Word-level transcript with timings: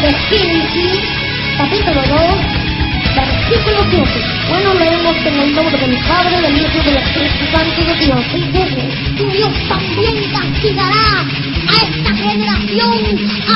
de 0.00 0.14
Génesis, 0.14 1.02
capítulo 1.56 2.00
2, 2.06 2.18
versículo 3.16 3.84
7. 3.90 4.06
Bueno, 4.48 4.74
leemos 4.74 5.16
en 5.26 5.40
el 5.40 5.54
nombre 5.56 5.76
del 5.76 5.96
Padre, 6.06 6.40
del 6.40 6.56
Hijo 6.56 6.78
y 6.78 6.84
del 6.84 6.96
Espíritu 6.98 7.44
Santo 7.50 7.84
de 7.84 7.94
Dios. 8.04 8.24
Y 8.32 8.42
dice, 8.52 8.82
tu 9.16 9.28
Dios 9.30 9.52
también 9.68 10.30
castigará 10.30 11.24
a 11.66 11.74
esta 11.82 12.14
generación 12.14 12.94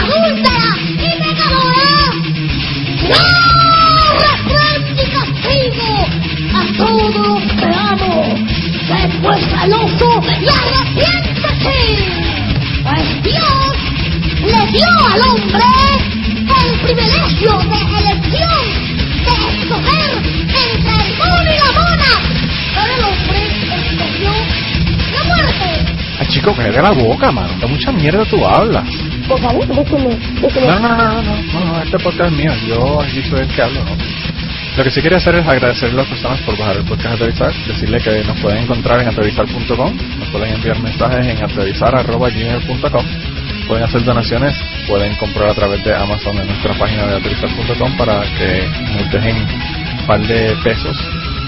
adúltera 0.01 0.71
y 0.91 1.11
pecadora. 1.23 1.93
¡No! 3.09 3.23
¡Reprende 4.19 5.03
y 5.03 5.07
castigo 5.11 5.91
a 6.55 6.63
todos 6.77 7.15
los 7.15 7.43
que 7.53 7.67
amo! 7.67 8.15
¡Sé 8.89 9.01
pues 9.23 9.41
celoso 9.47 10.09
y 10.41 10.49
arrepiéntete! 10.49 11.79
Pues 12.83 13.23
Dios 13.23 13.73
le 14.43 14.73
dio 14.73 14.89
al 15.07 15.21
hombre 15.31 15.92
privilegio 16.83 17.59
de 17.59 17.79
elección, 17.99 18.63
de 19.25 19.35
escoger 19.63 20.11
entre 20.49 20.95
el 21.07 21.17
mono 21.17 21.43
y 21.43 21.59
la 21.59 21.71
mona. 21.79 22.13
Pero 22.75 22.93
el 22.95 23.03
hombre 23.05 23.41
escogió 23.91 24.33
la 25.13 25.23
muerte. 25.25 25.69
Ah, 26.21 26.25
chico, 26.29 26.55
cállate 26.55 26.83
la 26.83 26.91
boca, 26.91 27.33
mano. 27.33 27.55
De 27.59 27.67
mucha 27.67 27.93
mierda 27.93 28.25
tú 28.25 28.45
hablas. 28.47 28.85
Por 29.29 29.41
favor, 29.41 29.67
déjeme, 29.67 30.17
déjeme. 30.41 30.67
No, 30.67 30.79
no, 30.81 30.89
no, 30.89 30.97
no, 30.97 31.23
no, 31.23 31.37
no, 31.53 31.65
no, 31.65 31.83
este 31.83 31.99
podcast 31.99 32.33
es 32.33 32.39
mío. 32.39 32.53
Yo 32.67 33.01
aquí 33.01 33.23
soy 33.29 33.41
el 33.41 33.49
que 33.49 33.63
hablo, 33.63 33.85
¿no? 33.85 33.97
Lo 34.77 34.85
que 34.85 34.91
sí 34.91 35.03
quería 35.03 35.19
hacer 35.19 35.35
es 35.37 35.47
agradecer 35.47 35.91
a 35.91 35.93
las 35.93 36.07
personas 36.07 36.41
por 36.41 36.57
bajar 36.57 36.77
el 36.79 36.85
podcast 36.85 37.15
Aterrizar, 37.17 37.53
decirle 37.67 38.01
que 38.01 38.25
nos 38.25 38.39
pueden 38.41 38.63
encontrar 38.63 39.01
en 39.01 39.09
aterrizar.com, 39.09 39.97
nos 40.19 40.29
pueden 40.29 40.55
enviar 40.55 40.81
mensajes 40.81 41.27
en 41.27 41.45
aterrizar.gmail.com, 41.45 43.05
pueden 43.67 43.85
hacer 43.85 44.05
donaciones, 44.05 44.55
pueden 44.87 45.15
comprar 45.17 45.51
a 45.51 45.55
través 45.55 45.83
de 45.85 45.95
Amazon 45.95 46.37
en 46.39 46.47
nuestra 46.47 46.75
página 46.75 47.07
de 47.07 47.17
aterrizar.com 47.17 47.97
para 47.97 48.23
que 48.37 48.69
nos 48.97 49.11
dejen 49.11 49.37
un 49.37 50.07
par 50.07 50.21
de 50.21 50.57
pesos. 50.65 50.97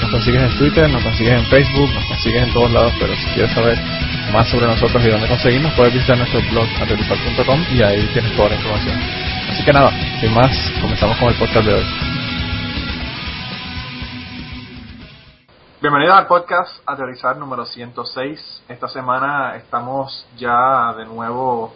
Nos 0.01 0.11
consigues 0.11 0.43
en 0.43 0.59
Twitter, 0.59 0.91
nos 0.91 1.03
consigues 1.03 1.33
en 1.33 1.47
Facebook, 1.47 1.93
nos 1.95 2.05
consigues 2.07 2.43
en 2.43 2.53
todos 2.53 2.71
lados, 2.71 2.93
pero 2.99 3.15
si 3.15 3.25
quieres 3.35 3.53
saber 3.53 3.79
más 4.33 4.49
sobre 4.49 4.67
nosotros 4.67 5.05
y 5.05 5.09
dónde 5.09 5.29
conseguirnos, 5.29 5.73
puedes 5.75 5.95
visitar 5.95 6.19
nuestro 6.19 6.41
blog 6.51 6.67
aterrizar.com 6.83 7.65
y 7.73 7.83
ahí 7.83 8.09
tienes 8.13 8.37
toda 8.37 8.49
la 8.51 8.55
información. 8.57 8.99
Así 9.51 9.65
que 9.65 9.73
nada, 9.73 9.91
sin 10.21 10.33
más, 10.33 10.51
comenzamos 10.81 11.17
con 11.19 11.29
el 11.29 11.35
podcast 11.35 11.67
de 11.67 11.75
hoy. 11.75 11.85
Bienvenidos 15.81 16.17
al 16.17 16.27
podcast 16.27 16.83
Aterrizar 16.87 17.37
número 17.37 17.67
106. 17.67 18.65
Esta 18.69 18.89
semana 18.89 19.57
estamos 19.57 20.27
ya 20.35 20.95
de 20.97 21.05
nuevo 21.05 21.75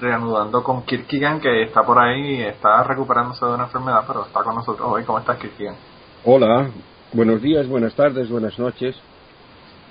reanudando 0.00 0.62
con 0.62 0.82
Kirkigan, 0.84 1.40
que 1.40 1.62
está 1.62 1.84
por 1.84 1.98
ahí, 1.98 2.42
está 2.42 2.82
recuperándose 2.84 3.44
de 3.44 3.52
una 3.52 3.64
enfermedad, 3.64 4.04
pero 4.06 4.24
está 4.26 4.42
con 4.42 4.54
nosotros 4.54 4.88
hoy. 4.90 5.04
¿Cómo 5.04 5.18
estás, 5.18 5.38
Kirkigan? 5.38 5.76
Hola, 6.24 6.70
buenos 7.12 7.40
días, 7.42 7.66
buenas 7.66 7.94
tardes, 7.94 8.28
buenas 8.28 8.58
noches. 8.58 8.96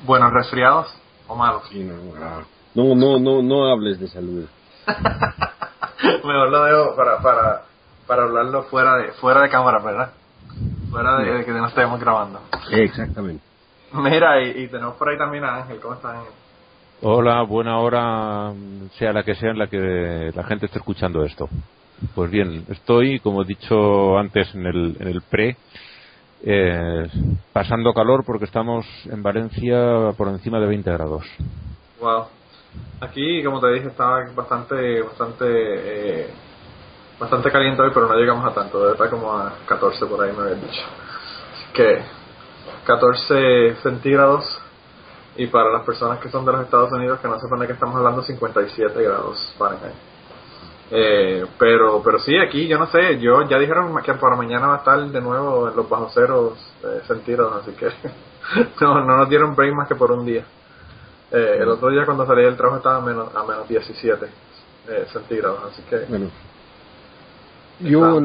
¿Buenos 0.05 0.31
resfriados 0.31 0.87
o 1.27 1.35
malos? 1.35 1.63
Sí, 1.69 1.83
no, 1.83 1.93
ah, 2.21 2.41
no, 2.75 2.95
no, 2.95 3.19
no, 3.19 3.41
no 3.41 3.65
hables 3.71 3.99
de 3.99 4.07
salud. 4.07 4.45
Mejor 6.23 6.49
lo 6.49 6.63
dejo 6.63 6.95
para, 6.95 7.17
para, 7.19 7.61
para 8.05 8.23
hablarlo 8.23 8.63
fuera 8.63 8.95
de, 8.97 9.11
fuera 9.13 9.41
de 9.41 9.49
cámara, 9.49 9.79
¿verdad? 9.83 10.11
Fuera 10.91 11.17
de, 11.17 11.31
de 11.31 11.45
que 11.45 11.51
no 11.51 11.67
estemos 11.67 11.99
grabando. 11.99 12.39
Exactamente. 12.71 13.43
Mira, 13.93 14.41
y, 14.41 14.63
y 14.63 14.67
tenemos 14.67 14.95
por 14.95 15.09
ahí 15.09 15.17
también 15.17 15.43
a 15.43 15.55
Ángel. 15.55 15.79
¿Cómo 15.79 15.95
estás, 15.95 16.15
Ángel? 16.15 16.33
Hola, 17.03 17.43
buena 17.43 17.77
hora, 17.77 18.51
sea 18.97 19.13
la 19.13 19.21
que 19.21 19.35
sea 19.35 19.51
en 19.51 19.59
la 19.59 19.67
que 19.67 20.31
la 20.33 20.43
gente 20.45 20.65
esté 20.65 20.79
escuchando 20.79 21.23
esto. 21.23 21.47
Pues 22.15 22.31
bien, 22.31 22.65
estoy, 22.69 23.19
como 23.19 23.43
he 23.43 23.45
dicho 23.45 24.17
antes 24.17 24.53
en 24.55 24.65
el, 24.65 24.97
en 24.99 25.07
el 25.07 25.21
pre, 25.21 25.57
eh, 26.43 27.07
pasando 27.53 27.93
calor 27.93 28.23
porque 28.25 28.45
estamos 28.45 28.83
en 29.05 29.21
Valencia 29.21 30.11
por 30.17 30.27
encima 30.29 30.59
de 30.59 30.65
20 30.65 30.91
grados. 30.91 31.23
Wow. 32.01 32.25
Aquí, 33.01 33.43
como 33.43 33.59
te 33.59 33.73
dije, 33.73 33.89
estaba 33.89 34.23
bastante, 34.35 35.03
bastante, 35.03 35.45
eh, 35.45 36.29
bastante 37.19 37.51
caliente 37.51 37.79
hoy, 37.79 37.91
pero 37.93 38.07
no 38.07 38.15
llegamos 38.15 38.43
a 38.43 38.55
tanto. 38.55 38.79
Debe 38.79 38.93
estar 38.93 39.11
como 39.11 39.33
a 39.33 39.53
14 39.67 40.03
por 40.07 40.23
ahí, 40.23 40.35
me 40.35 40.41
habían 40.41 40.61
dicho. 40.61 40.81
Así 41.53 41.73
que 41.73 42.01
14 42.85 43.75
centígrados. 43.83 44.63
Y 45.37 45.47
para 45.47 45.71
las 45.71 45.83
personas 45.83 46.19
que 46.19 46.29
son 46.29 46.45
de 46.45 46.51
los 46.51 46.61
Estados 46.61 46.91
Unidos, 46.91 47.19
que 47.19 47.27
no 47.27 47.39
sepan 47.39 47.59
de 47.59 47.67
qué 47.67 47.73
estamos 47.73 47.95
hablando, 47.95 48.23
57 48.23 49.03
grados 49.03 49.53
Fahrenheit. 49.57 49.93
Eh, 50.89 51.45
pero 51.59 52.01
pero 52.01 52.17
sí, 52.19 52.37
aquí 52.37 52.65
yo 52.67 52.77
no 52.79 52.87
sé, 52.87 53.19
yo 53.19 53.41
ya 53.47 53.59
dijeron 53.59 53.93
que 54.01 54.13
para 54.13 54.37
mañana 54.37 54.67
va 54.67 54.75
a 54.75 54.77
estar 54.77 54.99
de 54.99 55.21
nuevo 55.21 55.67
en 55.67 55.75
los 55.75 55.87
bajos 55.89 56.13
ceros 56.13 56.53
eh, 56.83 57.01
centígrados, 57.05 57.61
así 57.61 57.71
que 57.73 57.87
no, 58.81 59.05
no 59.05 59.17
nos 59.17 59.29
dieron 59.29 59.53
break 59.53 59.73
más 59.75 59.87
que 59.87 59.95
por 59.95 60.11
un 60.11 60.25
día. 60.25 60.45
Eh, 61.29 61.57
el 61.59 61.67
otro 61.67 61.89
día 61.89 62.05
cuando 62.05 62.25
salí 62.25 62.43
del 62.43 62.55
trabajo 62.55 62.77
estaba 62.77 62.97
a 62.97 63.01
menos, 63.01 63.35
a 63.35 63.43
menos 63.43 63.67
17 63.67 64.25
eh, 64.87 65.05
centígrados, 65.11 65.59
así 65.65 65.81
que 65.89 65.97
Bueno, 66.07 66.31
yo, 67.81 68.21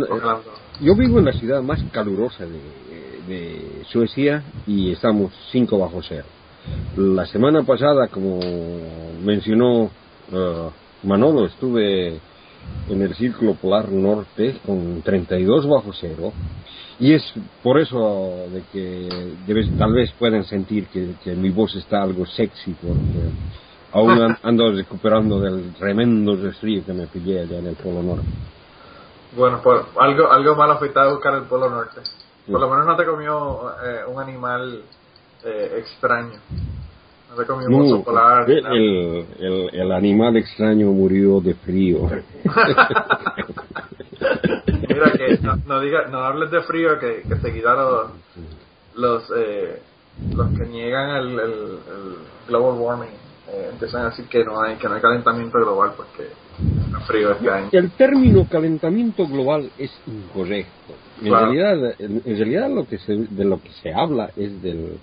yo 0.81 0.95
vivo 0.95 1.19
en 1.19 1.25
la 1.25 1.33
ciudad 1.33 1.63
más 1.63 1.83
calurosa 1.93 2.47
de, 2.47 2.61
de 3.27 3.83
Suecia 3.89 4.45
y 4.67 4.93
estamos 4.93 5.33
5 5.51 5.79
bajo 5.79 6.01
cero. 6.01 6.25
La 6.97 7.27
semana 7.27 7.63
pasada, 7.63 8.09
como 8.09 8.39
mencionó 9.25 9.91
eh, 10.33 10.69
Manolo, 11.05 11.47
estuve 11.47 12.21
en 12.89 13.03
el 13.03 13.15
Círculo 13.15 13.55
Polar 13.55 13.91
Norte 13.91 14.59
con 14.65 15.03
32 15.03 15.67
bajo 15.69 15.93
cero 15.93 16.33
y 17.01 17.15
es 17.15 17.23
por 17.63 17.81
eso 17.81 18.47
de 18.53 18.63
que 18.73 19.09
de 19.47 19.55
vez- 19.55 19.77
tal 19.79 19.93
vez 19.93 20.13
puedan 20.19 20.45
sentir 20.45 20.87
que, 20.89 21.15
que 21.25 21.35
mi 21.35 21.51
voz 21.51 21.75
está 21.75 22.03
algo 22.03 22.25
sexy 22.27 22.73
porque 22.81 23.31
aún 23.93 24.11
an- 24.23 24.39
ando 24.43 24.71
recuperando 24.71 25.41
del 25.41 25.73
tremendo 25.75 26.37
resfrío 26.37 26.85
que 26.85 26.93
me 26.93 27.07
pillé 27.09 27.41
allá 27.41 27.59
en 27.59 27.67
el 27.67 27.75
Polo 27.77 28.03
Norte. 28.03 28.27
Bueno, 29.37 29.61
por, 29.63 29.87
algo, 29.99 30.31
algo 30.31 30.55
malo 30.55 30.79
fuiste 30.79 31.01
a 31.01 31.09
buscar 31.09 31.35
el 31.35 31.45
Polo 31.45 31.69
Norte. 31.71 32.01
Por 32.47 32.61
lo 32.61 32.69
menos 32.69 32.87
no 32.87 32.97
te 32.97 33.05
comió 33.07 33.71
eh, 33.85 34.01
un 34.07 34.21
animal 34.21 34.83
eh, 35.45 35.77
extraño. 35.79 36.39
No 37.37 37.47
comió 37.47 37.69
No, 37.69 37.79
oso 37.85 38.05
polar. 38.05 38.49
el, 38.51 39.27
el, 39.73 39.93
animal 39.93 40.37
extraño 40.37 40.89
murió 40.93 41.41
de 41.41 41.55
frío. 41.55 42.11
Mira 44.89 45.13
que 45.13 45.39
no, 45.43 45.57
no 45.67 45.81
diga, 45.81 46.07
no 46.09 46.19
hables 46.19 46.51
de 46.51 46.61
frío 46.63 46.99
que, 46.99 47.23
que 47.29 47.37
seguida 47.37 47.75
los 47.75 48.11
los 48.95 49.23
eh, 49.37 49.81
los 50.35 50.49
que 50.59 50.67
niegan 50.67 51.11
el, 51.17 51.29
el, 51.31 51.41
el 51.41 52.17
global 52.49 52.79
warming 52.79 53.09
eh, 53.49 53.69
empiezan 53.73 54.03
a 54.03 54.11
decir 54.11 54.27
que 54.27 54.45
no 54.45 54.61
hay 54.61 54.77
que 54.77 54.87
no 54.89 54.95
hay 54.95 55.01
calentamiento 55.01 55.59
global 55.59 55.93
porque 55.97 56.25
el 56.25 57.01
frío 57.07 57.33
este 57.33 57.51
año. 57.51 57.69
El 57.73 57.91
término 57.93 58.47
calentamiento 58.49 59.27
global 59.27 59.71
es 59.79 59.91
incorrecto. 60.07 60.93
En 61.23 61.29
Claro. 61.29 61.53
realidad, 61.53 61.95
en, 61.99 62.21
en 62.25 62.37
realidad 62.37 62.69
lo 62.71 62.87
que 62.87 62.99
se, 62.99 63.15
de 63.15 63.45
lo 63.45 63.61
que 63.63 63.71
se 63.83 63.93
habla 63.95 64.31
es 64.37 64.61
del, 64.61 64.99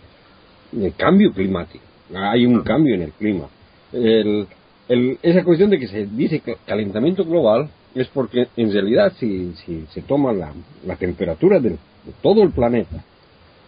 del 0.72 0.94
cambio 0.96 1.32
climático. 1.34 1.84
Hay 2.14 2.46
un 2.46 2.62
cambio 2.62 2.96
en 2.96 3.04
el 3.04 3.12
clima. 3.12 3.48
El, 3.94 4.48
el- 4.88 5.18
esa 5.22 5.44
cuestión 5.44 5.70
de 5.70 5.80
que 5.80 5.88
se 5.88 6.06
dice 6.06 6.42
calentamiento 6.66 7.24
global 7.26 7.70
es 7.96 8.08
porque 8.08 8.48
en 8.56 8.72
realidad 8.72 9.14
si, 9.18 9.54
si 9.66 9.86
se 9.92 10.02
toma 10.02 10.32
la, 10.34 10.52
la 10.86 10.96
temperatura 10.96 11.60
del- 11.60 11.74
de 11.74 12.14
todo 12.22 12.44
el 12.44 12.52
planeta, 12.52 13.04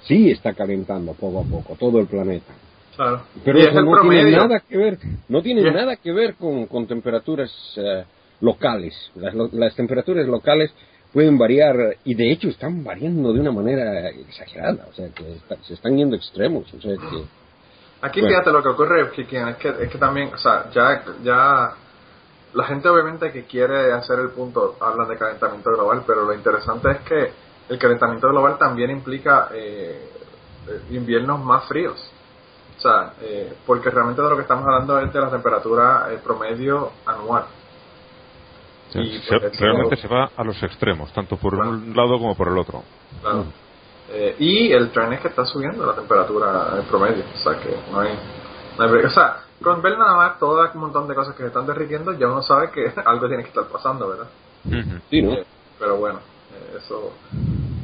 sí 0.04 0.32
está 0.32 0.54
calentando 0.54 1.14
poco 1.14 1.42
a 1.42 1.44
poco 1.44 1.76
todo 1.80 2.00
el 2.00 2.08
planeta. 2.08 2.54
Claro. 2.96 3.24
Pero 3.44 3.58
eso 3.60 3.80
el 3.80 3.86
no 3.86 3.92
tiene 4.02 4.32
nada 4.32 4.60
que 4.68 4.78
ver, 4.78 4.98
no 5.30 5.42
tiene 5.42 5.62
nada 5.72 5.96
que 5.96 6.12
ver 6.12 6.36
con, 6.36 6.66
con 6.68 6.88
temperaturas 6.88 7.52
eh, 7.78 8.04
locales. 8.42 8.94
Las, 9.16 9.34
lo- 9.34 9.50
las 9.54 9.76
temperaturas 9.76 10.28
locales 10.28 10.72
pueden 11.14 11.38
variar 11.38 11.98
y 12.06 12.16
de 12.16 12.32
hecho 12.32 12.48
están 12.50 12.84
variando 12.84 13.34
de 13.34 13.40
una 13.40 13.52
manera 13.52 14.10
exagerada, 14.10 14.88
o 14.90 14.94
sea 14.94 15.10
que 15.10 15.34
está- 15.34 15.58
se 15.64 15.74
están 15.74 15.98
yendo 15.98 16.16
extremos, 16.16 16.72
o 16.74 16.82
sea 16.82 16.96
que 16.96 17.24
Aquí 18.04 18.20
Bueno. 18.20 18.34
fíjate 18.36 18.52
lo 18.52 18.64
que 18.64 18.70
ocurre, 18.70 19.02
es 19.02 19.10
que, 19.12 19.78
es 19.84 19.90
que 19.92 19.98
también, 20.00 20.34
o 20.34 20.38
sea, 20.38 20.72
ya, 20.72 21.04
ya 21.24 21.72
la 22.54 22.64
gente 22.64 22.90
obviamente 22.90 23.32
que 23.32 23.44
quiere 23.46 23.94
hacer 23.94 24.18
el 24.20 24.30
punto 24.30 24.76
habla 24.80 25.06
de 25.06 25.18
calentamiento 25.18 25.70
global, 25.72 26.04
pero 26.08 26.26
lo 26.26 26.34
interesante 26.34 26.90
es 26.92 26.98
que 27.02 27.32
el 27.70 27.78
calentamiento 27.78 28.28
global 28.30 28.58
también 28.58 28.90
implica 28.90 29.50
eh, 29.54 30.10
eh, 30.68 30.82
inviernos 30.90 31.40
más 31.44 31.66
fríos. 31.66 32.12
O 32.78 32.82
sea, 32.82 33.14
eh, 33.22 33.54
porque 33.68 33.92
realmente 33.92 34.22
de 34.24 34.30
lo 34.30 34.36
que 34.36 34.42
estamos 34.42 34.66
hablando 34.66 35.00
es 35.00 35.14
de 35.14 35.20
la 35.22 35.30
temperatura 35.30 36.08
eh, 36.12 36.18
promedio 36.24 36.92
anual. 37.06 37.46
Y, 38.94 39.20
Se- 39.20 39.40
realmente 39.60 39.96
se 39.98 40.08
va 40.08 40.30
a 40.36 40.44
los 40.44 40.62
extremos, 40.64 41.12
tanto 41.14 41.38
por 41.38 41.54
Claro. 41.56 41.70
un 41.72 41.94
lado 41.96 42.18
como 42.20 42.36
por 42.36 42.48
el 42.50 42.58
otro. 42.58 42.84
Claro. 43.22 43.46
Eh, 44.10 44.36
y 44.40 44.72
el 44.74 44.92
tren 44.92 45.14
es 45.14 45.22
que 45.22 45.30
está 45.30 45.46
subiendo 45.46 45.86
la 45.86 45.94
temperatura 45.96 46.74
en 46.78 46.84
promedio. 46.86 47.24
O 47.34 47.38
sea 47.38 47.58
que 47.60 47.74
no 47.92 48.00
hay, 48.02 48.20
no 48.78 48.84
hay. 48.84 49.06
O 49.06 49.10
sea, 49.10 49.38
con 49.64 49.82
ver 49.82 49.98
nada 49.98 50.16
más 50.18 50.40
todo 50.40 50.62
un 50.74 50.82
montón 50.82 51.08
de 51.08 51.16
cosas 51.16 51.34
que 51.36 51.44
se 51.44 51.48
están 51.48 51.66
derritiendo, 51.66 52.12
ya 52.14 52.28
uno 52.28 52.42
sabe 52.42 52.72
que 52.72 52.92
algo 53.06 53.28
tiene 53.28 53.44
que 53.44 53.50
estar 53.50 53.66
pasando, 53.66 54.10
¿verdad? 54.10 54.28
Sí, 55.10 55.22
¿no? 55.22 55.34
Eh, 55.34 55.46
pero 55.80 55.96
bueno, 55.98 56.20
eh, 56.54 56.78
eso, 56.78 57.14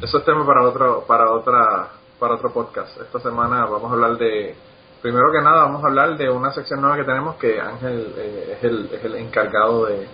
eso 0.01 0.17
es 0.17 0.25
tema 0.25 0.45
para 0.45 0.63
otro, 0.63 1.05
para 1.07 1.31
otra, 1.31 1.87
para 2.19 2.35
otro 2.35 2.51
podcast. 2.51 2.99
Esta 2.99 3.19
semana 3.21 3.65
vamos 3.65 3.89
a 3.89 3.93
hablar 3.93 4.17
de, 4.17 4.55
primero 5.01 5.31
que 5.31 5.41
nada, 5.41 5.63
vamos 5.63 5.83
a 5.83 5.87
hablar 5.87 6.17
de 6.17 6.29
una 6.29 6.51
sección 6.51 6.81
nueva 6.81 6.97
que 6.97 7.03
tenemos 7.05 7.35
que 7.37 7.59
Ángel 7.61 8.13
eh, 8.17 8.57
es, 8.57 8.63
el, 8.65 8.89
es 8.91 9.03
el 9.05 9.15
encargado 9.15 9.85
de 9.85 10.07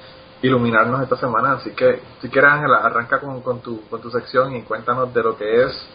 iluminarnos 0.44 1.02
esta 1.02 1.18
semana. 1.18 1.54
Así 1.54 1.72
que, 1.72 2.00
si 2.22 2.30
quieres, 2.30 2.52
Ángel, 2.52 2.74
arranca 2.74 3.20
con, 3.20 3.62
tu, 3.62 3.82
con 3.90 4.00
tu 4.00 4.12
sección 4.12 4.56
y 4.56 4.62
cuéntanos 4.62 5.12
de 5.12 5.24
lo 5.24 5.36
que 5.36 5.64
es 5.64 5.90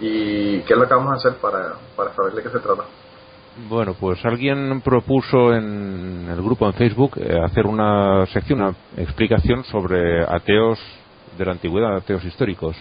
y 0.00 0.60
qué 0.60 0.72
es 0.72 0.78
lo 0.78 0.88
que 0.88 0.94
vamos 0.94 1.12
a 1.12 1.16
hacer 1.16 1.34
para, 1.40 1.74
para 1.94 2.14
saber 2.14 2.32
de 2.32 2.42
qué 2.42 2.48
se 2.48 2.60
trata. 2.60 2.84
Bueno, 3.68 3.94
pues 3.98 4.24
alguien 4.24 4.80
propuso 4.82 5.52
en 5.52 6.28
el 6.30 6.40
grupo 6.40 6.66
en 6.66 6.74
Facebook 6.74 7.18
eh, 7.18 7.40
hacer 7.44 7.66
una 7.66 8.24
sección, 8.26 8.60
una 8.60 8.74
explicación 8.96 9.64
sobre 9.64 10.22
ateos 10.22 10.78
de 11.36 11.44
la 11.44 11.52
antigüedad, 11.52 11.96
ateos 11.96 12.24
históricos. 12.24 12.76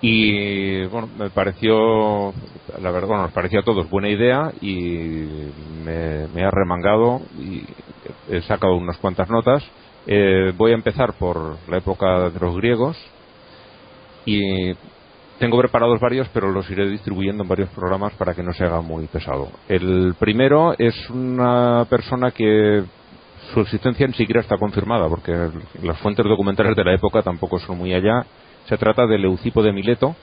Y 0.00 0.84
bueno, 0.86 1.08
me 1.16 1.30
pareció, 1.30 2.34
la 2.82 2.90
verdad, 2.90 3.06
bueno, 3.06 3.22
nos 3.22 3.32
pareció 3.32 3.60
a 3.60 3.62
todos 3.62 3.88
buena 3.88 4.08
idea 4.08 4.52
y 4.60 5.50
me, 5.84 6.26
me 6.34 6.44
ha 6.44 6.50
remangado 6.50 7.22
y 7.38 7.64
he 8.28 8.42
sacado 8.42 8.74
unas 8.74 8.98
cuantas 8.98 9.30
notas. 9.30 9.64
Eh, 10.06 10.52
voy 10.56 10.72
a 10.72 10.74
empezar 10.74 11.14
por 11.14 11.56
la 11.68 11.78
época 11.78 12.30
de 12.30 12.38
los 12.38 12.56
griegos 12.56 12.96
y 14.24 14.72
tengo 15.38 15.58
preparados 15.58 16.00
varios, 16.00 16.28
pero 16.32 16.50
los 16.50 16.70
iré 16.70 16.88
distribuyendo 16.88 17.42
en 17.42 17.48
varios 17.48 17.68
programas 17.70 18.14
para 18.14 18.34
que 18.34 18.42
no 18.42 18.52
se 18.52 18.64
haga 18.64 18.80
muy 18.80 19.06
pesado. 19.06 19.48
El 19.68 20.14
primero 20.18 20.74
es 20.78 21.10
una 21.10 21.84
persona 21.90 22.30
que 22.30 22.84
su 23.52 23.60
existencia 23.60 24.06
ni 24.06 24.14
siquiera 24.14 24.40
está 24.40 24.56
confirmada, 24.56 25.08
porque 25.08 25.32
las 25.82 25.98
fuentes 25.98 26.24
documentales 26.24 26.74
de 26.76 26.84
la 26.84 26.94
época 26.94 27.22
tampoco 27.22 27.58
son 27.58 27.78
muy 27.78 27.92
allá. 27.92 28.24
Se 28.66 28.76
trata 28.76 29.06
de 29.06 29.18
Leucipo 29.18 29.62
de 29.62 29.72
Mileto. 29.72 30.16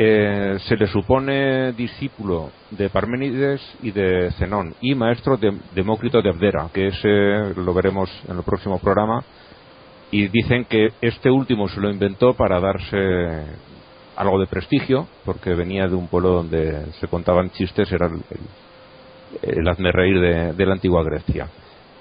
Eh, 0.00 0.58
se 0.68 0.76
le 0.76 0.86
supone 0.86 1.72
discípulo 1.72 2.52
de 2.70 2.88
Parménides 2.88 3.60
y 3.82 3.90
de 3.90 4.30
Zenón 4.38 4.72
y 4.80 4.94
maestro 4.94 5.36
de 5.36 5.52
Demócrito 5.74 6.22
de 6.22 6.30
Abdera, 6.30 6.68
que 6.72 6.86
ese 6.86 7.60
lo 7.60 7.74
veremos 7.74 8.08
en 8.28 8.36
el 8.36 8.44
próximo 8.44 8.78
programa. 8.78 9.24
Y 10.12 10.28
dicen 10.28 10.66
que 10.66 10.90
este 11.00 11.28
último 11.28 11.66
se 11.66 11.80
lo 11.80 11.90
inventó 11.90 12.34
para 12.34 12.60
darse 12.60 12.96
algo 14.14 14.38
de 14.38 14.46
prestigio, 14.46 15.08
porque 15.24 15.54
venía 15.54 15.88
de 15.88 15.96
un 15.96 16.06
pueblo 16.06 16.30
donde 16.30 16.92
se 17.00 17.08
contaban 17.08 17.50
chistes, 17.50 17.90
era 17.90 18.06
el, 18.06 18.22
el, 19.42 19.68
hazme 19.68 19.90
reír 19.90 20.54
de, 20.54 20.66
la 20.66 20.74
antigua 20.74 21.02
Grecia. 21.02 21.48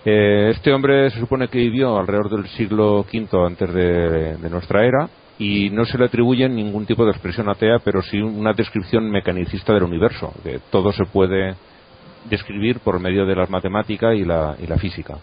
Eh, 0.06 0.52
este 0.52 0.72
hombre 0.72 1.10
se 1.10 1.20
supone 1.20 1.48
que 1.48 1.58
vivió 1.58 1.98
alrededor 1.98 2.30
del 2.30 2.48
siglo 2.50 3.00
V 3.12 3.28
antes 3.44 3.74
de, 3.74 4.50
nuestra 4.52 4.86
era 4.86 5.10
y 5.40 5.70
no 5.70 5.86
se 5.86 5.98
le 5.98 6.06
atribuye 6.06 6.48
ningún 6.50 6.86
tipo 6.86 7.06
de 7.06 7.12
expresión 7.12 7.50
atea, 7.50 7.80
pero 7.84 8.02
sí 8.02 8.20
una 8.20 8.54
descripción 8.54 9.10
mecanicista 9.10 9.74
del 9.74 9.84
universo, 9.84 10.34
que 10.44 10.60
todo 10.72 10.92
se 10.92 11.06
puede 11.06 11.56
describir 12.30 12.80
por 12.80 13.00
medio 13.00 13.26
de 13.26 13.36
las 13.36 13.50
matemáticas 13.50 14.16
y 14.16 14.26
la, 14.26 14.56
y 14.60 14.68
la 14.68 14.78
física. 14.78 15.18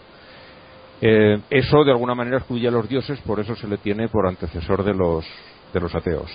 Eh, 1.01 1.39
eso 1.49 1.83
de 1.83 1.91
alguna 1.91 2.15
manera 2.15 2.37
excluye 2.37 2.67
a 2.67 2.71
los 2.71 2.87
dioses, 2.87 3.19
por 3.21 3.39
eso 3.39 3.55
se 3.55 3.67
le 3.67 3.77
tiene 3.77 4.07
por 4.07 4.27
antecesor 4.27 4.83
de 4.83 4.93
los, 4.93 5.25
de 5.73 5.79
los 5.79 5.93
ateos. 5.93 6.31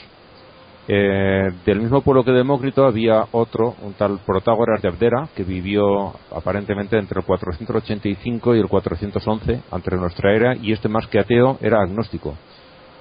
Eh, 0.88 1.48
del 1.64 1.80
mismo 1.80 2.00
pueblo 2.00 2.24
que 2.24 2.32
Demócrito 2.32 2.84
había 2.84 3.24
otro, 3.32 3.76
un 3.82 3.92
tal 3.94 4.18
Protágoras 4.26 4.82
de 4.82 4.88
Abdera, 4.88 5.28
que 5.34 5.44
vivió 5.44 6.12
aparentemente 6.34 6.98
entre 6.98 7.20
el 7.20 7.26
485 7.26 8.56
y 8.56 8.58
el 8.58 8.68
411 8.68 9.62
antes 9.70 9.92
de 9.92 10.00
nuestra 10.00 10.34
era, 10.34 10.56
y 10.56 10.72
este 10.72 10.88
más 10.88 11.06
que 11.06 11.20
ateo 11.20 11.58
era 11.60 11.80
agnóstico. 11.80 12.34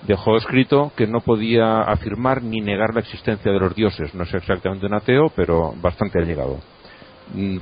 Dejó 0.08 0.38
escrito 0.38 0.92
que 0.96 1.08
no 1.08 1.20
podía 1.22 1.82
afirmar 1.82 2.42
ni 2.42 2.62
negar 2.62 2.94
la 2.94 3.02
existencia 3.02 3.52
de 3.52 3.60
los 3.60 3.76
dioses. 3.76 4.14
No 4.16 4.24
es 4.24 4.34
exactamente 4.34 4.86
un 4.86 4.94
ateo, 4.94 5.30
pero 5.36 5.74
bastante 5.82 6.20
allegado. 6.20 6.58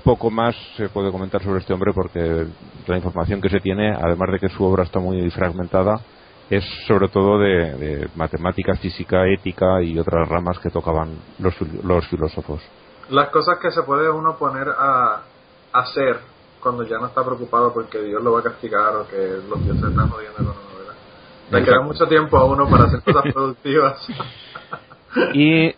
Poco 0.04 0.30
más 0.30 0.56
se 0.78 0.88
puede 0.90 1.12
comentar 1.12 1.44
sobre 1.44 1.60
este 1.60 1.74
hombre 1.74 1.92
porque 1.94 2.46
la 2.86 2.96
información 2.96 3.42
que 3.42 3.50
se 3.50 3.60
tiene, 3.60 3.92
además 3.92 4.32
de 4.32 4.40
que 4.40 4.50
su 4.50 4.64
obra 4.64 4.84
está 4.84 5.00
muy 5.00 5.30
fragmentada, 5.32 6.00
es 6.50 6.64
sobre 6.88 7.10
todo 7.10 7.40
de, 7.40 7.74
de, 7.76 8.10
matemática, 8.16 8.76
física, 8.76 9.28
ética 9.28 9.82
y 9.82 10.00
otras 10.00 10.28
ramas 10.30 10.60
que 10.60 10.70
tocaban 10.70 11.18
los, 11.40 12.08
filósofos. 12.08 12.62
Las 13.10 13.30
cosas 13.30 13.58
que 13.62 13.72
se 13.72 13.84
puede 13.84 14.10
uno 14.10 14.38
poner 14.38 14.70
a 14.70 15.24
hacer 15.74 16.20
cuando 16.62 16.84
ya 16.84 16.98
no 17.00 17.08
está 17.08 17.24
preocupado 17.24 17.74
porque 17.74 18.02
Dios 18.02 18.24
lo 18.24 18.32
va 18.34 18.40
a 18.40 18.44
castigar 18.44 18.96
o 18.96 19.08
que 19.08 19.40
los 19.50 19.64
dioses 19.64 19.84
están 19.84 20.10
jodiendo 20.10 20.38
con. 20.38 20.67
Le 21.52 21.64
queda 21.64 21.82
mucho 21.82 22.06
tiempo 22.08 22.38
a 22.38 22.46
uno 22.46 22.70
para 22.70 22.86
hacer 22.86 23.02
cosas 23.02 23.24
productivas. 23.34 24.08
y 25.34 25.74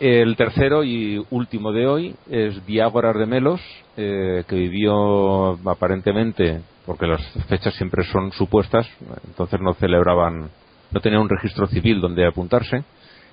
el 0.00 0.36
tercero 0.36 0.84
y 0.84 1.24
último 1.30 1.72
de 1.72 1.86
hoy 1.86 2.14
es 2.28 2.64
Diágoras 2.66 3.16
de 3.16 3.26
Melos, 3.26 3.60
eh, 3.96 4.44
que 4.46 4.56
vivió 4.56 5.52
aparentemente 5.68 6.60
porque 6.84 7.06
las 7.06 7.22
fechas 7.48 7.74
siempre 7.74 8.04
son 8.04 8.32
supuestas, 8.32 8.86
entonces 9.26 9.60
no 9.60 9.72
celebraban, 9.74 10.50
no 10.90 11.00
tenían 11.00 11.22
un 11.22 11.28
registro 11.28 11.66
civil 11.66 12.00
donde 12.00 12.26
apuntarse, 12.26 12.84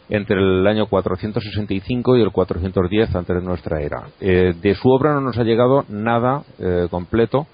entre 0.10 0.38
el 0.38 0.66
año 0.68 0.88
465 0.88 2.18
y 2.18 2.22
el 2.22 2.32
410 2.32 3.16
antes 3.16 3.36
de 3.36 3.42
nuestra 3.42 3.82
era. 3.82 4.04
Eh, 4.20 4.54
de 4.62 4.76
su 4.76 4.90
obra 4.90 5.14
no 5.14 5.22
nos 5.22 5.38
ha 5.38 5.44
llegado 5.44 5.86
nada 5.90 6.44
eh, 6.60 6.88
completo 6.90 7.48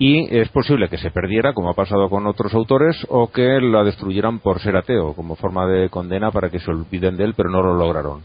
y 0.00 0.34
es 0.34 0.48
posible 0.48 0.88
que 0.88 0.96
se 0.96 1.10
perdiera, 1.10 1.52
como 1.52 1.68
ha 1.68 1.74
pasado 1.74 2.08
con 2.08 2.26
otros 2.26 2.54
autores, 2.54 2.96
o 3.10 3.30
que 3.30 3.60
la 3.60 3.84
destruyeran 3.84 4.38
por 4.38 4.58
ser 4.58 4.74
ateo, 4.74 5.12
como 5.12 5.36
forma 5.36 5.66
de 5.66 5.90
condena 5.90 6.30
para 6.30 6.48
que 6.48 6.58
se 6.58 6.70
olviden 6.70 7.18
de 7.18 7.24
él, 7.24 7.34
pero 7.36 7.50
no 7.50 7.60
lo 7.62 7.74
lograron. 7.74 8.22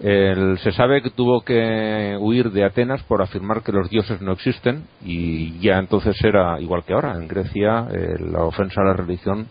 El, 0.00 0.56
se 0.58 0.70
sabe 0.70 1.02
que 1.02 1.10
tuvo 1.10 1.40
que 1.40 2.16
huir 2.20 2.52
de 2.52 2.64
Atenas 2.64 3.02
por 3.02 3.22
afirmar 3.22 3.62
que 3.62 3.72
los 3.72 3.90
dioses 3.90 4.22
no 4.22 4.32
existen 4.32 4.84
y 5.04 5.58
ya 5.58 5.78
entonces 5.78 6.16
era 6.22 6.60
igual 6.60 6.84
que 6.84 6.94
ahora. 6.94 7.16
En 7.16 7.26
Grecia 7.26 7.88
eh, 7.92 8.14
la 8.20 8.44
ofensa 8.44 8.80
a 8.80 8.84
la 8.84 8.92
religión 8.94 9.48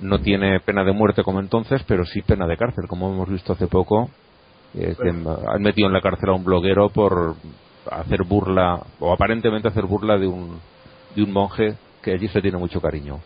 no 0.00 0.18
tiene 0.18 0.58
pena 0.60 0.82
de 0.82 0.92
muerte 0.92 1.22
como 1.22 1.38
entonces, 1.38 1.80
pero 1.86 2.04
sí 2.04 2.22
pena 2.22 2.44
de 2.48 2.56
cárcel, 2.56 2.88
como 2.88 3.08
hemos 3.08 3.30
visto 3.30 3.52
hace 3.52 3.68
poco. 3.68 4.10
Eh, 4.74 4.96
que 5.00 5.08
han 5.08 5.62
metido 5.62 5.86
en 5.86 5.94
la 5.94 6.00
cárcel 6.00 6.30
a 6.30 6.34
un 6.34 6.44
bloguero 6.44 6.88
por 6.88 7.36
hacer 7.90 8.24
burla, 8.24 8.80
o 8.98 9.12
aparentemente 9.12 9.68
hacer 9.68 9.86
burla 9.86 10.18
de 10.18 10.26
un, 10.26 10.60
de 11.14 11.22
un 11.22 11.32
monje 11.32 11.74
que 12.02 12.12
allí 12.12 12.28
se 12.28 12.40
tiene 12.40 12.58
mucho 12.58 12.80
cariño. 12.80 13.20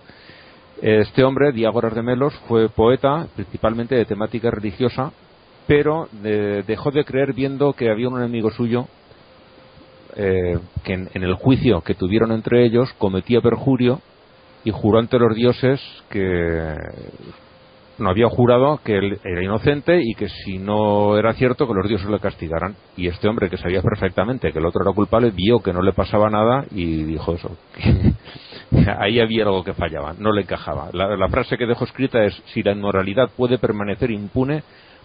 Este 0.81 1.25
hombre, 1.25 1.53
Diágoras 1.53 1.95
de 1.95 2.03
Melos, 2.03 2.35
fue 2.49 2.69
poeta, 2.69 3.27
principalmente 3.35 3.95
de 3.95 4.05
temática 4.05 4.51
religiosa, 4.51 5.13
pero 5.67 6.09
eh, 6.23 6.63
dejó 6.67 6.91
de 6.91 7.05
creer 7.05 7.33
viendo 7.33 7.73
que 7.73 7.91
había 7.91 8.09
un 8.09 8.19
enemigo 8.19 8.51
suyo 8.51 8.87
eh, 10.15 10.59
que 10.85 10.93
en, 10.93 11.11
en, 11.13 11.23
el 11.23 11.35
juicio 11.35 11.81
que 11.81 11.95
tuvieron 11.95 12.33
entre 12.33 12.65
ellos 12.65 12.93
cometía 12.99 13.41
perjurio 13.41 14.01
y 14.65 14.71
juró 14.71 14.99
ante 14.99 15.19
los 15.19 15.35
dioses 15.35 15.81
que 16.09 16.75
no 17.99 18.11
había 18.11 18.29
jurado 18.29 18.79
que 18.85 18.99
él 18.99 19.19
era 19.25 19.43
inocente 19.43 20.01
y 20.03 20.15
que 20.15 20.29
si 20.29 20.59
no 20.59 21.17
era 21.17 21.33
cierto 21.35 21.67
que 21.67 21.75
los 21.75 21.89
dioses 21.89 22.09
le 22.09 22.19
castigaran. 22.21 22.77
Y 22.97 23.09
este 23.09 23.29
hombre 23.29 23.49
que 23.49 23.57
sabía 23.57 23.83
perfectamente 23.83 24.53
que 24.53 24.59
el 24.59 24.67
otro 24.67 24.83
era 24.83 24.93
culpable 24.93 25.31
vio 25.31 25.61
que 25.61 25.73
no 25.73 25.83
le 25.83 25.93
pasaba 25.93 26.29
nada 26.29 26.65
y 26.71 27.05
dijo 27.05 27.35
eso. 27.35 27.57
ahí 28.99 29.21
había 29.21 29.45
algo 29.45 29.65
que 29.65 29.75
fallaba, 29.75 30.15
no 30.19 30.33
le 30.33 30.43
encajaba. 30.43 30.91
La, 30.93 31.29
frase 31.29 31.57
que 31.57 31.67
dejó 31.67 31.85
escrita 31.85 32.25
es 32.25 32.35
si 32.47 32.63
la 32.63 32.73
inmoralidad 32.73 33.31
puede 33.37 33.59
permanecer 33.59 34.11
impune, 34.11 34.63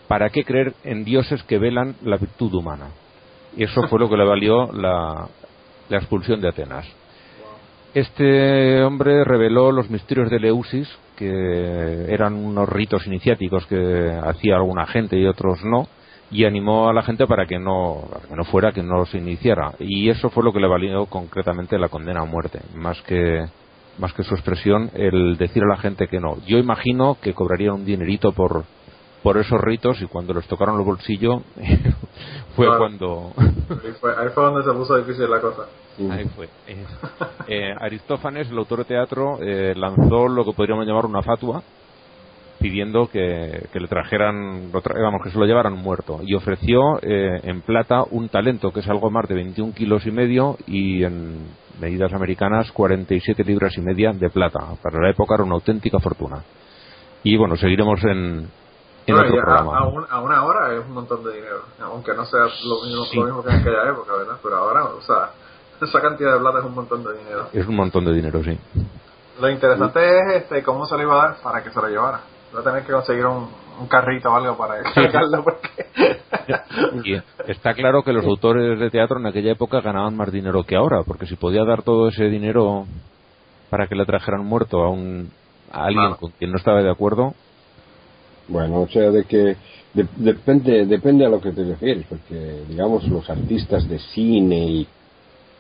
¿para 0.08 0.30
qué 0.30 0.44
creer 0.44 0.74
en 0.84 1.04
dioses 1.04 1.44
que 1.44 1.60
velan 1.60 1.96
la 2.04 2.18
virtud 2.18 2.54
humana? 2.54 2.90
Y 3.56 3.64
eso 3.64 3.88
fue 3.88 4.00
lo 4.00 4.10
que 4.10 4.18
le 4.18 4.26
valió 4.26 4.72
la, 4.72 5.28
la 5.90 5.98
expulsión 5.98 6.42
de 6.42 6.50
Atenas. 6.50 6.88
Este 7.94 8.82
hombre 8.84 9.26
reveló 9.26 9.72
los 9.72 9.90
misterios 9.90 10.30
de 10.30 10.40
Leusis, 10.40 10.88
que 11.22 12.12
eran 12.12 12.34
unos 12.34 12.68
ritos 12.68 13.06
iniciáticos 13.06 13.68
que 13.68 14.12
hacía 14.24 14.56
alguna 14.56 14.88
gente 14.88 15.18
y 15.20 15.28
otros 15.28 15.64
no, 15.64 15.88
y 16.32 16.46
animó 16.46 16.90
a 16.90 16.94
la 16.94 17.04
gente 17.04 17.28
para 17.28 17.46
que 17.46 17.60
no, 17.60 18.06
para 18.12 18.28
que 18.28 18.36
no 18.36 18.44
fuera, 18.46 18.72
que 18.72 18.82
no 18.82 19.06
se 19.06 19.20
iniciara. 19.20 19.74
Y 19.80 20.10
eso 20.10 20.30
fue 20.32 20.44
lo 20.44 20.52
que 20.52 20.60
le 20.60 20.68
valió 20.68 21.06
concretamente 21.06 21.78
la 21.78 21.90
condena 21.90 22.22
a 22.22 22.26
muerte, 22.26 22.60
más 22.74 23.00
que, 23.04 23.46
más 24.00 24.14
que 24.14 24.24
su 24.24 24.34
expresión, 24.34 24.90
el 24.96 25.38
decir 25.38 25.62
a 25.64 25.68
la 25.76 25.78
gente 25.78 26.08
que 26.08 26.20
no. 26.20 26.38
Yo 26.48 26.58
imagino 26.58 27.18
que 27.22 27.34
cobrarían 27.34 27.76
un 27.76 27.86
dinerito 27.86 28.32
por, 28.32 28.64
por 29.22 29.38
esos 29.38 29.62
ritos 29.62 30.02
y 30.02 30.08
cuando 30.08 30.34
les 30.34 30.48
tocaron 30.48 30.78
los 30.78 30.86
bolsillos 30.88 31.44
fue 32.56 32.66
Claro. 32.66 32.80
cuando 32.80 33.34
Ahí 33.84 33.92
fue, 34.00 34.12
ahí 34.18 34.30
fue 34.34 34.44
donde 34.44 34.64
se 34.64 34.72
puso 34.78 34.98
difícil 34.98 35.30
la 35.30 35.40
cosa. 35.42 35.64
ahí 36.12 36.26
fue. 36.36 36.46
Eh, 36.68 36.86
eh, 37.48 37.76
Aristófanes 37.80 38.50
el 38.50 38.58
autor 38.58 38.80
de 38.80 38.86
teatro 38.86 39.38
eh, 39.42 39.74
lanzó 39.76 40.28
lo 40.28 40.44
que 40.46 40.54
podríamos 40.54 40.86
llamar 40.86 41.06
una 41.06 41.22
fatua 41.22 41.62
pidiendo 42.60 43.08
que, 43.08 43.68
que 43.74 43.80
le 43.80 43.88
trajeran 43.88 44.72
lo 44.72 44.84
tra- 44.84 45.02
vamos 45.02 45.22
que 45.24 45.32
se 45.32 45.40
lo 45.40 45.46
llevaran 45.46 45.74
muerto. 45.74 46.20
Y 46.24 46.36
ofreció 46.36 47.00
eh, 47.02 47.40
en 47.44 47.62
plata 47.62 48.04
un 48.12 48.30
talento 48.30 48.72
que 48.72 48.82
es 48.82 48.88
algo 48.88 49.10
más 49.10 49.28
de 49.28 49.34
21 49.36 49.74
kilos 49.74 50.06
y 50.06 50.12
medio 50.12 50.58
y 50.68 51.04
en 51.04 51.40
medidas 51.80 52.14
americanas 52.14 52.72
47 52.72 53.44
libras 53.44 53.76
y 53.78 53.82
media 53.82 54.12
de 54.14 54.30
plata. 54.30 54.60
Para 54.84 55.02
la 55.02 55.10
época 55.10 55.34
era 55.36 55.44
una 55.44 55.56
auténtica 55.56 55.98
fortuna. 56.00 56.44
Y 57.24 57.36
bueno, 57.36 57.56
seguiremos 57.56 58.04
en, 58.04 58.48
en 59.08 59.16
Bueno, 59.16 59.30
otro 59.30 59.42
a, 59.42 59.44
programa. 59.46 59.78
a 59.78 59.88
un- 59.88 60.06
a 60.10 60.20
una 60.22 60.44
hora 60.46 60.74
es 60.74 60.86
un 60.86 60.92
montón 60.94 61.24
de 61.24 61.34
dinero, 61.34 61.62
aunque 61.82 62.14
no 62.14 62.26
sea 62.26 62.42
lo 62.42 62.84
mismo, 62.84 63.06
lo 63.16 63.24
mismo 63.26 63.44
que 63.44 63.50
en 63.50 63.56
aquella 63.60 63.90
época, 63.90 64.14
¿verdad? 64.16 64.36
Pero 64.44 64.56
ahora, 64.58 64.84
o 64.86 65.02
sea, 65.02 65.32
esa 65.82 66.02
cantidad 66.02 66.34
de 66.34 66.40
plata 66.40 66.60
es 66.60 66.66
un 66.66 66.76
montón 66.76 67.04
de 67.04 67.18
dinero. 67.18 67.48
Es 67.54 67.68
un 67.68 67.76
montón 67.76 68.06
de 68.06 68.14
dinero, 68.14 68.44
sí. 68.44 68.58
Lo 69.40 69.50
interesante 69.50 70.00
es 70.20 70.44
este, 70.44 70.62
cómo 70.64 70.86
se 70.86 70.96
lo 70.98 71.04
iba 71.04 71.14
a 71.14 71.28
dar 71.28 71.38
para 71.42 71.64
que 71.64 71.72
se 71.72 71.82
lo 71.82 71.88
llevara. 71.88 72.22
Va 72.56 72.60
a 72.60 72.64
tener 72.64 72.86
que 72.86 72.92
conseguir 72.92 73.26
un, 73.26 73.50
un 73.80 73.88
carrito 73.88 74.30
o 74.30 74.36
algo 74.36 74.56
para 74.58 74.82
cargarlo 74.94 75.44
porque... 75.44 75.88
Está 77.48 77.74
claro 77.74 78.04
que 78.04 78.14
los 78.14 78.26
autores 78.26 78.80
de 78.80 78.90
teatro 78.90 79.18
en 79.20 79.26
aquella 79.26 79.54
época 79.54 79.82
ganaban 79.82 80.16
más 80.16 80.32
dinero 80.32 80.64
que 80.64 80.76
ahora, 80.76 81.04
porque 81.04 81.26
si 81.26 81.36
podía 81.36 81.64
dar 81.64 81.82
todo 81.84 82.10
ese 82.10 82.26
dinero 82.26 82.86
para 83.70 83.88
que 83.88 83.96
le 83.96 84.06
trajeran 84.06 84.46
muerto 84.46 84.84
a, 84.84 84.90
un, 84.90 85.32
a 85.72 85.86
alguien 85.86 86.14
con 86.16 86.32
quien 86.32 86.52
no 86.52 86.58
estaba 86.58 86.82
de 86.82 86.92
acuerdo, 86.92 87.34
Bueno, 88.52 88.82
o 88.82 88.88
sea, 88.90 89.10
de 89.12 89.24
que 89.24 89.56
de- 89.94 90.08
depende 90.18 90.86
depende 90.86 91.26
a 91.26 91.30
lo 91.30 91.40
que 91.40 91.52
te 91.54 91.64
refieres, 91.64 92.06
porque 92.08 92.64
digamos 92.68 93.08
los 93.08 93.30
artistas 93.30 93.88
de 93.88 93.98
cine 94.00 94.58
y 94.66 94.88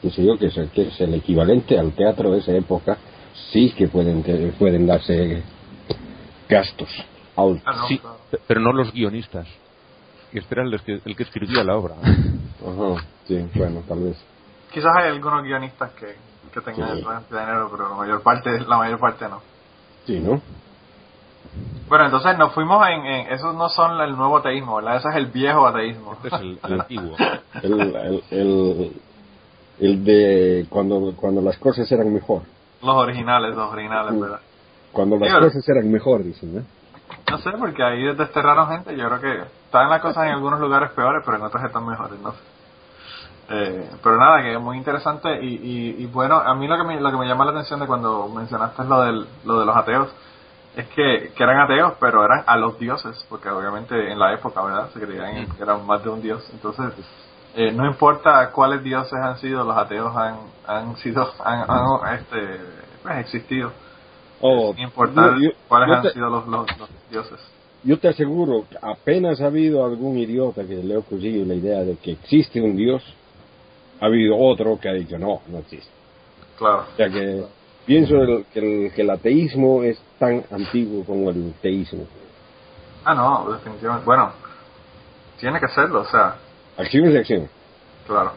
qué 0.01 0.10
sé 0.10 0.25
yo, 0.25 0.38
que 0.38 0.48
es, 0.48 0.57
el, 0.57 0.69
que 0.71 0.88
es 0.89 1.00
el 1.01 1.13
equivalente 1.13 1.79
al 1.79 1.93
teatro 1.93 2.31
de 2.31 2.39
esa 2.39 2.53
época, 2.53 2.98
sí 3.51 3.71
que 3.77 3.88
pueden 3.88 4.24
pueden 4.60 4.88
darse 4.88 5.43
gastos 6.50 6.89
altos. 7.36 7.62
Ah, 7.65 7.74
no, 7.77 7.88
sí, 7.88 7.98
claro. 8.00 8.19
pero 8.48 8.60
no 8.60 8.74
los 8.74 8.91
guionistas. 8.91 9.48
Que 10.31 10.39
este 10.39 10.53
era 10.55 10.63
el 10.63 10.81
que, 10.81 11.00
el 11.05 11.15
que 11.15 11.24
escribía 11.24 11.63
la 11.63 11.75
obra. 11.77 11.95
Ajá, 12.01 13.05
sí, 13.25 13.39
bueno, 13.55 13.83
tal 13.88 14.03
vez. 14.03 14.17
Quizás 14.74 14.91
hay 14.98 15.10
algunos 15.12 15.43
guionistas 15.43 15.91
que, 15.93 16.15
que 16.53 16.62
tengan 16.62 16.98
Sí. 16.98 17.03
de 17.29 17.39
dinero, 17.39 17.69
pero 17.71 17.89
la 17.89 17.95
mayor 17.95 18.21
parte, 18.24 18.50
la 18.67 18.77
mayor 18.77 19.00
parte 19.00 19.27
no. 19.29 19.41
Sí, 20.05 20.19
¿no? 20.19 20.41
Bueno, 21.89 22.05
entonces 22.05 22.38
nos 22.38 22.53
fuimos 22.53 22.88
en, 22.88 23.05
en 23.05 23.27
esos 23.34 23.53
no 23.55 23.67
son 23.70 24.00
el 24.00 24.15
nuevo 24.15 24.38
ateísmo, 24.38 24.77
¿verdad? 24.77 24.98
Ese 24.98 25.10
es 25.10 25.15
el 25.15 25.25
viejo 25.27 25.67
ateísmo. 25.67 26.13
Este 26.13 26.27
es 26.29 26.34
el, 26.41 26.60
el 26.63 26.79
antiguo. 26.79 27.15
El, 27.62 27.81
el, 27.81 28.24
el, 28.31 29.01
el 29.79 30.03
de 30.05 30.65
cuando, 30.70 31.13
cuando 31.17 31.41
las 31.41 31.58
cosas 31.58 31.91
eran 31.91 32.13
mejor. 32.13 32.43
Los 32.81 32.96
originales, 32.96 33.55
los 33.55 33.72
originales, 33.72 34.20
¿verdad? 34.20 34.39
Cuando 34.91 35.17
las 35.17 35.27
Dígalo. 35.27 35.48
cosas 35.48 35.67
eran 35.70 35.91
mejor, 35.91 36.24
dicen, 36.24 36.55
¿no? 36.55 36.62
No 37.29 37.38
sé, 37.39 37.51
porque 37.60 37.84
ahí 37.84 38.03
desterraron 38.15 38.70
gente. 38.70 38.96
Yo 38.96 39.08
creo 39.10 39.20
que 39.22 39.43
están 39.65 39.89
las 39.89 40.01
cosas 40.01 40.25
en 40.25 40.31
algunos 40.31 40.60
lugares 40.60 40.91
peores, 40.91 41.22
pero 41.25 41.38
en 41.38 41.43
otros 41.43 41.63
están 41.63 41.86
mejores, 41.86 42.20
no 42.20 42.31
sé. 42.31 42.38
Eh, 43.50 43.89
pero 44.01 44.17
nada, 44.17 44.41
que 44.41 44.53
es 44.53 44.62
muy 44.62 44.77
interesante 44.77 45.43
y, 45.43 45.55
y, 45.55 45.96
y 46.03 46.05
bueno, 46.05 46.38
a 46.39 46.55
mí 46.55 46.67
lo 46.67 46.77
que, 46.77 46.84
me, 46.84 47.01
lo 47.01 47.12
que 47.12 47.17
me 47.17 47.27
llama 47.27 47.43
la 47.46 47.51
atención 47.51 47.79
de 47.81 47.88
cuando 47.88 48.29
mencionaste 48.29 48.84
lo, 48.86 49.01
del, 49.01 49.27
lo 49.46 49.60
de 49.60 49.65
los 49.65 49.75
ateos 49.75 50.08
es 50.75 50.87
que, 50.89 51.31
que 51.35 51.43
eran 51.43 51.59
ateos, 51.59 51.93
pero 51.99 52.23
eran 52.23 52.43
a 52.47 52.57
los 52.57 52.77
dioses, 52.79 53.25
porque 53.29 53.49
obviamente 53.49 54.11
en 54.11 54.17
la 54.19 54.33
época, 54.33 54.61
¿verdad? 54.63 54.89
Se 54.93 54.99
creían 55.01 55.47
que 55.55 55.61
eran 55.63 55.85
más 55.85 56.03
de 56.03 56.09
un 56.09 56.21
dios. 56.21 56.47
Entonces, 56.53 56.93
eh, 57.55 57.71
no 57.73 57.85
importa 57.85 58.51
cuáles 58.51 58.81
dioses 58.83 59.13
han 59.13 59.37
sido, 59.37 59.63
los 59.65 59.75
ateos 59.77 60.15
han, 60.15 60.37
han 60.65 60.95
sido, 60.97 61.29
han, 61.43 61.65
han, 61.69 62.15
este, 62.15 62.37
pues, 63.03 63.17
existido. 63.17 63.71
Oh, 64.39 64.73
Sin 64.73 64.83
importar 64.85 65.33
yo- 65.35 65.49
yo- 65.49 65.55
cuáles 65.67 65.89
yo 65.89 65.95
han 65.95 66.13
sido 66.13 66.29
los, 66.29 66.47
los, 66.47 66.77
los 66.79 66.89
dioses. 67.09 67.39
Yo 67.83 67.97
te 67.99 68.07
aseguro 68.09 68.65
que 68.69 68.77
apenas 68.81 69.41
ha 69.41 69.47
habido 69.47 69.83
algún 69.85 70.17
idiota 70.17 70.63
que 70.63 70.75
le 70.75 70.95
ha 70.95 70.99
ocurrido 70.99 71.45
la 71.45 71.55
idea 71.55 71.79
de 71.81 71.97
que 71.97 72.11
existe 72.11 72.61
un 72.61 72.75
Dios, 72.75 73.03
ha 73.99 74.05
habido 74.05 74.37
otro 74.37 74.79
que 74.79 74.87
ha 74.87 74.93
dicho 74.93 75.17
no, 75.17 75.41
no 75.47 75.57
existe. 75.59 75.89
Claro. 76.57 76.85
O 76.93 76.95
sea 76.95 77.09
que 77.09 77.43
pienso 77.85 78.15
el- 78.21 78.45
que, 78.53 78.59
el, 78.85 78.91
que 78.93 79.01
el 79.01 79.09
ateísmo 79.09 79.83
es 79.83 80.00
tan 80.19 80.43
antiguo 80.51 81.03
como 81.05 81.29
el 81.29 81.53
teísmo. 81.61 82.05
Ah, 83.03 83.13
no, 83.15 83.51
definitivamente. 83.51 84.05
Bueno, 84.05 84.31
tiene 85.39 85.59
que 85.59 85.67
serlo, 85.69 86.01
o 86.01 86.05
sea, 86.05 86.35
Acciones 86.77 87.13
y 87.13 87.17
acciones. 87.17 87.50
claro, 88.07 88.33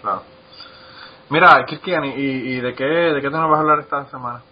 claro. 0.00 0.22
Mira, 1.30 1.64
Kirkian, 1.66 2.04
¿y, 2.04 2.10
y 2.20 2.60
de 2.60 2.74
qué 2.74 2.84
de 2.84 3.20
qué 3.20 3.28
te 3.28 3.36
nos 3.36 3.48
vas 3.48 3.58
a 3.58 3.60
hablar 3.60 3.80
esta 3.80 4.04
semana? 4.10 4.42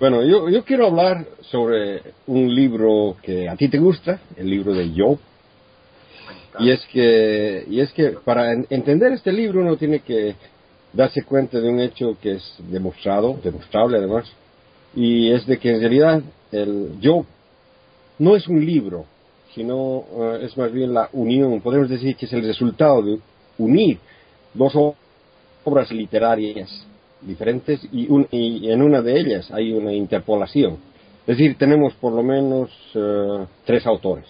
Bueno, 0.00 0.22
yo, 0.24 0.48
yo 0.48 0.64
quiero 0.64 0.86
hablar 0.88 1.24
sobre 1.42 2.02
un 2.26 2.52
libro 2.52 3.16
que 3.22 3.48
a 3.48 3.54
ti 3.56 3.68
te 3.68 3.78
gusta, 3.78 4.18
el 4.36 4.50
libro 4.50 4.72
de 4.72 4.90
Job. 4.96 5.18
Y 6.58 6.70
es 6.70 6.84
que, 6.86 7.64
y 7.68 7.80
es 7.80 7.92
que 7.92 8.10
para 8.24 8.52
en- 8.52 8.66
entender 8.70 9.12
este 9.12 9.32
libro 9.32 9.60
uno 9.60 9.76
tiene 9.76 10.00
que 10.00 10.34
darse 10.94 11.22
cuenta 11.22 11.60
de 11.60 11.68
un 11.68 11.80
hecho 11.80 12.16
que 12.22 12.32
es 12.36 12.54
demostrado, 12.70 13.38
demostrable 13.42 13.98
además, 13.98 14.30
y 14.94 15.30
es 15.32 15.46
de 15.46 15.58
que 15.58 15.70
en 15.70 15.80
realidad 15.80 16.22
el 16.52 16.98
Job 17.02 17.24
no 18.18 18.36
es 18.36 18.46
un 18.46 18.64
libro, 18.64 19.04
sino 19.54 20.04
eh, 20.16 20.38
es 20.42 20.56
más 20.56 20.72
bien 20.72 20.94
la 20.94 21.08
unión, 21.12 21.60
podemos 21.60 21.88
decir 21.88 22.16
que 22.16 22.26
es 22.26 22.32
el 22.32 22.42
resultado 22.46 23.02
de 23.02 23.18
unir 23.58 23.98
dos 24.54 24.72
obras 25.64 25.90
literarias 25.90 26.70
diferentes 27.20 27.80
y, 27.92 28.06
en 28.70 28.82
una 28.82 29.00
de 29.02 29.18
ellas 29.18 29.50
hay 29.50 29.72
una 29.72 29.92
interpolación. 29.92 30.76
Es 31.26 31.38
decir, 31.38 31.56
tenemos 31.56 31.94
por 31.94 32.12
lo 32.12 32.22
menos 32.22 32.70
eh, 32.94 33.46
tres 33.64 33.86
autores, 33.86 34.26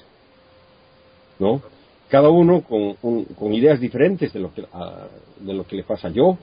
¿no? 1.39 1.61
Cada 2.09 2.29
uno 2.31 2.61
con, 2.63 2.97
un- 3.03 3.25
con 3.25 3.53
ideas 3.53 3.81
diferentes 3.81 4.33
de 4.33 4.39
lo, 4.41 4.55
que, 4.55 4.65
a- 4.73 5.09
de 5.41 5.53
lo 5.55 5.67
que 5.67 5.77
le 5.77 5.83
pasa 5.83 6.09
a 6.09 6.11
yo. 6.13 6.39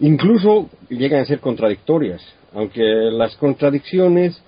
Incluso 0.00 0.68
llegan 0.88 1.20
a 1.20 1.26
ser 1.26 1.40
contradictorias, 1.40 2.22
aunque 2.54 2.82
las 2.82 3.36
contradicciones 3.36 4.42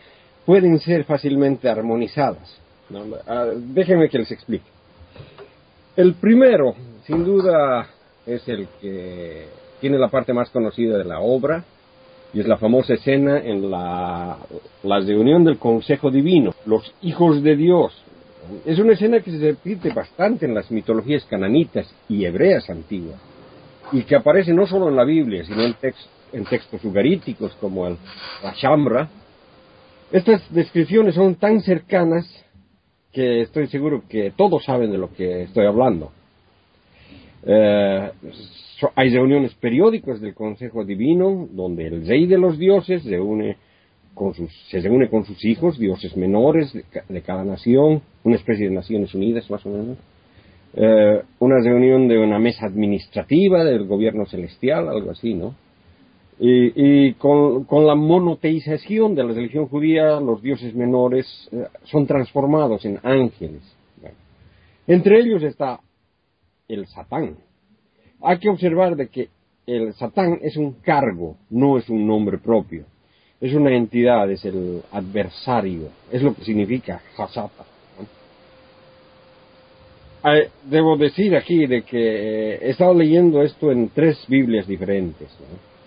pueden 0.46 0.78
ser 0.80 1.04
fácilmente 1.04 1.68
armonizadas. 1.68 2.58
Ah, 3.26 3.48
déjenme 3.54 4.08
que 4.08 4.18
les 4.18 4.30
explique. 4.32 4.64
El 5.96 6.14
primero, 6.14 6.74
sin 7.06 7.24
duda, 7.24 7.86
es 8.26 8.46
el 8.48 8.66
que 8.80 9.46
tiene 9.80 9.98
la 9.98 10.08
parte 10.08 10.32
más 10.32 10.48
conocida 10.50 10.96
de 10.96 11.04
la 11.04 11.20
obra, 11.20 11.64
y 12.32 12.40
es 12.40 12.46
la 12.46 12.56
famosa 12.56 12.94
escena 12.94 13.38
en 13.38 13.70
la, 13.70 14.38
la 14.82 15.00
reunión 15.00 15.44
del 15.44 15.58
Consejo 15.58 16.10
Divino, 16.10 16.54
los 16.64 16.94
hijos 17.02 17.42
de 17.42 17.56
Dios. 17.56 17.92
Es 18.64 18.78
una 18.78 18.94
escena 18.94 19.20
que 19.20 19.30
se 19.30 19.38
repite 19.38 19.92
bastante 19.92 20.46
en 20.46 20.54
las 20.54 20.70
mitologías 20.70 21.24
cananitas 21.24 21.94
y 22.08 22.24
hebreas 22.24 22.70
antiguas, 22.70 23.20
y 23.92 24.02
que 24.02 24.16
aparece 24.16 24.52
no 24.52 24.66
solo 24.66 24.88
en 24.88 24.96
la 24.96 25.04
Biblia, 25.04 25.44
sino 25.44 25.62
en, 25.62 25.74
tex- 25.74 26.08
en 26.32 26.44
textos 26.44 26.82
ugaríticos 26.84 27.54
como 27.60 27.86
el 27.86 27.96
la 28.42 28.52
Shambra. 28.54 29.08
Estas 30.10 30.42
descripciones 30.52 31.14
son 31.14 31.36
tan 31.36 31.60
cercanas 31.60 32.26
que 33.12 33.42
estoy 33.42 33.66
seguro 33.66 34.02
que 34.08 34.32
todos 34.36 34.64
saben 34.64 34.90
de 34.90 34.98
lo 34.98 35.12
que 35.12 35.42
estoy 35.42 35.66
hablando. 35.66 36.12
Eh, 37.44 38.10
hay 38.94 39.10
reuniones 39.10 39.54
periódicas 39.54 40.20
del 40.20 40.34
Consejo 40.34 40.84
Divino 40.84 41.48
donde 41.50 41.86
el 41.86 42.06
rey 42.06 42.26
de 42.26 42.38
los 42.38 42.58
dioses 42.58 43.02
se, 43.02 43.18
une 43.20 43.56
con 44.14 44.34
sus, 44.34 44.50
se 44.68 44.80
reúne 44.80 45.08
con 45.08 45.24
sus 45.24 45.44
hijos, 45.44 45.78
dioses 45.78 46.16
menores 46.16 46.72
de, 46.72 46.84
de 47.08 47.22
cada 47.22 47.44
nación, 47.44 48.02
una 48.24 48.36
especie 48.36 48.68
de 48.68 48.74
Naciones 48.74 49.14
Unidas 49.14 49.50
más 49.50 49.64
o 49.66 49.70
menos. 49.70 49.98
Eh, 50.74 51.22
una 51.38 51.60
reunión 51.60 52.08
de 52.08 52.18
una 52.18 52.38
mesa 52.38 52.66
administrativa 52.66 53.62
del 53.62 53.86
gobierno 53.86 54.24
celestial, 54.26 54.88
algo 54.88 55.10
así, 55.10 55.34
¿no? 55.34 55.54
Y, 56.38 57.08
y 57.08 57.12
con, 57.14 57.64
con 57.64 57.86
la 57.86 57.94
monoteización 57.94 59.14
de 59.14 59.22
la 59.22 59.32
religión 59.32 59.68
judía, 59.68 60.18
los 60.18 60.42
dioses 60.42 60.74
menores 60.74 61.26
eh, 61.52 61.66
son 61.84 62.06
transformados 62.06 62.84
en 62.84 62.98
ángeles. 63.02 63.62
Entre 64.86 65.20
ellos 65.20 65.42
está 65.42 65.78
el 66.68 66.86
Satán. 66.86 67.36
Hay 68.20 68.38
que 68.38 68.48
observar 68.48 68.96
de 68.96 69.08
que 69.08 69.28
el 69.66 69.94
Satán 69.94 70.38
es 70.42 70.56
un 70.56 70.72
cargo, 70.80 71.36
no 71.50 71.78
es 71.78 71.88
un 71.88 72.06
nombre 72.06 72.38
propio. 72.38 72.84
Es 73.40 73.54
una 73.54 73.74
entidad, 73.76 74.30
es 74.30 74.44
el 74.44 74.82
adversario, 74.90 75.88
es 76.10 76.22
lo 76.22 76.34
que 76.34 76.44
significa 76.44 77.00
Hasata. 77.16 77.64
Eh, 80.24 80.48
Debo 80.64 80.96
decir 80.96 81.34
aquí 81.34 81.66
de 81.66 81.82
que 81.82 81.98
eh, 81.98 82.58
he 82.62 82.70
estado 82.70 82.94
leyendo 82.94 83.42
esto 83.42 83.72
en 83.72 83.88
tres 83.88 84.24
Biblias 84.28 84.66
diferentes 84.66 85.28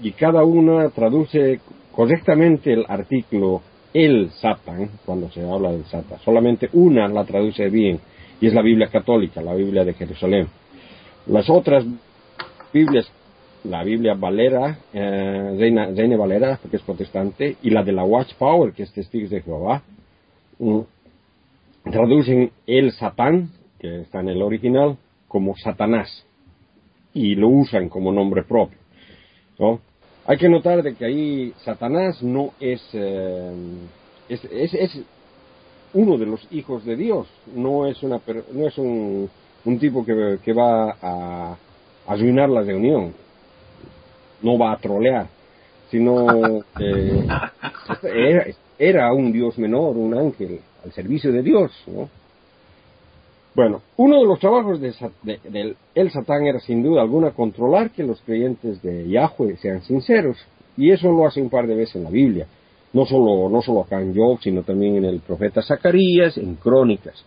y 0.01 0.11
cada 0.11 0.43
una 0.43 0.89
traduce 0.89 1.61
correctamente 1.91 2.73
el 2.73 2.85
artículo 2.87 3.61
el 3.93 4.29
Satan 4.31 4.89
cuando 5.05 5.31
se 5.31 5.41
habla 5.41 5.71
del 5.71 5.85
Satan. 5.85 6.19
Solamente 6.19 6.69
una 6.73 7.07
la 7.07 7.23
traduce 7.23 7.69
bien 7.69 7.99
y 8.41 8.47
es 8.47 8.53
la 8.53 8.61
Biblia 8.61 8.87
católica, 8.87 9.41
la 9.41 9.55
Biblia 9.55 9.85
de 9.85 9.93
Jerusalén. 9.93 10.47
Las 11.27 11.49
otras 11.49 11.85
Biblias, 12.73 13.09
la 13.63 13.83
Biblia 13.85 14.15
Valera, 14.15 14.79
eh, 14.93 15.55
Reina 15.57 16.17
Valera, 16.17 16.59
porque 16.61 16.75
es 16.75 16.83
protestante, 16.83 17.55
y 17.63 17.69
la 17.69 17.83
de 17.83 17.93
la 17.93 18.03
Watchpower, 18.03 18.73
que 18.73 18.83
es 18.83 18.91
Testigos 18.91 19.29
de 19.29 19.41
Jehová, 19.41 19.81
mm, 20.59 20.79
traducen 21.89 22.51
el 22.67 22.91
Satán, 22.91 23.49
que 23.79 24.01
está 24.01 24.19
en 24.19 24.29
el 24.29 24.41
original, 24.41 24.97
como 25.27 25.55
Satanás, 25.57 26.25
y 27.13 27.35
lo 27.35 27.49
usan 27.49 27.89
como 27.89 28.11
nombre 28.11 28.43
propio. 28.43 28.77
¿no? 29.59 29.79
Hay 30.25 30.37
que 30.37 30.49
notar 30.49 30.81
de 30.81 30.95
que 30.95 31.05
ahí 31.05 31.53
Satanás 31.63 32.21
no 32.23 32.51
es, 32.59 32.81
eh, 32.93 33.51
es, 34.27 34.43
es, 34.45 34.73
es 34.73 35.01
uno 35.93 36.17
de 36.17 36.25
los 36.25 36.47
hijos 36.51 36.83
de 36.83 36.95
Dios, 36.95 37.27
no 37.53 37.87
es, 37.87 38.01
una, 38.03 38.19
no 38.51 38.67
es 38.67 38.77
un, 38.77 39.29
un 39.65 39.79
tipo 39.79 40.05
que, 40.05 40.39
que 40.43 40.53
va 40.53 40.97
a, 41.01 41.57
arruinar 42.07 42.49
la 42.49 42.61
reunión, 42.61 43.13
no 44.41 44.57
va 44.57 44.73
a 44.73 44.77
trolear, 44.77 45.27
sino 45.89 46.63
que 46.77 47.25
era, 48.03 48.45
era, 48.77 49.13
un 49.13 49.31
Dios 49.31 49.57
menor, 49.57 49.95
un 49.97 50.17
ángel 50.17 50.59
al 50.83 50.91
servicio 50.91 51.31
de 51.31 51.41
Dios. 51.41 51.71
¿no? 51.87 52.09
Bueno, 53.55 53.81
uno 53.97 54.19
de 54.19 54.25
los 54.25 54.39
trabajos 54.39 54.81
de, 54.81 54.93
del 55.45 55.77
el 55.95 56.11
Satán 56.11 56.45
era 56.45 56.59
sin 56.59 56.83
duda 56.83 57.01
alguna 57.01 57.31
controlar 57.31 57.91
que 57.91 58.03
los 58.03 58.21
creyentes 58.21 58.81
de 58.81 59.07
Yahweh 59.07 59.57
sean 59.57 59.81
sinceros, 59.83 60.37
y 60.77 60.91
eso 60.91 61.09
lo 61.11 61.25
hace 61.25 61.41
un 61.41 61.49
par 61.49 61.65
de 61.65 61.75
veces 61.75 61.95
en 61.95 62.03
la 62.03 62.09
Biblia 62.09 62.47
no 62.95 63.05
solo, 63.05 63.49
no 63.49 63.61
solo 63.61 63.81
acá 63.81 63.99
en 64.01 64.15
Job, 64.15 64.39
sino 64.41 64.63
también 64.63 64.95
en 64.95 65.05
el 65.05 65.19
profeta 65.19 65.61
Zacarías, 65.61 66.37
en 66.37 66.55
Crónicas. 66.55 67.25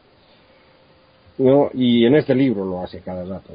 ¿no? 1.36 1.68
Y 1.74 2.06
en 2.06 2.14
este 2.14 2.34
libro 2.34 2.64
lo 2.64 2.82
hace 2.82 3.00
cada 3.00 3.22
rato. 3.22 3.52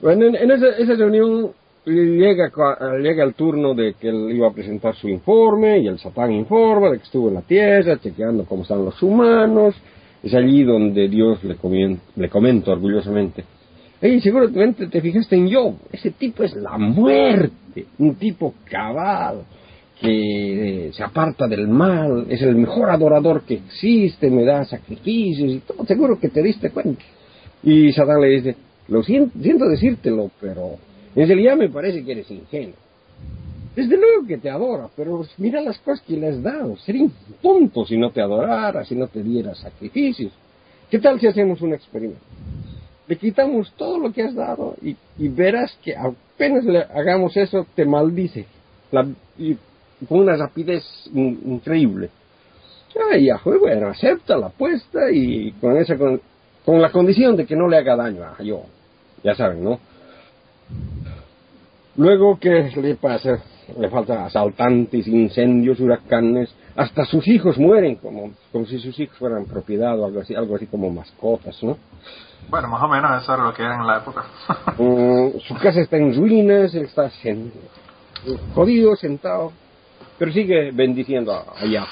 Bueno, 0.00 0.26
en, 0.26 0.50
esa, 0.52 0.94
reunión 0.94 1.50
llega, 1.84 2.52
llega 3.02 3.24
el 3.24 3.34
turno 3.34 3.74
de 3.74 3.94
que 3.94 4.08
él 4.08 4.30
iba 4.30 4.46
a 4.46 4.52
presentar 4.52 4.94
su 4.94 5.08
informe 5.08 5.80
y 5.80 5.88
el 5.88 5.98
Satán 5.98 6.30
informa 6.30 6.90
de 6.90 6.98
que 6.98 7.04
estuvo 7.04 7.28
en 7.28 7.34
la 7.34 7.42
tierra, 7.42 7.98
chequeando 7.98 8.44
cómo 8.44 8.62
están 8.62 8.84
los 8.84 9.02
humanos. 9.02 9.74
Es 10.26 10.34
allí 10.34 10.64
donde 10.64 11.08
Dios 11.08 11.38
le, 11.44 11.56
le 12.16 12.28
comenta 12.28 12.72
orgullosamente. 12.72 13.44
Hey, 14.00 14.20
seguramente 14.20 14.88
te 14.88 15.00
fijaste 15.00 15.36
en 15.36 15.54
Job. 15.54 15.76
Ese 15.92 16.10
tipo 16.10 16.42
es 16.42 16.52
la 16.56 16.76
muerte. 16.76 17.86
Un 18.00 18.16
tipo 18.16 18.54
cabal 18.64 19.42
que 20.00 20.90
se 20.92 21.04
aparta 21.04 21.46
del 21.46 21.68
mal, 21.68 22.26
es 22.28 22.42
el 22.42 22.56
mejor 22.56 22.90
adorador 22.90 23.42
que 23.42 23.54
existe, 23.54 24.28
me 24.28 24.44
da 24.44 24.64
sacrificios 24.64 25.52
y 25.52 25.58
todo, 25.60 25.86
seguro 25.86 26.18
que 26.18 26.28
te 26.28 26.42
diste 26.42 26.70
cuenta. 26.70 27.04
Y 27.62 27.92
Satán 27.92 28.20
le 28.20 28.30
dice, 28.30 28.56
lo 28.88 29.04
siento, 29.04 29.38
siento 29.40 29.68
decírtelo, 29.68 30.32
pero 30.40 30.72
en 31.14 31.28
realidad 31.28 31.56
me 31.56 31.68
parece 31.68 32.04
que 32.04 32.10
eres 32.10 32.28
ingenuo. 32.32 32.74
Desde 33.76 33.98
luego 33.98 34.26
que 34.26 34.38
te 34.38 34.48
adora, 34.48 34.88
pero 34.96 35.22
mira 35.36 35.60
las 35.60 35.78
cosas 35.80 36.00
que 36.06 36.16
le 36.16 36.28
has 36.28 36.42
dado. 36.42 36.78
Sería 36.78 37.06
tonto 37.42 37.84
si 37.84 37.98
no 37.98 38.10
te 38.10 38.22
adorara, 38.22 38.86
si 38.86 38.94
no 38.94 39.06
te 39.06 39.22
diera 39.22 39.54
sacrificios. 39.54 40.32
¿Qué 40.90 40.98
tal 40.98 41.20
si 41.20 41.26
hacemos 41.26 41.60
un 41.60 41.74
experimento? 41.74 42.24
Le 43.06 43.16
quitamos 43.16 43.70
todo 43.76 43.98
lo 43.98 44.10
que 44.14 44.22
has 44.22 44.34
dado 44.34 44.76
y, 44.80 44.96
verás 45.28 45.76
que 45.84 45.94
apenas 45.94 46.64
le 46.64 46.78
hagamos 46.78 47.36
eso, 47.36 47.66
te 47.74 47.84
maldice. 47.84 48.46
Y 49.38 49.56
con 50.08 50.20
una 50.20 50.36
rapidez 50.36 50.82
increíble. 51.14 52.08
Ay, 53.12 53.28
bueno, 53.60 53.88
acepta 53.88 54.38
la 54.38 54.46
apuesta 54.46 55.10
y 55.12 55.52
con 55.60 55.76
esa 55.76 55.98
con, 55.98 56.20
la 56.80 56.90
condición 56.90 57.36
de 57.36 57.44
que 57.44 57.54
no 57.54 57.68
le 57.68 57.76
haga 57.76 57.94
daño 57.94 58.24
a 58.24 58.42
yo. 58.42 58.62
Ya 59.22 59.34
saben, 59.34 59.62
¿no? 59.62 59.78
Luego, 61.96 62.38
¿qué 62.38 62.70
le 62.76 62.94
pasa? 62.96 63.38
Le 63.78 63.88
faltan 63.88 64.18
asaltantes, 64.18 65.06
incendios, 65.08 65.80
huracanes, 65.80 66.54
hasta 66.76 67.04
sus 67.06 67.26
hijos 67.26 67.58
mueren, 67.58 67.96
como, 67.96 68.32
como 68.52 68.66
si 68.66 68.78
sus 68.78 68.98
hijos 69.00 69.16
fueran 69.16 69.46
propiedad 69.46 69.98
o 69.98 70.04
algo 70.04 70.20
así, 70.20 70.34
algo 70.34 70.56
así 70.56 70.66
como 70.66 70.90
mascotas, 70.90 71.62
¿no? 71.62 71.78
Bueno, 72.48 72.68
más 72.68 72.82
o 72.82 72.88
menos 72.88 73.22
eso 73.22 73.34
era 73.34 73.44
lo 73.44 73.54
que 73.54 73.62
era 73.62 73.76
en 73.76 73.86
la 73.86 73.98
época. 73.98 74.24
Mm, 74.78 75.38
su 75.48 75.54
casa 75.54 75.80
está 75.80 75.96
en 75.96 76.14
ruinas, 76.14 76.74
él 76.74 76.84
está 76.84 77.10
jodido, 78.54 78.94
sentado, 78.94 79.52
pero 80.18 80.30
sigue 80.32 80.70
bendiciendo 80.70 81.32
allá. 81.58 81.86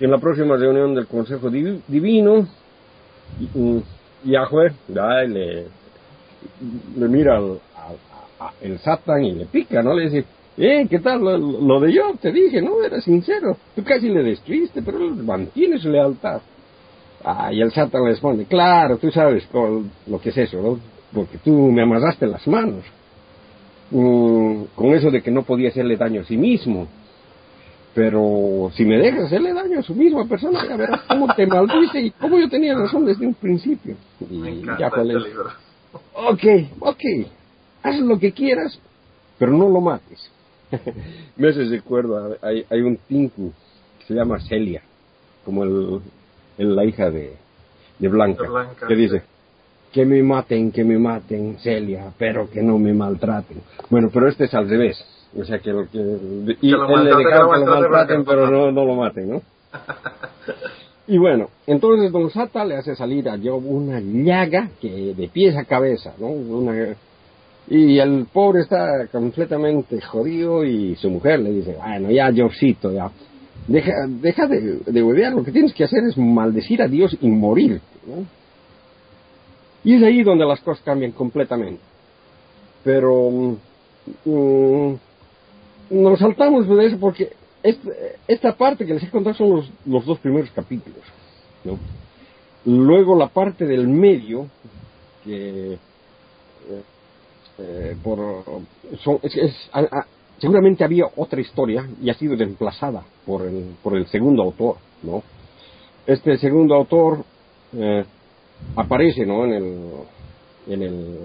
Y 0.00 0.04
en 0.04 0.10
la 0.10 0.18
próxima 0.18 0.56
reunión 0.56 0.92
del 0.92 1.06
Consejo 1.06 1.50
Divino, 1.50 2.48
Yahweh 4.24 4.72
le, 4.88 5.66
le 6.96 7.08
mira 7.08 7.36
al, 7.36 7.60
el 8.60 8.78
Satan 8.78 9.24
y 9.24 9.32
le 9.32 9.46
pica, 9.46 9.82
¿no? 9.82 9.94
Le 9.94 10.08
dice, 10.08 10.24
eh, 10.56 10.86
¿qué 10.88 10.98
tal? 10.98 11.20
Lo, 11.20 11.80
de 11.80 11.92
yo, 11.92 12.14
te 12.20 12.32
dije, 12.32 12.60
¿no? 12.60 12.82
Era 12.82 13.00
sincero. 13.00 13.56
Tú 13.74 13.82
casi 13.84 14.08
le 14.08 14.22
destruiste, 14.22 14.82
pero 14.82 14.98
él 14.98 15.14
mantiene 15.14 15.78
su 15.78 15.88
lealtad. 15.88 16.40
Ah, 17.24 17.52
y 17.52 17.60
el 17.60 17.70
Satan 17.72 18.04
le 18.04 18.10
responde, 18.10 18.46
claro, 18.46 18.96
tú 18.96 19.10
sabes 19.10 19.46
lo 20.06 20.20
que 20.20 20.30
es 20.30 20.38
eso, 20.38 20.60
¿no? 20.60 20.78
Porque 21.12 21.38
tú 21.38 21.52
me 21.70 21.82
amarraste 21.82 22.26
las 22.26 22.46
manos. 22.46 22.84
Mm, 23.90 24.64
con 24.74 24.94
eso 24.94 25.10
de 25.10 25.20
que 25.20 25.30
no 25.30 25.42
podía 25.42 25.68
hacerle 25.68 25.96
daño 25.96 26.22
a 26.22 26.24
sí 26.24 26.36
mismo. 26.36 26.86
Pero 27.92 28.70
si 28.74 28.84
me 28.84 28.98
dejas 28.98 29.24
hacerle 29.24 29.52
daño 29.52 29.80
a 29.80 29.82
su 29.82 29.94
misma 29.94 30.24
persona, 30.26 30.64
ya 30.68 30.76
verás 30.76 31.00
cómo 31.08 31.34
te 31.34 31.46
maldice 31.46 32.00
y 32.00 32.10
cómo 32.12 32.38
yo 32.38 32.48
tenía 32.48 32.74
razón 32.74 33.04
desde 33.04 33.26
un 33.26 33.34
principio. 33.34 33.96
Y 34.30 34.62
ya 34.78 34.90
pues 34.90 35.08
Ok, 36.14 36.44
ok, 36.78 37.02
haz 37.82 37.98
lo 38.00 38.18
que 38.18 38.32
quieras, 38.32 38.78
pero 39.38 39.52
no 39.52 39.68
lo 39.68 39.80
mates. 39.80 40.30
me 41.36 41.48
hace 41.48 41.64
recuerdo, 41.64 42.36
hay, 42.42 42.64
hay 42.70 42.80
un 42.80 42.96
tinku 43.08 43.52
que 43.98 44.06
se 44.06 44.14
llama 44.14 44.38
Celia, 44.40 44.82
como 45.44 45.64
el, 45.64 46.00
la 46.58 46.84
hija 46.84 47.10
de, 47.10 47.34
de 47.98 48.08
Blanca, 48.08 48.44
que 48.86 48.94
dice, 48.94 49.22
que 49.92 50.04
me 50.04 50.22
maten, 50.22 50.70
que 50.70 50.84
me 50.84 50.98
maten, 50.98 51.58
Celia, 51.58 52.12
pero 52.18 52.48
que 52.48 52.62
no 52.62 52.78
me 52.78 52.92
maltraten. 52.92 53.60
Bueno, 53.88 54.10
pero 54.12 54.28
este 54.28 54.44
es 54.44 54.54
al 54.54 54.68
revés. 54.68 55.04
O 55.36 55.44
sea, 55.44 55.58
que, 55.58 55.70
que, 55.92 55.98
y 56.60 56.72
él 56.72 57.04
le 57.04 57.10
que 57.10 57.38
lo 57.38 57.66
maltraten, 57.66 58.24
pero 58.24 58.50
no, 58.50 58.70
no 58.70 58.84
lo 58.84 58.94
maten, 58.94 59.30
¿no? 59.30 59.42
y 61.06 61.18
bueno, 61.18 61.48
entonces 61.66 62.10
Don 62.10 62.30
Sata 62.30 62.64
le 62.64 62.76
hace 62.76 62.96
salir 62.96 63.28
a 63.28 63.38
Job 63.38 63.64
una 63.64 64.00
llaga 64.00 64.70
que 64.80 65.14
de 65.14 65.28
pies 65.28 65.56
a 65.56 65.64
cabeza, 65.64 66.14
¿no? 66.18 66.26
Una, 66.26 66.96
y 67.70 68.00
el 68.00 68.26
pobre 68.32 68.62
está 68.62 69.06
completamente 69.06 70.00
jodido 70.00 70.64
y 70.64 70.96
su 70.96 71.08
mujer 71.08 71.38
le 71.38 71.52
dice, 71.52 71.76
bueno, 71.76 72.10
ya 72.10 72.32
Jobcito, 72.36 72.92
ya, 72.92 73.12
deja, 73.68 73.92
deja 74.08 74.48
de, 74.48 74.80
de 74.84 75.30
lo 75.30 75.44
que 75.44 75.52
tienes 75.52 75.72
que 75.72 75.84
hacer 75.84 76.02
es 76.02 76.18
maldecir 76.18 76.82
a 76.82 76.88
Dios 76.88 77.16
y 77.20 77.28
morir. 77.28 77.80
Y 79.84 79.94
es 79.94 80.02
ahí 80.02 80.24
donde 80.24 80.44
las 80.44 80.60
cosas 80.60 80.82
cambian 80.84 81.12
completamente. 81.12 81.80
Pero 82.82 83.30
mm, 83.30 83.56
mm, 84.24 84.98
nos 85.90 86.18
saltamos 86.18 86.68
de 86.68 86.86
eso 86.86 86.98
porque 86.98 87.30
esta 88.26 88.56
parte 88.56 88.84
que 88.84 88.94
les 88.94 89.04
he 89.04 89.10
contado 89.10 89.36
son 89.36 89.50
los, 89.50 89.70
los 89.86 90.04
dos 90.04 90.18
primeros 90.18 90.50
capítulos. 90.50 91.04
Luego 92.64 93.16
la 93.16 93.28
parte 93.28 93.64
del 93.64 93.86
medio, 93.86 94.48
que 95.24 95.74
eh, 95.74 95.78
eh, 97.60 97.96
por, 98.02 98.44
seguramente 100.38 100.82
había 100.82 101.04
otra 101.16 101.40
historia 101.40 101.86
y 102.00 102.08
ha 102.08 102.14
sido 102.14 102.34
reemplazada 102.34 103.02
por 103.26 103.42
el, 103.42 103.76
por 103.82 103.96
el 103.96 104.06
segundo 104.06 104.42
autor. 104.42 104.76
¿no? 105.02 105.22
Este 106.06 106.38
segundo 106.38 106.74
autor 106.74 107.24
eh, 107.74 108.04
aparece 108.76 109.26
¿no? 109.26 109.44
en 109.44 109.52
el, 109.52 109.90
en 110.68 110.82
el, 110.82 111.18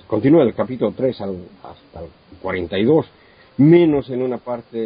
continúa 0.06 0.42
el 0.42 0.54
capítulo 0.54 0.92
3 0.92 1.20
hasta 1.20 2.00
el 2.00 2.08
42, 2.42 3.06
menos 3.56 4.10
en 4.10 4.22
una 4.22 4.38
parte 4.38 4.78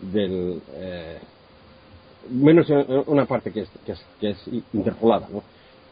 del, 0.00 0.62
eh, 0.74 1.18
menos 2.30 2.70
en 2.70 2.86
una 3.06 3.26
parte 3.26 3.52
que 3.52 3.60
es, 3.60 3.70
que 4.20 4.30
es, 4.30 4.38
interpolada, 4.72 5.28
¿no? 5.32 5.42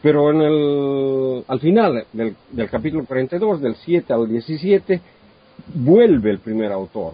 Pero 0.07 0.31
en 0.31 0.41
el, 0.41 1.43
al 1.49 1.59
final 1.59 2.05
del, 2.13 2.33
del 2.49 2.69
capítulo 2.69 3.03
42, 3.03 3.59
del 3.59 3.75
7 3.75 4.13
al 4.13 4.29
17, 4.29 5.01
vuelve 5.75 6.31
el 6.31 6.39
primer 6.39 6.71
autor. 6.71 7.11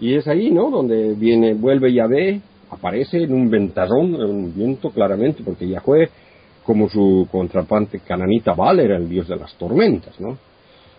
Y 0.00 0.16
es 0.16 0.26
ahí, 0.26 0.50
¿no? 0.50 0.68
Donde 0.68 1.14
viene, 1.14 1.54
vuelve 1.54 1.92
Yahvé 1.92 2.40
aparece 2.70 3.22
en 3.22 3.32
un 3.32 3.48
ventazón, 3.48 4.16
en 4.16 4.22
un 4.22 4.52
viento 4.52 4.90
claramente, 4.90 5.44
porque 5.44 5.68
Yahweh, 5.68 6.08
como 6.64 6.88
su 6.88 7.28
contraparte 7.30 8.00
cananita 8.00 8.52
Baal, 8.52 8.80
era 8.80 8.96
el 8.96 9.08
dios 9.08 9.28
de 9.28 9.36
las 9.36 9.54
tormentas, 9.54 10.18
¿no? 10.18 10.36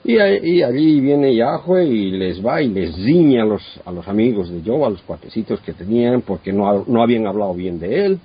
Y, 0.06 0.20
allí 0.20 1.02
viene 1.02 1.36
Yahweh 1.36 1.84
y 1.84 2.12
les 2.12 2.46
va 2.46 2.62
y 2.62 2.70
les 2.70 2.96
riña 2.96 3.44
a 3.44 3.46
los, 3.46 3.82
a 3.84 3.92
los 3.92 4.08
amigos 4.08 4.50
de 4.50 4.62
Job, 4.66 4.86
a 4.86 4.90
los 4.90 5.02
cuatecitos 5.02 5.60
que 5.60 5.74
tenían, 5.74 6.22
porque 6.22 6.54
no, 6.54 6.86
no 6.88 7.04
habían 7.04 7.28
hablado 7.28 7.54
bien 7.54 7.78
de 7.78 8.06
él, 8.06 8.20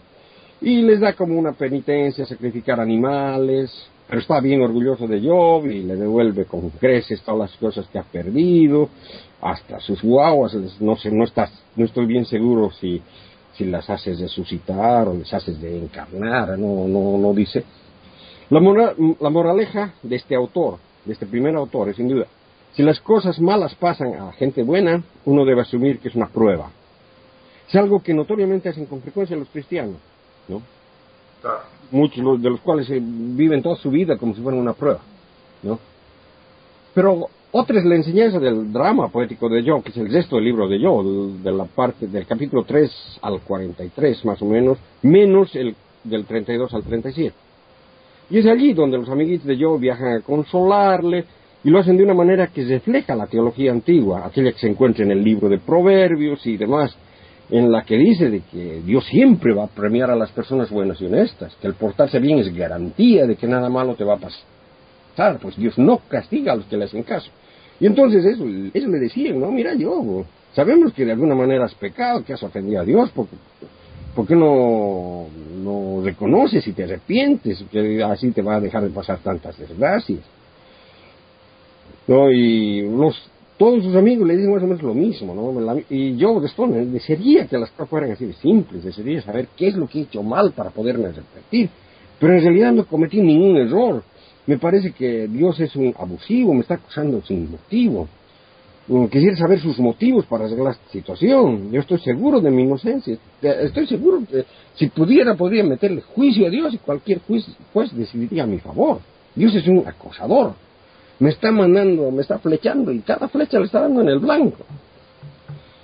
y 0.60 0.82
les 0.82 1.00
da 1.00 1.12
como 1.12 1.38
una 1.38 1.52
penitencia 1.52 2.26
sacrificar 2.26 2.80
animales, 2.80 3.72
pero 4.08 4.20
está 4.20 4.40
bien 4.40 4.62
orgulloso 4.62 5.06
de 5.06 5.20
Job 5.20 5.66
y 5.66 5.82
le 5.82 5.96
devuelve 5.96 6.46
con 6.46 6.70
creces 6.70 7.22
todas 7.22 7.50
las 7.50 7.58
cosas 7.58 7.86
que 7.88 7.98
ha 7.98 8.04
perdido, 8.04 8.88
hasta 9.40 9.80
sus 9.80 10.02
guaguas, 10.02 10.54
no 10.80 10.96
sé, 10.96 11.10
no, 11.10 11.24
está, 11.24 11.48
no 11.76 11.84
estoy 11.84 12.06
bien 12.06 12.24
seguro 12.24 12.70
si 12.72 13.00
si 13.58 13.64
las 13.64 13.90
haces 13.90 14.20
resucitar 14.20 15.08
o 15.08 15.14
las 15.14 15.34
haces 15.34 15.60
de 15.60 15.76
encarnar, 15.76 16.56
no, 16.56 16.86
no, 16.86 17.18
no 17.18 17.34
dice. 17.34 17.64
La, 18.50 18.60
la 19.20 19.30
moraleja 19.30 19.94
de 20.00 20.14
este 20.14 20.36
autor, 20.36 20.78
de 21.04 21.12
este 21.12 21.26
primer 21.26 21.56
autor, 21.56 21.88
es 21.88 21.96
sin 21.96 22.08
duda, 22.08 22.26
si 22.74 22.84
las 22.84 23.00
cosas 23.00 23.40
malas 23.40 23.74
pasan 23.74 24.14
a 24.14 24.32
gente 24.32 24.62
buena, 24.62 25.02
uno 25.24 25.44
debe 25.44 25.62
asumir 25.62 25.98
que 25.98 26.08
es 26.08 26.14
una 26.14 26.28
prueba. 26.28 26.70
Es 27.68 27.74
algo 27.74 28.00
que 28.00 28.14
notoriamente 28.14 28.68
hacen 28.68 28.86
con 28.86 29.02
frecuencia 29.02 29.36
los 29.36 29.48
cristianos, 29.48 29.96
¿no? 30.48 30.62
Muchos 31.90 32.42
de 32.42 32.50
los 32.50 32.60
cuales 32.60 32.90
eh, 32.90 33.00
viven 33.00 33.62
toda 33.62 33.76
su 33.76 33.90
vida 33.90 34.16
como 34.16 34.34
si 34.34 34.42
fueran 34.42 34.60
una 34.60 34.72
prueba, 34.72 35.00
¿no? 35.62 35.78
Pero 36.94 37.28
otra 37.52 37.78
es 37.78 37.84
la 37.84 37.94
enseñanza 37.94 38.38
del 38.38 38.72
drama 38.72 39.08
poético 39.08 39.48
de 39.48 39.62
Joe, 39.62 39.82
que 39.82 39.90
es 39.90 39.96
el 39.96 40.12
resto 40.12 40.36
del 40.36 40.44
libro 40.44 40.68
de 40.68 40.78
Joe, 40.82 41.38
de 41.42 41.52
la 41.52 41.64
parte 41.64 42.06
del 42.06 42.26
capítulo 42.26 42.64
3 42.64 43.20
al 43.22 43.40
43 43.40 44.24
más 44.24 44.42
o 44.42 44.46
menos, 44.46 44.78
menos 45.02 45.54
el 45.54 45.74
del 46.04 46.26
32 46.26 46.74
al 46.74 46.82
37. 46.82 47.34
Y 48.30 48.38
es 48.38 48.46
allí 48.46 48.74
donde 48.74 48.98
los 48.98 49.08
amiguitos 49.08 49.46
de 49.46 49.56
Joe 49.58 49.78
viajan 49.78 50.16
a 50.16 50.20
consolarle 50.20 51.24
y 51.64 51.70
lo 51.70 51.78
hacen 51.78 51.96
de 51.96 52.04
una 52.04 52.14
manera 52.14 52.48
que 52.48 52.64
refleja 52.64 53.16
la 53.16 53.26
teología 53.26 53.72
antigua, 53.72 54.26
aquella 54.26 54.52
que 54.52 54.58
se 54.58 54.68
encuentra 54.68 55.04
en 55.04 55.12
el 55.12 55.24
libro 55.24 55.48
de 55.48 55.58
Proverbios 55.58 56.46
y 56.46 56.56
demás, 56.56 56.94
en 57.50 57.72
la 57.72 57.82
que 57.82 57.96
dice 57.96 58.30
de 58.30 58.40
que 58.40 58.82
Dios 58.84 59.06
siempre 59.06 59.54
va 59.54 59.64
a 59.64 59.68
premiar 59.68 60.10
a 60.10 60.16
las 60.16 60.30
personas 60.30 60.70
buenas 60.70 61.00
y 61.00 61.06
honestas, 61.06 61.56
que 61.60 61.66
el 61.66 61.74
portarse 61.74 62.18
bien 62.18 62.38
es 62.38 62.54
garantía 62.54 63.26
de 63.26 63.36
que 63.36 63.46
nada 63.46 63.68
malo 63.70 63.94
te 63.94 64.04
va 64.04 64.14
a 64.14 64.18
pasar, 64.18 65.38
pues 65.40 65.56
Dios 65.56 65.78
no 65.78 65.98
castiga 66.08 66.52
a 66.52 66.56
los 66.56 66.66
que 66.66 66.76
le 66.76 66.84
hacen 66.84 67.02
caso. 67.02 67.30
Y 67.80 67.86
entonces 67.86 68.24
eso, 68.24 68.44
eso 68.74 68.88
le 68.88 68.98
decían, 68.98 69.40
no, 69.40 69.50
mira 69.50 69.74
yo, 69.74 70.24
sabemos 70.52 70.92
que 70.92 71.04
de 71.04 71.12
alguna 71.12 71.34
manera 71.34 71.64
has 71.64 71.74
pecado, 71.74 72.24
que 72.24 72.34
has 72.34 72.42
ofendido 72.42 72.80
a 72.80 72.84
Dios, 72.84 73.10
porque 73.14 73.36
¿por 74.14 74.26
qué 74.26 74.34
no, 74.34 75.26
no 75.62 76.02
reconoces 76.04 76.66
y 76.66 76.72
te 76.72 76.84
arrepientes? 76.84 77.64
Que 77.70 78.02
así 78.02 78.30
te 78.32 78.42
va 78.42 78.56
a 78.56 78.60
dejar 78.60 78.82
de 78.82 78.90
pasar 78.90 79.18
tantas 79.18 79.56
desgracias. 79.56 80.20
¿No? 82.08 82.30
Y 82.30 82.82
los, 82.82 83.14
todos 83.58 83.82
sus 83.82 83.94
amigos 83.96 84.26
le 84.26 84.36
dicen 84.36 84.52
más 84.52 84.62
o 84.62 84.66
menos 84.66 84.82
lo 84.82 84.94
mismo, 84.94 85.34
¿no? 85.34 85.76
y 85.90 86.16
yo 86.16 86.38
respondo, 86.38 86.76
desearía 86.76 87.46
que 87.46 87.58
las 87.58 87.70
cosas 87.72 87.90
fueran 87.90 88.12
así 88.12 88.24
de 88.24 88.34
simples, 88.34 88.84
desearía 88.84 89.20
saber 89.20 89.48
qué 89.56 89.68
es 89.68 89.74
lo 89.74 89.88
que 89.88 89.98
he 89.98 90.02
hecho 90.02 90.22
mal 90.22 90.52
para 90.52 90.70
poderme 90.70 91.06
arrepentir. 91.06 91.68
Pero 92.18 92.34
en 92.34 92.42
realidad 92.42 92.72
no 92.72 92.86
cometí 92.86 93.20
ningún 93.20 93.56
error. 93.56 94.02
Me 94.46 94.58
parece 94.58 94.92
que 94.92 95.28
Dios 95.28 95.58
es 95.60 95.74
un 95.76 95.94
abusivo, 95.98 96.54
me 96.54 96.60
está 96.60 96.74
acusando 96.74 97.20
sin 97.22 97.50
motivo. 97.50 98.08
Mm, 98.88 99.06
quisiera 99.06 99.36
saber 99.36 99.60
sus 99.60 99.78
motivos 99.78 100.24
para 100.26 100.46
arreglar 100.46 100.72
esta 100.72 100.90
situación. 100.90 101.70
Yo 101.70 101.80
estoy 101.80 101.98
seguro 101.98 102.40
de 102.40 102.50
mi 102.50 102.62
inocencia. 102.62 103.18
Estoy 103.42 103.86
seguro 103.86 104.22
que 104.28 104.44
si 104.74 104.86
pudiera, 104.88 105.34
podría 105.34 105.62
meterle 105.64 106.00
juicio 106.00 106.46
a 106.46 106.50
Dios 106.50 106.72
y 106.74 106.78
cualquier 106.78 107.20
juez, 107.20 107.44
juez 107.72 107.94
decidiría 107.94 108.44
a 108.44 108.46
mi 108.46 108.58
favor. 108.58 109.00
Dios 109.34 109.54
es 109.54 109.66
un 109.68 109.86
acosador. 109.86 110.54
Me 111.20 111.30
está 111.30 111.50
mandando, 111.50 112.10
me 112.10 112.22
está 112.22 112.38
flechando 112.38 112.92
y 112.92 113.00
cada 113.00 113.28
flecha 113.28 113.58
le 113.58 113.66
está 113.66 113.80
dando 113.80 114.02
en 114.02 114.08
el 114.08 114.18
blanco. 114.18 114.64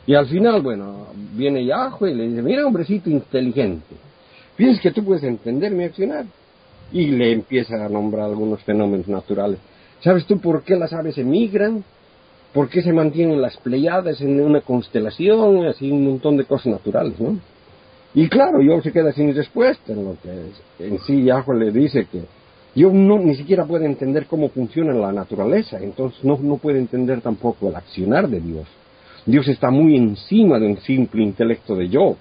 Y 0.06 0.14
al 0.14 0.26
final, 0.26 0.62
bueno, 0.62 1.08
viene 1.32 1.64
Yahweh 1.64 2.10
y 2.10 2.14
le 2.14 2.28
dice, 2.28 2.42
mira 2.42 2.66
hombrecito 2.66 3.10
inteligente, 3.10 3.94
piensas 4.56 4.82
que 4.82 4.90
tú 4.90 5.04
puedes 5.04 5.24
entender 5.24 5.72
mi 5.72 5.84
accionar. 5.84 6.26
Y 6.92 7.06
le 7.06 7.32
empieza 7.32 7.84
a 7.84 7.88
nombrar 7.88 8.26
algunos 8.26 8.62
fenómenos 8.62 9.08
naturales. 9.08 9.58
¿Sabes 10.00 10.26
tú 10.26 10.38
por 10.38 10.62
qué 10.62 10.76
las 10.76 10.92
aves 10.92 11.18
emigran? 11.18 11.82
¿Por 12.52 12.68
qué 12.68 12.82
se 12.82 12.92
mantienen 12.92 13.40
las 13.40 13.56
Pleiades 13.56 14.20
en 14.20 14.40
una 14.40 14.60
constelación? 14.60 15.66
Así 15.66 15.90
un 15.90 16.04
montón 16.04 16.36
de 16.36 16.44
cosas 16.44 16.66
naturales, 16.66 17.18
¿no? 17.18 17.38
Y 18.14 18.28
claro, 18.28 18.62
yo 18.62 18.80
se 18.80 18.92
queda 18.92 19.12
sin 19.12 19.34
respuesta 19.34 19.92
en 19.92 20.04
lo 20.04 20.16
que 20.22 20.86
en 20.86 21.00
sí 21.00 21.24
Yahweh 21.24 21.58
le 21.58 21.72
dice 21.72 22.06
que 22.06 22.22
yo 22.74 22.90
no, 22.90 23.18
ni 23.18 23.37
siquiera 23.37 23.64
puedo 23.64 23.84
entender 23.84 24.26
cómo 24.26 24.48
funciona 24.48 24.92
la 24.92 25.12
naturaleza, 25.12 25.78
entonces 25.80 26.24
no, 26.24 26.38
no 26.40 26.56
puede 26.56 26.78
entender 26.78 27.20
tampoco 27.20 27.68
el 27.68 27.76
accionar 27.76 28.28
de 28.28 28.40
Dios. 28.40 28.66
Dios 29.26 29.48
está 29.48 29.70
muy 29.70 29.96
encima 29.96 30.58
de 30.58 30.66
un 30.66 30.76
simple 30.78 31.22
intelecto 31.22 31.76
de 31.76 31.88
yo. 31.88 32.16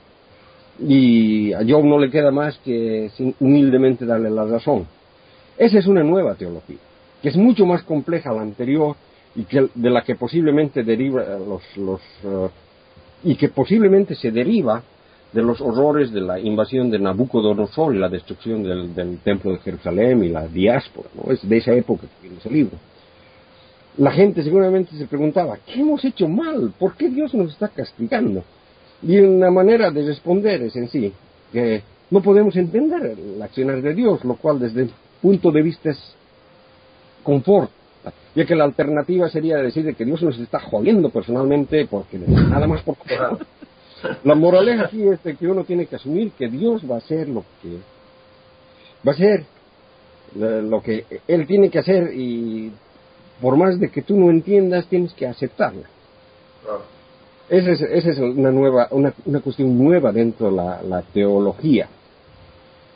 Y 0.79 1.53
a 1.53 1.59
Job 1.59 1.85
no 1.85 1.99
le 1.99 2.09
queda 2.09 2.31
más 2.31 2.57
que 2.59 3.09
humildemente 3.39 4.05
darle 4.05 4.29
la 4.29 4.45
razón. 4.45 4.87
Esa 5.57 5.79
es 5.79 5.85
una 5.85 6.03
nueva 6.03 6.35
teología, 6.35 6.77
que 7.21 7.29
es 7.29 7.37
mucho 7.37 7.65
más 7.65 7.83
compleja 7.83 8.31
la 8.33 8.41
anterior 8.41 8.95
y 9.35 9.43
que, 9.43 9.67
de 9.73 9.89
la 9.89 10.03
que 10.03 10.15
posiblemente 10.15 10.83
deriva 10.83 11.23
los, 11.37 11.61
los 11.77 12.01
uh, 12.23 12.49
y 13.23 13.35
que 13.35 13.49
posiblemente 13.49 14.15
se 14.15 14.31
deriva 14.31 14.81
de 15.33 15.41
los 15.41 15.59
horrores 15.61 16.11
de 16.11 16.21
la 16.21 16.39
invasión 16.39 16.91
de 16.91 16.99
Nabucodonosor 16.99 17.95
y 17.95 17.99
la 17.99 18.09
destrucción 18.09 18.63
del, 18.63 19.19
templo 19.19 19.51
de 19.51 19.57
Jerusalén 19.59 20.23
y 20.23 20.29
la 20.29 20.47
diáspora. 20.47 21.09
Es 21.29 21.47
de 21.47 21.57
esa 21.57 21.73
época 21.73 22.03
que 22.03 22.21
viene 22.21 22.37
ese 22.37 22.51
libro. 22.51 22.77
La 23.97 24.11
gente 24.11 24.43
seguramente 24.43 24.95
se 24.95 25.07
preguntaba, 25.07 25.57
¿qué 25.65 25.81
hemos 25.81 26.03
hecho 26.05 26.27
mal? 26.27 26.73
¿Por 26.77 26.95
qué 26.95 27.09
Dios 27.09 27.33
nos 27.33 27.51
está 27.51 27.67
castigando? 27.67 28.43
Y 29.01 29.19
una 29.19 29.51
manera 29.51 29.91
de 29.91 30.05
responder 30.05 30.61
es 30.63 30.75
en 30.75 30.87
sí 30.87 31.11
que 31.51 31.83
no 32.09 32.21
podemos 32.21 32.55
entender 32.55 33.17
el 33.17 33.41
accionar 33.41 33.81
de 33.81 33.93
Dios, 33.93 34.23
lo 34.23 34.35
cual 34.35 34.59
desde 34.59 34.83
el 34.83 34.91
punto 35.21 35.51
de 35.51 35.61
vista 35.61 35.89
es 35.89 36.15
confort, 37.23 37.71
ya 38.35 38.45
que 38.45 38.55
la 38.55 38.65
alternativa 38.65 39.29
sería 39.29 39.57
decir 39.57 39.95
que 39.95 40.05
Dios 40.05 40.21
nos 40.21 40.37
está 40.39 40.59
jodiendo 40.59 41.09
personalmente 41.09 41.87
porque 41.87 42.17
nada 42.19 42.67
más 42.67 42.81
por 42.81 42.97
La 44.23 44.35
moraleja 44.35 44.85
aquí 44.85 45.07
es 45.07 45.19
que 45.37 45.47
uno 45.47 45.63
tiene 45.63 45.85
que 45.85 45.95
asumir 45.95 46.31
que 46.31 46.47
Dios 46.47 46.81
va 46.89 46.95
a 46.95 46.97
hacer 46.99 47.27
lo 47.29 47.43
que 47.61 47.77
va 49.05 49.11
a 49.11 49.15
hacer 49.15 49.45
lo 50.35 50.81
que 50.81 51.05
él 51.27 51.45
tiene 51.45 51.69
que 51.69 51.79
hacer 51.79 52.11
y 52.13 52.71
por 53.41 53.55
más 53.55 53.79
de 53.79 53.91
que 53.91 54.01
tú 54.01 54.17
no 54.17 54.31
entiendas 54.31 54.87
tienes 54.87 55.13
que 55.13 55.27
aceptarla. 55.27 55.87
Esa 57.49 57.71
es, 57.71 57.81
esa 57.81 58.09
es 58.09 58.19
una 58.19 58.51
nueva 58.51 58.87
una, 58.91 59.13
una, 59.25 59.41
cuestión 59.41 59.77
nueva 59.77 60.11
dentro 60.11 60.47
de 60.47 60.53
la, 60.53 60.81
la 60.81 61.01
teología. 61.01 61.87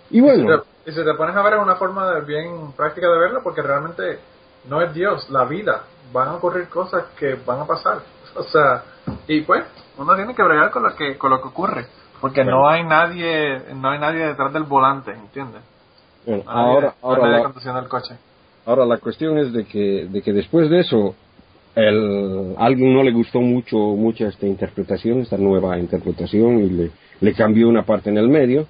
Y 0.09 0.21
bueno, 0.21 0.63
y 0.85 0.91
si, 0.91 1.03
te, 1.03 1.13
pones 1.15 1.35
a 1.35 1.43
ver 1.43 1.55
es 1.55 1.59
una 1.59 1.75
forma 1.75 2.11
de, 2.13 2.21
bien 2.21 2.71
práctica 2.71 3.07
de 3.07 3.19
verlo 3.19 3.41
porque 3.43 3.61
realmente 3.61 4.19
no 4.69 4.81
es 4.81 4.93
Dios, 4.93 5.29
la 5.29 5.43
vida. 5.45 5.83
Van 6.13 6.29
a 6.29 6.35
ocurrir 6.35 6.69
cosas 6.69 7.07
que 7.19 7.35
van 7.45 7.59
a 7.61 7.65
pasar. 7.65 8.01
O 8.35 8.43
sea, 8.43 8.83
y 9.27 9.41
pues 9.41 9.63
uno 9.97 10.15
tiene 10.15 10.35
que 10.35 10.43
bregar 10.43 10.71
con 10.71 10.83
lo 10.83 10.95
que 10.95 11.17
con 11.17 11.31
lo 11.31 11.41
que 11.41 11.47
ocurre, 11.47 11.85
porque 12.21 12.43
no 12.43 12.67
hay 12.67 12.83
nadie 12.83 13.73
no 13.75 13.89
hay 13.89 13.99
nadie 13.99 14.25
detrás 14.27 14.53
del 14.53 14.63
volante, 14.63 15.11
¿entiendes? 15.11 15.61
ahora, 16.45 16.93
ahora 17.01 17.27
la, 17.27 17.43
coche. 17.87 18.15
Ahora 18.65 18.85
la 18.85 18.97
cuestión 18.97 19.37
es 19.37 19.53
de 19.53 19.65
que 19.65 20.07
de 20.09 20.21
que 20.21 20.33
después 20.33 20.69
de 20.69 20.79
eso 20.79 21.15
el, 21.75 22.55
a 22.57 22.65
alguien 22.65 22.93
no 22.93 23.03
le 23.03 23.11
gustó 23.11 23.39
mucho 23.39 23.77
mucho 23.77 24.27
esta 24.27 24.45
interpretación, 24.45 25.19
esta 25.19 25.37
nueva 25.37 25.77
interpretación 25.77 26.59
y 26.59 26.69
le, 26.69 26.91
le 27.21 27.33
cambió 27.33 27.67
una 27.69 27.83
parte 27.83 28.09
en 28.09 28.17
el 28.17 28.27
medio 28.27 28.67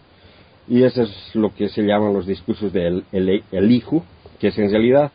y 0.67 0.83
eso 0.83 1.03
es 1.03 1.35
lo 1.35 1.53
que 1.53 1.69
se 1.69 1.81
llaman 1.83 2.13
los 2.13 2.25
discursos 2.25 2.71
del 2.73 3.05
el, 3.11 3.43
el 3.51 3.71
hijo, 3.71 4.03
que 4.39 4.49
es 4.49 4.57
en 4.57 4.69
realidad 4.69 5.11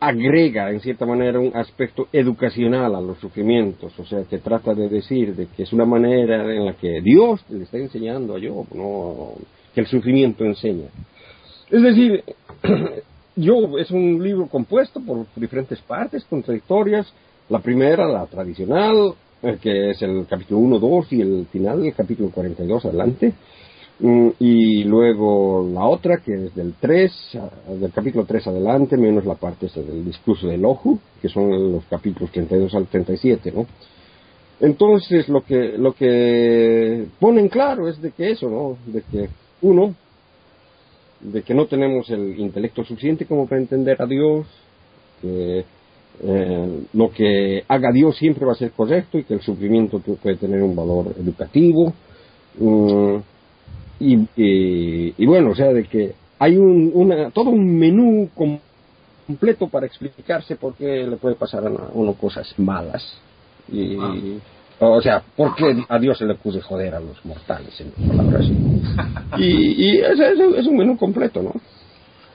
agrega 0.00 0.70
en 0.70 0.80
cierta 0.80 1.04
manera 1.04 1.38
un 1.38 1.54
aspecto 1.54 2.08
educacional 2.12 2.94
a 2.94 3.00
los 3.00 3.18
sufrimientos, 3.18 3.96
o 3.98 4.04
sea, 4.06 4.24
que 4.24 4.38
trata 4.38 4.74
de 4.74 4.88
decir 4.88 5.36
de 5.36 5.46
que 5.46 5.64
es 5.64 5.72
una 5.74 5.84
manera 5.84 6.42
en 6.52 6.64
la 6.64 6.72
que 6.72 7.02
Dios 7.02 7.44
le 7.50 7.64
está 7.64 7.76
enseñando 7.76 8.34
a 8.34 8.40
Job, 8.40 8.66
no 8.74 9.34
que 9.74 9.82
el 9.82 9.86
sufrimiento 9.86 10.44
enseña. 10.44 10.88
Es 11.70 11.82
decir, 11.82 12.24
Job 13.36 13.78
es 13.78 13.90
un 13.90 14.22
libro 14.22 14.46
compuesto 14.46 15.00
por 15.00 15.26
diferentes 15.36 15.80
partes 15.82 16.24
contradictorias, 16.24 17.12
la 17.50 17.60
primera, 17.60 18.08
la 18.08 18.26
tradicional, 18.26 19.14
que 19.60 19.90
es 19.90 20.02
el 20.02 20.26
capítulo 20.28 20.60
1, 20.60 20.78
2 20.78 21.12
y 21.12 21.20
el 21.20 21.46
final 21.50 21.82
del 21.82 21.94
capítulo 21.94 22.30
42 22.30 22.84
adelante, 22.86 23.32
y 24.02 24.84
luego 24.84 25.68
la 25.72 25.84
otra, 25.84 26.18
que 26.18 26.32
es 26.32 26.54
del 26.54 26.74
3, 26.80 27.12
del 27.80 27.92
capítulo 27.92 28.24
3 28.24 28.46
adelante, 28.46 28.96
menos 28.96 29.26
la 29.26 29.34
parte 29.34 29.68
del 29.74 30.04
discurso 30.04 30.46
del 30.46 30.64
ojo, 30.64 30.98
que 31.20 31.28
son 31.28 31.72
los 31.72 31.84
capítulos 31.84 32.30
32 32.32 32.74
al 32.74 32.86
37, 32.86 33.52
¿no? 33.52 33.66
Entonces, 34.60 35.28
lo 35.28 35.42
que, 35.42 35.76
lo 35.76 35.92
que 35.92 37.06
ponen 37.18 37.48
claro 37.48 37.88
es 37.88 38.00
de 38.00 38.12
que 38.12 38.30
eso, 38.30 38.48
¿no? 38.48 38.76
De 38.90 39.02
que, 39.02 39.28
uno, 39.62 39.94
de 41.20 41.42
que 41.42 41.54
no 41.54 41.66
tenemos 41.66 42.08
el 42.10 42.38
intelecto 42.38 42.84
suficiente 42.84 43.26
como 43.26 43.46
para 43.46 43.60
entender 43.60 44.00
a 44.00 44.06
Dios, 44.06 44.46
que 45.20 45.64
eh, 46.22 46.84
lo 46.92 47.10
que 47.10 47.64
haga 47.68 47.90
Dios 47.92 48.16
siempre 48.16 48.44
va 48.44 48.52
a 48.52 48.56
ser 48.56 48.72
correcto 48.72 49.18
y 49.18 49.24
que 49.24 49.34
el 49.34 49.40
sufrimiento 49.40 49.98
puede 49.98 50.36
tener 50.36 50.62
un 50.62 50.76
valor 50.76 51.14
educativo. 51.18 51.92
Mm, 52.58 53.16
y, 54.00 55.14
y, 55.16 55.26
bueno, 55.26 55.50
o 55.50 55.54
sea, 55.54 55.72
de 55.72 55.84
que 55.84 56.14
hay 56.38 56.56
un, 56.56 56.90
una, 56.94 57.30
todo 57.30 57.50
un 57.50 57.78
menú 57.78 58.30
completo 59.26 59.68
para 59.68 59.86
explicarse 59.86 60.56
por 60.56 60.74
qué 60.74 61.06
le 61.06 61.16
puede 61.16 61.34
pasar 61.34 61.66
a 61.66 61.70
uno 61.92 62.14
cosas 62.14 62.52
malas. 62.58 63.18
Y, 63.70 63.96
ah. 64.00 64.14
O 64.82 65.02
sea, 65.02 65.22
¿por 65.36 65.54
qué 65.54 65.84
a 65.86 65.98
Dios 65.98 66.16
se 66.16 66.24
le 66.24 66.34
puede 66.36 66.62
joder 66.62 66.94
a 66.94 67.00
los 67.00 67.22
mortales, 67.26 67.78
en 67.80 67.92
palabras? 68.08 68.46
y, 69.36 69.44
y 69.44 69.98
es, 69.98 70.18
es, 70.18 70.66
un 70.66 70.76
menú 70.78 70.96
completo, 70.96 71.42
¿no? 71.42 71.52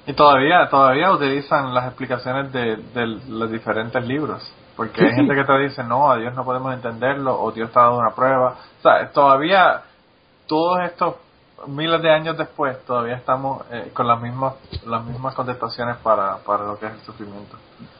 Y 0.05 0.13
todavía, 0.13 0.67
todavía 0.69 1.11
utilizan 1.11 1.73
las 1.73 1.87
explicaciones 1.87 2.53
de, 2.53 2.77
de 2.93 3.07
los 3.29 3.51
diferentes 3.51 4.05
libros. 4.05 4.43
Porque 4.75 5.03
hay 5.03 5.15
gente 5.15 5.33
que 5.33 5.43
te 5.43 5.57
dice, 5.59 5.83
no, 5.83 6.11
a 6.11 6.17
Dios 6.17 6.35
no 6.35 6.45
podemos 6.45 6.71
entenderlo, 6.73 7.41
o 7.41 7.51
Dios 7.51 7.69
está 7.69 7.81
dando 7.81 7.99
una 7.99 8.13
prueba. 8.13 8.57
O 8.77 8.81
sea, 8.83 9.09
todavía, 9.11 9.81
todos 10.45 10.83
estos 10.83 11.15
miles 11.67 12.01
de 12.01 12.09
años 12.09 12.37
después, 12.37 12.77
todavía 12.85 13.15
estamos 13.15 13.63
eh, 13.71 13.89
con 13.93 14.07
las 14.07 14.21
mismas 14.21 14.55
las 14.85 15.05
mismas 15.05 15.33
contestaciones 15.33 15.97
para, 15.97 16.37
para 16.37 16.65
lo 16.65 16.79
que 16.79 16.85
es 16.87 16.93
el 16.93 16.99
sufrimiento. 16.99 17.57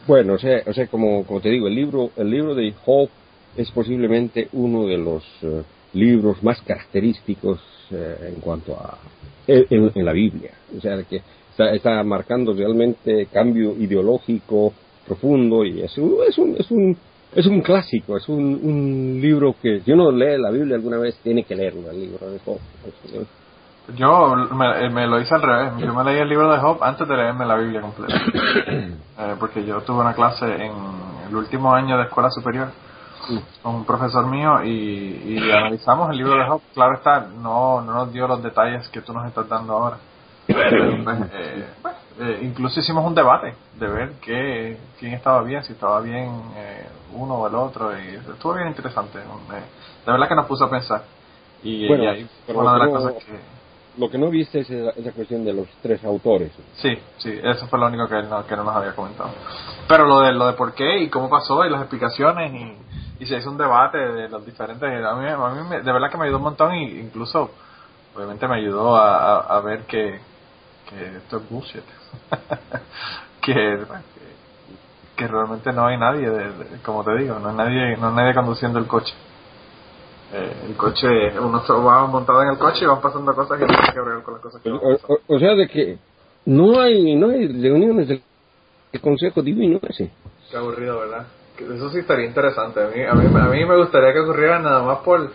Bueno, 0.08 0.34
o 0.34 0.38
sea, 0.38 0.62
o 0.66 0.74
sea 0.74 0.88
como, 0.88 1.26
como 1.26 1.42
te 1.42 1.50
digo, 1.50 1.68
el 1.68 1.76
libro, 1.76 2.12
el 2.16 2.30
libro 2.30 2.54
de 2.54 2.74
Job 2.86 3.10
es 3.56 3.72
posiblemente 3.72 4.50
uno 4.54 4.86
de 4.86 4.98
los 4.98 5.24
eh, 5.42 5.64
libros 5.94 6.44
más 6.44 6.62
característicos 6.62 7.60
eh, 7.92 8.34
en 8.34 8.42
cuanto 8.42 8.74
a 8.74 8.98
en, 9.48 10.06
la 10.06 10.12
Biblia. 10.12 10.52
O 10.78 10.82
sea, 10.82 11.02
que 11.04 11.22
está, 11.52 11.72
está 11.72 12.04
marcando 12.04 12.54
realmente 12.54 13.28
cambio 13.28 13.72
ideológico 13.72 14.74
profundo 15.08 15.64
y 15.64 15.82
es 15.82 15.98
un, 15.98 16.18
es 16.28 16.38
un, 16.38 16.56
es 16.58 16.72
un, 16.72 16.98
es 17.36 17.46
un 17.46 17.62
clásico, 17.62 18.18
es 18.18 18.28
un, 18.28 18.60
un 18.64 19.20
libro 19.22 19.56
que 19.62 19.82
si 19.82 19.92
uno 19.92 20.12
lee 20.12 20.38
la 20.38 20.52
Biblia 20.52 20.76
alguna 20.76 20.98
vez 20.98 21.16
tiene 21.24 21.44
que 21.44 21.56
leerlo, 21.56 21.92
el 21.92 22.00
libro 22.00 22.30
de 22.30 22.40
Job. 22.40 22.58
Yo 23.96 24.36
me, 24.36 24.90
me 24.90 25.08
lo 25.08 25.20
hice 25.20 25.36
al 25.36 25.42
revés. 25.42 25.74
Yo 25.78 25.94
me 25.94 26.04
leí 26.04 26.18
el 26.20 26.30
libro 26.30 26.52
de 26.52 26.60
Job 26.60 26.84
antes 26.84 27.08
de 27.08 27.16
leerme 27.16 27.46
la 27.46 27.56
Biblia 27.56 27.82
completa. 27.82 28.16
Eh, 29.18 29.36
porque 29.40 29.64
yo 29.64 29.80
tuve 29.80 30.02
una 30.02 30.14
clase 30.14 30.46
en 30.46 30.74
el 31.30 31.34
último 31.34 31.74
año 31.74 31.98
de 31.98 32.04
escuela 32.04 32.30
superior 32.30 32.68
con 33.64 33.76
un 33.76 33.86
profesor 33.86 34.26
mío 34.28 34.62
y, 34.62 35.24
y 35.26 35.52
analizamos 35.52 36.10
el 36.12 36.18
libro 36.18 36.36
de 36.36 36.46
Job. 36.46 36.62
Claro 36.74 36.96
está, 36.96 37.22
no, 37.22 37.80
no 37.80 37.94
nos 37.94 38.12
dio 38.12 38.28
los 38.28 38.44
detalles 38.44 38.90
que 38.90 39.00
tú 39.00 39.14
nos 39.14 39.26
estás 39.26 39.48
dando 39.48 39.72
ahora. 39.74 39.98
Pero, 40.48 41.04
pues, 41.04 41.18
eh, 41.34 41.66
pues, 41.82 41.96
eh, 42.20 42.40
incluso 42.44 42.80
hicimos 42.80 43.06
un 43.06 43.16
debate 43.16 43.56
de 43.80 43.88
ver 43.88 44.12
qué, 44.22 44.78
quién 45.00 45.14
estaba 45.14 45.42
bien, 45.44 45.64
si 45.64 45.74
estaba 45.74 46.02
bien 46.02 46.30
eh, 46.56 46.88
uno 47.14 47.36
o 47.36 47.48
el 47.48 47.56
otro. 47.56 47.98
Y 47.98 48.16
estuvo 48.16 48.54
bien 48.54 48.68
interesante. 48.68 49.20
Eh, 49.20 49.64
de 50.06 50.12
verdad 50.12 50.28
que 50.28 50.36
nos 50.36 50.46
puso 50.46 50.66
a 50.66 50.70
pensar. 50.70 51.04
Y, 51.64 51.88
Bueno, 51.88 52.04
y 52.04 52.08
ahí 52.08 52.30
fue 52.46 52.56
una 52.56 52.74
de 52.74 52.80
las 52.80 52.90
cosas 52.90 53.14
que. 53.24 53.55
Lo 53.98 54.10
que 54.10 54.18
no 54.18 54.30
viste 54.30 54.60
es 54.60 54.70
esa, 54.70 55.12
cuestión 55.14 55.46
de 55.46 55.54
los 55.54 55.68
tres 55.82 56.04
autores. 56.04 56.52
Sí, 56.74 56.98
sí, 57.18 57.40
eso 57.42 57.68
fue 57.68 57.80
lo 57.80 57.88
único 57.88 58.08
que 58.10 58.22
no, 58.24 58.46
que 58.46 58.56
no 58.56 58.64
nos 58.64 58.76
había 58.76 58.94
comentado. 58.94 59.30
Pero 59.88 60.06
lo 60.06 60.20
de 60.22 60.34
lo 60.34 60.48
de 60.48 60.54
por 60.54 60.74
qué 60.74 61.00
y 61.00 61.10
cómo 61.10 61.30
pasó 61.30 61.64
y 61.66 61.70
las 61.70 61.82
explicaciones 61.82 62.52
y, 62.54 63.24
y 63.24 63.26
se 63.26 63.38
hizo 63.38 63.50
un 63.52 63.58
debate 63.58 63.98
de 63.98 64.28
los 64.30 64.46
diferentes. 64.46 64.84
A 65.06 65.16
mí, 65.16 65.28
a 65.28 65.38
mí 65.38 65.70
me- 65.70 65.82
de 65.82 65.92
verdad 65.94 66.10
que 66.12 66.18
me 66.18 66.26
ayudó 66.26 66.38
un 66.38 66.44
montón 66.44 66.76
y 66.76 67.00
incluso, 67.00 67.52
obviamente, 68.16 68.48
me 68.48 68.56
ayudó 68.58 68.96
a, 68.98 69.40
a, 69.40 69.62
ver 69.62 69.84
que, 69.86 70.20
que 70.90 71.18
esto 71.18 71.38
es 71.38 71.50
bullshit. 71.50 71.84
que, 73.42 73.54
que, 73.54 73.86
que 75.16 75.28
realmente 75.28 75.72
no 75.72 75.88
hay 75.88 75.98
nadie, 75.98 76.30
de, 76.30 76.52
de- 76.52 76.82
como 76.82 77.04
te 77.06 77.16
digo, 77.18 77.40
no 77.40 77.50
hay 77.50 77.56
nadie, 77.56 77.98
no 77.98 78.10
hay 78.10 78.16
nadie 78.16 78.34
conduciendo 78.34 78.80
el 78.80 78.88
coche. 78.88 79.14
Eh, 80.38 80.52
el 80.68 80.76
coche, 80.76 81.08
uno 81.40 81.66
se 81.66 81.72
va 81.72 82.06
montado 82.08 82.42
en 82.42 82.50
el 82.50 82.58
coche 82.58 82.84
y 82.84 82.88
van 82.88 83.00
pasando 83.00 83.34
cosas 83.34 83.58
que 83.58 83.66
tienen 83.66 83.94
que 83.94 84.02
ver 84.02 84.22
con 84.22 84.34
las 84.34 84.44
cosas 84.44 84.62
que 84.62 84.70
O, 84.70 85.40
sea, 85.40 85.56
de 85.56 85.68
que 85.70 85.98
no 86.46 86.78
hay, 86.82 87.16
no 87.16 87.30
hay 87.30 87.48
reuniones 87.48 88.10
del 88.10 88.22
Consejo 89.02 89.42
Divino 89.42 89.80
ese. 89.88 90.12
Qué 90.52 90.58
aburrido, 90.58 91.00
¿verdad? 91.00 91.26
Eso 91.58 91.90
sí 91.90 92.00
estaría 92.00 92.26
interesante. 92.26 92.84
A 92.84 92.88
mí, 92.88 93.02
a 93.02 93.14
mí, 93.14 93.26
a 93.34 93.48
mí 93.48 93.66
me 93.66 93.78
gustaría 93.78 94.12
que 94.12 94.20
ocurriera 94.20 94.60
nada 94.60 94.84
más 94.84 94.98
por, 95.00 95.32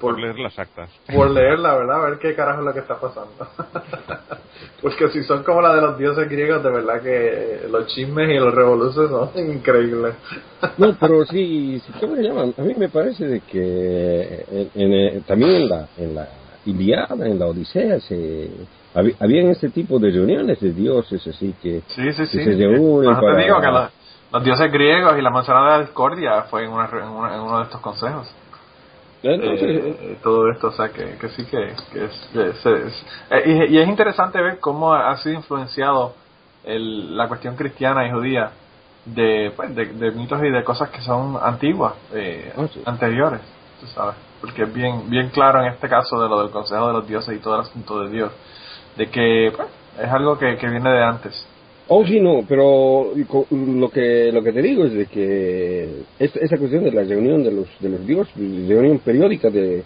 Por 0.00 0.18
leer 0.18 0.38
las 0.38 0.58
actas. 0.58 0.90
por 1.14 1.30
leerla, 1.34 1.74
¿verdad? 1.74 2.04
A 2.04 2.10
ver 2.10 2.18
qué 2.18 2.34
carajo 2.34 2.60
es 2.60 2.64
lo 2.66 2.72
que 2.72 2.80
está 2.80 2.98
pasando. 2.98 3.32
Porque 4.82 5.08
si 5.10 5.22
son 5.24 5.42
como 5.44 5.60
la 5.60 5.74
de 5.74 5.80
los 5.82 5.98
dioses 5.98 6.28
griegos, 6.28 6.62
de 6.62 6.70
verdad 6.70 7.02
que 7.02 7.68
los 7.70 7.86
chismes 7.88 8.28
y 8.30 8.38
los 8.38 8.54
revoluciones 8.54 9.10
son 9.10 9.30
increíbles. 9.54 10.14
No, 10.78 10.94
pero 10.98 11.24
sí, 11.26 11.80
sí, 11.84 11.92
¿cómo 12.00 12.16
se 12.16 12.22
llaman? 12.22 12.54
A 12.56 12.62
mí 12.62 12.74
me 12.76 12.88
parece 12.88 13.26
de 13.26 13.40
que 13.40 14.44
en- 14.50 14.70
en, 14.74 14.92
eh, 14.92 15.22
también 15.26 15.50
en 15.62 15.68
la, 15.68 15.88
en 15.98 16.14
la 16.14 16.28
Iliada, 16.64 17.26
en 17.26 17.38
la 17.38 17.46
Odisea, 17.46 18.00
se, 18.00 18.50
había, 18.94 19.14
habían 19.20 19.48
este 19.48 19.70
tipo 19.70 19.98
de 19.98 20.10
reuniones 20.10 20.60
de 20.60 20.72
dioses 20.72 21.26
así 21.26 21.54
que, 21.62 21.82
Sí, 21.88 22.12
sí, 22.12 22.22
que 22.22 22.26
sí. 22.26 22.44
se 22.44 22.52
reúnen 22.54 23.14
para... 23.14 23.36
te 23.36 23.42
digo 23.44 23.60
que 23.60 23.66
los, 23.66 23.90
los 24.32 24.44
dioses 24.44 24.72
griegos 24.72 25.18
y 25.18 25.22
la 25.22 25.30
manzana 25.30 25.64
de 25.64 25.70
la 25.70 25.80
discordia 25.80 26.42
fue 26.44 26.64
en, 26.64 26.70
una, 26.70 26.86
re- 26.86 27.02
en, 27.02 27.08
una- 27.08 27.34
en 27.34 27.40
uno 27.40 27.58
de 27.58 27.64
estos 27.64 27.80
consejos. 27.80 28.30
Entonces, 29.22 29.68
eh, 30.00 30.18
todo 30.22 30.50
esto, 30.50 30.68
o 30.68 30.72
sea, 30.72 30.88
que, 30.90 31.16
que 31.18 31.28
sí 31.30 31.44
que, 31.44 31.74
que 31.92 32.04
es... 32.06 32.30
se- 32.62 32.86
es- 32.86 33.06
eh, 33.30 33.66
y, 33.70 33.74
y 33.74 33.78
es 33.78 33.88
interesante 33.88 34.40
ver 34.40 34.58
cómo 34.60 34.94
ha 34.94 35.16
sido 35.18 35.34
influenciado 35.36 36.14
el, 36.64 37.16
la 37.16 37.28
cuestión 37.28 37.56
cristiana 37.56 38.06
y 38.06 38.10
judía 38.12 38.50
de, 39.04 39.52
pues, 39.56 39.74
de, 39.74 39.86
de 39.86 40.10
mitos 40.12 40.42
y 40.42 40.50
de 40.50 40.64
cosas 40.64 40.90
que 40.90 41.00
son 41.02 41.38
antiguas, 41.42 41.94
eh, 42.14 42.52
Ah, 42.56 42.66
sí. 42.72 42.82
anteriores, 42.86 43.40
tú 43.80 43.86
sabes, 43.88 44.14
porque 44.40 44.62
es 44.62 44.72
bien, 44.72 45.08
bien 45.10 45.28
claro 45.30 45.60
en 45.62 45.72
este 45.72 45.88
caso 45.88 46.20
de 46.22 46.28
lo 46.28 46.40
del 46.42 46.50
consejo 46.50 46.86
de 46.88 46.92
los 46.94 47.06
dioses 47.06 47.34
y 47.36 47.40
todo 47.40 47.54
el 47.56 47.60
asunto 47.62 48.00
de 48.04 48.10
Dios, 48.10 48.32
de 48.96 49.08
que 49.10 49.52
pues, 49.56 49.68
es 50.02 50.10
algo 50.12 50.38
que, 50.38 50.56
que 50.56 50.68
viene 50.68 50.90
de 50.90 51.02
antes. 51.02 51.46
Oh, 51.92 52.06
sí, 52.06 52.20
no, 52.20 52.44
pero 52.48 53.12
lo 53.50 53.90
que 53.90 54.30
lo 54.30 54.44
que 54.44 54.52
te 54.52 54.62
digo 54.62 54.84
es 54.84 54.92
de 54.92 55.06
que 55.06 55.88
esta, 56.20 56.38
esta 56.38 56.56
cuestión 56.56 56.84
de 56.84 56.92
la 56.92 57.02
reunión 57.02 57.42
de 57.42 57.50
los 57.50 57.66
de 57.80 57.88
los 57.88 58.06
dioses, 58.06 58.32
reunión 58.36 59.00
periódica 59.00 59.50
de 59.50 59.82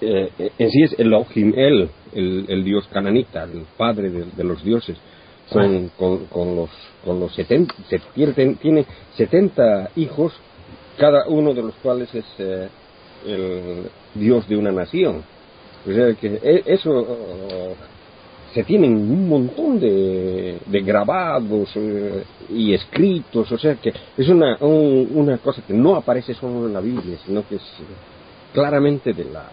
eh, 0.00 0.30
en 0.58 0.70
sí 0.70 0.82
es 0.84 0.98
Elohim, 0.98 1.52
él, 1.54 1.90
el, 2.14 2.46
el 2.48 2.64
dios 2.64 2.88
cananita, 2.90 3.44
el 3.44 3.64
padre 3.76 4.08
de, 4.08 4.24
de 4.34 4.42
los 4.42 4.64
dioses, 4.64 4.96
con, 5.50 5.90
con, 5.98 6.24
con 6.28 6.56
los 6.56 6.70
con 7.04 7.20
los 7.20 7.34
70, 7.34 7.74
se 7.90 8.00
tiene, 8.14 8.54
tiene 8.54 8.86
70 9.16 9.90
hijos, 9.96 10.32
cada 10.96 11.28
uno 11.28 11.52
de 11.52 11.62
los 11.62 11.74
cuales 11.82 12.08
es 12.14 12.24
eh, 12.38 12.68
el 13.26 13.82
dios 14.14 14.48
de 14.48 14.56
una 14.56 14.72
nación. 14.72 15.22
O 15.86 15.92
sea 15.92 16.14
que 16.14 16.40
e- 16.42 16.62
eso 16.64 17.76
se 18.52 18.62
tienen 18.64 18.94
un 18.96 19.28
montón 19.28 19.80
de, 19.80 20.58
de 20.66 20.80
grabados 20.82 21.70
eh, 21.74 22.24
y 22.50 22.74
escritos, 22.74 23.50
o 23.50 23.58
sea 23.58 23.76
que 23.76 23.92
es 24.16 24.28
una, 24.28 24.56
un- 24.60 25.08
una 25.14 25.38
cosa 25.38 25.62
que 25.66 25.72
no 25.72 25.96
aparece 25.96 26.34
solo 26.34 26.66
en 26.66 26.72
la 26.74 26.80
Biblia, 26.80 27.16
sino 27.24 27.46
que 27.48 27.56
es 27.56 27.62
claramente 28.52 29.12
de 29.12 29.24
la 29.24 29.48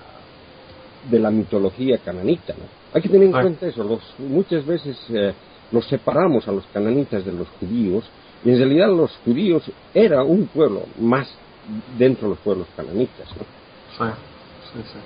de 1.10 1.18
la 1.18 1.32
mitología 1.32 1.98
cananita. 2.00 2.54
¿no? 2.58 2.66
Hay 2.94 3.02
que 3.02 3.08
tener 3.08 3.30
en 3.30 3.36
Ay. 3.36 3.42
cuenta 3.42 3.68
eso, 3.68 3.84
los, 3.86 4.02
muchas 4.20 4.66
veces 4.66 4.98
eh, 5.10 5.34
los 5.72 5.86
separamos 5.88 6.46
a 6.48 6.52
los 6.52 6.66
cananitas 6.74 7.24
de 7.24 7.32
los 7.32 7.48
judíos 7.60 8.04
y 8.44 8.50
en 8.50 8.58
realidad 8.58 8.90
los 8.90 9.16
judíos 9.24 9.64
era 9.94 10.24
un 10.24 10.48
pueblo 10.48 10.84
más 11.00 11.34
dentro 11.98 12.28
de 12.28 12.36
los 12.36 12.40
pueblos 12.40 12.68
cananitas. 12.76 13.28
¿no? 13.38 13.44
Sí, 13.98 14.14
sí, 14.74 14.80
sí. 14.92 15.00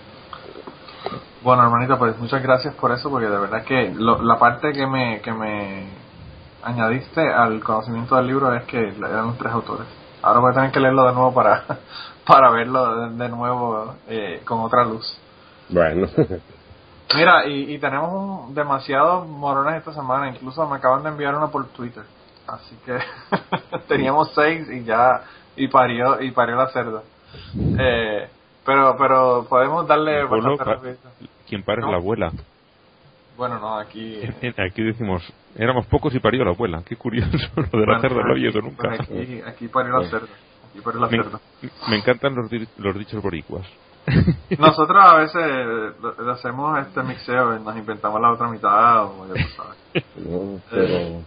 Bueno, 1.43 1.63
hermanito, 1.63 1.97
pues 1.97 2.17
muchas 2.19 2.41
gracias 2.41 2.73
por 2.75 2.91
eso, 2.91 3.10
porque 3.10 3.27
de 3.27 3.38
verdad 3.38 3.63
que 3.63 3.91
lo- 3.95 4.21
la 4.21 4.38
parte 4.39 4.71
que 4.71 4.88
me, 4.88 5.19
que 5.21 5.32
me 5.34 5.88
añadiste 6.63 7.21
al 7.34 7.62
conocimiento 7.62 8.15
del 8.15 8.27
libro 8.27 8.53
es 8.53 8.63
que 8.63 8.79
eran 8.89 9.27
los 9.27 9.38
tres 9.38 9.51
autores. 9.51 9.86
Ahora 10.21 10.39
voy 10.39 10.51
a 10.51 10.56
tener 10.56 10.71
que 10.71 10.79
leerlo 10.79 11.06
de 11.06 11.13
nuevo 11.13 11.34
para, 11.34 11.63
para 12.25 12.49
verlo 12.51 12.95
de, 13.10 13.10
de 13.23 13.29
nuevo 13.29 13.95
eh, 14.08 14.41
con 14.45 14.62
otra 14.62 14.86
luz. 14.86 15.17
Bueno, 15.69 16.08
Mira, 17.15 17.45
y, 17.45 17.73
y 17.75 17.77
tenemos 17.79 18.53
demasiados 18.56 19.27
morones 19.27 19.75
esta 19.75 19.93
semana, 19.93 20.29
incluso 20.29 20.65
me 20.67 20.77
acaban 20.77 21.03
de 21.03 21.10
enviar 21.10 21.36
uno 21.36 21.51
por 21.51 21.65
Twitter. 21.67 22.03
Así 22.47 22.75
que 22.86 22.97
teníamos 23.88 24.32
seis 24.34 24.67
y 24.69 24.84
ya, 24.84 25.21
y 25.58 25.67
parió, 25.67 26.21
y 26.21 26.32
parió 26.32 26.56
la 26.56 26.67
cerda. 26.69 27.01
Eh, 27.77 28.29
pero, 28.65 28.95
pero 28.97 29.45
podemos 29.49 29.86
darle 29.88 30.23
bastante 30.56 30.63
pa-. 30.65 30.71
Quien 31.47 31.63
pare 31.63 31.79
es 31.82 31.86
No. 31.86 31.91
la 31.91 31.97
abuela. 31.97 32.32
Bueno, 33.38 33.60
no, 33.60 33.77
aquí. 33.79 34.19
Aquí 34.58 34.84
decimos, 34.84 35.23
éramos 35.56 35.86
pocos 35.88 36.13
y 36.13 36.19
parió 36.19 36.43
la 36.45 36.51
abuela. 36.51 36.84
Qué 36.86 36.95
curioso 36.95 37.32
lo 37.56 37.63
de 37.63 37.86
la 37.86 37.86
bueno, 37.86 38.01
cerda, 38.01 38.23
no 38.23 38.32
había 38.32 38.49
eso 38.49 38.62
nunca. 38.62 38.93
aquí, 38.93 39.41
aquí 39.45 39.67
parió 39.67 39.99
la 39.99 40.10
cerda. 40.10 40.27
Aquí 40.69 40.82
parió 40.84 40.99
la 41.01 41.08
Me, 41.08 41.17
cerda. 41.17 41.39
me 41.89 41.95
encantan 41.97 42.36
los, 42.36 42.49
di- 42.49 42.67
los 42.77 42.97
dichos 42.97 43.21
boricuas. 43.23 43.65
Nosotros 44.60 44.97
a 45.03 45.15
veces 45.15 45.95
lo- 46.01 46.32
hacemos 46.32 46.77
este 46.79 47.01
mixeo 47.03 47.56
y 47.58 47.63
nos 47.63 47.75
inventamos 47.77 48.19
la 48.21 48.32
otra 48.34 48.49
mitad, 48.49 49.06
o 49.06 49.25
ya 49.34 49.41
tú 49.43 49.49
sabes. 49.56 50.06
no, 50.17 50.60
pero 50.69 51.21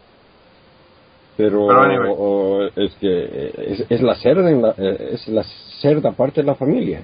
pero, 1.37 1.67
Pero 1.69 1.83
anyway. 1.83 2.15
o- 2.17 2.67
es 2.77 2.95
que 2.97 3.53
es, 3.57 3.87
es 3.91 4.01
la 4.03 4.15
cerda 4.17 4.51
en 4.51 4.63
la- 4.63 4.75
eh, 4.79 5.11
es 5.13 5.29
la 5.29 5.43
cerda 5.81 6.13
parte 6.13 6.41
de 6.41 6.47
la 6.47 6.55
familia 6.55 7.03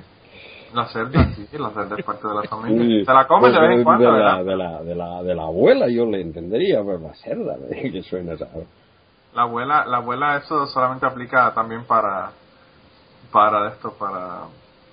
La 0.74 0.86
cerda, 0.86 1.24
sí, 1.34 1.46
la 1.58 1.70
cerda 1.70 1.96
es 1.98 2.04
parte 2.04 2.26
de 2.26 2.34
la 2.34 2.42
familia. 2.44 3.00
Sí, 3.00 3.04
Se 3.04 3.12
la 3.12 3.26
comes 3.26 3.52
de 3.52 3.58
pues, 3.58 3.68
vez 3.68 3.78
en 3.78 3.84
cuando, 3.84 4.12
de 4.12 4.18
la, 4.18 4.42
¿verdad? 4.42 4.44
de 4.44 4.56
la 4.56 4.82
de 4.82 4.94
la 4.94 5.22
de 5.22 5.34
la 5.34 5.42
abuela 5.42 5.88
yo 5.88 6.06
le 6.06 6.20
entendería 6.20 6.82
pero 6.84 6.98
la 6.98 7.14
cerda 7.14 7.56
que 7.70 8.02
suena 8.02 8.32
raro 8.32 8.64
La 9.34 9.42
abuela, 9.42 9.84
la 9.86 9.98
abuela 9.98 10.36
eso 10.36 10.66
solamente 10.66 11.04
aplica 11.04 11.52
también 11.52 11.84
para 11.84 12.30
para 13.30 13.68
esto, 13.68 13.92
para 13.98 14.44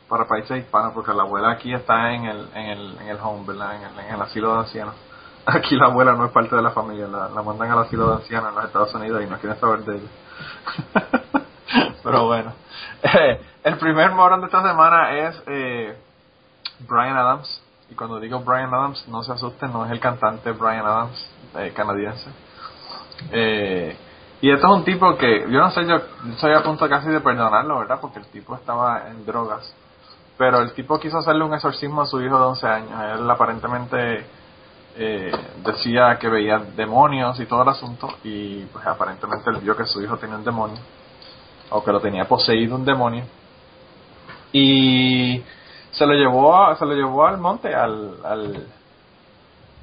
para 0.10 0.28
países 0.28 0.58
hispanos, 0.58 0.94
porque 0.94 1.14
la 1.14 1.24
abuela 1.24 1.52
aquí 1.52 1.74
está 1.74 2.14
en 2.14 2.26
el 2.26 2.48
en 2.54 2.66
el, 2.66 2.98
en 3.02 3.08
el 3.08 3.18
home, 3.22 3.46
¿verdad? 3.48 3.76
En 3.76 3.84
el, 3.84 4.06
en 4.06 4.16
el 4.16 4.22
asilo 4.22 4.54
de 4.54 4.60
ancianos. 4.60 4.96
Aquí 5.46 5.76
la 5.78 5.88
abuela 5.88 6.14
no 6.14 6.26
es 6.26 6.32
parte 6.32 6.56
de 6.56 6.62
la 6.62 6.72
familia, 6.72 7.08
la, 7.08 7.30
la 7.30 7.42
mandan 7.42 7.72
al 7.72 7.80
asilo 7.80 8.08
de 8.08 8.16
ancianos 8.16 8.50
en 8.50 8.56
los 8.56 8.66
Estados 8.66 8.94
Unidos 8.94 9.24
y 9.24 9.30
no 9.30 9.38
quieren 9.40 9.60
saber 9.60 9.80
de 9.80 9.96
ella. 9.96 10.10
Pero 12.04 12.26
bueno. 12.28 12.54
el 13.64 13.78
primer 13.78 14.12
morón 14.12 14.42
de 14.42 14.48
esta 14.48 14.62
semana 14.62 15.14
es 15.14 15.44
eh, 15.48 15.98
Brian 16.88 17.18
Adams. 17.18 17.62
Y 17.90 17.96
cuando 17.96 18.20
digo 18.20 18.40
Brian 18.40 18.74
Adams, 18.74 19.08
no 19.08 19.24
se 19.24 19.32
asusten, 19.32 19.74
no 19.74 19.86
es 19.86 19.92
el 19.92 20.00
cantante 20.00 20.52
Brian 20.52 20.86
Adams, 20.86 21.30
eh, 21.58 21.72
canadiense. 21.76 22.30
Eh, 23.32 23.98
y 24.42 24.52
esto 24.52 24.68
es 24.68 24.74
un 24.74 24.86
tipo 24.86 25.18
que, 25.18 25.42
yo 25.50 25.60
no 25.60 25.72
sé, 25.72 25.86
yo 25.86 25.96
estoy 26.32 26.54
a 26.54 26.64
punto 26.64 26.88
casi 26.88 27.10
de 27.10 27.20
perdonarlo, 27.20 27.80
¿verdad? 27.80 28.00
Porque 28.00 28.20
el 28.20 28.28
tipo 28.28 28.56
estaba 28.56 29.08
en 29.10 29.26
drogas. 29.26 29.74
Pero 30.38 30.60
el 30.60 30.72
tipo 30.74 31.00
quiso 31.00 31.18
hacerle 31.18 31.44
un 31.44 31.54
exorcismo 31.54 32.02
a 32.02 32.06
su 32.06 32.22
hijo 32.22 32.38
de 32.38 32.46
11 32.46 32.68
años. 32.68 33.20
Él 33.20 33.30
aparentemente 33.30 34.26
eh, 34.96 35.32
decía 35.66 36.18
que 36.18 36.30
veía 36.30 36.60
demonios 36.60 37.38
y 37.40 37.46
todo 37.46 37.64
el 37.64 37.70
asunto. 37.70 38.08
Y 38.24 38.64
pues 38.66 38.86
aparentemente 38.88 39.50
él 39.50 39.58
vio 39.58 39.76
que 39.76 39.86
su 39.86 40.02
hijo 40.02 40.16
tenía 40.18 40.38
un 40.38 40.46
demonio. 40.46 40.78
O 41.70 41.84
que 41.84 41.92
lo 41.92 42.00
tenía 42.00 42.26
poseído 42.26 42.76
un 42.76 42.86
demonio. 42.86 43.24
Y 44.52 45.44
se 45.92 46.06
lo 46.06 46.14
llevó, 46.14 46.56
a, 46.56 46.76
se 46.76 46.86
lo 46.86 46.94
llevó 46.94 47.26
al 47.26 47.38
monte, 47.38 47.74
al, 47.74 48.16
al 48.24 48.68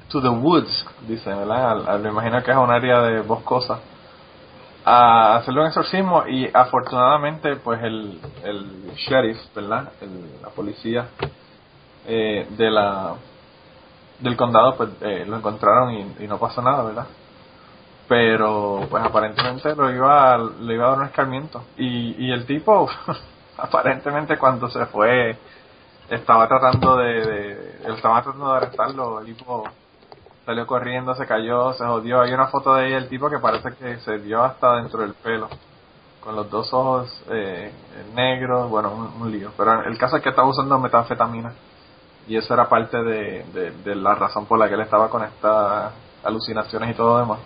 to 0.09 0.21
the 0.21 0.29
woods, 0.29 0.85
dice, 1.07 1.33
¿verdad? 1.33 1.99
me 1.99 2.09
imagino 2.09 2.41
que 2.43 2.51
es 2.51 2.57
un 2.57 2.71
área 2.71 3.01
de 3.01 3.21
boscosa 3.21 3.79
a 4.89 5.35
hacerle 5.35 5.61
un 5.61 5.67
exorcismo 5.67 6.25
y 6.27 6.49
afortunadamente 6.53 7.57
pues 7.57 7.83
el, 7.83 8.21
el 8.43 8.91
sheriff, 8.95 9.37
¿verdad? 9.53 9.91
la 10.41 10.49
policía 10.49 11.09
eh, 12.05 12.47
de 12.51 12.71
la 12.71 13.15
del 14.21 14.37
condado 14.37 14.77
pues 14.77 14.89
eh, 15.01 15.25
lo 15.27 15.35
encontraron 15.35 16.15
y, 16.19 16.25
no 16.25 16.37
pasó 16.39 16.61
nada, 16.61 16.83
¿verdad? 16.83 17.05
Pero 18.07 18.87
pues 18.89 19.03
aparentemente 19.03 19.75
lo 19.75 19.91
iba 19.91 20.37
le 20.37 20.73
iba 20.73 20.85
a 20.85 20.89
dar 20.89 20.99
un 20.99 21.05
escarmiento 21.05 21.63
y, 21.77 22.25
y 22.25 22.31
el 22.31 22.45
tipo 22.45 22.89
aparentemente 23.57 24.37
cuando 24.37 24.69
se 24.69 24.85
fue 24.85 25.37
estaba 26.09 26.47
tratando 26.47 26.97
de, 26.97 27.79
estaba 27.85 28.21
tratando 28.21 28.51
de 28.51 28.57
arrestarlo, 28.57 29.19
el 29.19 29.25
tipo 29.25 29.63
salió 30.45 30.65
corriendo, 30.65 31.13
se 31.15 31.25
cayó, 31.25 31.73
se 31.73 31.85
jodió. 31.85 32.21
Hay 32.21 32.33
una 32.33 32.47
foto 32.47 32.75
de 32.75 32.85
ahí 32.85 32.93
el 32.93 33.09
tipo 33.09 33.29
que 33.29 33.39
parece 33.39 33.73
que 33.75 33.97
se 33.97 34.19
dio 34.19 34.43
hasta 34.43 34.75
dentro 34.75 35.01
del 35.01 35.13
pelo, 35.13 35.49
con 36.21 36.35
los 36.35 36.49
dos 36.49 36.73
ojos 36.73 37.23
eh, 37.29 37.71
negros, 38.15 38.69
bueno, 38.69 39.11
un, 39.19 39.31
lío. 39.31 39.51
Pero 39.57 39.83
el 39.83 39.97
caso 39.97 40.17
es 40.17 40.23
que 40.23 40.29
estaba 40.29 40.47
usando 40.47 40.79
metanfetamina 40.79 41.53
y 42.27 42.37
eso 42.37 42.53
era 42.53 42.69
parte 42.69 42.97
de, 43.03 43.73
de, 43.83 43.95
la 43.95 44.15
razón 44.15 44.45
por 44.45 44.59
la 44.59 44.67
que 44.67 44.75
él 44.75 44.81
estaba 44.81 45.09
con 45.09 45.23
estas 45.23 45.93
alucinaciones 46.23 46.91
y 46.91 46.93
todo 46.93 47.19
demás. 47.19 47.39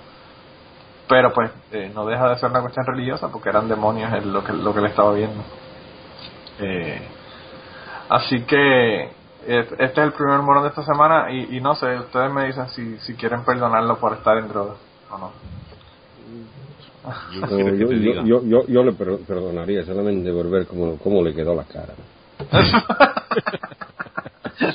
Pero 1.11 1.33
pues 1.33 1.51
eh, 1.73 1.91
no 1.93 2.05
deja 2.05 2.29
de 2.29 2.37
ser 2.37 2.49
una 2.49 2.61
cuestión 2.61 2.85
religiosa 2.85 3.27
porque 3.27 3.49
eran 3.49 3.67
demonios 3.67 4.25
lo 4.25 4.41
que, 4.45 4.53
lo 4.53 4.71
que 4.71 4.79
él 4.79 4.85
estaba 4.85 5.13
viendo. 5.13 5.43
Eh, 6.57 7.01
así 8.07 8.43
que 8.43 9.09
este 9.45 9.83
es 9.83 9.97
el 9.97 10.13
primer 10.13 10.39
morón 10.39 10.63
de 10.63 10.69
esta 10.69 10.83
semana 10.83 11.29
y, 11.29 11.59
no 11.59 11.75
sé, 11.75 11.97
ustedes 11.99 12.31
me 12.31 12.45
dicen 12.45 12.69
si, 12.69 12.97
si 12.99 13.15
quieren 13.15 13.43
perdonarlo 13.43 13.97
por 13.97 14.13
estar 14.13 14.37
en 14.37 14.47
drogas 14.47 14.77
o 15.11 15.17
no. 15.17 15.31
Yo, 18.23 18.41
yo, 18.41 18.65
yo, 18.65 18.83
le 18.83 18.93
perdonaría 18.93 19.83
solamente 19.83 20.31
por 20.31 20.49
ver 20.49 20.65
cómo, 20.65 20.97
cómo 20.97 21.21
le 21.21 21.33
quedó 21.33 21.53
la 21.53 21.65
cara. 21.65 21.93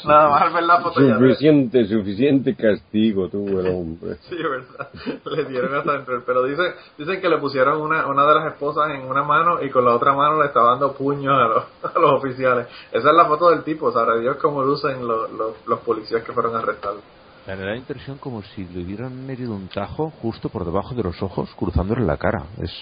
Nada 0.05 0.29
más 0.29 0.53
ver 0.53 0.63
la 0.65 0.81
foto 0.81 1.01
Suficiente, 1.01 1.87
suficiente 1.87 2.55
castigo 2.55 3.29
tuvo 3.29 3.61
el 3.61 3.69
hombre. 3.69 4.17
Sí, 4.29 4.37
verdad. 4.37 4.89
Le 5.25 5.45
dieron 5.45 5.75
hasta 5.75 5.93
dentro 5.93 6.25
pelo. 6.25 6.45
Dicen, 6.45 6.73
dicen 6.99 7.21
que 7.21 7.29
le 7.29 7.39
pusieron 7.39 7.81
una, 7.81 8.07
una 8.07 8.27
de 8.27 8.35
las 8.35 8.53
esposas 8.53 8.91
en 8.91 9.03
una 9.03 9.23
mano 9.23 9.63
y 9.63 9.71
con 9.71 9.85
la 9.85 9.95
otra 9.95 10.13
mano 10.13 10.41
le 10.41 10.47
estaba 10.47 10.71
dando 10.71 10.93
puños 10.93 11.35
a 11.35 11.49
los, 11.49 11.65
a 11.95 11.99
los 11.99 12.13
oficiales. 12.13 12.67
Esa 12.91 13.11
es 13.11 13.17
la 13.17 13.27
foto 13.27 13.51
del 13.51 13.63
tipo. 13.63 13.93
Sabrá 13.93 14.19
Dios 14.19 14.37
cómo 14.37 14.63
lucen 14.63 15.07
los, 15.07 15.31
los, 15.33 15.53
los 15.67 15.81
policías 15.81 16.23
que 16.23 16.33
fueron 16.33 16.57
a 16.57 16.59
arrestarlo. 16.59 17.01
Me 17.47 17.55
da 17.55 17.65
la 17.65 17.77
impresión 17.77 18.19
como 18.19 18.43
si 18.43 18.65
le 18.65 18.83
hubieran 18.83 19.31
herido 19.31 19.53
un 19.53 19.69
tajo 19.69 20.11
justo 20.23 20.49
por 20.49 20.65
debajo 20.65 20.97
de 20.97 21.05
los 21.05 21.23
ojos, 21.23 21.49
cruzándole 21.57 22.05
la 22.05 22.17
cara. 22.17 22.47
Es... 22.61 22.73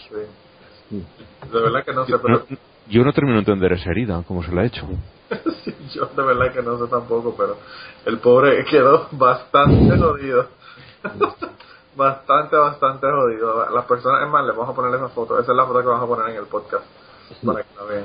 Sí. 0.89 1.05
De 1.53 1.61
verdad 1.61 1.85
que 1.85 1.93
no 1.93 2.07
sé, 2.07 2.19
pero... 2.19 2.45
Yo 2.89 3.05
no 3.05 3.13
termino 3.13 3.35
de 3.35 3.41
entender 3.41 3.73
esa 3.73 3.91
herida, 3.91 4.23
cómo 4.27 4.43
se 4.43 4.53
la 4.53 4.63
ha 4.63 4.65
hecho. 4.65 4.87
yo 5.95 6.07
de 6.07 6.23
verdad 6.23 6.53
que 6.53 6.63
no 6.63 6.79
sé 6.79 6.91
tampoco, 6.91 7.35
pero 7.37 7.57
el 8.05 8.19
pobre 8.19 8.65
quedó 8.65 9.09
bastante 9.13 9.97
jodido. 9.99 10.49
bastante, 11.97 12.57
bastante 12.57 13.07
jodido. 13.11 13.71
Las 13.71 13.85
personas, 13.87 14.23
es 14.23 14.29
más, 14.29 14.45
le 14.45 14.53
vamos 14.53 14.71
a 14.71 14.75
poner 14.75 14.95
esa 14.95 15.09
foto. 15.09 15.39
Esa 15.39 15.53
es 15.53 15.57
la 15.57 15.67
foto 15.67 15.81
que 15.81 15.87
vamos 15.87 16.05
a 16.05 16.07
poner 16.07 16.31
en 16.31 16.37
el 16.37 16.47
podcast 16.47 16.85
para 17.45 17.63
que 17.63 17.69
la 17.77 17.85
vean. 17.85 18.05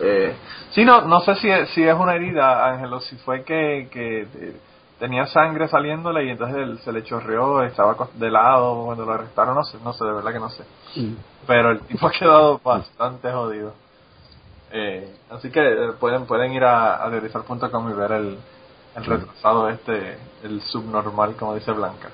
Eh, 0.00 0.36
sí, 0.70 0.84
no, 0.84 1.02
no 1.02 1.20
sé 1.20 1.36
si, 1.36 1.48
si 1.66 1.84
es 1.84 1.94
una 1.94 2.14
herida, 2.14 2.66
Ángelo, 2.66 3.00
si 3.00 3.16
fue 3.16 3.44
que, 3.44 3.88
que 3.92 4.22
eh, 4.22 4.60
tenía 4.98 5.26
sangre 5.26 5.68
saliéndole 5.68 6.24
y 6.24 6.30
entonces 6.30 6.80
se 6.80 6.92
le 6.92 7.04
chorreó, 7.04 7.62
estaba 7.62 7.96
de 8.14 8.30
lado 8.30 8.84
cuando 8.86 9.04
lo 9.04 9.12
arrestaron, 9.12 9.54
no 9.54 9.64
sé, 9.64 9.78
no 9.84 9.92
sé, 9.92 10.04
de 10.04 10.12
verdad 10.12 10.32
que 10.32 10.40
no 10.40 10.50
sé. 10.50 10.64
Pero 11.46 11.70
el 11.72 11.80
tipo 11.80 12.06
ha 12.06 12.10
quedado 12.10 12.58
bastante 12.58 13.30
jodido. 13.30 13.83
Eh, 14.76 15.08
así 15.30 15.52
que 15.52 15.60
eh, 15.60 15.92
pueden 16.00 16.26
pueden 16.26 16.52
ir 16.52 16.64
a, 16.64 16.96
a 16.96 17.08
y 17.90 17.92
ver 17.94 18.10
el, 18.10 18.36
el 18.96 19.04
retrasado 19.04 19.68
este, 19.68 20.18
el 20.42 20.60
subnormal, 20.62 21.36
como 21.36 21.54
dice 21.54 21.70
Blanca, 21.70 22.08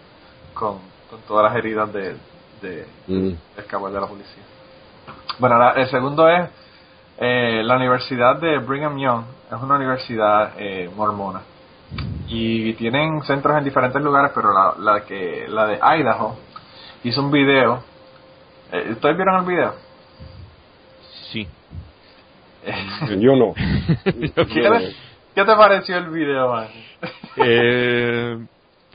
con, 0.53 0.77
con 1.09 1.20
todas 1.27 1.44
las 1.51 1.57
heridas 1.57 1.90
de, 1.90 2.16
de, 2.61 2.87
mm. 3.07 3.33
de 3.94 4.01
la 4.01 4.07
policía. 4.07 4.42
Bueno, 5.38 5.73
el 5.73 5.88
segundo 5.88 6.29
es 6.29 6.51
eh, 7.16 7.62
la 7.64 7.77
Universidad 7.77 8.37
de 8.37 8.59
Brigham 8.59 8.99
Young, 8.99 9.25
es 9.51 9.62
una 9.62 9.77
universidad 9.77 10.53
eh, 10.59 10.90
mormona. 10.94 11.40
Y 12.29 12.75
tienen 12.75 13.23
centros 13.23 13.57
en 13.57 13.64
diferentes 13.64 14.03
lugares, 14.03 14.33
pero 14.35 14.53
la, 14.53 14.75
la, 14.79 15.01
que, 15.07 15.46
la 15.49 15.66
de 15.66 15.81
Idaho 15.83 16.37
hizo 17.05 17.23
un 17.23 17.31
video. 17.31 17.83
Eh, 18.70 18.90
¿Ustedes 18.92 19.16
vieron 19.16 19.37
el 19.40 19.46
video? 19.46 19.75
Yo 23.18 23.37
no. 23.37 23.55
¿Qué, 24.05 25.44
te 25.44 25.57
pareció 25.57 25.96
el 25.96 26.11
video, 26.11 26.49
man? 26.49 26.68
Eh, 27.37 28.46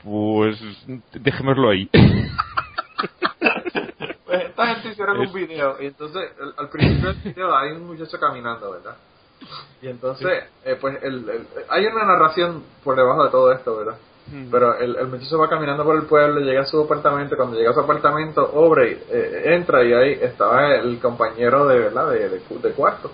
pues 0.04 0.58
dejémoslo 1.12 1.70
ahí. 1.70 1.88
Pues 4.24 4.42
esta 4.42 4.66
gente 4.66 4.88
hicieron 4.90 5.18
un 5.18 5.32
video 5.32 5.76
y 5.80 5.86
entonces 5.86 6.30
al 6.56 6.68
principio 6.68 7.12
del 7.12 7.22
video 7.22 7.56
hay 7.56 7.72
un 7.72 7.86
muchacho 7.86 8.18
caminando, 8.18 8.72
¿verdad? 8.72 8.96
Y 9.82 9.88
entonces, 9.88 10.44
eh, 10.64 10.76
pues 10.80 11.02
el, 11.02 11.46
hay 11.68 11.86
una 11.86 12.04
narración 12.04 12.62
por 12.82 12.96
debajo 12.96 13.24
de 13.24 13.30
todo 13.30 13.52
esto, 13.52 13.76
¿verdad? 13.76 13.96
Mm. 14.28 14.50
Pero 14.50 14.78
el, 14.78 14.96
el, 14.96 15.06
muchacho 15.06 15.38
va 15.38 15.48
caminando 15.48 15.84
por 15.84 15.94
el 15.96 16.06
pueblo, 16.06 16.40
llega 16.40 16.62
a 16.62 16.66
su 16.66 16.82
apartamento, 16.82 17.36
cuando 17.36 17.56
llega 17.56 17.70
a 17.70 17.74
su 17.74 17.80
apartamento, 17.80 18.50
obre, 18.54 19.02
eh, 19.10 19.54
entra 19.54 19.84
y 19.84 19.92
ahí 19.92 20.18
estaba 20.20 20.74
el 20.74 20.98
compañero 20.98 21.66
de, 21.66 21.78
¿verdad? 21.78 22.10
de, 22.10 22.28
de 22.28 22.72
cuarto 22.72 23.10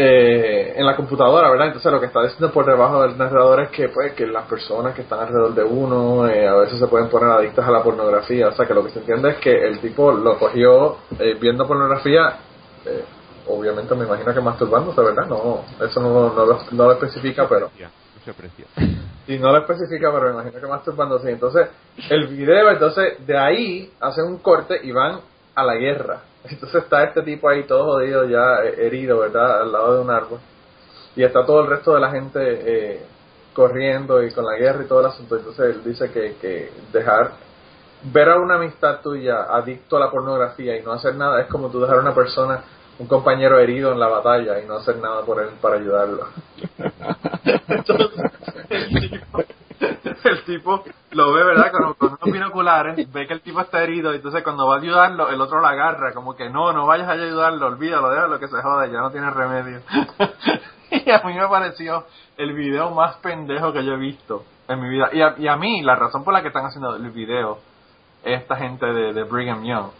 eh, 0.00 0.74
en 0.76 0.86
la 0.86 0.94
computadora, 0.94 1.50
¿verdad? 1.50 1.66
Entonces 1.66 1.90
lo 1.90 1.98
que 1.98 2.06
está 2.06 2.22
diciendo 2.22 2.52
por 2.52 2.64
debajo 2.64 3.02
del 3.02 3.18
narrador 3.18 3.62
es 3.62 3.70
que 3.70 3.88
pues 3.88 4.12
que 4.12 4.28
las 4.28 4.44
personas 4.46 4.94
que 4.94 5.02
están 5.02 5.18
alrededor 5.18 5.52
de 5.54 5.64
uno 5.64 6.28
eh, 6.28 6.46
a 6.46 6.54
veces 6.54 6.78
se 6.78 6.86
pueden 6.86 7.08
poner 7.08 7.28
adictas 7.28 7.66
a 7.66 7.70
la 7.72 7.82
pornografía, 7.82 8.46
o 8.46 8.52
sea 8.52 8.64
que 8.64 8.74
lo 8.74 8.84
que 8.84 8.90
se 8.90 9.00
entiende 9.00 9.30
es 9.30 9.36
que 9.38 9.50
el 9.50 9.80
tipo 9.80 10.12
lo 10.12 10.38
cogió 10.38 10.98
eh, 11.18 11.36
viendo 11.40 11.66
pornografía, 11.66 12.38
obviamente 13.48 13.96
me 13.96 14.04
imagino 14.04 14.32
que 14.32 14.40
masturbándose, 14.40 15.00
¿verdad? 15.00 15.26
No, 15.26 15.64
eso 15.84 16.00
no, 16.00 16.32
no, 16.32 16.46
lo, 16.46 16.58
no 16.70 16.84
lo 16.84 16.92
especifica, 16.92 17.48
pero... 17.48 17.68
No 17.76 18.24
se 18.24 18.30
aprecia. 18.30 18.66
Y 19.26 19.36
no 19.36 19.52
lo 19.52 19.58
especifica, 19.58 20.10
pero 20.10 20.28
me 20.28 20.40
imagino 20.40 20.58
que 20.58 20.66
masturbándose. 20.66 21.30
Entonces, 21.30 21.68
el 22.08 22.28
video, 22.28 22.70
entonces, 22.70 23.26
de 23.26 23.36
ahí 23.36 23.92
hacen 24.00 24.24
un 24.24 24.38
corte 24.38 24.80
y 24.82 24.90
van 24.90 25.20
a 25.54 25.64
la 25.64 25.74
guerra 25.74 26.22
entonces 26.44 26.82
está 26.82 27.04
este 27.04 27.22
tipo 27.22 27.48
ahí 27.48 27.64
todo 27.64 27.84
jodido, 27.84 28.24
ya 28.24 28.64
eh, 28.64 28.86
herido, 28.86 29.18
¿verdad? 29.18 29.62
Al 29.62 29.72
lado 29.72 29.94
de 29.94 30.00
un 30.00 30.10
árbol. 30.10 30.38
Y 31.16 31.22
está 31.22 31.44
todo 31.44 31.60
el 31.60 31.66
resto 31.66 31.94
de 31.94 32.00
la 32.00 32.10
gente 32.10 32.38
eh, 32.40 33.06
corriendo 33.52 34.22
y 34.22 34.30
con 34.32 34.44
la 34.44 34.56
guerra 34.56 34.84
y 34.84 34.86
todo 34.86 35.00
el 35.00 35.06
asunto. 35.06 35.36
Entonces 35.36 35.76
él 35.76 35.84
dice 35.84 36.10
que, 36.10 36.36
que 36.40 36.70
dejar, 36.92 37.32
ver 38.04 38.28
a 38.28 38.38
una 38.38 38.54
amistad 38.54 39.00
tuya 39.00 39.42
adicto 39.50 39.96
a 39.96 40.00
la 40.00 40.10
pornografía 40.10 40.76
y 40.76 40.82
no 40.82 40.92
hacer 40.92 41.16
nada 41.16 41.40
es 41.40 41.48
como 41.48 41.68
tú 41.68 41.80
dejar 41.80 41.96
a 41.96 42.00
una 42.02 42.14
persona, 42.14 42.62
un 42.98 43.06
compañero 43.06 43.58
herido 43.58 43.92
en 43.92 43.98
la 43.98 44.08
batalla 44.08 44.60
y 44.60 44.66
no 44.66 44.76
hacer 44.76 44.98
nada 44.98 45.22
por 45.22 45.42
él 45.42 45.50
para 45.60 45.76
ayudarlo. 45.76 46.28
Entonces, 47.68 48.10
el 48.70 49.10
tipo 49.10 49.42
lo 51.10 51.32
ve, 51.32 51.44
¿verdad? 51.44 51.72
Con, 51.72 52.10
unos 52.12 52.32
binoculares, 52.32 53.12
ve 53.12 53.26
que 53.26 53.34
el 53.34 53.40
tipo 53.40 53.60
está 53.60 53.82
herido, 53.82 54.12
y 54.12 54.16
entonces 54.16 54.42
cuando 54.42 54.66
va 54.66 54.76
a 54.76 54.78
ayudarlo, 54.78 55.28
el 55.28 55.40
otro 55.40 55.60
lo 55.60 55.66
agarra, 55.66 56.12
como 56.12 56.36
que 56.36 56.50
no, 56.50 56.72
no 56.72 56.86
vayas 56.86 57.08
a 57.08 57.12
ayudarlo, 57.12 57.66
olvídalo, 57.66 58.10
déjalo 58.10 58.38
que 58.38 58.48
se 58.48 58.62
jode, 58.62 58.90
ya 58.90 59.00
no 59.00 59.10
tiene 59.10 59.30
remedio. 59.30 59.80
y 60.90 61.10
a 61.10 61.22
mí 61.24 61.34
me 61.34 61.48
pareció 61.48 62.04
el 62.36 62.52
video 62.54 62.90
más 62.90 63.16
pendejo 63.16 63.72
que 63.72 63.84
yo 63.84 63.94
he 63.94 63.98
visto 63.98 64.44
en 64.68 64.80
mi 64.80 64.88
vida. 64.88 65.10
Y 65.12 65.22
a, 65.22 65.34
y 65.38 65.48
a 65.48 65.56
mí, 65.56 65.82
la 65.82 65.96
razón 65.96 66.24
por 66.24 66.34
la 66.34 66.42
que 66.42 66.48
están 66.48 66.66
haciendo 66.66 66.96
el 66.96 67.10
video, 67.10 67.58
esta 68.22 68.56
gente 68.56 68.86
de, 68.86 69.12
de 69.12 69.24
Brigham 69.24 69.64
Young, 69.64 69.90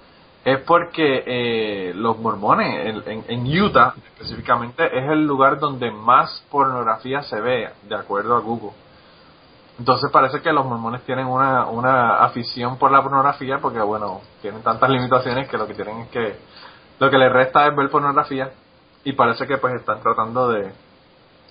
es 0.44 0.60
porque 0.60 1.24
eh, 1.26 1.92
los 1.94 2.18
mormones 2.18 3.02
en, 3.06 3.24
en, 3.28 3.62
Utah 3.62 3.94
específicamente 4.12 4.86
es 4.86 5.10
el 5.10 5.26
lugar 5.26 5.58
donde 5.58 5.90
más 5.90 6.44
pornografía 6.50 7.22
se 7.22 7.40
ve, 7.40 7.68
de 7.82 7.94
acuerdo 7.94 8.36
a 8.36 8.40
Google. 8.40 8.70
Entonces 9.78 10.10
parece 10.10 10.40
que 10.40 10.52
los 10.52 10.66
mormones 10.66 11.02
tienen 11.02 11.26
una, 11.26 11.66
una 11.66 12.16
afición 12.16 12.78
por 12.78 12.90
la 12.90 13.02
pornografía 13.02 13.58
porque, 13.60 13.80
bueno, 13.80 14.20
tienen 14.42 14.62
tantas 14.62 14.90
limitaciones 14.90 15.48
que 15.48 15.56
lo 15.56 15.66
que 15.66 15.74
tienen 15.74 15.98
es 15.98 16.08
que 16.08 16.36
lo 16.98 17.10
que 17.10 17.18
les 17.18 17.32
resta 17.32 17.66
es 17.68 17.76
ver 17.76 17.88
pornografía 17.88 18.50
y 19.04 19.12
parece 19.12 19.46
que 19.46 19.58
pues 19.58 19.74
están 19.74 20.00
tratando 20.00 20.48
de, 20.48 20.72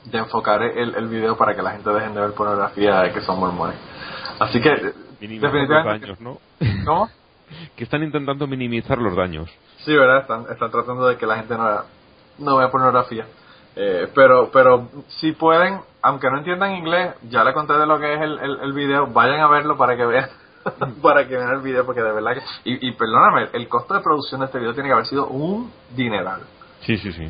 de 0.05 0.17
enfocar 0.17 0.61
el, 0.61 0.95
el 0.95 1.07
video 1.07 1.37
para 1.37 1.55
que 1.55 1.61
la 1.61 1.71
gente 1.71 1.89
dejen 1.89 2.13
de 2.13 2.21
ver 2.21 2.33
pornografía 2.33 3.01
de 3.01 3.13
que 3.13 3.21
son 3.21 3.39
mormones. 3.39 3.77
Así 4.39 4.61
que, 4.61 4.93
definitivamente... 5.19 5.73
Los 5.73 5.85
daños, 5.85 6.19
¿no? 6.19 6.37
¿Cómo? 6.85 7.09
que 7.75 7.83
están 7.83 8.03
intentando 8.03 8.47
minimizar 8.47 8.97
los 8.97 9.15
daños. 9.15 9.49
Sí, 9.85 9.95
¿verdad? 9.95 10.21
Están, 10.21 10.45
están 10.51 10.71
tratando 10.71 11.07
de 11.07 11.17
que 11.17 11.25
la 11.25 11.37
gente 11.37 11.55
no, 11.55 11.81
no 12.39 12.57
vea 12.57 12.69
pornografía. 12.69 13.25
Eh, 13.75 14.07
pero 14.13 14.49
pero 14.51 14.89
si 15.07 15.33
pueden, 15.33 15.79
aunque 16.07 16.29
no 16.29 16.37
entiendan 16.37 16.75
inglés, 16.75 17.15
ya 17.29 17.43
le 17.43 17.53
conté 17.53 17.73
de 17.73 17.85
lo 17.85 17.99
que 17.99 18.13
es 18.13 18.21
el, 18.21 18.39
el, 18.39 18.59
el 18.61 18.73
video, 18.73 19.07
vayan 19.07 19.41
a 19.41 19.47
verlo 19.47 19.77
para 19.77 19.95
que 19.97 20.05
vean 20.05 20.29
para 21.01 21.27
que 21.27 21.35
vean 21.35 21.53
el 21.55 21.61
video 21.61 21.85
porque 21.85 22.01
de 22.01 22.11
verdad 22.11 22.33
que 22.33 22.41
y, 22.69 22.87
y 22.87 22.91
perdóname, 22.93 23.49
el 23.53 23.67
costo 23.67 23.93
de 23.93 23.99
producción 24.01 24.39
de 24.39 24.45
este 24.45 24.59
video 24.59 24.73
tiene 24.73 24.89
que 24.89 24.93
haber 24.93 25.05
sido 25.05 25.27
un 25.27 25.71
dineral. 25.95 26.41
Sí, 26.81 26.97
sí, 26.97 27.11
sí. 27.11 27.29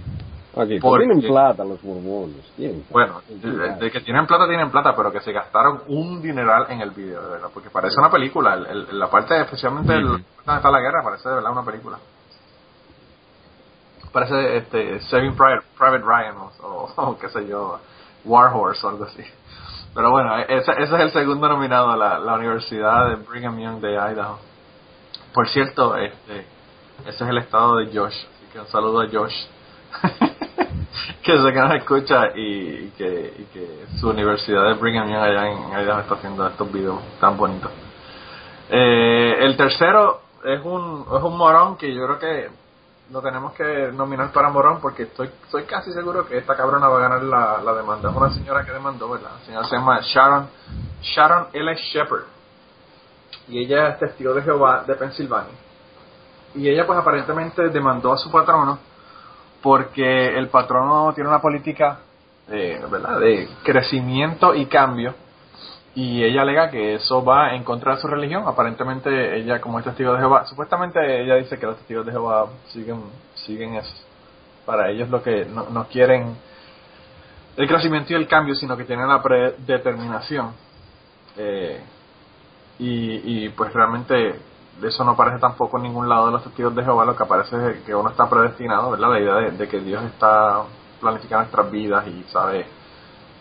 Aquí, 0.55 0.79
tienen 0.79 1.21
plata 1.21 1.63
los 1.63 1.83
mormones. 1.83 2.43
bueno, 2.89 3.21
de, 3.27 3.91
que 3.91 4.01
tienen 4.01 4.25
plata, 4.25 4.47
tienen 4.47 4.71
plata, 4.71 4.95
pero 4.95 5.11
que 5.11 5.19
se 5.19 5.31
gastaron 5.31 5.83
un 5.87 6.19
dineral 6.21 6.65
en 6.69 6.81
el 6.81 6.91
video, 6.91 7.21
de 7.21 7.29
verdad. 7.29 7.49
Porque 7.53 7.69
parece 7.69 7.99
una 7.99 8.09
película. 8.09 8.55
El, 8.55 8.97
la 8.97 9.07
parte, 9.07 9.39
especialmente 9.39 9.93
donde 9.93 10.23
está 10.39 10.71
la 10.71 10.79
guerra, 10.79 11.03
parece 11.03 11.29
de 11.29 11.35
verdad 11.35 11.51
una 11.51 11.63
película. 11.63 11.97
Parece 14.11 14.57
este, 14.57 14.99
Saving 15.01 15.35
Private, 15.35 15.67
Private 15.77 16.03
Ryan 16.03 16.35
o, 16.63 17.17
qué 17.21 17.29
sé 17.29 17.47
yo, 17.47 17.79
War 18.27 18.53
Horse 18.53 18.85
o 18.85 18.89
algo 18.89 19.05
así. 19.05 19.23
Pero 19.95 20.11
bueno, 20.11 20.37
ese, 20.37 20.71
ese 20.71 20.83
es 20.83 21.01
el 21.01 21.11
segundo 21.11 21.47
nominado, 21.47 21.95
la, 21.95 22.19
la 22.19 22.35
Universidad 22.35 23.09
de 23.09 23.15
Brigham 23.15 23.59
Young 23.59 23.79
de 23.79 23.93
Idaho. 23.93 24.37
Por 25.33 25.47
cierto, 25.49 25.95
este, 25.95 26.45
ese 27.05 27.23
es 27.23 27.29
el 27.29 27.37
estado 27.39 27.77
de 27.77 27.85
Josh. 27.87 28.13
Así 28.13 28.45
que 28.51 28.59
un 28.59 28.67
saludo 28.67 29.01
a 29.01 29.07
Josh. 29.11 29.35
que 31.23 31.37
sé 31.37 31.53
que 31.53 31.59
nos 31.59 31.73
escucha 31.75 32.27
y, 32.35 32.89
que, 32.97 33.33
y 33.37 33.43
que 33.53 33.85
su 33.99 34.09
universidad 34.09 34.65
de 34.65 34.73
Brigham 34.75 35.09
Young 35.09 35.23
allá 35.23 35.47
en 35.47 35.83
Idaho 35.83 36.01
está 36.01 36.15
haciendo 36.15 36.45
estos 36.47 36.71
videos 36.71 36.99
tan 37.19 37.37
bonitos. 37.37 37.71
Eh, 38.69 39.37
el 39.39 39.55
tercero 39.57 40.21
es 40.43 40.63
un, 40.63 41.05
es 41.15 41.23
un 41.23 41.37
morón 41.37 41.77
que 41.77 41.93
yo 41.93 42.05
creo 42.05 42.19
que 42.19 42.49
lo 43.11 43.21
tenemos 43.21 43.53
que 43.53 43.91
nominar 43.93 44.31
para 44.31 44.49
morón 44.49 44.79
porque 44.81 45.03
estoy, 45.03 45.29
estoy 45.43 45.63
casi 45.63 45.93
seguro 45.93 46.27
que 46.27 46.37
esta 46.37 46.55
cabrona 46.55 46.87
va 46.87 46.97
a 46.97 47.01
ganar 47.01 47.23
la, 47.23 47.61
la 47.63 47.73
demanda. 47.73 48.09
Es 48.09 48.15
una 48.15 48.29
señora 48.29 48.65
que 48.65 48.71
demandó, 48.71 49.09
¿verdad? 49.09 49.31
La 49.39 49.45
señora 49.45 49.67
se 49.67 49.75
llama 49.75 49.99
Sharon, 50.01 50.49
Sharon 51.01 51.47
L. 51.53 51.75
Shepard. 51.75 52.23
Y 53.47 53.63
ella 53.63 53.89
es 53.89 53.99
testigo 53.99 54.33
de 54.33 54.41
Jehová 54.41 54.83
de 54.85 54.95
Pensilvania. 54.95 55.53
Y 56.55 56.67
ella 56.67 56.85
pues 56.85 56.99
aparentemente 56.99 57.69
demandó 57.69 58.11
a 58.13 58.17
su 58.17 58.29
patrono 58.31 58.79
porque 59.61 60.37
el 60.37 60.49
patrono 60.49 61.13
tiene 61.13 61.29
una 61.29 61.41
política 61.41 61.99
eh, 62.49 62.81
¿verdad? 62.89 63.19
de 63.19 63.49
crecimiento 63.63 64.53
y 64.53 64.65
cambio 64.65 65.13
y 65.97 66.23
ella 66.23 66.43
alega 66.43 66.69
que 66.69 66.93
eso 66.93 67.25
va 67.25 67.55
en 67.55 67.63
contra 67.63 67.95
de 67.95 68.01
su 68.01 68.07
religión. 68.07 68.43
Aparentemente 68.45 69.35
ella 69.35 69.59
como 69.59 69.79
es 69.79 69.85
testigo 69.85 70.13
de 70.13 70.19
Jehová, 70.19 70.45
supuestamente 70.45 71.23
ella 71.23 71.33
dice 71.37 71.57
que 71.57 71.65
los 71.65 71.77
testigos 71.77 72.05
de 72.05 72.11
Jehová 72.11 72.49
siguen, 72.67 73.01
siguen 73.33 73.73
eso. 73.73 73.95
Para 74.63 74.91
ellos 74.91 75.09
lo 75.09 75.23
que 75.23 75.45
no, 75.45 75.65
no 75.71 75.87
quieren 75.87 76.35
el 77.55 77.67
crecimiento 77.67 78.13
y 78.13 78.15
el 78.15 78.27
cambio, 78.27 78.53
sino 78.53 78.77
que 78.77 78.83
tienen 78.83 79.07
la 79.07 79.23
predeterminación. 79.23 80.51
Eh, 81.35 81.81
y, 82.77 83.45
y 83.45 83.49
pues 83.49 83.73
realmente 83.73 84.35
eso 84.83 85.03
no 85.03 85.13
aparece 85.13 85.39
tampoco 85.39 85.77
en 85.77 85.83
ningún 85.83 86.07
lado 86.07 86.27
de 86.27 86.33
los 86.33 86.43
testigos 86.43 86.75
de 86.75 86.83
Jehová, 86.83 87.05
lo 87.05 87.15
que 87.15 87.23
aparece 87.23 87.71
es 87.71 87.81
que 87.81 87.95
uno 87.95 88.11
está 88.11 88.29
predestinado, 88.29 88.91
¿verdad? 88.91 89.13
La 89.13 89.19
idea 89.19 89.35
de, 89.49 89.67
que 89.67 89.79
Dios 89.79 90.03
está 90.03 90.61
planificando 91.01 91.45
nuestras 91.45 91.71
vidas 91.71 92.07
y 92.07 92.23
sabe 92.31 92.67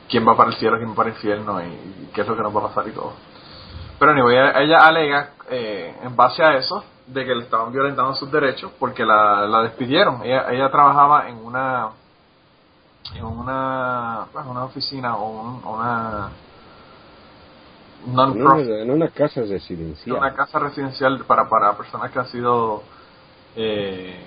quién 0.09 0.27
va 0.27 0.37
para 0.37 0.51
el 0.51 0.57
cielo, 0.57 0.77
quién 0.77 0.91
va 0.91 0.95
para 0.95 1.11
el 1.11 1.15
infierno 1.15 1.61
y, 1.63 2.11
qué 2.15 2.23
es 2.23 2.29
lo 2.29 2.37
que 2.37 2.43
nos 2.43 2.55
va 2.55 2.61
a 2.61 2.69
pasar 2.69 2.89
y 2.89 2.93
todo. 2.93 3.13
Pero 3.99 4.13
anyway, 4.13 4.37
ella 4.37 4.79
alega, 4.87 5.31
eh, 5.51 5.97
en 6.03 6.17
base 6.17 6.43
a 6.43 6.57
eso, 6.57 6.85
de 7.07 7.25
que 7.25 7.35
le 7.35 7.45
estaban 7.45 7.73
violentando 7.73 8.15
sus 8.15 8.31
derechos 8.31 8.73
porque 8.79 9.05
la, 9.05 9.47
la 9.47 9.63
despidieron. 9.63 10.23
Ella, 10.25 10.47
ella 10.51 10.71
trabajaba 10.71 11.29
en 11.29 11.37
una 11.37 11.91
en 13.15 13.25
una, 13.25 14.27
pues, 14.33 14.45
una 14.47 14.65
oficina 14.65 15.17
o 15.17 15.61
una 15.65 16.31
en 18.07 18.91
una 18.91 19.09
casa 19.09 19.41
residencial. 19.41 20.17
Una 20.17 20.33
casa 20.35 20.59
residencial 20.59 21.25
para, 21.27 21.49
para 21.49 21.77
personas 21.77 22.11
que 22.11 22.19
han 22.19 22.27
sido 22.29 22.83
eh, 23.57 24.21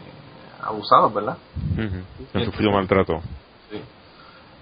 abusados, 0.62 1.14
¿verdad? 1.14 1.38
Han 2.34 2.46
sufrido 2.46 2.72
maltrato. 2.72 3.22
Sí. 3.70 3.82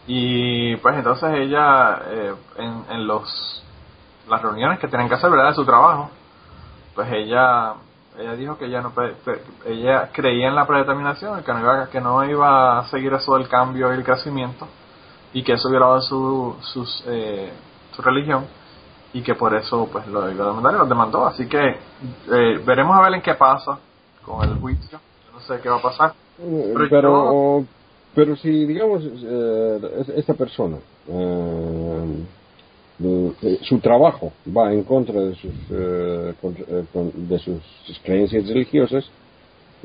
Y 0.07 0.75
pues 0.77 0.95
entonces 0.95 1.29
ella, 1.35 2.01
eh, 2.07 2.33
en, 2.57 2.85
en 2.89 3.07
los 3.07 3.63
las 4.29 4.41
reuniones 4.41 4.79
que 4.79 4.87
tienen 4.87 5.07
que 5.07 5.15
hacer, 5.15 5.29
¿verdad? 5.29 5.49
De 5.49 5.55
su 5.55 5.65
trabajo, 5.65 6.09
pues 6.95 7.07
ella 7.11 7.75
ella 8.17 8.33
dijo 8.35 8.57
que 8.57 8.65
ella 8.65 8.81
no 8.81 8.91
ella 9.65 10.09
creía 10.11 10.47
en 10.47 10.55
la 10.55 10.65
predeterminación 10.65 11.43
que 11.43 11.53
no 11.53 11.59
iba 11.59 11.87
que 11.87 12.01
no 12.01 12.23
iba 12.25 12.79
a 12.79 12.87
seguir 12.87 13.13
eso 13.13 13.35
del 13.37 13.47
cambio 13.47 13.93
y 13.93 13.97
el 13.97 14.03
crecimiento 14.03 14.67
y 15.33 15.43
que 15.43 15.53
eso 15.53 15.69
violaba 15.69 16.01
su 16.01 16.55
sus, 16.61 17.03
eh, 17.07 17.53
su 17.91 18.01
religión 18.01 18.47
y 19.13 19.21
que 19.21 19.35
por 19.35 19.53
eso 19.55 19.87
pues 19.91 20.07
lo 20.07 20.29
iba 20.31 20.45
a 20.45 20.47
demandar 20.47 20.73
y 20.73 20.77
lo 20.77 20.85
demandó. 20.85 21.25
Así 21.25 21.47
que 21.47 21.67
eh, 21.67 22.61
veremos 22.65 22.97
a 22.97 23.01
ver 23.01 23.13
en 23.15 23.21
qué 23.21 23.33
pasa 23.35 23.79
con 24.23 24.47
el 24.47 24.59
juicio. 24.59 24.99
Yo 25.25 25.33
no 25.33 25.39
sé 25.41 25.59
qué 25.61 25.69
va 25.69 25.77
a 25.77 25.81
pasar. 25.81 26.13
Eh, 26.39 26.73
pero, 26.89 27.63
pero, 28.17 28.35
si, 28.35 28.49
digamos, 28.65 29.03
eh, 29.05 29.79
esta 30.15 30.33
persona, 30.33 30.77
su 33.61 33.79
trabajo 33.79 34.31
va 34.57 34.73
en 34.73 34.81
contra 34.81 35.21
de 35.21 35.35
sus, 35.35 35.53
de 35.69 37.37
sus 37.37 37.99
creencias 38.03 38.47
religiosas, 38.47 39.07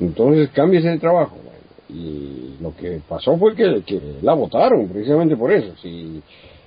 entonces 0.00 0.48
cambia 0.48 0.80
ese 0.80 0.98
trabajo. 0.98 1.36
Y 1.90 2.54
lo 2.58 2.74
que 2.74 3.02
pasó 3.06 3.36
fue 3.36 3.54
que, 3.54 3.82
que 3.84 4.00
la 4.22 4.32
votaron 4.32 4.88
precisamente 4.88 5.36
por 5.36 5.52
eso. 5.52 5.76
Si, 5.82 6.22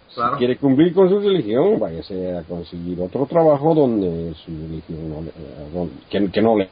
si 0.09 0.21
quiere 0.37 0.57
cumplir 0.57 0.93
con 0.93 1.09
su 1.09 1.19
religión, 1.19 1.79
váyase 1.79 2.37
a 2.37 2.43
conseguir 2.43 3.01
otro 3.01 3.25
trabajo 3.25 3.73
donde 3.73 4.35
su 4.35 4.51
religión 4.51 5.09
no 5.09 5.21
le, 5.23 5.89
que, 6.11 6.29
que, 6.31 6.41
no 6.43 6.59
le 6.59 6.69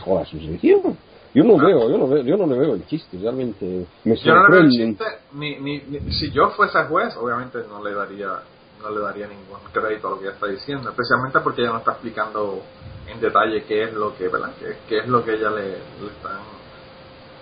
joda 0.00 0.24
su 0.24 0.38
religión. 0.38 0.98
Yo 1.34 1.44
no 1.44 1.58
veo, 1.58 1.90
yo 1.90 1.98
no 1.98 2.08
veo, 2.08 2.22
yo 2.22 2.36
no 2.36 2.46
le 2.46 2.58
veo 2.58 2.74
el 2.74 2.86
chiste, 2.86 3.18
realmente 3.18 3.86
me 4.04 4.16
yo 4.16 4.34
no 4.34 4.48
le 4.48 4.54
veo 4.54 4.60
el 4.64 4.70
chiste, 4.70 5.04
ni, 5.32 5.56
ni, 5.58 5.80
si 6.12 6.30
yo 6.30 6.50
fuese 6.50 6.84
juez, 6.84 7.16
obviamente 7.16 7.58
no 7.68 7.82
le 7.82 7.94
daría 7.94 8.42
no 8.82 8.90
le 8.90 9.00
daría 9.00 9.26
ningún 9.26 9.58
crédito 9.72 10.06
a 10.06 10.10
lo 10.12 10.18
que 10.18 10.26
ella 10.26 10.34
está 10.34 10.46
diciendo, 10.46 10.88
especialmente 10.88 11.40
porque 11.40 11.62
ella 11.62 11.72
no 11.72 11.78
está 11.78 11.92
explicando 11.92 12.62
en 13.06 13.20
detalle 13.20 13.64
qué 13.64 13.84
es 13.84 13.92
lo 13.92 14.16
que, 14.16 14.28
¿verdad? 14.28 14.52
Qué, 14.88 14.98
es 14.98 15.08
lo 15.08 15.24
que 15.24 15.34
ella 15.34 15.50
le, 15.50 15.70
le 15.70 16.06
están 16.06 16.40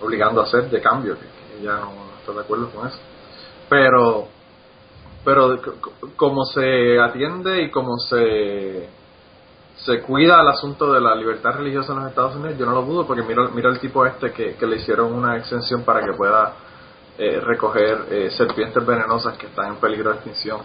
obligando 0.01 0.41
a 0.41 0.45
hacer 0.45 0.69
de 0.69 0.81
cambio, 0.81 1.15
que 1.15 1.61
ella 1.61 1.79
no 1.79 1.93
está 2.19 2.33
de 2.33 2.39
acuerdo 2.41 2.69
con 2.71 2.87
eso. 2.87 2.97
Pero 3.69 4.27
pero 5.27 5.59
como 6.15 6.45
se 6.45 6.97
atiende 7.01 7.63
y 7.63 7.69
como 7.69 7.97
se 7.97 8.87
se 9.77 10.01
cuida 10.01 10.41
el 10.41 10.47
asunto 10.47 10.91
de 10.91 10.99
la 10.99 11.15
libertad 11.15 11.55
religiosa 11.55 11.93
en 11.93 11.99
los 11.99 12.09
Estados 12.09 12.35
Unidos, 12.35 12.57
yo 12.57 12.65
no 12.65 12.73
lo 12.73 12.81
dudo 12.81 13.07
porque 13.07 13.23
mira, 13.23 13.47
mira 13.53 13.69
el 13.69 13.79
tipo 13.79 14.05
este 14.05 14.31
que, 14.31 14.55
que 14.55 14.65
le 14.65 14.77
hicieron 14.77 15.13
una 15.13 15.37
exención 15.37 15.83
para 15.83 16.03
que 16.03 16.13
pueda 16.13 16.53
eh, 17.17 17.39
recoger 17.39 18.05
eh, 18.11 18.29
serpientes 18.31 18.85
venenosas 18.85 19.37
que 19.37 19.47
están 19.47 19.69
en 19.69 19.75
peligro 19.77 20.11
de 20.11 20.17
extinción 20.17 20.59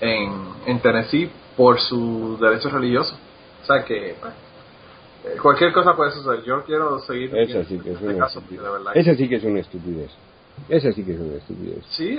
en, 0.00 0.32
en 0.66 0.80
Tennessee 0.80 1.30
por 1.56 1.80
su 1.80 2.38
derecho 2.40 2.68
religioso. 2.68 3.16
O 3.62 3.66
sea 3.66 3.84
que 3.84 4.10
eh, 4.10 4.16
cualquier 5.42 5.72
cosa 5.72 5.96
puede 5.96 6.12
suceder. 6.12 6.44
Yo 6.44 6.62
quiero 6.64 7.00
seguir. 7.00 7.36
Esa 7.36 7.64
sí 7.64 7.80
que 7.80 7.90
es 7.90 8.00
este 8.00 8.06
una 8.06 8.92
Esa 8.94 9.14
sí 9.14 9.28
que 9.28 9.36
es 9.36 9.44
una 9.44 9.60
estupidez. 9.60 10.10
Esa 10.68 10.92
sí 10.92 11.04
que 11.04 11.14
es 11.14 11.20
una 11.20 11.34
estupidez. 11.34 11.84
Sí, 11.90 12.16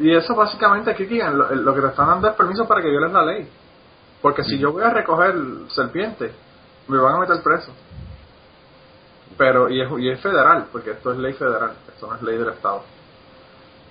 y 0.00 0.14
eso 0.14 0.34
básicamente 0.34 0.90
aquí 0.90 1.04
lo, 1.04 1.54
lo, 1.54 1.74
que 1.74 1.80
te 1.80 1.86
están 1.86 2.08
dando 2.08 2.28
es 2.28 2.34
permiso 2.34 2.66
para 2.66 2.82
que 2.82 2.88
violes 2.90 3.12
la 3.12 3.24
ley. 3.24 3.48
Porque 4.20 4.44
si 4.44 4.58
yo 4.58 4.72
voy 4.72 4.82
a 4.82 4.90
recoger 4.90 5.34
serpiente, 5.68 6.32
me 6.88 6.98
van 6.98 7.16
a 7.16 7.18
meter 7.20 7.42
preso. 7.42 7.72
Pero, 9.36 9.68
y 9.68 9.80
es, 9.80 9.88
y 9.98 10.08
es 10.08 10.20
federal, 10.20 10.66
porque 10.72 10.92
esto 10.92 11.12
es 11.12 11.18
ley 11.18 11.32
federal, 11.34 11.72
esto 11.86 12.06
no 12.06 12.16
es 12.16 12.22
ley 12.22 12.36
del 12.36 12.48
Estado. 12.48 12.82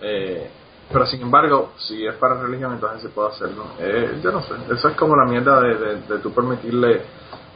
Eh, 0.02 0.50
pero 0.92 1.06
sin 1.06 1.22
embargo, 1.22 1.72
si 1.78 2.06
es 2.06 2.16
para 2.16 2.42
religión, 2.42 2.74
entonces 2.74 3.02
se 3.04 3.10
puede 3.10 3.30
hacerlo. 3.30 3.66
Eh, 3.80 4.20
yo 4.22 4.32
no 4.32 4.42
sé, 4.42 4.56
eso 4.72 4.90
es 4.90 4.96
como 4.96 5.16
la 5.16 5.26
mierda 5.26 5.62
de, 5.62 5.76
de, 5.76 5.96
de 6.02 6.20
tú 6.20 6.34
permitirle 6.34 7.02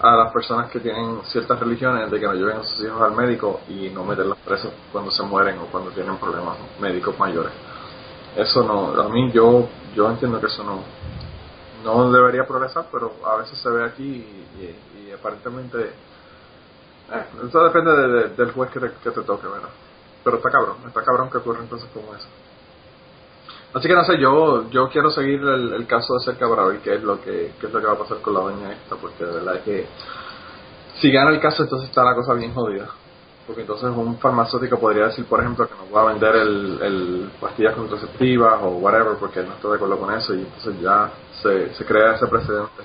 a 0.02 0.16
las 0.16 0.34
personas 0.34 0.70
que 0.72 0.80
tienen 0.80 1.22
ciertas 1.26 1.60
religiones 1.60 2.10
de 2.10 2.20
que 2.20 2.26
no 2.26 2.34
lleven 2.34 2.58
a 2.58 2.64
sus 2.64 2.84
hijos 2.84 3.02
al 3.02 3.16
médico 3.16 3.62
y 3.70 3.90
no 3.90 4.04
meterlos 4.04 4.38
presos 4.40 4.72
cuando 4.92 5.12
se 5.12 5.22
mueren 5.24 5.60
o 5.60 5.66
cuando 5.66 5.92
tienen 5.92 6.18
problemas 6.18 6.58
médicos 6.80 7.18
mayores. 7.20 7.52
Eso 8.36 8.64
no, 8.64 9.00
a 9.00 9.10
mí 9.10 9.32
yo 9.32 9.68
yo 9.94 10.10
entiendo 10.10 10.40
que 10.40 10.48
eso 10.48 10.64
no 10.64 10.80
no 11.84 12.12
debería 12.12 12.46
progresar, 12.48 12.88
pero 12.92 13.14
a 13.26 13.38
veces 13.38 13.58
se 13.60 13.70
ve 13.70 13.86
aquí 13.86 14.26
y, 14.60 15.12
aparentemente 15.12 15.92
eh, 17.12 17.26
eso 17.48 17.64
depende 17.64 17.92
de, 17.92 18.30
del 18.30 18.52
juez 18.52 18.72
que 18.72 18.80
te, 18.80 18.92
que 19.04 19.12
te 19.12 19.22
toque, 19.22 19.48
¿verdad? 19.48 19.70
Pero 20.24 20.38
está 20.38 20.50
cabrón, 20.50 20.78
está 20.88 21.04
cabrón 21.04 21.30
que 21.30 21.38
ocurren 21.38 21.68
cosas 21.68 21.90
como 21.94 22.16
eso. 22.16 22.28
Así 23.74 23.88
que 23.88 23.94
no 23.94 24.04
sé, 24.04 24.18
yo 24.20 24.70
yo 24.70 24.90
quiero 24.90 25.12
seguir 25.12 25.42
el, 25.42 25.74
el 25.74 25.88
caso 25.88 26.14
de 26.16 26.26
cerca 26.26 26.48
para 26.50 26.66
ver 26.66 26.80
qué 26.80 26.96
es 26.96 27.04
lo 27.04 27.22
que 27.22 27.54
qué 27.60 27.68
es 27.68 27.74
lo 27.74 27.80
que 27.80 27.88
va 27.88 27.94
a 27.94 27.98
pasar 27.98 28.18
con 28.20 28.34
la 28.34 28.42
doña 28.42 28.72
esta, 28.74 28.96
porque 28.96 29.26
de 29.26 29.32
verdad 29.32 29.56
es 29.56 29.62
que 29.64 29.88
si 31.00 31.12
gana 31.12 31.32
el 31.32 31.40
caso 31.40 31.64
entonces 31.64 31.90
está 31.90 32.04
la 32.04 32.16
cosa 32.16 32.34
bien 32.34 32.54
jodida. 32.54 32.90
Porque 33.52 33.64
entonces 33.64 33.90
un 33.94 34.18
farmacéutico 34.18 34.80
podría 34.80 35.08
decir, 35.08 35.26
por 35.26 35.42
ejemplo, 35.42 35.68
que 35.68 35.74
no 35.76 35.92
va 35.94 36.04
a 36.04 36.14
vender 36.14 36.34
el, 36.38 36.80
el 36.82 37.32
pastillas 37.38 37.76
contraceptivas 37.76 38.62
o 38.64 38.78
whatever 38.78 39.18
porque 39.20 39.44
no 39.44 39.52
está 39.52 39.68
de 39.68 39.76
acuerdo 39.76 40.00
con 40.00 40.14
eso 40.16 40.34
y 40.34 40.40
entonces 40.40 40.80
ya 40.80 41.12
se, 41.42 41.74
se 41.74 41.84
crea 41.84 42.14
ese 42.14 42.28
precedente. 42.28 42.82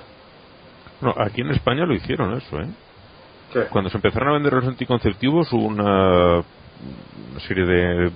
No, 0.99 1.13
aquí 1.25 1.39
en 1.39 1.51
España 1.51 1.85
lo 1.85 1.93
hicieron 1.93 2.33
eso, 2.33 2.59
¿eh? 2.59 2.67
¿Qué? 3.53 3.61
Cuando 3.67 3.89
se 3.89 3.95
empezaron 3.95 4.27
a 4.27 4.33
vender 4.33 4.51
los 4.51 4.65
anticonceptivos 4.65 5.53
hubo 5.53 5.67
una, 5.67 6.43
serie 7.47 7.65
de 7.65 8.11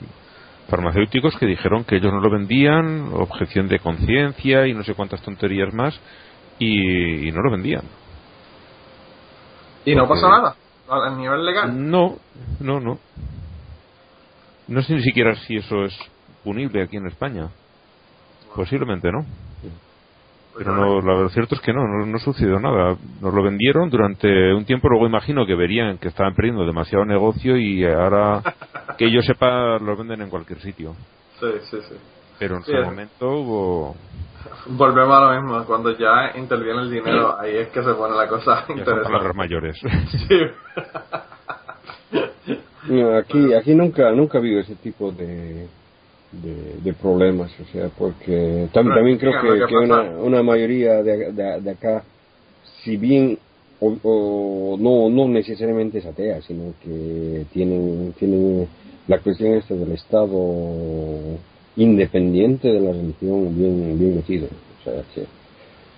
farmacéuticos 0.68 1.38
que 1.38 1.46
dijeron 1.46 1.86
que 1.86 1.96
ellos 1.96 2.12
no 2.12 2.20
lo 2.20 2.30
vendían, 2.30 3.14
objeción 3.14 3.70
de 3.70 3.80
conciencia 3.80 4.68
y 4.68 4.74
no 4.74 4.84
sé 4.84 4.94
cuántas 4.94 5.22
tonterías 5.22 5.74
más, 5.74 5.98
y, 6.60 7.30
y 7.30 7.32
no 7.32 7.42
lo 7.44 7.50
vendían. 7.52 7.84
¿Y 9.86 9.96
no 9.96 10.06
Porque- 10.06 10.22
pasó 10.22 10.30
nada? 10.30 10.56
¿A 10.90 11.08
a 11.08 11.16
nivel 11.16 11.46
legal? 11.46 11.90
No, 11.92 12.18
no, 12.60 12.80
no. 12.80 13.00
No 14.68 14.82
sé 14.84 14.94
ni 14.94 15.04
siquiera 15.04 15.36
si 15.36 15.58
eso 15.58 15.86
es 15.86 15.98
punible 16.44 16.82
aquí 16.84 16.98
en 16.98 17.08
España. 17.08 17.50
Posiblemente 18.56 19.12
no. 19.12 19.26
Pues 20.54 20.66
Pero 20.66 20.76
no, 20.76 21.00
lo 21.02 21.30
cierto 21.30 21.56
es 21.56 21.62
que 21.62 21.72
no, 21.72 21.88
no, 21.88 22.06
no 22.06 22.20
sucedió 22.20 22.60
nada. 22.60 22.98
Nos 23.22 23.34
lo 23.34 23.42
vendieron 23.44 23.90
durante 23.90 24.54
un 24.54 24.66
tiempo, 24.66 24.90
luego 24.90 25.08
imagino 25.08 25.46
que 25.46 25.56
verían 25.56 25.98
que 25.98 26.10
estaban 26.10 26.36
perdiendo 26.36 26.66
demasiado 26.66 27.06
negocio 27.06 27.58
y 27.58 27.86
ahora 27.86 28.42
que 28.98 29.10
yo 29.10 29.22
sepa 29.22 29.78
lo 29.80 29.96
venden 29.96 30.22
en 30.24 30.30
cualquier 30.30 30.60
sitio. 30.60 30.94
Sí, 31.40 31.48
sí, 31.70 31.78
sí. 31.88 31.96
Pero 32.38 32.58
en 32.58 32.64
Sí, 32.64 32.72
su 32.72 32.78
momento 32.84 33.30
hubo... 33.30 33.96
Volvemos 34.68 35.18
a 35.18 35.22
lo 35.34 35.42
mismo, 35.42 35.66
cuando 35.66 35.98
ya 35.98 36.34
interviene 36.38 36.82
el 36.82 36.92
dinero, 36.92 37.40
ahí 37.40 37.56
es 37.58 37.68
que 37.70 37.84
se 37.84 37.94
pone 37.94 38.16
la 38.16 38.28
cosa 38.28 38.62
ya 38.62 38.66
son 38.68 38.78
interesante. 38.80 39.04
palabras 39.10 39.36
mayores. 39.36 39.78
Sí. 40.28 40.40
No, 42.88 43.16
aquí, 43.16 43.54
aquí 43.54 43.76
nunca, 43.76 44.12
nunca 44.12 44.38
ha 44.38 44.42
habido 44.42 44.60
ese 44.60 44.76
tipo 44.76 45.12
de, 45.12 45.68
de, 46.32 46.76
de 46.84 46.94
problemas, 46.94 47.52
o 47.60 47.66
sea, 47.72 47.90
porque 47.96 48.68
tam- 48.74 48.86
Pero 48.86 48.96
también 48.96 49.18
creo 49.20 49.40
que, 49.40 49.60
que 49.60 49.66
que 49.68 49.78
una, 49.78 50.02
una 50.02 50.44
mayoría 50.44 51.04
de, 51.04 51.32
de, 51.32 51.62
de 51.62 51.70
acá, 51.72 52.04
si 52.84 52.98
bien 52.98 53.38
o, 53.80 53.96
o 54.04 54.78
no, 54.80 55.10
no 55.10 55.28
necesariamente 55.32 56.00
es 56.00 56.06
atea, 56.08 56.42
sino 56.42 56.74
que 56.84 57.46
tienen, 57.54 58.14
tienen 58.18 58.68
la 59.08 59.20
cuestión 59.20 59.54
esta 59.54 59.76
del 59.76 59.92
Estado 59.92 60.28
independiente 61.76 62.68
de 62.68 62.80
la 62.80 62.92
religión 62.92 63.56
bien, 63.58 63.98
bien 64.00 64.16
metido, 64.18 64.48
o 64.48 64.84
sea, 64.84 65.02
que 65.14 65.26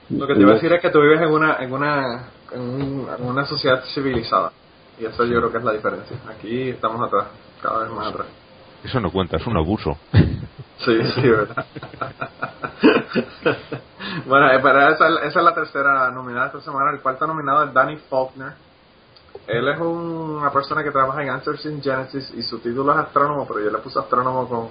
Lo 0.10 0.28
que 0.28 0.36
te 0.36 0.42
iba 0.42 0.52
a 0.52 0.54
decir 0.56 0.72
es 0.74 0.82
que 0.82 0.90
tú 0.90 1.00
vives 1.02 1.22
en 1.22 1.30
una, 1.32 1.58
en 1.64 1.74
una, 1.74 2.30
en, 2.52 2.62
un- 2.62 3.08
en 3.18 3.26
una 3.26 3.46
sociedad 3.46 3.84
civilizada. 3.94 4.52
Y 5.00 5.06
eso 5.06 5.24
yo 5.26 5.40
creo 5.40 5.52
que 5.52 5.58
es 5.58 5.64
la 5.64 5.72
diferencia. 5.74 6.18
Aquí 6.30 6.70
estamos 6.70 7.02
atrás, 7.08 7.26
cada 7.62 7.80
vez 7.84 7.90
más 7.92 8.08
atrás. 8.08 8.28
Eso 8.84 9.00
no 9.00 9.12
cuenta, 9.12 9.38
es 9.38 9.48
un 9.48 9.58
abuso. 9.58 9.98
Sí, 10.80 11.00
sí, 11.16 11.22
verdad. 11.30 11.66
bueno, 14.28 14.52
eh, 14.52 14.60
pero 14.62 14.90
esa, 14.90 15.08
esa 15.26 15.40
es 15.40 15.46
la 15.46 15.56
tercera 15.56 16.12
nominada 16.12 16.48
esta 16.48 16.62
semana. 16.62 16.92
El 16.92 17.00
cuarto 17.02 17.26
nominado 17.26 17.64
es 17.64 17.74
Danny 17.74 17.98
Faulkner. 18.10 18.54
Él 19.48 19.68
es 19.68 19.80
un- 19.80 20.38
una 20.42 20.52
persona 20.52 20.84
que 20.84 20.92
trabaja 20.92 21.24
en 21.24 21.30
Answers 21.30 21.66
in 21.66 21.82
Genesis 21.82 22.32
y 22.36 22.44
su 22.44 22.60
título 22.60 22.92
es 22.94 23.00
astrónomo, 23.00 23.48
pero 23.48 23.62
yo 23.62 23.72
le 23.72 23.78
puse 23.80 23.98
astrónomo 24.00 24.48
con 24.48 24.68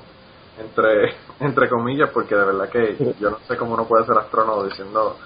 entre 0.59 1.15
entre 1.41 1.69
comillas 1.69 2.11
porque 2.11 2.35
de 2.35 2.45
verdad 2.45 2.69
que 2.69 3.15
yo 3.19 3.31
no 3.31 3.39
sé 3.49 3.57
cómo 3.57 3.75
uno 3.75 3.85
puede 3.87 4.07
ser 4.07 4.17
astrónomo 4.19 4.65
diciendo 4.65 5.17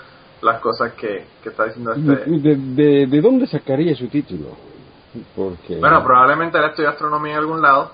las 0.43 0.61
cosas 0.61 0.93
que, 0.93 1.27
que 1.43 1.49
está 1.49 1.65
diciendo 1.65 1.93
este... 1.93 2.31
¿De, 2.31 2.57
de, 2.57 3.07
de 3.07 3.21
dónde 3.21 3.47
sacaría 3.47 3.95
su 3.97 4.09
título? 4.09 4.51
Porque 5.35 5.79
Bueno, 5.79 6.05
probablemente 6.05 6.59
él 6.59 6.65
estudió 6.65 6.91
astronomía 6.91 7.33
en 7.33 7.39
algún 7.39 7.63
lado, 7.63 7.93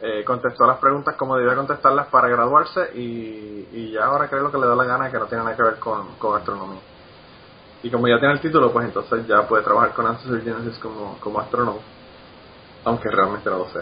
eh, 0.00 0.22
contestó 0.24 0.66
las 0.66 0.78
preguntas 0.78 1.16
como 1.16 1.36
debía 1.36 1.56
contestarlas 1.56 2.06
para 2.06 2.28
graduarse 2.28 2.90
y, 2.94 3.68
y 3.72 3.92
ya 3.92 4.04
ahora 4.04 4.28
creo 4.28 4.44
lo 4.44 4.52
que 4.52 4.58
le 4.58 4.66
da 4.66 4.76
la 4.76 4.84
gana 4.84 5.10
que 5.10 5.18
no 5.18 5.26
tiene 5.26 5.42
nada 5.42 5.56
que 5.56 5.62
ver 5.62 5.76
con, 5.78 6.14
con 6.18 6.38
astronomía. 6.38 6.80
Y 7.82 7.90
como 7.90 8.08
ya 8.08 8.18
tiene 8.18 8.34
el 8.34 8.40
título, 8.40 8.72
pues 8.72 8.86
entonces 8.86 9.26
ya 9.26 9.42
puede 9.46 9.62
trabajar 9.62 9.92
con 9.92 10.06
Answers 10.06 10.42
Genesis 10.42 10.78
como, 10.78 11.18
como 11.20 11.40
astrónomo, 11.40 11.80
aunque 12.84 13.08
realmente 13.10 13.50
no 13.50 13.58
lo 13.58 13.68
sé. 13.68 13.80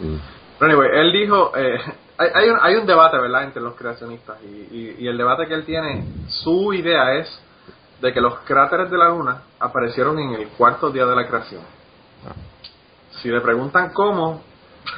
Mm. 0.00 0.39
Pero 0.60 0.72
anyway, 0.72 0.90
él 0.92 1.10
dijo, 1.10 1.52
eh, 1.56 1.80
hay, 2.18 2.28
hay, 2.34 2.50
un, 2.50 2.58
hay 2.60 2.76
un 2.76 2.86
debate, 2.86 3.16
¿verdad?, 3.18 3.44
entre 3.44 3.62
los 3.62 3.74
creacionistas 3.74 4.36
y, 4.42 4.46
y, 4.46 4.96
y 4.98 5.08
el 5.08 5.16
debate 5.16 5.46
que 5.46 5.54
él 5.54 5.64
tiene, 5.64 6.04
su 6.28 6.74
idea 6.74 7.14
es 7.14 7.42
de 8.02 8.12
que 8.12 8.20
los 8.20 8.40
cráteres 8.40 8.90
de 8.90 8.98
la 8.98 9.08
Luna 9.08 9.42
aparecieron 9.58 10.18
en 10.18 10.34
el 10.34 10.48
cuarto 10.48 10.90
día 10.90 11.06
de 11.06 11.16
la 11.16 11.26
creación. 11.26 11.62
Si 13.22 13.30
le 13.30 13.40
preguntan 13.40 13.90
cómo, 13.94 14.42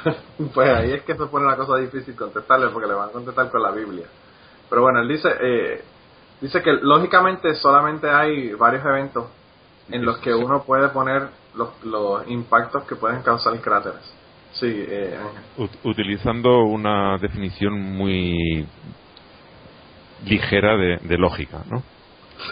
pues 0.53 0.69
ahí 0.69 0.91
es 0.91 1.03
que 1.03 1.15
se 1.15 1.25
pone 1.27 1.45
la 1.45 1.55
cosa 1.55 1.77
difícil 1.77 2.13
contestarle 2.13 2.67
porque 2.67 2.89
le 2.89 2.95
van 2.95 3.07
a 3.07 3.11
contestar 3.13 3.49
con 3.49 3.63
la 3.63 3.71
Biblia. 3.71 4.05
Pero 4.69 4.81
bueno, 4.81 4.99
él 4.99 5.07
dice, 5.07 5.29
eh, 5.39 5.81
dice 6.41 6.61
que 6.61 6.73
lógicamente 6.73 7.55
solamente 7.55 8.09
hay 8.09 8.51
varios 8.53 8.85
eventos 8.85 9.27
en 9.89 10.03
los 10.03 10.17
que 10.17 10.33
uno 10.33 10.63
puede 10.63 10.89
poner 10.89 11.29
los, 11.55 11.69
los 11.85 12.27
impactos 12.27 12.83
que 12.83 12.97
pueden 12.97 13.21
causar 13.21 13.57
cráteres. 13.61 14.22
Sí, 14.53 14.67
eh, 14.69 15.15
utilizando 15.83 16.63
una 16.65 17.17
definición 17.17 17.79
muy 17.97 18.65
ligera 20.27 20.77
de, 20.77 20.97
de 20.97 21.17
lógica, 21.17 21.63
¿no? 21.69 21.81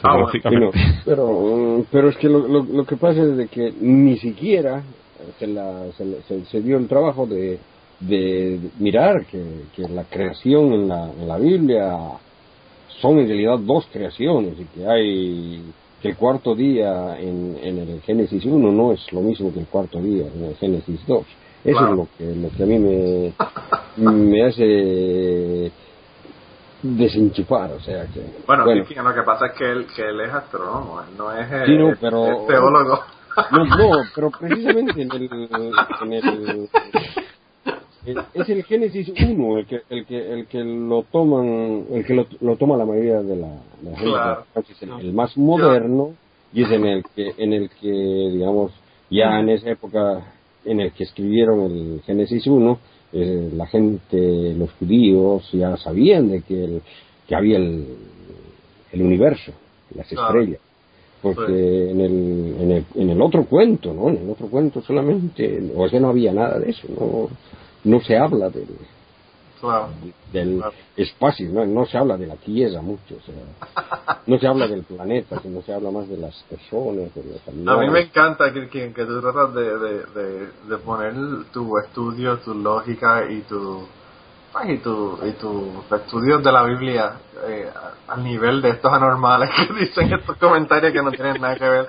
Ah, 0.04 0.14
bueno. 0.50 0.72
Pero, 1.06 1.28
mm, 1.32 1.86
pero 1.92 2.10
es 2.10 2.18
que 2.18 2.28
lo, 2.30 2.48
lo, 2.48 2.64
lo 2.64 2.86
que 2.86 2.98
pasa 2.98 3.22
es 3.22 3.38
de 3.38 3.48
que 3.48 3.74
ni 3.80 4.18
siquiera 4.18 4.84
se, 5.40 5.48
la, 5.48 5.92
se, 5.98 6.22
se- 6.24 6.46
se 6.46 6.62
dio 6.62 6.78
el 6.78 6.88
trabajo 6.88 7.26
de, 7.26 7.60
de 8.00 8.60
mirar 8.80 9.26
que, 9.26 9.44
que 9.76 9.88
la 9.88 10.04
creación 10.06 10.74
en 10.74 10.88
la, 10.88 11.12
en 11.12 11.28
la 11.28 11.38
Biblia 11.38 11.98
son 13.00 13.20
en 13.20 13.28
realidad 13.28 13.60
dos 13.60 13.88
creaciones 13.92 14.54
y 14.60 14.66
que 14.66 14.88
hay 14.88 15.62
que 16.02 16.10
el 16.10 16.16
cuarto 16.16 16.56
día 16.56 17.16
en, 17.20 17.58
en 17.62 17.78
el 17.78 18.02
Génesis 18.02 18.44
1 18.44 18.72
no 18.72 18.92
es 18.92 19.12
lo 19.14 19.22
mismo 19.22 19.54
que 19.54 19.60
el 19.60 19.68
cuarto 19.68 20.02
día 20.02 20.26
en 20.36 20.46
el 20.46 20.56
Génesis 20.56 21.00
2. 21.06 21.24
Eso 21.64 21.78
Claro. 21.78 21.92
es 21.92 21.98
lo 21.98 22.08
que, 22.18 22.36
lo 22.42 22.50
que 22.50 22.64
a 22.64 22.66
mí 22.66 22.80
me, 22.80 23.34
me 23.98 24.46
hace 24.48 25.72
desenchufar, 26.82 27.72
o 27.74 27.80
sea 27.80 28.06
que... 28.08 28.22
Bueno, 28.48 28.66
lo 28.66 29.14
que 29.14 29.22
pasa 29.24 29.48
es 29.48 29.52
que 29.54 29.72
él, 29.72 29.86
que 29.96 30.02
él 30.10 30.22
es 30.22 30.34
astrónomo, 30.34 31.02
él 31.02 31.16
no 31.18 31.32
es, 31.32 31.48
eh, 31.52 31.64
Sí, 31.68 31.78
no, 31.78 31.94
pero- 32.00 32.26
es 32.42 32.48
teólogo. 32.48 33.00
No, 33.52 33.66
no, 33.66 33.92
pero 34.14 34.30
precisamente 34.32 35.02
en 35.02 35.12
el, 35.12 35.30
en 36.02 36.14
el, 36.14 36.70
el- 38.06 38.18
es 38.34 38.50
el 38.50 38.64
Génesis 38.66 39.10
1 39.10 39.58
el 39.60 39.66
que 39.68 39.82
el 39.90 40.06
que 40.06 40.34
el 40.34 40.48
que 40.48 40.62
lo 40.64 41.04
toman 41.04 41.86
el 41.92 42.04
que 42.06 42.14
lo, 42.14 42.26
lo 42.42 42.58
toma 42.58 42.76
la 42.76 42.84
mayoría 42.86 43.22
de 43.22 43.36
la, 43.38 43.48
de 43.80 43.92
la 43.92 43.98
gente 43.98 44.12
Claro. 44.12 44.46
es 44.56 44.82
el, 44.82 44.90
el 45.00 45.14
más 45.14 45.38
moderno 45.38 46.14
y 46.52 46.64
es 46.64 46.72
en 46.72 46.84
el 46.86 47.04
que 47.16 47.34
en 47.38 47.54
el 47.54 47.70
que 47.70 47.88
digamos 48.34 48.74
ya 49.10 49.40
en 49.40 49.48
esa 49.50 49.70
época 49.70 50.26
en 50.66 50.80
el 50.80 50.92
que 50.92 51.04
escribieron 51.04 51.60
el 51.72 52.02
Génesis 52.06 52.46
1 52.48 52.80
eh, 53.14 53.52
la 53.56 53.68
gente 53.68 54.54
los 54.54 54.72
judíos 54.74 55.50
ya 55.52 55.76
sabían 55.78 56.30
de 56.30 56.42
que 56.42 56.64
el, 56.64 56.82
que 57.28 57.36
había 57.36 57.58
el, 57.58 57.86
el 58.92 59.02
universo 59.02 59.52
las 59.96 60.10
estrellas. 60.12 60.60
Porque 61.22 61.92
en 61.92 62.02
el, 62.02 62.56
en 62.60 62.72
el 62.72 62.86
en 62.96 63.10
el 63.12 63.22
otro 63.22 63.46
cuento 63.46 63.94
no 63.94 64.10
en 64.10 64.18
el 64.18 64.30
otro 64.30 64.48
cuento 64.48 64.82
solamente 64.82 65.72
o 65.76 65.88
sea 65.88 66.00
no 66.00 66.10
había 66.10 66.34
nada 66.34 66.58
de 66.58 66.72
eso 66.72 66.88
no 66.88 67.30
no 67.84 68.02
se 68.02 68.18
habla 68.18 68.50
del, 68.50 68.68
Claro. 69.62 69.90
del 70.34 70.58
Claro. 70.58 70.74
espacio 70.98 71.50
no 71.52 71.66
no 71.66 71.86
se 71.86 71.98
habla 71.98 72.18
de 72.18 72.28
la 72.28 72.36
tierra 72.36 72.82
mucho 72.82 73.16
o 73.16 73.22
sea 73.22 74.20
no 74.28 74.38
se 74.40 74.48
habla 74.48 74.68
del 74.68 74.84
planeta 74.84 75.40
sino 75.42 75.62
se 75.62 75.74
habla 75.74 75.92
más 75.92 76.10
de 76.10 76.18
las 76.18 76.36
personas 76.50 77.14
de 77.16 77.24
los 77.24 77.48
A 77.48 77.52
mí 77.52 77.62
animales 77.70 77.92
me 77.92 78.00
encanta 78.02 78.52
que, 78.52 78.68
que, 78.70 78.92
que 78.94 79.06
tú 79.06 79.22
tratas 79.22 79.54
de, 79.54 79.78
de, 79.78 80.06
de, 80.06 80.48
de 80.68 80.78
poner 80.80 81.14
tu 81.54 81.78
estudio, 81.78 82.38
tu 82.40 82.54
lógica 82.56 83.30
y 83.30 83.42
tu 83.42 83.88
y 84.66 84.78
tu 84.80 85.18
y 85.26 85.32
tus 85.34 85.92
estudios 86.02 86.44
de 86.44 86.52
la 86.52 86.64
Biblia 86.64 87.14
eh, 87.48 87.70
al 88.10 88.24
nivel 88.24 88.62
de 88.62 88.70
estos 88.72 88.92
anormales 88.92 89.50
que 89.68 89.74
dicen 89.74 90.12
estos 90.14 90.36
comentarios 90.38 90.92
que 90.92 91.02
no 91.02 91.12
tienen 91.12 91.40
nada 91.42 91.56
que 91.56 91.70
ver. 91.70 91.88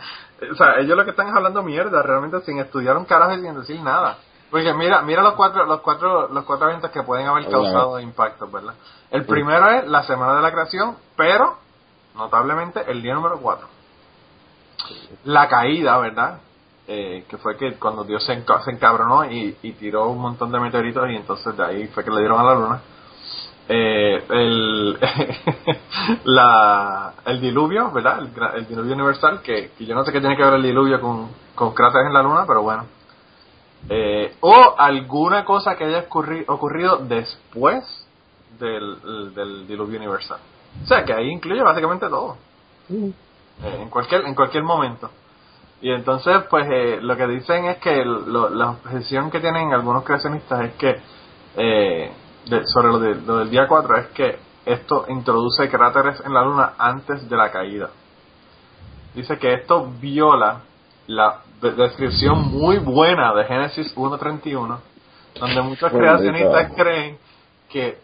O 0.52 0.54
sea, 0.54 0.76
ellos 0.78 0.96
lo 0.96 1.04
que 1.04 1.10
están 1.10 1.28
es 1.28 1.34
hablando 1.34 1.62
mierda, 1.62 2.02
realmente 2.02 2.40
sin 2.42 2.58
estudiar 2.58 2.96
un 2.96 3.04
carajo 3.04 3.32
y 3.34 3.40
sin 3.40 3.54
decir 3.58 3.80
nada. 3.80 4.18
Porque 4.52 4.72
mira, 4.74 5.02
mira 5.02 5.22
los 5.22 5.32
cuatro, 5.34 5.64
los 5.64 5.80
cuatro, 5.80 6.28
los 6.28 6.44
cuatro 6.44 6.68
eventos 6.68 6.90
que 6.92 7.02
pueden 7.02 7.26
haber 7.26 7.44
causado 7.50 7.98
impacto, 7.98 8.46
¿verdad? 8.48 8.74
El 9.10 9.24
primero 9.24 9.68
es 9.70 9.88
la 9.88 10.04
semana 10.04 10.36
de 10.36 10.42
la 10.42 10.52
creación, 10.52 10.96
pero 11.16 11.56
notablemente 12.14 12.84
el 12.88 13.02
día 13.02 13.14
número 13.14 13.38
cuatro. 13.40 13.66
La 15.24 15.48
caída, 15.48 15.98
¿verdad? 15.98 16.38
Eh, 16.86 17.24
que 17.28 17.38
fue 17.38 17.56
que 17.56 17.74
cuando 17.78 18.04
Dios 18.04 18.24
se, 18.26 18.32
enca- 18.34 18.62
se 18.62 18.72
encabronó 18.72 19.24
y, 19.24 19.56
y 19.62 19.72
tiró 19.72 20.08
un 20.08 20.18
montón 20.18 20.52
de 20.52 20.60
meteoritos 20.60 21.08
y 21.10 21.16
entonces 21.16 21.56
de 21.56 21.64
ahí 21.64 21.86
fue 21.88 22.04
que 22.04 22.10
le 22.10 22.20
dieron 22.20 22.40
a 22.40 22.44
la 22.44 22.54
luna. 22.54 22.80
Eh, 23.68 24.24
el, 24.28 24.98
la, 26.24 27.14
el 27.24 27.40
diluvio, 27.40 27.90
¿verdad? 27.92 28.18
El, 28.56 28.66
diluvio 28.66 28.94
universal, 28.94 29.40
que, 29.42 29.70
que 29.78 29.86
yo 29.86 29.94
no 29.94 30.04
sé 30.04 30.12
qué 30.12 30.20
tiene 30.20 30.36
que 30.36 30.42
ver 30.44 30.54
el 30.54 30.62
diluvio 30.62 31.00
con, 31.00 31.30
con 31.54 31.72
cráteres 31.72 32.08
en 32.08 32.12
la 32.14 32.22
luna, 32.22 32.44
pero 32.46 32.62
bueno. 32.62 32.84
Eh, 33.88 34.36
o 34.40 34.74
alguna 34.78 35.44
cosa 35.44 35.76
que 35.76 35.84
haya 35.84 36.08
ocurri- 36.08 36.44
ocurrido 36.46 36.98
después 36.98 37.84
del, 38.58 39.34
del 39.34 39.66
diluvio 39.66 39.98
universal. 39.98 40.38
O 40.82 40.86
sea, 40.86 41.04
que 41.04 41.12
ahí 41.12 41.28
incluye 41.30 41.62
básicamente 41.62 42.08
todo. 42.08 42.36
Eh, 43.62 43.78
en 43.82 43.90
cualquier 43.90 44.24
en 44.26 44.34
cualquier 44.34 44.62
momento. 44.64 45.10
Y 45.80 45.90
entonces, 45.90 46.44
pues 46.48 46.66
eh, 46.70 46.98
lo 47.02 47.16
que 47.16 47.26
dicen 47.26 47.64
es 47.66 47.78
que 47.78 48.04
lo- 48.04 48.48
la 48.50 48.70
objeción 48.70 49.30
que 49.30 49.40
tienen 49.40 49.72
algunos 49.72 50.04
creacionistas 50.04 50.60
es 50.66 50.72
que, 50.74 51.00
eh, 51.56 52.12
de- 52.46 52.66
sobre 52.66 52.88
lo, 52.88 52.98
de- 53.00 53.14
lo 53.16 53.38
del 53.38 53.50
día 53.50 53.66
4, 53.66 53.96
es 53.98 54.06
que 54.08 54.38
esto 54.64 55.06
introduce 55.08 55.68
cráteres 55.68 56.22
en 56.24 56.32
la 56.32 56.42
luna 56.44 56.74
antes 56.78 57.28
de 57.28 57.36
la 57.36 57.50
caída. 57.50 57.90
Dice 59.14 59.38
que 59.38 59.54
esto 59.54 59.90
viola 60.00 60.60
la 61.08 61.40
descripción 61.70 62.50
muy 62.50 62.78
buena 62.78 63.32
de 63.34 63.44
Génesis 63.44 63.94
1.31, 63.96 64.78
donde 65.38 65.62
muchos 65.62 65.92
creacionistas 65.92 66.72
creen 66.74 67.18
que 67.70 67.98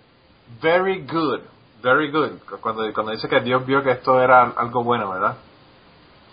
very 0.62 1.04
good, 1.04 1.40
very 1.82 2.10
good, 2.10 2.38
cuando, 2.60 2.90
cuando 2.92 3.12
dice 3.12 3.28
que 3.28 3.40
Dios 3.40 3.66
vio 3.66 3.82
que 3.82 3.90
esto 3.90 4.20
era 4.22 4.42
algo 4.56 4.84
bueno, 4.84 5.10
¿verdad? 5.10 5.36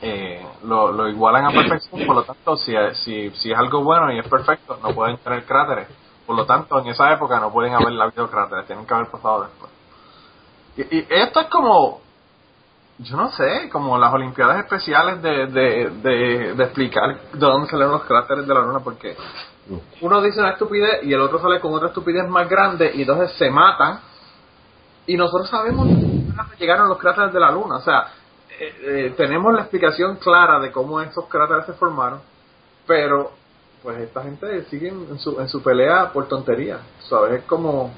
Eh, 0.02 0.46
lo, 0.64 0.92
lo 0.92 1.08
igualan 1.08 1.46
a 1.46 1.52
perfección, 1.52 2.06
por 2.06 2.16
lo 2.16 2.24
tanto, 2.24 2.58
si, 2.58 2.74
si, 3.04 3.32
si 3.32 3.52
es 3.52 3.58
algo 3.58 3.84
bueno 3.84 4.12
y 4.12 4.20
es 4.20 4.28
perfecto, 4.28 4.78
no 4.84 4.94
pueden 4.94 5.18
tener 5.18 5.46
cráteres. 5.46 5.88
Por 6.26 6.36
lo 6.36 6.46
tanto, 6.46 6.80
en 6.80 6.88
esa 6.88 7.12
época 7.12 7.40
no 7.40 7.52
pueden 7.52 7.74
haber 7.74 8.00
habido 8.00 8.30
cráteres, 8.30 8.68
tienen 8.68 8.86
que 8.86 8.94
haber 8.94 9.08
pasado 9.08 9.44
después. 9.44 9.72
Y, 10.78 10.98
y 10.98 11.08
esto 11.10 11.40
es 11.42 11.48
como, 11.48 12.02
yo 13.00 13.18
no 13.18 13.32
sé, 13.32 13.70
como 13.72 13.98
las 13.98 14.14
Olimpiadas 14.14 14.60
especiales 14.60 15.22
de, 15.22 15.48
de, 15.48 16.54
de, 16.56 16.64
explicar 16.64 17.20
de 17.34 17.40
dónde 17.40 17.70
salen 17.70 17.92
los 17.92 18.04
cráteres 18.04 18.48
de 18.48 18.54
la 18.54 18.62
Luna, 18.62 18.80
porque 18.80 19.18
uno 20.02 20.22
dice 20.22 20.40
una 20.40 20.52
estupidez 20.52 21.04
y 21.04 21.14
el 21.14 21.22
otro 21.22 21.40
sale 21.40 21.60
con 21.60 21.74
otra 21.74 21.90
estupidez 21.90 22.28
más 22.28 22.48
grande 22.48 22.92
y 22.94 23.02
entonces 23.02 23.32
se 23.38 23.50
matan. 23.50 24.00
Y 25.08 25.18
nosotros 25.18 25.50
sabemos 25.50 25.88
cómo 25.88 26.54
llegaron 26.58 26.90
los 26.90 26.98
cráteres 26.98 27.34
de 27.34 27.40
la 27.40 27.52
luna. 27.52 27.78
O 27.78 27.82
sea 27.82 28.08
eh, 28.58 28.76
eh, 28.84 29.14
tenemos 29.18 29.54
la 29.54 29.62
explicación 29.62 30.16
clara 30.16 30.60
de 30.60 30.72
cómo 30.72 31.02
esos 31.02 31.26
cráteres 31.26 31.66
se 31.66 31.74
formaron 31.74 32.22
pero 32.88 33.32
pues 33.84 33.98
esta 34.00 34.24
gente 34.24 34.64
sigue 34.66 34.88
en 34.88 35.20
su, 35.20 35.42
en 35.42 35.50
su 35.50 35.62
pelea 35.62 36.14
por 36.14 36.30
tontería 36.30 36.80
sabes 37.10 37.42
es 37.42 37.44
como 37.44 37.94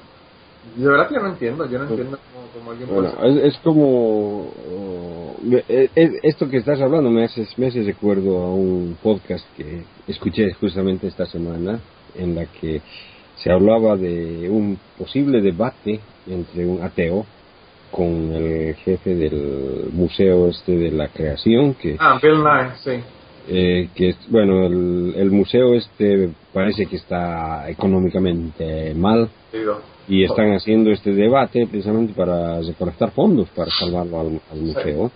de 0.76 0.88
verdad 0.88 1.08
que 1.08 1.14
yo 1.14 1.20
no 1.22 1.28
entiendo 1.30 1.66
yo 1.70 1.78
no 1.78 1.84
entiendo 1.88 2.18
cómo, 2.32 2.46
cómo 2.54 2.70
alguien 2.70 2.88
Bueno, 2.88 3.10
puede 3.12 3.38
es, 3.48 3.54
es 3.54 3.60
como 3.62 4.52
oh, 4.72 5.34
eh, 5.68 5.88
eh, 5.94 6.10
esto 6.22 6.48
que 6.48 6.58
estás 6.58 6.80
hablando 6.80 7.10
me 7.10 7.24
hace, 7.24 7.46
me 7.56 7.66
hace 7.68 7.82
recuerdo 7.82 8.38
a 8.38 8.54
un 8.54 8.96
podcast 9.02 9.44
que 9.56 9.82
escuché 10.06 10.52
justamente 10.54 11.06
esta 11.06 11.26
semana 11.26 11.80
en 12.16 12.34
la 12.34 12.46
que 12.46 12.80
se 13.36 13.52
hablaba 13.52 13.96
de 13.96 14.48
un 14.50 14.78
posible 14.98 15.40
debate 15.40 16.00
entre 16.28 16.66
un 16.66 16.82
ateo 16.82 17.24
con 17.90 18.32
el 18.34 18.74
jefe 18.74 19.14
del 19.14 19.88
museo 19.92 20.48
este 20.48 20.72
de 20.76 20.90
la 20.90 21.08
creación 21.08 21.74
que 21.74 21.96
ah 21.98 22.18
Bill 22.22 22.42
Nye 22.42 22.70
sí. 22.84 23.02
eh, 23.48 23.88
que 23.94 24.10
es- 24.10 24.28
bueno 24.30 24.66
el, 24.66 25.14
el 25.16 25.30
museo 25.30 25.74
este 25.74 26.28
parece 26.52 26.84
que 26.86 26.96
está 26.96 27.68
económicamente 27.70 28.92
mal. 28.94 29.30
Digo 29.52 29.80
y 30.08 30.24
están 30.24 30.52
haciendo 30.54 30.90
este 30.90 31.12
debate 31.12 31.66
precisamente 31.66 32.14
para 32.14 32.60
recolectar 32.60 33.10
fondos 33.12 33.48
para 33.50 33.70
salvarlo 33.70 34.20
al, 34.20 34.40
al 34.50 34.58
museo. 34.60 35.10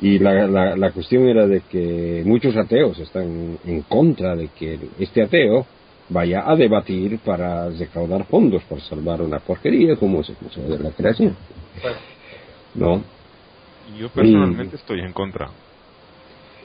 Y 0.00 0.18
la, 0.18 0.46
la, 0.46 0.76
la 0.76 0.90
cuestión 0.90 1.26
era 1.28 1.46
de 1.46 1.60
que 1.62 2.22
muchos 2.26 2.54
ateos 2.56 2.98
están 2.98 3.58
en 3.64 3.82
contra 3.82 4.36
de 4.36 4.48
que 4.48 4.78
este 4.98 5.22
ateo 5.22 5.64
vaya 6.08 6.42
a 6.48 6.54
debatir 6.54 7.18
para 7.20 7.68
recaudar 7.70 8.24
fondos 8.26 8.62
para 8.64 8.80
salvar 8.82 9.22
una 9.22 9.38
porquería 9.40 9.96
como 9.96 10.20
es 10.20 10.28
el 10.28 10.36
Museo 10.40 10.68
de 10.68 10.78
la 10.82 10.90
Creación. 10.90 11.34
¿No? 12.74 13.02
Yo 13.98 14.08
personalmente 14.10 14.76
estoy 14.76 15.00
en 15.00 15.12
contra. 15.12 15.48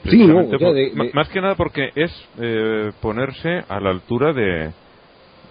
Sí, 0.04 0.18
no, 0.26 0.44
Precisamente 0.44 0.56
o 0.56 0.58
sea, 0.58 0.68
por- 0.68 0.76
de- 0.76 0.90
ma- 0.94 1.04
de- 1.04 1.12
Más 1.14 1.28
que 1.28 1.40
nada 1.40 1.54
porque 1.54 1.90
es 1.94 2.10
eh, 2.38 2.90
ponerse 3.00 3.62
a 3.68 3.80
la 3.80 3.90
altura 3.90 4.32
de, 4.32 4.42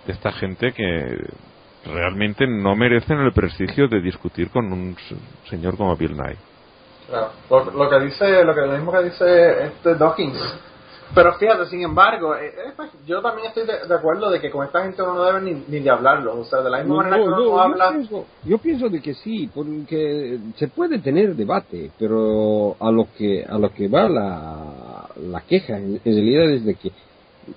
de 0.05 0.14
esta 0.14 0.32
gente 0.34 0.74
que 0.74 1.18
realmente 1.86 2.46
no 2.48 2.76
merecen 2.76 3.20
el 3.20 3.34
prestigio 3.34 3.88
de 3.88 4.02
discutir 4.02 4.50
con 4.50 4.72
un 4.72 4.96
señor 5.50 5.78
como 5.78 5.96
Bill 5.96 6.14
Nye. 6.16 6.38
Claro, 7.08 7.32
lo, 7.50 7.72
lo 7.72 7.90
que 7.90 8.00
dice, 8.06 8.44
lo 8.44 8.54
que 8.54 8.62
lo 8.62 8.74
mismo 8.74 8.92
que 8.92 9.04
dice 9.04 9.66
este 9.66 9.96
Dawkins. 9.96 10.38
Pero 11.14 11.34
fíjate, 11.34 11.66
sin 11.66 11.82
embargo, 11.82 12.36
eh, 12.38 12.46
eh, 12.48 12.72
pues, 12.74 12.90
yo 13.06 13.22
también 13.22 13.50
estoy 13.50 13.66
de, 13.66 13.86
de 13.86 13.94
acuerdo 13.94 14.30
de 14.30 14.40
que 14.40 14.50
con 14.50 14.66
esta 14.66 14.82
gente 14.84 15.02
uno 15.02 15.16
no 15.16 15.26
debe 15.26 15.42
ni, 15.42 15.62
ni 15.68 15.80
de 15.82 15.90
hablarlo. 15.90 16.40
O 16.40 16.46
sea, 16.46 16.62
de 16.62 16.70
la 16.70 16.78
misma 16.78 16.94
No, 16.94 16.98
manera 17.04 17.18
que 17.18 17.24
uno 17.24 17.32
no, 17.32 17.38
no 17.44 17.50
yo, 17.50 17.60
habla. 17.60 17.90
pienso, 17.92 18.26
yo 18.46 18.58
pienso 18.60 18.88
de 18.90 19.02
que 19.02 19.14
sí, 19.16 19.50
porque 19.54 20.40
se 20.56 20.70
puede 20.70 21.00
tener 21.00 21.36
debate, 21.36 21.92
pero 22.00 22.78
a 22.80 22.90
lo 22.92 23.08
que 23.18 23.44
a 23.44 23.58
lo 23.58 23.70
que 23.74 23.90
va 23.90 24.08
la, 24.08 25.08
la 25.22 25.42
queja 25.42 25.76
en, 25.78 25.96
en 25.96 26.16
realidad 26.16 26.50
es 26.50 26.64
de 26.64 26.76
que 26.76 26.92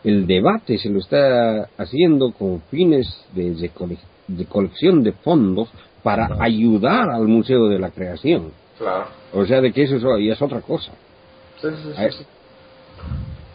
el 0.02 0.26
debate 0.26 0.76
se 0.78 0.88
lo 0.90 0.98
está 0.98 1.68
haciendo 1.78 2.32
con 2.32 2.60
fines 2.62 3.06
de, 3.34 3.52
recole- 3.54 3.98
de 4.26 4.46
colección 4.46 5.02
de 5.02 5.12
fondos 5.12 5.68
para 6.02 6.28
ayudar 6.40 7.10
al 7.10 7.26
Museo 7.26 7.68
de 7.68 7.78
la 7.78 7.90
Creación. 7.90 8.52
Claro. 8.78 9.06
O 9.32 9.44
sea, 9.46 9.60
de 9.60 9.72
que 9.72 9.82
eso 9.82 9.96
es, 9.96 10.20
y 10.20 10.30
es 10.30 10.40
otra 10.40 10.60
cosa. 10.60 10.92
Sí, 11.60 11.68
sí, 11.70 12.10
sí. 12.10 12.26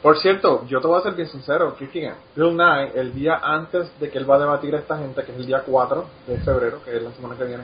Por 0.02 0.18
cierto, 0.18 0.66
yo 0.68 0.80
te 0.80 0.88
voy 0.88 0.98
a 0.98 1.04
ser 1.04 1.14
bien 1.14 1.28
sincero, 1.28 1.76
Kiki. 1.78 2.08
Bill 2.36 2.56
Nye, 2.56 2.92
el 2.96 3.14
día 3.14 3.40
antes 3.44 3.92
de 4.00 4.10
que 4.10 4.18
él 4.18 4.30
va 4.30 4.38
a 4.38 4.40
debatir 4.40 4.74
a 4.76 4.80
esta 4.80 4.98
gente, 4.98 5.24
que 5.24 5.34
es 5.34 5.38
el 5.38 5.46
día 5.46 5.64
4 5.66 6.06
de 6.28 6.38
febrero, 6.40 6.82
que 6.84 6.96
es 6.96 7.04
la 7.04 7.12
semana 7.12 7.36
que 7.36 7.44
viene, 7.44 7.64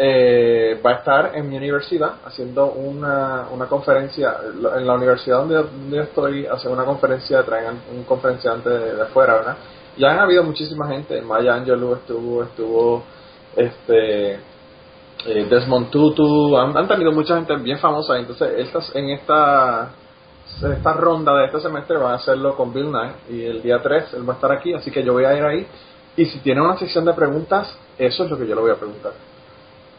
eh, 0.00 0.80
va 0.84 0.90
a 0.90 0.94
estar 0.94 1.36
en 1.36 1.48
mi 1.48 1.56
universidad 1.56 2.16
haciendo 2.24 2.72
una, 2.72 3.46
una 3.52 3.66
conferencia. 3.66 4.36
En 4.76 4.86
la 4.86 4.94
universidad 4.94 5.38
donde, 5.38 5.54
donde 5.56 5.96
yo 5.96 6.02
estoy, 6.02 6.46
hace 6.46 6.68
una 6.68 6.84
conferencia, 6.84 7.44
traen 7.44 7.80
un 7.96 8.02
conferenciante 8.02 8.68
de, 8.68 8.96
de 8.96 9.02
afuera, 9.02 9.34
¿verdad? 9.34 9.56
Ya 9.98 10.10
han 10.10 10.18
habido 10.20 10.44
muchísima 10.44 10.88
gente. 10.88 11.20
Maya 11.22 11.54
Angelou 11.54 11.94
estuvo, 11.94 12.42
estuvo 12.42 13.02
este 13.56 14.34
eh, 14.34 15.46
Desmond 15.50 15.90
Tutu, 15.90 16.56
han, 16.56 16.76
han 16.76 16.88
tenido 16.88 17.12
mucha 17.12 17.36
gente 17.36 17.56
bien 17.56 17.78
famosa. 17.78 18.16
Entonces, 18.18 18.52
estas, 18.58 18.94
en 18.94 19.10
esta 19.10 19.90
esta 20.62 20.92
ronda 20.94 21.34
de 21.36 21.46
este 21.46 21.60
semestre 21.60 21.96
van 21.98 22.12
a 22.12 22.16
hacerlo 22.16 22.56
con 22.56 22.72
Bill 22.72 22.90
Nye 22.90 23.12
y 23.28 23.44
el 23.44 23.62
día 23.62 23.80
3 23.80 24.14
él 24.14 24.28
va 24.28 24.32
a 24.32 24.36
estar 24.36 24.50
aquí, 24.50 24.72
así 24.72 24.90
que 24.90 25.04
yo 25.04 25.12
voy 25.12 25.24
a 25.24 25.36
ir 25.36 25.44
ahí. 25.44 25.66
Y 26.16 26.24
si 26.26 26.40
tiene 26.40 26.60
una 26.60 26.76
sección 26.76 27.04
de 27.04 27.12
preguntas, 27.12 27.78
eso 27.96 28.24
es 28.24 28.30
lo 28.30 28.36
que 28.36 28.46
yo 28.46 28.54
le 28.54 28.62
voy 28.62 28.70
a 28.70 28.76
preguntar. 28.76 29.12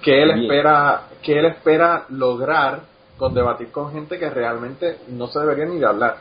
¿Qué 0.02 0.22
él 0.22 0.34
Bien. 0.34 0.45
espera, 0.45 1.04
qué 1.22 1.39
él 1.39 1.45
espera 1.45 2.06
lograr 2.10 2.82
con 3.18 3.34
debatir 3.34 3.72
con 3.72 3.91
gente 3.91 4.18
que 4.18 4.30
realmente 4.30 4.97
no 5.10 5.28
se 5.28 5.39
debería 5.39 5.66
ni 5.66 5.78
de 5.78 5.86
hablar? 5.86 6.18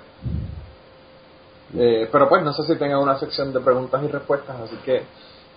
Eh, 1.77 2.09
pero 2.11 2.29
pues 2.29 2.43
no 2.43 2.53
sé 2.53 2.63
si 2.65 2.77
tengan 2.79 3.01
una 3.01 3.19
sección 3.19 3.53
de 3.53 3.61
preguntas 3.61 4.03
y 4.03 4.09
respuestas, 4.09 4.59
así 4.61 4.77
que 4.85 5.03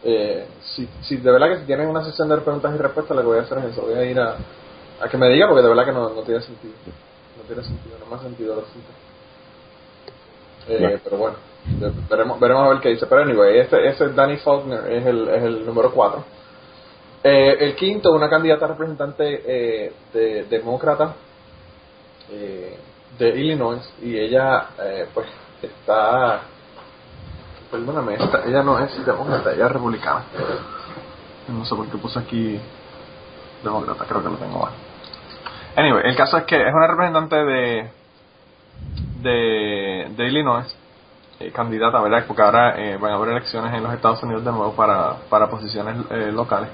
eh, 0.03 0.47
si, 0.61 0.87
si 1.01 1.17
de 1.17 1.31
verdad 1.31 1.49
que 1.49 1.59
si 1.59 1.65
tienen 1.65 1.87
una 1.87 2.03
sección 2.03 2.27
de 2.27 2.37
preguntas 2.37 2.73
y 2.75 2.77
respuestas, 2.77 3.15
lo 3.15 3.21
que 3.21 3.27
voy 3.27 3.37
a 3.37 3.41
hacer 3.41 3.59
es 3.59 3.65
eso, 3.65 3.83
voy 3.83 3.93
a 3.93 4.03
ir 4.03 4.19
a, 4.19 4.35
a 4.99 5.09
que 5.09 5.17
me 5.17 5.29
diga 5.29 5.47
porque 5.47 5.61
de 5.61 5.69
verdad 5.69 5.85
que 5.85 5.93
no, 5.93 6.09
no 6.09 6.21
tiene 6.23 6.41
sentido. 6.41 6.73
No 7.37 7.43
tiene 7.43 7.63
sentido, 7.63 7.97
no 7.99 8.05
más 8.07 8.21
sentido 8.21 8.55
lo. 8.55 8.61
Eh. 10.67 10.99
Pero 11.03 11.17
bueno, 11.17 11.37
veremos, 12.09 12.39
veremos 12.39 12.65
a 12.65 12.69
ver 12.69 12.79
qué 12.81 12.89
dice. 12.89 13.05
Pero 13.07 13.21
anyway, 13.21 13.59
ese, 13.59 13.87
ese 13.87 14.09
Danny 14.09 14.37
Faulkner 14.37 14.91
es 14.91 15.05
el, 15.05 15.27
es 15.29 15.43
el 15.43 15.65
número 15.65 15.91
4. 15.91 16.23
el 17.23 17.75
quinto, 17.75 18.11
una 18.11 18.29
candidata 18.29 18.67
representante 18.67 19.43
eh, 19.45 19.93
de, 20.13 20.43
demócrata 20.43 21.15
eh, 22.31 22.77
de 23.17 23.29
Illinois 23.29 23.81
y 24.01 24.17
ella 24.17 24.69
eh, 24.81 25.07
pues 25.13 25.27
está 25.61 26.41
Perdóname, 27.71 28.15
esta, 28.15 28.43
ella 28.45 28.63
no 28.63 28.77
es 28.79 29.05
demócrata, 29.05 29.53
ella 29.53 29.67
es 29.67 29.71
republicana. 29.71 30.25
No 31.47 31.65
sé 31.65 31.73
por 31.73 31.87
qué 31.87 31.97
puse 31.97 32.19
aquí 32.19 32.59
demócrata, 33.63 34.03
creo 34.05 34.21
que 34.21 34.29
lo 34.29 34.35
tengo 34.35 34.59
mal. 34.59 34.73
Anyway, 35.77 36.03
el 36.03 36.15
caso 36.17 36.37
es 36.37 36.43
que 36.43 36.61
es 36.61 36.73
una 36.73 36.87
representante 36.87 37.35
de, 37.37 37.91
de, 39.21 40.11
de 40.17 40.27
Illinois, 40.27 40.65
eh, 41.39 41.49
candidata, 41.53 42.01
¿verdad? 42.01 42.25
Porque 42.27 42.41
ahora 42.41 42.77
eh, 42.77 42.97
van 42.97 43.13
a 43.13 43.15
haber 43.15 43.29
elecciones 43.29 43.73
en 43.73 43.83
los 43.83 43.93
Estados 43.93 44.21
Unidos 44.21 44.43
de 44.43 44.51
nuevo 44.51 44.73
para, 44.73 45.15
para 45.29 45.49
posiciones 45.49 45.95
eh, 46.09 46.29
locales. 46.33 46.69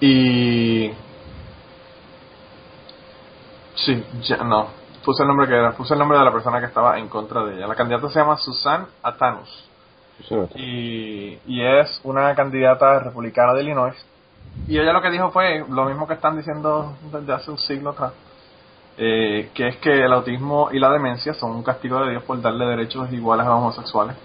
Y. 0.00 0.92
Sí, 3.74 4.04
ya, 4.24 4.36
no. 4.36 4.81
Puse 5.04 5.22
el 5.22 5.28
nombre 5.28 5.48
que 5.48 5.54
era, 5.54 5.72
puse 5.72 5.94
el 5.94 5.98
nombre 5.98 6.18
de 6.18 6.24
la 6.24 6.32
persona 6.32 6.60
que 6.60 6.66
estaba 6.66 6.98
en 6.98 7.08
contra 7.08 7.44
de 7.44 7.56
ella. 7.56 7.66
La 7.66 7.74
candidata 7.74 8.08
se 8.08 8.18
llama 8.18 8.36
Susan 8.36 8.86
Atanus. 9.02 9.68
Y, 10.54 11.38
y 11.46 11.62
es 11.62 12.00
una 12.04 12.34
candidata 12.34 13.00
republicana 13.00 13.54
de 13.54 13.62
Illinois. 13.62 14.06
Y 14.68 14.78
ella 14.78 14.92
lo 14.92 15.02
que 15.02 15.10
dijo 15.10 15.30
fue 15.30 15.64
lo 15.68 15.84
mismo 15.86 16.06
que 16.06 16.14
están 16.14 16.36
diciendo 16.36 16.94
desde 17.10 17.32
hace 17.32 17.50
un 17.50 17.58
siglo 17.58 17.90
atrás. 17.90 18.12
Eh, 18.98 19.50
que 19.54 19.68
es 19.68 19.76
que 19.78 20.04
el 20.04 20.12
autismo 20.12 20.68
y 20.70 20.78
la 20.78 20.90
demencia 20.90 21.32
son 21.32 21.52
un 21.52 21.62
castigo 21.62 21.98
de 22.04 22.10
Dios 22.10 22.22
por 22.24 22.40
darle 22.42 22.66
derechos 22.66 23.10
iguales 23.12 23.46
a 23.46 23.56
homosexuales. 23.56 24.16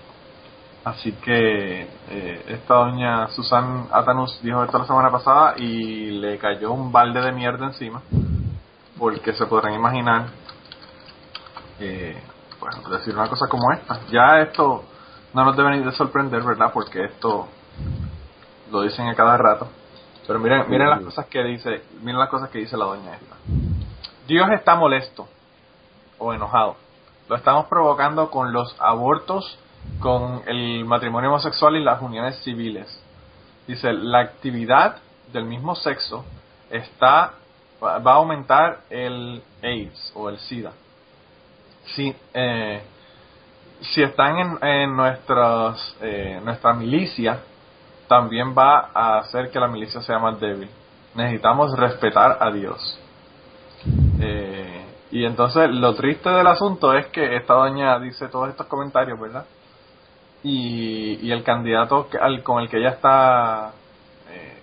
Así 0.83 1.13
que 1.13 1.87
eh, 2.09 2.45
esta 2.47 2.75
doña 2.75 3.27
Susan 3.29 3.87
Atanus 3.91 4.39
dijo 4.41 4.63
esto 4.63 4.77
la 4.77 4.85
semana 4.85 5.11
pasada 5.11 5.55
y 5.57 6.11
le 6.11 6.37
cayó 6.37 6.71
un 6.71 6.91
balde 6.91 7.21
de 7.21 7.31
mierda 7.31 7.65
encima, 7.65 8.01
porque 8.97 9.33
se 9.33 9.45
podrán 9.47 9.73
imaginar, 9.73 10.27
eh, 11.79 12.21
bueno, 12.59 12.89
decir 12.89 13.13
una 13.15 13.29
cosa 13.29 13.47
como 13.47 13.71
esta. 13.71 14.01
Ya 14.09 14.41
esto 14.41 14.83
no 15.33 15.45
nos 15.45 15.55
debe 15.55 15.77
ni 15.77 15.83
de 15.83 15.91
sorprender, 15.91 16.43
¿verdad? 16.43 16.71
Porque 16.73 17.05
esto 17.05 17.47
lo 18.71 18.81
dicen 18.81 19.07
a 19.07 19.15
cada 19.15 19.37
rato. 19.37 19.67
Pero 20.25 20.39
miren, 20.39 20.69
miren 20.69 20.89
las 20.89 21.01
cosas 21.01 21.25
que 21.27 21.43
dice, 21.43 21.83
miren 22.01 22.19
las 22.19 22.29
cosas 22.29 22.49
que 22.49 22.59
dice 22.59 22.75
la 22.75 22.85
doña 22.85 23.13
esta. 23.15 23.35
Dios 24.27 24.49
está 24.51 24.75
molesto 24.75 25.27
o 26.17 26.33
enojado. 26.33 26.75
Lo 27.29 27.35
estamos 27.35 27.67
provocando 27.67 28.29
con 28.29 28.51
los 28.51 28.75
abortos, 28.79 29.57
con 29.99 30.43
el 30.47 30.83
matrimonio 30.85 31.29
homosexual 31.29 31.75
y 31.75 31.83
las 31.83 32.01
uniones 32.01 32.37
civiles. 32.43 33.03
Dice, 33.67 33.93
la 33.93 34.19
actividad 34.19 34.97
del 35.31 35.45
mismo 35.45 35.75
sexo 35.75 36.25
está 36.69 37.33
va 37.83 38.11
a 38.11 38.15
aumentar 38.15 38.79
el 38.89 39.43
AIDS 39.61 40.11
o 40.15 40.29
el 40.29 40.39
SIDA. 40.39 40.71
Si, 41.95 42.15
eh, 42.33 42.81
si 43.81 44.03
están 44.03 44.37
en, 44.37 44.67
en 44.67 44.95
nuestras, 44.95 45.95
eh, 46.01 46.39
nuestra 46.43 46.73
milicia, 46.73 47.39
también 48.07 48.55
va 48.57 48.89
a 48.93 49.19
hacer 49.19 49.51
que 49.51 49.59
la 49.59 49.67
milicia 49.67 50.01
sea 50.01 50.19
más 50.19 50.39
débil. 50.39 50.69
Necesitamos 51.15 51.77
respetar 51.77 52.37
a 52.39 52.51
Dios. 52.51 52.99
Eh, 54.19 54.85
y 55.11 55.25
entonces 55.25 55.69
lo 55.71 55.95
triste 55.95 56.29
del 56.29 56.47
asunto 56.47 56.93
es 56.93 57.07
que 57.07 57.35
esta 57.35 57.53
doña 57.53 57.99
dice 57.99 58.27
todos 58.27 58.49
estos 58.49 58.67
comentarios, 58.67 59.19
¿verdad? 59.19 59.45
Y, 60.43 61.19
y 61.21 61.31
el 61.31 61.43
candidato 61.43 62.07
al, 62.19 62.43
con 62.43 62.61
el 62.61 62.69
que 62.69 62.77
ella 62.77 62.89
está 62.89 63.71
eh, 64.29 64.59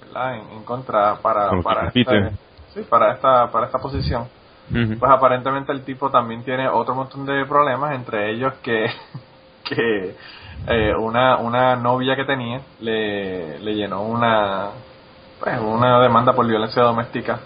¿verdad? 0.00 0.34
En, 0.34 0.50
en 0.50 0.64
contra 0.64 1.16
para, 1.16 1.50
para, 1.62 1.88
esta, 1.88 2.30
sí, 2.74 2.82
para, 2.88 3.12
esta, 3.12 3.50
para 3.50 3.66
esta 3.66 3.78
posición, 3.78 4.28
Pues 4.72 5.10
aparentemente 5.10 5.72
el 5.72 5.84
tipo 5.84 6.10
también 6.10 6.42
tiene 6.44 6.68
otro 6.68 6.94
montón 6.94 7.26
de 7.26 7.44
problemas, 7.46 7.94
entre 7.94 8.30
ellos 8.30 8.54
que, 8.62 8.86
que 9.64 10.16
eh, 10.66 10.94
una, 10.94 11.36
una 11.38 11.76
novia 11.76 12.16
que 12.16 12.24
tenía 12.24 12.60
le, 12.80 13.58
le 13.58 13.74
llenó 13.74 14.02
una, 14.02 14.70
pues, 15.40 15.60
una 15.60 16.00
demanda 16.00 16.32
por 16.32 16.46
violencia 16.46 16.82
doméstica 16.82 17.40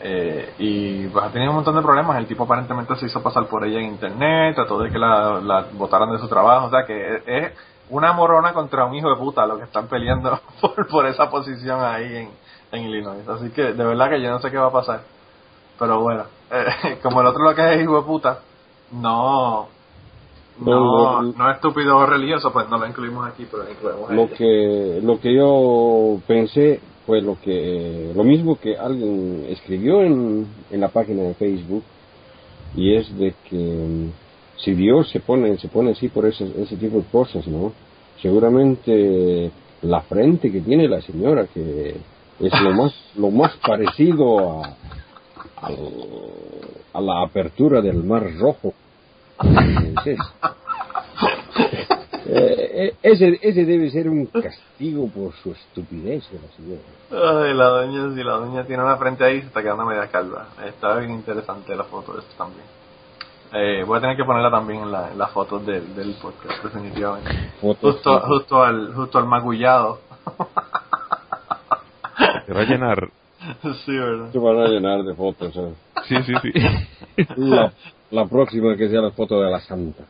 eh, 0.00 0.54
y 0.58 1.06
pues 1.08 1.24
ha 1.24 1.30
tenido 1.30 1.50
un 1.50 1.56
montón 1.56 1.74
de 1.74 1.82
problemas. 1.82 2.16
El 2.18 2.26
tipo 2.26 2.44
aparentemente 2.44 2.94
se 2.96 3.06
hizo 3.06 3.22
pasar 3.22 3.46
por 3.46 3.64
ella 3.64 3.78
en 3.78 3.86
internet, 3.86 4.54
trató 4.54 4.78
de 4.78 4.90
que 4.90 4.98
la, 4.98 5.40
la 5.40 5.66
votaran 5.72 6.10
de 6.12 6.18
su 6.18 6.28
trabajo, 6.28 6.66
o 6.66 6.70
sea 6.70 6.84
que 6.84 7.16
es, 7.16 7.22
es 7.26 7.52
una 7.88 8.12
morona 8.12 8.52
contra 8.52 8.84
un 8.84 8.94
hijo 8.94 9.08
de 9.08 9.16
puta 9.16 9.46
lo 9.46 9.58
que 9.58 9.64
están 9.64 9.88
peleando 9.88 10.40
por, 10.60 10.86
por 10.86 11.06
esa 11.06 11.30
posición 11.30 11.82
ahí 11.82 12.16
en, 12.16 12.30
en 12.72 12.82
Illinois. 12.88 13.26
Así 13.28 13.50
que 13.50 13.72
de 13.72 13.84
verdad 13.84 14.10
que 14.10 14.20
yo 14.20 14.30
no 14.30 14.38
sé 14.38 14.50
qué 14.50 14.58
va 14.58 14.68
a 14.68 14.72
pasar. 14.72 15.15
Pero 15.78 16.00
bueno, 16.00 16.24
eh, 16.50 16.98
como 17.02 17.20
el 17.20 17.26
otro 17.26 17.44
lo 17.44 17.54
que 17.54 17.74
es 17.74 17.82
hijo 17.82 17.96
de 17.96 18.02
puta, 18.02 18.40
no, 18.92 19.68
no, 20.60 21.20
No, 21.20 21.22
no 21.22 21.50
estúpido 21.50 21.98
o 21.98 22.06
religioso, 22.06 22.52
pues 22.52 22.68
no 22.68 22.78
lo 22.78 22.86
incluimos 22.86 23.28
aquí, 23.28 23.46
pero 23.50 23.64
lo 23.64 23.70
incluimos 23.70 24.30
que 24.30 25.00
lo 25.02 25.20
que 25.20 25.34
yo 25.34 26.18
pensé 26.26 26.80
fue 27.06 27.20
lo 27.20 27.38
que 27.40 28.12
lo 28.14 28.24
mismo 28.24 28.56
que 28.56 28.76
alguien 28.76 29.46
escribió 29.48 30.02
en, 30.02 30.46
en 30.70 30.80
la 30.80 30.88
página 30.88 31.22
de 31.22 31.34
Facebook 31.34 31.84
y 32.74 32.94
es 32.94 33.16
de 33.16 33.32
que 33.48 33.56
mm, 33.56 34.10
si 34.56 34.74
Dios 34.74 35.08
se 35.10 35.20
pone 35.20 35.56
se 35.58 35.68
pone 35.68 35.92
así 35.92 36.08
por 36.08 36.26
ese, 36.26 36.50
ese 36.60 36.76
tipo 36.76 36.98
de 36.98 37.04
cosas 37.04 37.46
no 37.46 37.72
seguramente 38.20 39.52
la 39.82 40.00
frente 40.02 40.50
que 40.50 40.60
tiene 40.60 40.88
la 40.88 41.00
señora 41.00 41.46
que 41.46 41.96
es 42.40 42.60
lo 42.60 42.72
más 42.72 42.92
lo 43.16 43.30
más 43.30 43.56
parecido 43.58 44.64
a 44.64 44.76
al- 45.62 45.76
a 46.92 47.00
la 47.00 47.22
apertura 47.24 47.80
del 47.80 48.02
mar 48.04 48.24
rojo 48.38 48.72
Entonces, 49.42 50.18
eh, 52.26 52.70
eh, 52.74 52.94
ese, 53.02 53.38
ese 53.42 53.64
debe 53.64 53.90
ser 53.90 54.08
un 54.08 54.26
castigo 54.26 55.08
por 55.08 55.32
su 55.34 55.52
estupidez 55.52 56.24
de 56.30 56.38
la 56.40 56.48
señora. 56.56 57.44
Ay, 57.44 57.54
la 57.54 57.64
doña, 57.66 58.14
si 58.14 58.22
la 58.22 58.32
doña 58.32 58.64
tiene 58.64 58.82
una 58.82 58.96
frente 58.96 59.24
ahí, 59.24 59.40
se 59.40 59.46
está 59.46 59.62
quedando 59.62 59.84
media 59.84 60.08
calva. 60.08 60.48
Está 60.66 60.96
bien 60.96 61.12
interesante 61.12 61.74
la 61.76 61.84
foto 61.84 62.14
de 62.14 62.20
esto 62.20 62.34
también. 62.36 62.64
Eh, 63.52 63.84
voy 63.84 63.98
a 63.98 64.00
tener 64.00 64.16
que 64.16 64.24
ponerla 64.24 64.50
también 64.50 64.82
en, 64.82 64.90
la, 64.92 65.12
en 65.12 65.18
las 65.18 65.30
fotos 65.30 65.64
del, 65.64 65.94
del 65.94 66.14
podcast, 66.20 66.62
definitivamente. 66.64 67.30
Fotos 67.60 67.94
Justo, 67.94 68.20
justo 68.20 68.62
al, 68.62 68.92
justo 68.92 69.18
al 69.18 69.26
magullado. 69.26 70.00
Te 72.46 72.52
va 72.52 72.60
a 72.60 72.64
llenar. 72.64 73.08
sí, 73.84 73.96
verdad. 73.96 74.32
se 74.32 74.38
van 74.38 74.58
a 74.58 74.68
llenar 74.68 75.02
de 75.02 75.14
fotos. 75.14 75.56
¿eh? 75.56 75.74
Sí, 76.08 76.16
sí, 76.24 76.32
sí. 76.42 76.52
La, 77.36 77.72
la 78.10 78.26
próxima 78.26 78.76
que 78.76 78.88
sea 78.88 79.00
la 79.00 79.10
foto 79.10 79.40
de 79.40 79.50
la 79.50 79.60
santa. 79.60 80.04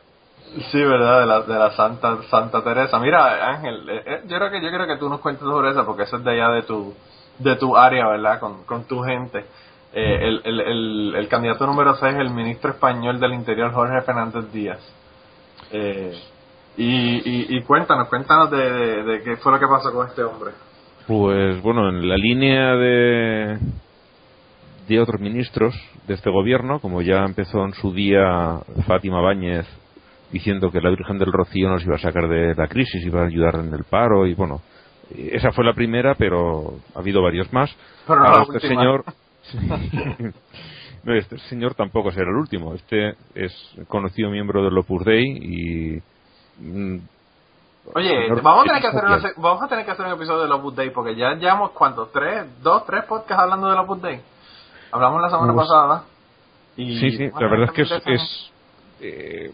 Sí, 0.71 0.81
verdad, 0.81 1.21
de 1.21 1.25
la, 1.25 1.41
de 1.41 1.59
la 1.59 1.71
Santa 1.71 2.17
Santa 2.29 2.63
Teresa. 2.63 2.99
Mira, 2.99 3.49
Ángel, 3.49 3.89
eh, 3.89 4.03
eh, 4.05 4.21
yo 4.27 4.37
creo 4.37 4.49
que 4.51 4.61
yo 4.61 4.69
creo 4.69 4.87
que 4.87 4.97
tú 4.97 5.09
nos 5.09 5.19
cuentes 5.19 5.43
sobre 5.43 5.71
eso 5.71 5.85
porque 5.85 6.03
eso 6.03 6.17
es 6.17 6.23
de 6.23 6.31
allá 6.31 6.49
de 6.49 6.63
tu 6.63 6.93
de 7.39 7.55
tu 7.57 7.75
área, 7.75 8.07
¿verdad? 8.07 8.39
Con, 8.39 8.63
con 8.63 8.85
tu 8.85 9.01
gente. 9.03 9.45
Eh, 9.93 10.27
el, 10.27 10.41
el, 10.43 10.59
el, 10.61 11.15
el 11.15 11.27
candidato 11.27 11.65
número 11.65 11.95
6 11.95 12.13
es 12.13 12.19
el 12.19 12.29
ministro 12.31 12.71
español 12.71 13.19
del 13.19 13.33
Interior, 13.33 13.71
Jorge 13.73 14.01
Fernández 14.01 14.51
Díaz. 14.51 14.79
Eh, 15.71 16.17
y, 16.77 16.85
y, 16.85 17.57
y 17.57 17.63
cuéntanos, 17.63 18.07
cuéntanos 18.07 18.51
de, 18.51 18.57
de, 18.71 19.03
de 19.03 19.23
qué 19.23 19.37
fue 19.37 19.51
lo 19.51 19.59
que 19.59 19.67
pasó 19.67 19.91
con 19.91 20.07
este 20.07 20.23
hombre. 20.23 20.51
Pues 21.07 21.61
bueno, 21.61 21.87
en 21.87 22.09
la 22.09 22.17
línea 22.17 22.75
de, 22.75 23.57
de 24.89 24.99
otros 24.99 25.21
ministros 25.21 25.73
de 26.05 26.15
este 26.15 26.29
gobierno, 26.29 26.79
como 26.79 27.01
ya 27.01 27.23
empezó 27.23 27.63
en 27.63 27.73
su 27.73 27.93
día 27.93 28.59
Fátima 28.85 29.21
Báñez 29.21 29.65
diciendo 30.33 30.69
que 30.69 30.81
la 30.81 30.89
Virgen 30.89 31.17
del 31.17 31.31
Rocío 31.31 31.69
nos 31.69 31.85
iba 31.85 31.95
a 31.95 31.99
sacar 31.99 32.27
de 32.27 32.53
la 32.55 32.67
crisis, 32.67 33.05
iba 33.05 33.21
a 33.21 33.27
ayudar 33.27 33.55
en 33.55 33.73
el 33.73 33.85
paro 33.85 34.27
y 34.27 34.33
bueno, 34.33 34.61
esa 35.15 35.51
fue 35.53 35.63
la 35.63 35.73
primera, 35.73 36.15
pero 36.15 36.79
ha 36.93 36.99
habido 36.99 37.21
varios 37.21 37.51
más. 37.53 37.73
Pero 38.05 38.19
no 38.19 38.25
Ahora 38.25 38.41
este 38.41 38.67
última. 38.67 38.81
señor, 38.81 39.05
no, 41.03 41.13
este 41.13 41.37
señor 41.37 41.73
tampoco 41.75 42.11
será 42.11 42.29
el 42.29 42.35
último. 42.35 42.73
Este 42.73 43.13
es 43.33 43.53
conocido 43.87 44.29
miembro 44.29 44.61
del 44.61 44.77
Opus 44.77 45.05
Dei 45.05 45.23
y 45.25 46.01
mm, 46.59 46.97
Oye, 47.93 48.29
vamos 48.41 48.65
a 48.65 48.67
tener 48.67 48.81
que 48.81 48.87
hacer 48.87 49.05
una 49.05 49.21
vamos 49.37 49.63
a 49.63 49.67
tener 49.67 49.85
que 49.85 49.91
hacer 49.91 50.05
un 50.05 50.11
episodio 50.13 50.43
del 50.43 50.51
Opus 50.51 50.75
Dei 50.75 50.89
porque 50.89 51.15
ya 51.15 51.33
llevamos 51.33 51.71
cuántos, 51.71 52.11
tres, 52.11 52.45
dos, 52.61 52.85
tres 52.85 53.05
podcasts 53.05 53.41
hablando 53.43 53.69
del 53.69 53.79
Opus 53.79 54.01
Dei. 54.01 54.21
Hablamos 54.91 55.21
la 55.21 55.29
semana 55.29 55.53
pasada. 55.55 56.03
Y 56.75 56.99
Sí, 56.99 57.11
sí, 57.11 57.29
la 57.39 57.47
verdad 57.47 57.63
es 57.65 57.71
que 57.71 57.81
es, 57.81 57.91
es, 58.05 58.51
eh, 59.01 59.51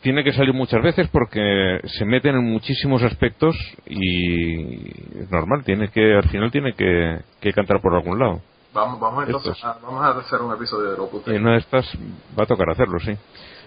tiene 0.00 0.24
que 0.24 0.32
salir 0.32 0.54
muchas 0.54 0.82
veces 0.82 1.08
porque 1.12 1.80
se 1.84 2.04
meten 2.04 2.36
en 2.36 2.44
muchísimos 2.44 3.02
aspectos 3.02 3.54
y 3.86 5.18
es 5.20 5.30
normal, 5.30 5.62
tiene 5.64 5.88
que 5.90 6.14
al 6.14 6.28
final 6.28 6.50
tiene 6.50 6.74
que, 6.74 7.20
que 7.40 7.52
cantar 7.52 7.80
por 7.80 7.94
algún 7.94 8.18
lado. 8.18 8.40
Vamos, 8.72 8.98
vamos 8.98 9.26
entonces 9.26 9.62
a, 9.62 9.78
vamos 9.82 10.02
a 10.02 10.18
hacer 10.18 10.40
un 10.40 10.54
episodio 10.54 10.92
del 10.92 11.00
Opus 11.00 11.24
Dei. 11.24 11.36
en 11.36 11.42
una 11.42 11.52
de 11.52 11.58
estas 11.58 11.86
va 12.38 12.44
a 12.44 12.46
tocar 12.46 12.70
hacerlo, 12.70 12.98
sí. 13.00 13.16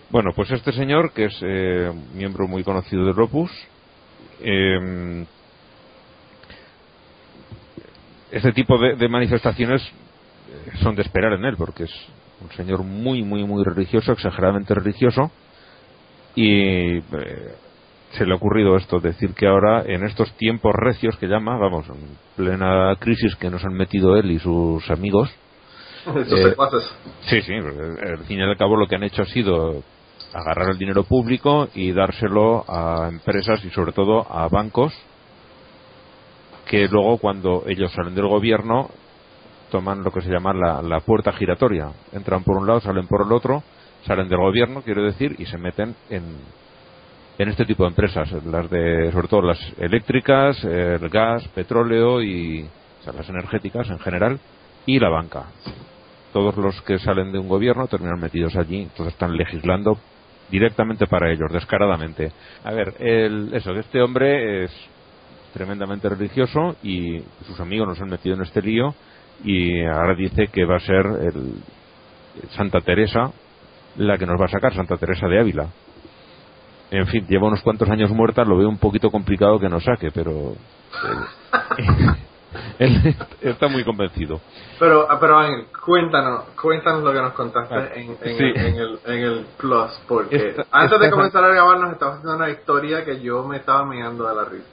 Bueno, 0.09 0.31
pues 0.35 0.51
este 0.51 0.71
señor, 0.71 1.13
que 1.13 1.25
es 1.25 1.39
eh, 1.41 1.91
miembro 2.13 2.47
muy 2.47 2.63
conocido 2.63 3.05
del 3.05 3.19
Opus, 3.19 3.51
eh, 4.41 5.25
este 8.31 8.51
tipo 8.51 8.77
de, 8.77 8.95
de 8.95 9.09
manifestaciones 9.09 9.81
eh, 9.81 10.71
son 10.81 10.95
de 10.95 11.01
esperar 11.01 11.33
en 11.33 11.45
él, 11.45 11.55
porque 11.57 11.83
es 11.83 11.91
un 12.41 12.51
señor 12.51 12.83
muy, 12.83 13.23
muy, 13.23 13.43
muy 13.43 13.63
religioso, 13.63 14.11
exageradamente 14.11 14.73
religioso, 14.73 15.31
y 16.35 16.97
eh, 16.97 17.01
se 18.11 18.25
le 18.25 18.33
ha 18.33 18.35
ocurrido 18.35 18.75
esto, 18.75 18.99
decir 18.99 19.33
que 19.33 19.47
ahora 19.47 19.83
en 19.85 20.03
estos 20.03 20.31
tiempos 20.33 20.73
recios 20.75 21.17
que 21.17 21.27
llama, 21.27 21.57
vamos, 21.57 21.87
en 21.87 22.17
plena 22.35 22.95
crisis 22.99 23.35
que 23.37 23.49
nos 23.49 23.63
han 23.63 23.73
metido 23.73 24.17
él 24.17 24.31
y 24.31 24.39
sus 24.39 24.89
amigos, 24.89 25.33
secuaces. 26.27 26.93
Sí, 27.21 27.41
sí, 27.41 27.53
al 27.53 28.23
fin 28.25 28.39
y 28.39 28.43
al 28.43 28.57
cabo 28.57 28.75
lo 28.75 28.87
que 28.87 28.95
han 28.95 29.03
hecho 29.03 29.23
ha 29.23 29.25
sido 29.25 29.81
agarrar 30.35 30.69
el 30.69 30.77
dinero 30.77 31.03
público 31.03 31.69
y 31.73 31.93
dárselo 31.93 32.65
a 32.67 33.07
empresas 33.07 33.63
y 33.63 33.69
sobre 33.69 33.93
todo 33.93 34.29
a 34.29 34.47
bancos 34.49 34.93
que 36.65 36.87
luego 36.87 37.17
cuando 37.19 37.63
ellos 37.67 37.91
salen 37.93 38.15
del 38.15 38.27
gobierno 38.27 38.89
toman 39.71 40.03
lo 40.03 40.11
que 40.11 40.21
se 40.21 40.29
llama 40.29 40.53
la, 40.53 40.81
la 40.81 40.99
puerta 40.99 41.31
giratoria. 41.31 41.89
Entran 42.11 42.43
por 42.43 42.57
un 42.57 42.67
lado, 42.67 42.81
salen 42.81 43.07
por 43.07 43.25
el 43.25 43.31
otro, 43.31 43.63
salen 44.05 44.27
del 44.27 44.39
gobierno, 44.39 44.81
quiero 44.81 45.03
decir, 45.03 45.35
y 45.37 45.45
se 45.45 45.57
meten 45.57 45.95
en, 46.09 46.23
en 47.37 47.49
este 47.49 47.65
tipo 47.65 47.83
de 47.83 47.89
empresas, 47.89 48.31
las 48.45 48.69
de, 48.69 49.11
sobre 49.11 49.27
todo 49.27 49.41
las 49.41 49.59
eléctricas, 49.77 50.63
el 50.63 51.09
gas, 51.09 51.47
petróleo 51.49 52.21
y 52.21 52.67
las 53.05 53.29
energéticas 53.29 53.89
en 53.89 53.99
general, 53.99 54.39
y 54.85 54.99
la 54.99 55.09
banca. 55.09 55.45
Todos 56.33 56.57
los 56.57 56.81
que 56.81 56.99
salen 56.99 57.31
de 57.31 57.39
un 57.39 57.47
gobierno 57.47 57.87
terminan 57.87 58.19
metidos 58.19 58.55
allí, 58.55 58.83
entonces 58.83 59.13
están 59.13 59.35
legislando 59.37 59.97
directamente 60.49 61.07
para 61.07 61.31
ellos, 61.31 61.51
descaradamente. 61.51 62.31
A 62.63 62.71
ver, 62.71 62.93
el, 62.99 63.53
eso, 63.53 63.73
que 63.73 63.79
este 63.79 64.01
hombre 64.01 64.65
es 64.65 64.71
tremendamente 65.53 66.09
religioso 66.09 66.75
y 66.83 67.19
sus 67.47 67.59
amigos 67.59 67.87
nos 67.87 68.01
han 68.01 68.09
metido 68.09 68.35
en 68.35 68.41
este 68.41 68.61
lío 68.61 68.93
y 69.43 69.83
ahora 69.85 70.15
dice 70.15 70.47
que 70.47 70.65
va 70.65 70.75
a 70.75 70.79
ser 70.79 71.05
el, 71.21 71.55
Santa 72.51 72.81
Teresa 72.81 73.31
la 73.97 74.17
que 74.17 74.25
nos 74.25 74.39
va 74.39 74.45
a 74.45 74.49
sacar, 74.49 74.73
Santa 74.73 74.97
Teresa 74.97 75.27
de 75.27 75.39
Ávila. 75.39 75.69
En 76.91 77.07
fin, 77.07 77.25
lleva 77.27 77.47
unos 77.47 77.61
cuantos 77.61 77.89
años 77.89 78.11
muerta, 78.11 78.43
lo 78.43 78.57
veo 78.57 78.67
un 78.67 78.77
poquito 78.77 79.09
complicado 79.09 79.59
que 79.59 79.69
nos 79.69 79.83
saque, 79.85 80.11
pero 80.11 80.53
él 82.79 83.15
está 83.41 83.67
muy 83.67 83.83
convencido. 83.83 84.39
Pero, 84.79 85.07
ah, 85.09 85.17
pero 85.19 85.37
Ángel, 85.37 85.65
cuéntanos, 85.85 86.45
cuéntanos 86.61 87.03
lo 87.03 87.13
que 87.13 87.21
nos 87.21 87.33
contaste 87.33 87.75
Ah, 87.75 87.89
en, 87.95 88.11
en, 88.21 88.37
sí. 88.37 88.43
el, 88.43 88.57
en, 88.57 88.75
el, 88.75 88.99
en 89.05 89.19
el 89.23 89.45
Plus, 89.57 89.91
porque 90.07 90.35
Esta- 90.49 90.65
antes 90.71 90.99
de 90.99 91.09
comenzar 91.11 91.43
a 91.43 91.49
grabar 91.49 91.79
nos 91.79 91.93
estabas 91.93 92.15
haciendo 92.17 92.35
una 92.37 92.49
historia 92.49 93.05
que 93.05 93.21
yo 93.21 93.43
me 93.47 93.57
estaba 93.57 93.85
mirando 93.85 94.27
de 94.27 94.35
la 94.35 94.45
risa. 94.45 94.65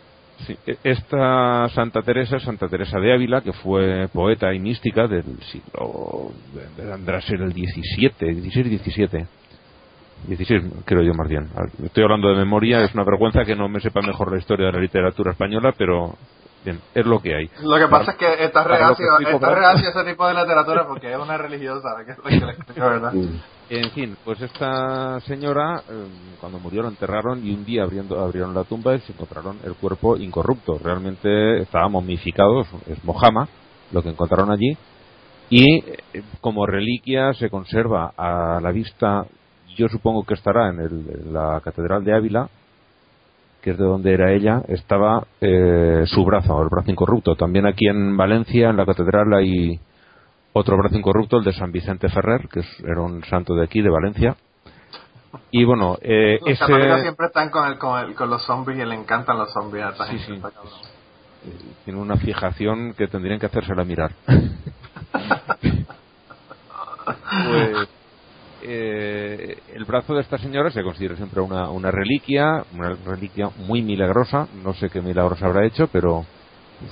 Sí, 0.47 0.57
e- 0.67 0.79
esta 0.83 1.69
Santa 1.69 2.03
Teresa, 2.03 2.41
Santa 2.41 2.67
Teresa 2.69 2.99
de 2.99 3.13
Ávila, 3.15 3.43
que 3.43 3.53
fue 3.53 4.09
poeta 4.13 4.53
y 4.53 4.59
mística 4.59 5.07
del 5.07 5.25
siglo, 5.45 6.33
vendrá 6.77 7.19
a 7.19 7.21
ser 7.21 7.41
el 7.43 7.53
17, 7.53 8.27
16, 8.27 8.69
17. 8.71 9.27
16, 10.27 10.63
creo 10.85 11.03
yo 11.03 11.15
más 11.15 11.29
bien. 11.29 11.49
Estoy 11.85 12.05
hablando 12.05 12.29
de 12.29 12.37
memoria, 12.37 12.81
es 12.83 12.95
una 12.95 13.05
vergüenza 13.05 13.45
que 13.45 13.57
no 13.57 13.69
me 13.69 13.81
sepa 13.81 14.01
mejor 14.03 14.31
la 14.33 14.39
historia 14.39 14.67
de 14.67 14.73
la 14.73 14.79
literatura 14.81 15.33
española, 15.33 15.75
pero 15.77 16.15
bien, 16.65 16.81
es 16.95 17.07
lo 17.07 17.21
que 17.21 17.35
hay. 17.35 17.51
Lo 17.63 17.77
que 17.77 17.89
pasa 17.89 18.13
es 18.13 18.53
para 18.53 18.89
lo 18.89 18.95
que 18.95 19.03
reacio, 19.03 19.05
estoy 19.07 19.25
estás 19.27 19.41
cobrando. 19.41 19.61
reacio 19.61 19.87
a 19.87 19.91
ese 20.01 20.11
tipo 20.11 20.27
de 20.29 20.35
literatura 20.35 20.87
porque 20.87 21.13
es 21.13 21.19
una 21.19 21.37
religiosa, 21.37 21.89
que 22.05 22.13
es 22.13 22.19
lo 22.19 22.25
que 22.25 22.47
le 22.47 22.53
escribió, 22.53 22.85
¿verdad? 22.85 23.13
En 23.71 23.91
fin, 23.93 24.17
pues 24.23 24.39
esta 24.43 25.19
señora, 25.21 25.83
eh, 25.89 26.07
cuando 26.41 26.59
murió, 26.59 26.83
la 26.83 26.89
enterraron 26.91 27.43
y 27.47 27.55
un 27.55 27.65
día 27.65 27.85
abriendo, 27.85 28.21
abrieron 28.21 28.53
la 28.55 28.65
tumba 28.65 28.95
y 28.95 29.01
se 29.01 29.13
encontraron 29.13 29.59
el 29.65 29.75
cuerpo 29.77 30.19
incorrupto. 30.19 30.79
Realmente 30.79 31.63
estaba 31.63 31.89
momificado, 31.89 32.61
es- 32.61 32.89
es 32.89 33.05
mojama 33.05 33.49
lo 33.93 34.03
que 34.03 34.11
encontraron 34.11 34.51
allí. 34.51 34.77
Y 35.49 35.79
eh, 35.87 36.23
como 36.43 36.67
reliquia 36.67 37.33
se 37.35 37.49
conserva 37.49 38.13
a 38.17 38.59
la 38.61 38.73
vista, 38.73 39.25
yo 39.77 39.89
supongo 39.89 40.25
que 40.25 40.35
estará 40.35 40.69
en, 40.69 40.81
el- 40.81 41.09
en 41.27 41.33
la 41.33 41.59
Catedral 41.65 42.05
de 42.05 42.15
Ávila, 42.15 42.49
que 43.63 43.71
es 43.71 43.79
de 43.79 43.85
donde 43.85 44.13
era 44.13 44.33
ella, 44.33 44.63
estaba 44.69 45.25
eh, 45.41 46.03
su 46.07 46.25
brazo, 46.25 46.61
el 46.63 46.69
brazo 46.69 46.91
incorrupto. 46.91 47.37
También 47.37 47.67
aquí 47.67 47.87
en 47.89 48.17
Valencia, 48.17 48.71
en 48.71 48.77
la 48.77 48.85
Catedral, 48.85 49.33
hay 49.35 49.79
otro 50.53 50.77
brazo 50.77 50.97
incorrupto, 50.97 51.39
el 51.39 51.45
de 51.45 51.53
San 51.53 51.71
Vicente 51.73 52.09
Ferrer, 52.09 52.49
que 52.53 52.61
es- 52.61 52.81
era 52.81 53.01
un 53.01 53.25
santo 53.25 53.55
de 53.55 53.65
aquí, 53.65 53.81
de 53.81 53.89
Valencia. 53.91 54.37
Y 55.51 55.65
bueno, 55.65 55.97
eh, 56.03 56.39
Los 56.41 56.51
ese 56.61 57.01
siempre 57.03 57.27
están 57.29 57.49
con, 57.51 57.67
el, 57.69 57.79
con, 57.79 57.99
el, 58.01 58.15
con 58.15 58.29
los 58.29 58.43
zombies 58.45 58.79
y 58.79 58.85
le 58.85 58.95
encantan 58.95 59.39
los 59.39 59.51
zombies 59.53 59.85
a 59.85 59.89
esta 59.91 60.07
Sí, 60.09 60.19
gente, 60.19 60.49
sí. 60.49 61.73
tiene 61.85 61.99
una 62.01 62.17
fijación 62.17 62.93
que 62.95 63.07
tendrían 63.07 63.39
que 63.41 63.47
hacérsela 63.47 63.85
mirar. 63.85 64.11
pues 67.47 67.89
eh, 68.63 69.59
el 69.75 69.85
brazo 69.85 70.15
de 70.15 70.23
esta 70.23 70.39
señora 70.39 70.71
se 70.71 70.83
considera 70.83 71.17
siempre 71.17 71.41
una, 71.41 71.71
una 71.71 71.91
reliquia, 71.91 72.65
una 72.73 72.97
reliquia 73.05 73.51
muy 73.57 73.83
milagrosa. 73.83 74.49
No 74.63 74.73
sé 74.75 74.89
qué 74.91 75.01
milagros 75.01 75.43
habrá 75.43 75.67
hecho, 75.67 75.89
pero 75.89 76.25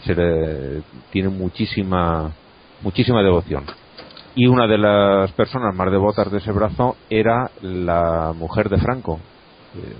se 0.05 0.15
le 0.15 0.83
tiene 1.11 1.29
muchísima 1.29 2.33
muchísima 2.83 3.23
devoción. 3.23 3.65
Y 4.35 4.47
una 4.47 4.67
de 4.67 4.79
las 4.79 5.33
personas 5.33 5.75
más 5.75 5.91
devotas 5.91 6.31
de 6.31 6.39
ese 6.39 6.53
brazo 6.53 6.97
era 7.09 7.51
la 7.63 8.33
mujer 8.35 8.69
de 8.69 8.79
Franco, 8.79 9.19
eh, 9.75 9.97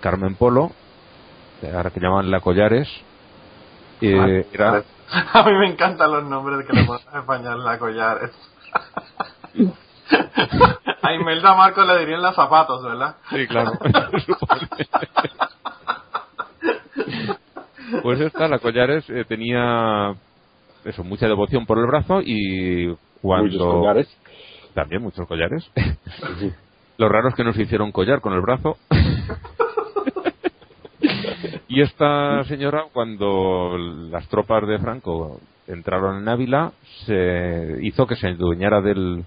Carmen 0.00 0.36
Polo, 0.36 0.70
eh, 1.62 1.72
ahora 1.74 1.90
que 1.90 2.00
llaman 2.00 2.30
la 2.30 2.40
Collares. 2.40 2.88
eh, 4.00 4.46
era, 4.52 4.82
A 5.32 5.42
mí 5.44 5.52
me 5.58 5.68
encantan 5.68 6.10
los 6.10 6.24
nombres 6.24 6.66
que 6.66 6.72
le 6.72 6.84
ponen 6.84 7.04
en 7.12 7.20
español 7.20 7.64
la 7.64 7.78
collares. 7.78 8.30
A 11.02 11.14
Imelda 11.14 11.54
Marcos 11.54 11.86
le 11.86 11.98
dirían 11.98 12.22
las 12.22 12.34
zapatos, 12.34 12.82
¿verdad? 12.82 13.16
Sí, 13.30 13.46
claro. 13.46 13.72
pues 18.02 18.20
esta, 18.20 18.48
la 18.48 18.58
Collares, 18.58 19.08
eh, 19.10 19.24
tenía 19.26 20.14
eso, 20.84 21.04
mucha 21.04 21.26
devoción 21.26 21.66
por 21.66 21.78
el 21.78 21.86
brazo 21.86 22.20
y 22.22 22.94
cuando... 23.20 23.46
Muchos 23.46 23.62
collares. 23.62 24.18
También 24.74 25.02
muchos 25.02 25.26
collares. 25.26 25.70
Lo 26.98 27.08
raro 27.08 27.28
es 27.28 27.34
que 27.34 27.44
no 27.44 27.52
se 27.52 27.62
hicieron 27.62 27.92
collar 27.92 28.20
con 28.20 28.34
el 28.34 28.40
brazo. 28.40 28.76
y 31.68 31.80
esta 31.80 32.44
señora, 32.44 32.84
cuando 32.92 33.76
las 33.78 34.28
tropas 34.28 34.66
de 34.66 34.78
Franco 34.78 35.40
entraron 35.66 36.18
en 36.18 36.28
Ávila, 36.28 36.72
se 37.06 37.78
hizo 37.82 38.06
que 38.06 38.16
se 38.16 38.28
adueñara 38.28 38.80
del, 38.80 39.24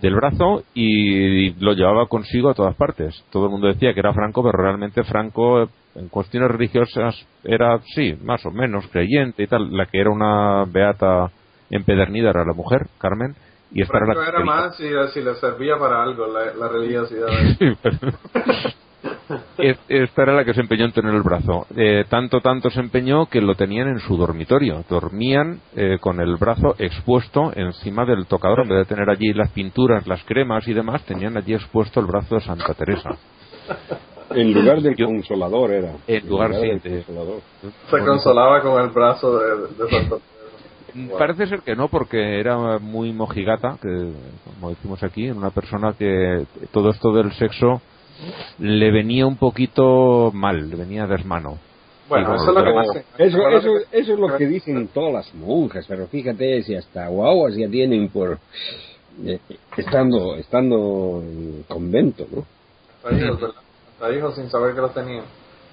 del 0.00 0.14
brazo 0.14 0.64
y 0.74 1.50
lo 1.62 1.72
llevaba 1.72 2.06
consigo 2.06 2.50
a 2.50 2.54
todas 2.54 2.74
partes. 2.76 3.24
Todo 3.30 3.46
el 3.46 3.52
mundo 3.52 3.68
decía 3.68 3.94
que 3.94 4.00
era 4.00 4.12
Franco, 4.12 4.42
pero 4.42 4.62
realmente 4.62 5.04
Franco 5.04 5.68
en 5.94 6.08
cuestiones 6.08 6.50
religiosas 6.50 7.14
era, 7.42 7.78
sí, 7.94 8.16
más 8.22 8.44
o 8.46 8.50
menos 8.50 8.86
creyente 8.88 9.42
y 9.42 9.46
tal. 9.46 9.76
La 9.76 9.86
que 9.86 10.00
era 10.00 10.10
una 10.10 10.64
beata 10.66 11.30
empedernida 11.70 12.30
era 12.30 12.44
la 12.44 12.52
mujer, 12.52 12.86
Carmen, 12.98 13.34
y 13.72 13.82
esta 13.82 13.98
era 13.98 14.06
la 14.06 14.14
Franco 14.14 14.30
que 14.30 14.36
era 14.36 14.44
más 14.44 14.76
si, 14.76 14.88
si 15.12 15.24
le 15.24 15.34
servía 15.36 15.76
para 15.78 16.02
algo 16.02 16.26
la, 16.26 16.54
la 16.54 16.68
religiosidad. 16.68 17.28
Esta 19.88 20.22
era 20.22 20.34
la 20.34 20.44
que 20.44 20.54
se 20.54 20.60
empeñó 20.60 20.84
en 20.84 20.92
tener 20.92 21.14
el 21.14 21.22
brazo. 21.22 21.66
Eh, 21.76 22.04
tanto, 22.08 22.40
tanto 22.40 22.70
se 22.70 22.80
empeñó 22.80 23.26
que 23.26 23.40
lo 23.40 23.54
tenían 23.54 23.88
en 23.88 23.98
su 24.00 24.16
dormitorio. 24.16 24.84
Dormían 24.88 25.60
eh, 25.74 25.98
con 26.00 26.20
el 26.20 26.36
brazo 26.36 26.74
expuesto 26.78 27.52
encima 27.54 28.04
del 28.04 28.26
tocador. 28.26 28.60
En 28.62 28.68
vez 28.68 28.78
de 28.86 28.94
tener 28.94 29.08
allí 29.08 29.32
las 29.32 29.50
pinturas, 29.50 30.06
las 30.06 30.22
cremas 30.24 30.66
y 30.68 30.74
demás, 30.74 31.02
tenían 31.04 31.36
allí 31.36 31.54
expuesto 31.54 32.00
el 32.00 32.06
brazo 32.06 32.34
de 32.34 32.40
Santa 32.42 32.74
Teresa. 32.74 33.10
En 34.30 34.52
lugar 34.52 34.80
del 34.80 34.94
Yo- 34.96 35.06
consolador 35.06 35.70
era. 35.72 35.92
En 36.06 36.28
lugar, 36.28 36.54
sí, 36.54 36.60
del 36.66 36.80
de- 36.80 37.02
consolador. 37.04 37.40
Se 37.90 37.98
consolaba 38.04 38.60
con 38.62 38.82
el 38.82 38.90
brazo 38.90 39.38
de, 39.38 39.84
de 39.84 39.90
Santo 39.90 40.20
Wow. 40.96 41.18
Parece 41.18 41.48
ser 41.48 41.62
que 41.62 41.74
no, 41.74 41.88
porque 41.88 42.38
era 42.38 42.78
muy 42.78 43.12
mojigata, 43.12 43.78
que, 43.82 44.12
como 44.44 44.70
decimos 44.70 45.02
aquí, 45.02 45.28
una 45.28 45.50
persona 45.50 45.92
que 45.98 46.46
todo 46.70 46.90
esto 46.90 47.12
del 47.12 47.32
sexo 47.32 47.82
le 48.58 48.90
venía 48.90 49.26
un 49.26 49.36
poquito 49.36 50.30
mal, 50.32 50.68
le 50.70 50.76
venía 50.76 51.06
desmano. 51.06 51.58
Bueno, 52.08 52.32
Y 52.32 52.36
eso 52.36 52.48
es 52.50 52.54
lo 52.54 52.64
que 52.64 52.70
Pero 52.70 52.74
pasa. 52.74 53.04
eso, 53.18 53.48
eso, 53.48 53.70
eso 53.90 54.12
es 54.12 54.18
lo 54.18 54.36
que 54.36 54.46
dicen 54.46 54.88
todas 54.88 55.12
las 55.12 55.34
monjas, 55.34 55.86
pero 55.88 56.06
fíjate 56.06 56.62
si 56.62 56.74
hasta 56.74 57.08
guaguas 57.08 57.54
ya 57.56 57.68
tienen 57.68 58.08
por 58.08 58.38
eh, 59.24 59.38
estando 59.76 60.36
estando 60.36 61.22
en 61.22 61.64
convento, 61.68 62.26
¿no? 62.30 62.44
Hasta 63.02 63.16
hijos, 63.16 63.40
¿verdad? 63.40 63.56
Hasta 63.94 64.14
hijos 64.16 64.34
sin 64.34 64.50
saber 64.50 64.74
que 64.74 64.80
los 64.82 64.92
tenían. 64.92 65.24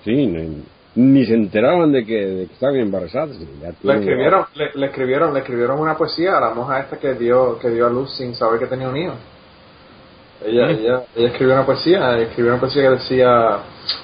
Sí, 0.06 0.26
ni, 0.26 0.64
ni 0.96 1.26
se 1.26 1.34
enteraban 1.34 1.92
de 1.92 2.06
que, 2.06 2.26
de 2.26 2.46
que 2.48 2.54
estaban 2.54 2.76
embarazadas. 2.78 3.38
ya 3.62 3.74
Le 3.84 3.94
escribieron, 4.00 4.46
le, 4.56 4.72
le 4.74 4.86
escribieron, 4.88 5.34
le 5.34 5.40
escribieron 5.42 5.80
una 5.80 5.98
poesía 5.98 6.38
a 6.38 6.42
la 6.42 6.54
monja 6.54 6.80
esta 6.80 6.98
que 6.98 7.14
dio, 7.16 7.60
que 7.60 7.70
dio 7.70 7.88
a 7.88 7.90
luz 7.90 8.16
sin 8.16 8.36
saber 8.36 8.60
que 8.60 8.68
tenía 8.68 8.88
un 8.90 8.98
hijo. 8.98 9.14
Ella, 10.44 10.70
ella, 10.72 11.04
ella 11.16 11.28
escribió 11.28 11.54
una 11.56 11.66
poesía, 11.66 12.18
escribió 12.18 12.52
una 12.52 12.60
poesía 12.60 12.84
que 12.84 12.90
decía 12.90 13.60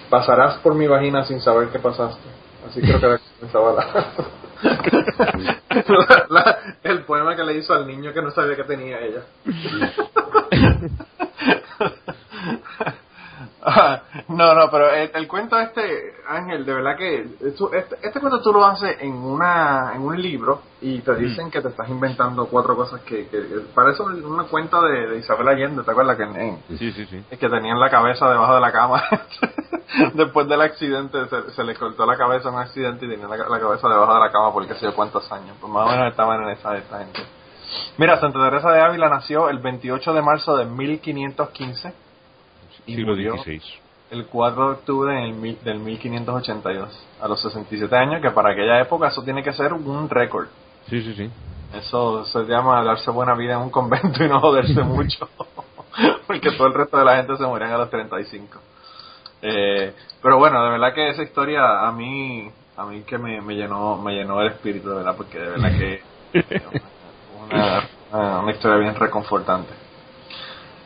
pasarás 0.09 0.57
por 0.59 0.75
mi 0.75 0.87
vagina 0.87 1.25
sin 1.25 1.41
saber 1.41 1.69
que 1.69 1.79
pasaste. 1.79 2.21
Así 2.67 2.81
creo 2.81 2.99
que 2.99 3.05
era 3.05 3.17
que 3.17 3.23
comenzaba 3.39 3.73
la, 3.73 3.87
la- 5.87 6.25
la- 6.29 6.57
el 6.83 7.03
poema 7.03 7.35
que 7.35 7.43
le 7.43 7.55
hizo 7.55 7.73
al 7.73 7.87
niño 7.87 8.13
que 8.13 8.21
no 8.21 8.31
sabía 8.31 8.55
que 8.55 8.63
tenía 8.63 8.99
ella. 8.99 9.21
no, 14.29 14.53
no, 14.53 14.69
pero 14.71 14.89
el, 14.91 15.11
el 15.13 15.27
cuento 15.27 15.59
este, 15.59 16.13
Ángel, 16.27 16.65
de 16.65 16.73
verdad 16.73 16.95
que 16.95 17.19
este, 17.41 17.97
este 18.01 18.19
cuento 18.19 18.41
tú 18.41 18.53
lo 18.53 18.65
haces 18.65 18.97
en 19.01 19.13
una 19.13 19.91
en 19.93 20.01
un 20.03 20.21
libro 20.21 20.61
y 20.79 20.99
te 20.99 21.15
dicen 21.15 21.51
que 21.51 21.61
te 21.61 21.69
estás 21.69 21.89
inventando 21.89 22.45
cuatro 22.45 22.75
cosas 22.75 23.01
que, 23.01 23.27
que, 23.27 23.39
parece 23.73 24.03
una 24.03 24.43
cuenta 24.45 24.81
de, 24.81 25.07
de 25.07 25.17
Isabel 25.17 25.47
Allende, 25.49 25.83
¿te 25.83 25.91
acuerdas? 25.91 26.15
Que, 26.17 26.23
en- 26.23 26.59
Sí, 26.77 26.91
sí, 26.91 27.05
sí. 27.07 27.23
que 27.37 27.49
tenían 27.49 27.79
la 27.79 27.89
cabeza 27.89 28.29
debajo 28.29 28.55
de 28.55 28.61
la 28.61 28.71
cama. 28.71 29.03
Después 30.13 30.47
del 30.47 30.61
accidente 30.61 31.27
se, 31.27 31.51
se 31.51 31.63
le 31.63 31.75
cortó 31.75 32.05
la 32.05 32.17
cabeza 32.17 32.49
en 32.49 32.55
un 32.55 32.61
accidente 32.61 33.05
y 33.05 33.09
tenía 33.09 33.27
la, 33.27 33.37
la 33.37 33.59
cabeza 33.59 33.89
debajo 33.89 34.13
de 34.13 34.19
la 34.19 34.31
cama 34.31 34.53
por 34.53 34.65
qué 34.67 34.75
sé 34.75 34.85
yo 34.85 34.93
cuántos 34.95 35.29
años. 35.31 35.57
Pues 35.59 35.71
más 35.73 35.87
o 35.87 35.89
menos 35.91 36.09
estaban 36.11 36.41
en 36.43 36.49
esa, 36.49 36.77
esa 36.77 36.99
gente. 36.99 37.21
Mira, 37.97 38.17
Santa 38.19 38.39
Teresa 38.49 38.71
de 38.71 38.79
Ávila 38.81 39.09
nació 39.09 39.49
el 39.49 39.59
28 39.59 40.13
de 40.13 40.21
marzo 40.21 40.55
de 40.55 40.65
1515 40.65 42.06
y 42.87 42.95
Siglo 42.95 43.11
murió 43.13 43.37
XVI. 43.37 43.61
el 44.11 44.25
4 44.25 44.65
de 44.65 44.71
octubre 44.73 45.17
en 45.19 45.23
el 45.25 45.33
mil- 45.33 45.59
del 45.63 45.79
1582, 45.79 47.07
a 47.21 47.27
los 47.27 47.41
67 47.41 47.95
años, 47.95 48.21
que 48.21 48.31
para 48.31 48.51
aquella 48.51 48.79
época 48.81 49.09
eso 49.09 49.21
tiene 49.23 49.43
que 49.43 49.53
ser 49.53 49.73
un 49.73 50.09
récord. 50.09 50.47
Sí, 50.89 51.01
sí, 51.01 51.13
sí. 51.13 51.29
Eso 51.73 52.23
se 52.25 52.43
llama 52.45 52.81
darse 52.83 53.11
buena 53.11 53.35
vida 53.35 53.53
en 53.53 53.59
un 53.59 53.69
convento 53.69 54.23
y 54.23 54.29
no 54.29 54.39
joderse 54.39 54.81
mucho, 54.83 55.29
porque 56.27 56.51
todo 56.51 56.67
el 56.67 56.73
resto 56.73 56.97
de 56.97 57.05
la 57.05 57.17
gente 57.17 57.37
se 57.37 57.43
morían 57.43 57.71
a 57.73 57.77
los 57.77 57.89
35. 57.89 58.59
Eh, 59.41 59.93
pero 60.21 60.37
bueno, 60.39 60.63
de 60.63 60.71
verdad 60.71 60.93
que 60.93 61.09
esa 61.09 61.23
historia 61.23 61.85
a 61.87 61.91
mí, 61.91 62.49
a 62.77 62.85
mí 62.85 63.01
que 63.01 63.17
me, 63.17 63.39
me 63.41 63.55
llenó, 63.55 63.97
me 63.97 64.13
llenó 64.13 64.41
el 64.41 64.47
espíritu, 64.47 64.89
de 64.89 64.95
verdad, 64.95 65.15
porque 65.15 65.37
de 65.39 65.49
verdad 65.49 65.77
que 65.77 66.01
una, 67.51 67.83
una, 68.11 68.39
una 68.39 68.51
historia 68.51 68.77
bien 68.77 68.95
reconfortante. 68.95 69.73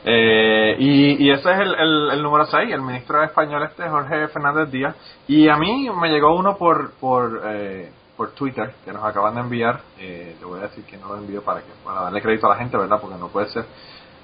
Eh, 0.04 0.76
y, 0.80 1.30
ese 1.30 1.52
es 1.52 1.60
el, 1.60 1.76
el, 2.12 2.24
número 2.24 2.46
6, 2.46 2.72
el 2.74 2.82
ministro 2.82 3.24
español 3.24 3.64
este, 3.64 3.88
Jorge 3.88 4.28
Fernández 4.30 4.72
Díaz. 4.72 4.96
Y 5.28 5.48
a 5.48 5.58
mí 5.58 5.90
me 5.90 6.10
llegó 6.10 6.36
uno 6.36 6.58
por 6.58 6.94
por, 6.94 7.42
eh, 7.46 7.92
por 8.18 8.32
Twitter 8.32 8.74
que 8.84 8.92
nos 8.92 9.04
acaban 9.04 9.36
de 9.36 9.42
enviar. 9.42 9.82
Eh, 10.00 10.36
le 10.40 10.46
voy 10.46 10.60
a 10.60 10.64
decir 10.64 10.84
que 10.86 10.98
no 10.98 11.10
lo 11.10 11.18
envío 11.18 11.44
para 11.44 11.62
que 11.62 11.72
para 11.84 12.02
darle 12.02 12.22
crédito 12.22 12.48
a 12.48 12.56
la 12.56 12.56
gente, 12.56 12.78
¿verdad? 12.78 13.00
Porque 13.00 13.18
no 13.18 13.28
puede 13.28 13.50
ser. 13.50 13.66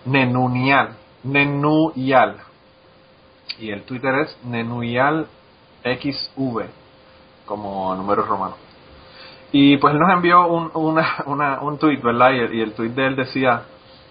Nenunial. 0.05 0.95
Nenuyal. 1.23 2.37
Y 3.59 3.71
el 3.71 3.83
Twitter 3.83 4.13
es 4.15 4.37
Nenuyal 4.45 5.27
XV, 5.83 6.65
como 7.45 7.95
número 7.95 8.23
romano. 8.23 8.55
Y 9.51 9.77
pues 9.77 9.93
él 9.93 9.99
nos 9.99 10.11
envió 10.11 10.45
un, 10.47 10.71
una, 10.73 11.59
un 11.61 11.77
tweet, 11.77 12.01
¿verdad? 12.01 12.31
Y 12.51 12.61
el 12.61 12.73
tweet 12.73 12.89
de 12.89 13.07
él 13.07 13.15
decía, 13.15 13.63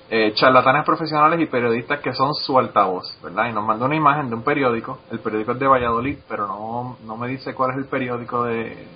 eh, 0.08 0.32
charlatanes 0.34 0.84
profesionales 0.84 1.40
y 1.40 1.46
periodistas 1.46 2.00
que 2.00 2.12
son 2.12 2.32
su 2.34 2.58
altavoz, 2.58 3.18
¿verdad? 3.22 3.48
Y 3.48 3.52
nos 3.52 3.64
mandó 3.64 3.86
una 3.86 3.96
imagen 3.96 4.28
de 4.28 4.36
un 4.36 4.42
periódico, 4.42 5.00
el 5.10 5.18
periódico 5.18 5.52
es 5.52 5.58
de 5.58 5.66
Valladolid, 5.66 6.18
pero 6.28 6.46
no, 6.46 6.96
no 7.04 7.16
me 7.16 7.28
dice 7.28 7.54
cuál 7.54 7.72
es 7.72 7.78
el 7.78 7.86
periódico 7.86 8.44
de, 8.44 8.86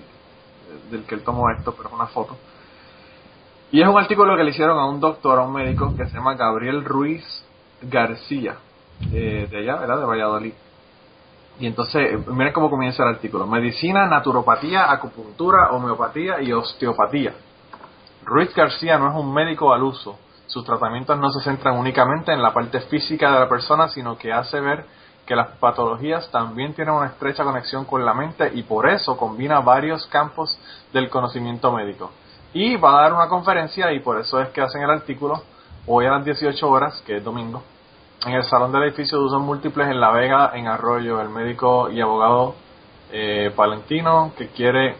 del 0.89 1.03
que 1.03 1.15
él 1.15 1.23
tomó 1.23 1.49
esto, 1.49 1.73
pero 1.75 1.89
es 1.89 1.95
una 1.95 2.07
foto. 2.07 2.37
Y 3.71 3.81
es 3.81 3.87
un 3.87 3.97
artículo 3.97 4.35
que 4.35 4.43
le 4.43 4.51
hicieron 4.51 4.77
a 4.77 4.85
un 4.85 4.99
doctor, 4.99 5.39
a 5.39 5.43
un 5.43 5.53
médico, 5.53 5.95
que 5.95 6.05
se 6.05 6.13
llama 6.13 6.35
Gabriel 6.35 6.83
Ruiz 6.83 7.23
García, 7.81 8.57
eh, 9.13 9.47
de 9.49 9.57
allá, 9.57 9.77
¿verdad? 9.77 9.99
De 9.99 10.05
Valladolid. 10.05 10.53
Y 11.59 11.67
entonces, 11.67 12.13
eh, 12.13 12.19
miren 12.27 12.53
cómo 12.53 12.69
comienza 12.69 13.03
el 13.03 13.09
artículo. 13.09 13.47
Medicina, 13.47 14.07
naturopatía, 14.07 14.91
acupuntura, 14.91 15.71
homeopatía 15.71 16.41
y 16.41 16.51
osteopatía. 16.51 17.33
Ruiz 18.23 18.53
García 18.53 18.97
no 18.97 19.09
es 19.09 19.15
un 19.15 19.33
médico 19.33 19.73
al 19.73 19.83
uso. 19.83 20.17
Sus 20.51 20.65
tratamientos 20.65 21.17
no 21.17 21.31
se 21.31 21.39
centran 21.39 21.77
únicamente 21.77 22.33
en 22.33 22.41
la 22.41 22.53
parte 22.53 22.81
física 22.81 23.31
de 23.31 23.39
la 23.39 23.47
persona, 23.47 23.87
sino 23.87 24.17
que 24.17 24.33
hace 24.33 24.59
ver 24.59 24.85
que 25.25 25.33
las 25.33 25.47
patologías 25.59 26.29
también 26.29 26.73
tienen 26.73 26.93
una 26.93 27.05
estrecha 27.05 27.45
conexión 27.45 27.85
con 27.85 28.03
la 28.03 28.13
mente 28.13 28.51
y 28.53 28.63
por 28.63 28.89
eso 28.89 29.15
combina 29.15 29.61
varios 29.61 30.05
campos 30.07 30.59
del 30.91 31.09
conocimiento 31.09 31.71
médico. 31.71 32.11
Y 32.51 32.75
va 32.75 32.99
a 32.99 33.03
dar 33.03 33.13
una 33.13 33.29
conferencia 33.29 33.93
y 33.93 34.01
por 34.01 34.19
eso 34.19 34.41
es 34.41 34.49
que 34.49 34.59
hacen 34.59 34.81
el 34.81 34.89
artículo 34.89 35.41
hoy 35.87 36.05
a 36.05 36.11
las 36.11 36.25
18 36.25 36.69
horas, 36.69 37.01
que 37.07 37.15
es 37.15 37.23
domingo, 37.23 37.63
en 38.25 38.33
el 38.33 38.43
salón 38.43 38.73
del 38.73 38.83
edificio 38.83 39.19
de 39.19 39.23
usos 39.23 39.41
múltiples 39.41 39.87
en 39.87 40.01
La 40.01 40.11
Vega, 40.11 40.51
en 40.53 40.67
Arroyo, 40.67 41.21
el 41.21 41.29
médico 41.29 41.89
y 41.89 42.01
abogado 42.01 42.55
eh, 43.09 43.53
palentino 43.55 44.33
que 44.37 44.49
quiere 44.49 44.97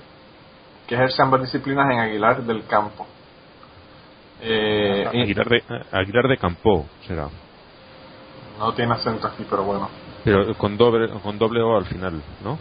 que 0.87 0.95
ejerce 0.95 1.21
ambas 1.21 1.41
disciplinas 1.41 1.91
en 1.91 1.99
Aguilar 1.99 2.41
del 2.43 2.65
Campo. 2.67 3.05
Eh, 4.41 5.07
y- 5.13 5.21
Aguilar 5.21 5.49
de, 5.49 5.63
Aguilar 5.91 6.27
de 6.27 6.37
Campo 6.37 6.85
será. 7.07 7.27
no 8.57 8.73
tiene 8.73 8.93
acento 8.93 9.27
aquí, 9.27 9.45
pero 9.49 9.63
bueno, 9.63 9.89
Pero 10.23 10.53
con 10.55 10.77
doble, 10.77 11.09
con 11.21 11.37
doble 11.37 11.61
O 11.61 11.77
al 11.77 11.85
final, 11.85 12.21
¿no? 12.43 12.57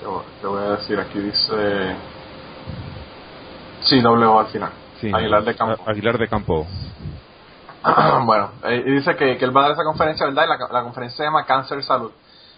te, 0.00 0.06
voy- 0.06 0.24
te 0.40 0.46
voy 0.46 0.62
a 0.62 0.70
decir, 0.76 0.98
aquí 1.00 1.18
dice... 1.18 1.96
Sí, 3.82 4.00
doble 4.00 4.26
O 4.26 4.38
al 4.40 4.46
final. 4.48 4.70
Sí. 5.00 5.10
Aguilar 5.12 5.44
de 5.44 5.54
Campo. 5.54 5.82
A- 5.86 5.90
Aguilar 5.90 6.18
de 6.18 6.28
Campo. 6.28 6.66
bueno, 8.24 8.50
eh, 8.64 8.82
y 8.84 8.90
dice 8.90 9.14
que, 9.16 9.36
que 9.36 9.44
él 9.44 9.56
va 9.56 9.60
a 9.60 9.64
dar 9.64 9.72
esa 9.72 9.84
conferencia, 9.84 10.26
¿verdad? 10.26 10.44
Y 10.44 10.48
la, 10.48 10.58
la 10.72 10.82
conferencia 10.82 11.16
se 11.18 11.24
llama 11.24 11.44
Cáncer 11.44 11.82
Salud. 11.84 12.10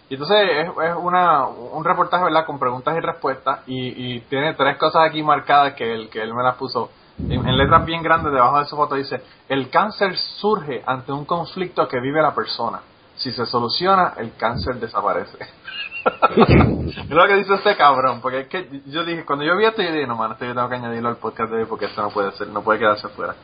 Y 0.09 0.15
entonces 0.15 0.39
es, 0.41 0.69
es 0.69 0.97
una, 0.97 1.47
un 1.47 1.85
reportaje, 1.85 2.25
¿verdad? 2.25 2.47
Con 2.47 2.59
preguntas 2.59 2.95
y 2.97 3.01
respuestas. 3.01 3.61
Y, 3.67 4.15
y 4.17 4.21
tiene 4.21 4.55
tres 4.55 4.79
cosas 4.79 5.03
aquí 5.07 5.23
marcadas 5.23 5.75
que 5.75 5.93
él, 5.93 6.09
que 6.09 6.23
él 6.23 6.33
me 6.35 6.43
las 6.43 6.57
puso 6.57 6.91
en, 7.19 7.49
en 7.49 7.57
letras 7.57 7.85
bien 7.85 8.03
grandes 8.03 8.33
debajo 8.33 8.59
de 8.59 8.67
su 8.67 8.77
foto. 8.77 8.95
Dice, 8.95 9.21
el 9.49 9.71
cáncer 9.71 10.17
surge 10.17 10.83
ante 10.87 11.13
un 11.13 11.25
conflicto 11.25 11.87
que 11.89 12.01
vive 12.01 12.23
la 12.23 12.35
persona. 12.35 12.81
Si 13.17 13.33
se 13.33 13.47
soluciona, 13.47 14.15
el 14.19 14.35
cáncer 14.37 14.77
desaparece. 14.77 15.39
es 16.37 17.11
lo 17.11 17.27
que 17.27 17.35
dice 17.37 17.55
este 17.55 17.77
cabrón, 17.77 18.21
porque 18.21 18.41
es 18.41 18.49
que 18.49 18.83
yo 18.87 19.05
dije, 19.05 19.25
cuando 19.25 19.45
yo 19.45 19.57
vi 19.57 19.65
esto, 19.65 19.83
yo 19.83 19.93
dije, 19.93 20.07
no, 20.07 20.17
mano, 20.17 20.35
esto 20.35 20.45
yo 20.45 20.55
tengo 20.55 20.69
que 20.69 20.77
añadirlo 20.77 21.09
al 21.09 21.17
podcast 21.17 21.51
de 21.51 21.59
hoy 21.59 21.67
porque 21.67 21.87
esto 21.87 22.01
no 22.03 22.11
puede 22.11 22.31
ser, 22.33 22.49
no 22.49 22.63
puede 22.63 22.79
quedarse 22.79 23.09
fuera. 23.09 23.35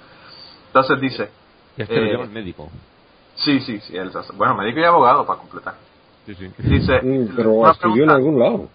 Entonces 0.68 1.00
dice, 1.00 1.30
Este 1.76 1.96
lo 1.96 2.02
Eh, 2.06 2.12
llama 2.12 2.24
el 2.24 2.30
médico. 2.30 2.70
Sí, 3.36 3.60
sí, 3.60 3.80
sí, 3.80 3.96
él 3.96 4.12
Bueno, 4.34 4.54
médico 4.54 4.80
y 4.80 4.84
abogado 4.84 5.26
para 5.26 5.40
completar. 5.40 5.74
Sí, 6.26 6.34
sí. 6.36 6.50
Dice. 6.58 7.00
Mm, 7.02 7.34
Pero 7.36 7.70
estudió 7.70 8.04
en 8.04 8.10
algún 8.10 8.38
lado. 8.38 8.68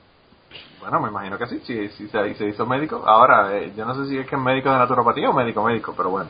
Bueno, 0.80 1.02
me 1.02 1.10
imagino 1.10 1.38
que 1.38 1.48
sí, 1.48 1.62
sí 1.66 2.08
se, 2.08 2.36
se 2.36 2.46
hizo 2.46 2.66
médico. 2.66 3.04
Ahora, 3.06 3.58
eh, 3.58 3.74
yo 3.76 3.86
no 3.86 3.94
sé 3.96 4.08
si 4.08 4.18
es 4.18 4.28
que 4.28 4.36
es 4.36 4.42
médico 4.42 4.72
de 4.72 4.78
naturopatía 4.78 5.30
o 5.30 5.34
médico 5.34 5.64
médico, 5.64 5.94
pero 5.96 6.10
bueno. 6.10 6.30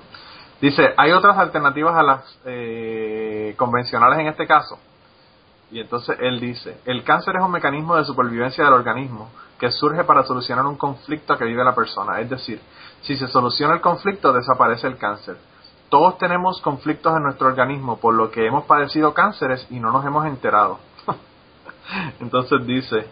Dice, 0.59 0.93
hay 0.97 1.11
otras 1.11 1.37
alternativas 1.37 1.95
a 1.95 2.03
las 2.03 2.39
eh, 2.45 3.53
convencionales 3.57 4.19
en 4.19 4.27
este 4.27 4.47
caso. 4.47 4.79
Y 5.71 5.79
entonces 5.79 6.17
él 6.19 6.39
dice, 6.39 6.81
el 6.85 7.03
cáncer 7.03 7.35
es 7.35 7.43
un 7.43 7.51
mecanismo 7.51 7.95
de 7.95 8.03
supervivencia 8.03 8.65
del 8.65 8.73
organismo 8.73 9.29
que 9.59 9.69
surge 9.69 10.03
para 10.03 10.23
solucionar 10.23 10.65
un 10.65 10.77
conflicto 10.77 11.37
que 11.37 11.45
vive 11.45 11.63
la 11.63 11.75
persona. 11.75 12.19
Es 12.19 12.29
decir, 12.29 12.59
si 13.01 13.15
se 13.17 13.27
soluciona 13.27 13.75
el 13.75 13.81
conflicto, 13.81 14.33
desaparece 14.33 14.87
el 14.87 14.97
cáncer. 14.97 15.37
Todos 15.89 16.17
tenemos 16.17 16.59
conflictos 16.61 17.15
en 17.15 17.23
nuestro 17.23 17.47
organismo, 17.47 17.99
por 17.99 18.15
lo 18.15 18.31
que 18.31 18.45
hemos 18.45 18.65
padecido 18.65 19.13
cánceres 19.13 19.65
y 19.69 19.79
no 19.79 19.91
nos 19.91 20.05
hemos 20.05 20.25
enterado. 20.25 20.79
Entonces 22.19 22.65
dice, 22.65 23.07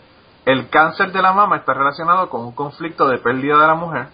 el 0.47 0.69
cáncer 0.69 1.11
de 1.11 1.21
la 1.21 1.33
mama 1.33 1.57
está 1.57 1.73
relacionado 1.73 2.29
con 2.29 2.39
un 2.45 2.53
conflicto 2.53 3.05
de 3.09 3.17
pérdida 3.17 3.59
de 3.59 3.67
la 3.67 3.75
mujer 3.75 4.07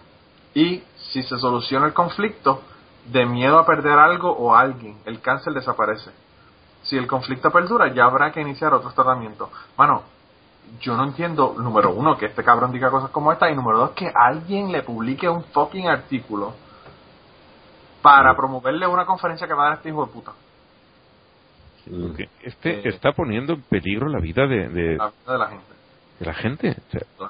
y 0.55 0.83
si 0.95 1.21
se 1.21 1.37
soluciona 1.37 1.85
el 1.85 1.93
conflicto 1.93 2.63
de 3.05 3.27
miedo 3.27 3.59
a 3.59 3.67
perder 3.67 3.99
algo 3.99 4.31
o 4.31 4.55
a 4.55 4.61
alguien, 4.61 4.97
el 5.05 5.21
cáncer 5.21 5.53
desaparece. 5.53 6.09
Si 6.81 6.97
el 6.97 7.05
conflicto 7.05 7.51
perdura, 7.51 7.93
ya 7.93 8.05
habrá 8.05 8.31
que 8.31 8.41
iniciar 8.41 8.73
otros 8.73 8.95
tratamientos. 8.95 9.47
Mano, 9.77 10.01
yo 10.81 10.97
no 10.97 11.03
entiendo, 11.03 11.53
número 11.55 11.91
uno, 11.91 12.17
que 12.17 12.25
este 12.25 12.43
cabrón 12.43 12.71
diga 12.71 12.89
cosas 12.89 13.11
como 13.11 13.31
esta 13.31 13.51
y 13.51 13.55
número 13.55 13.77
dos, 13.77 13.91
que 13.91 14.11
alguien 14.11 14.71
le 14.71 14.81
publique 14.81 15.29
un 15.29 15.43
fucking 15.43 15.87
artículo 15.87 16.55
para 18.01 18.35
promoverle 18.35 18.87
una 18.87 19.05
conferencia 19.05 19.45
que 19.45 19.53
va 19.53 19.65
a 19.65 19.69
dar 19.69 19.77
este 19.77 19.89
hijo 19.89 20.03
de 20.03 20.11
puta. 20.11 20.31
Mm. 21.85 22.07
Porque 22.07 22.29
este 22.41 22.79
Eh, 22.79 22.89
está 22.89 23.11
poniendo 23.11 23.53
en 23.53 23.61
peligro 23.61 24.09
la 24.09 24.19
vida 24.19 24.47
de, 24.47 24.67
de, 24.69 24.97
La 24.97 25.11
vida 25.11 25.33
de 25.33 25.37
la 25.37 25.47
gente. 25.49 25.82
De 26.19 26.25
la 26.25 26.33
gente. 26.33 26.75
O 26.87 26.91
sea, 26.91 27.29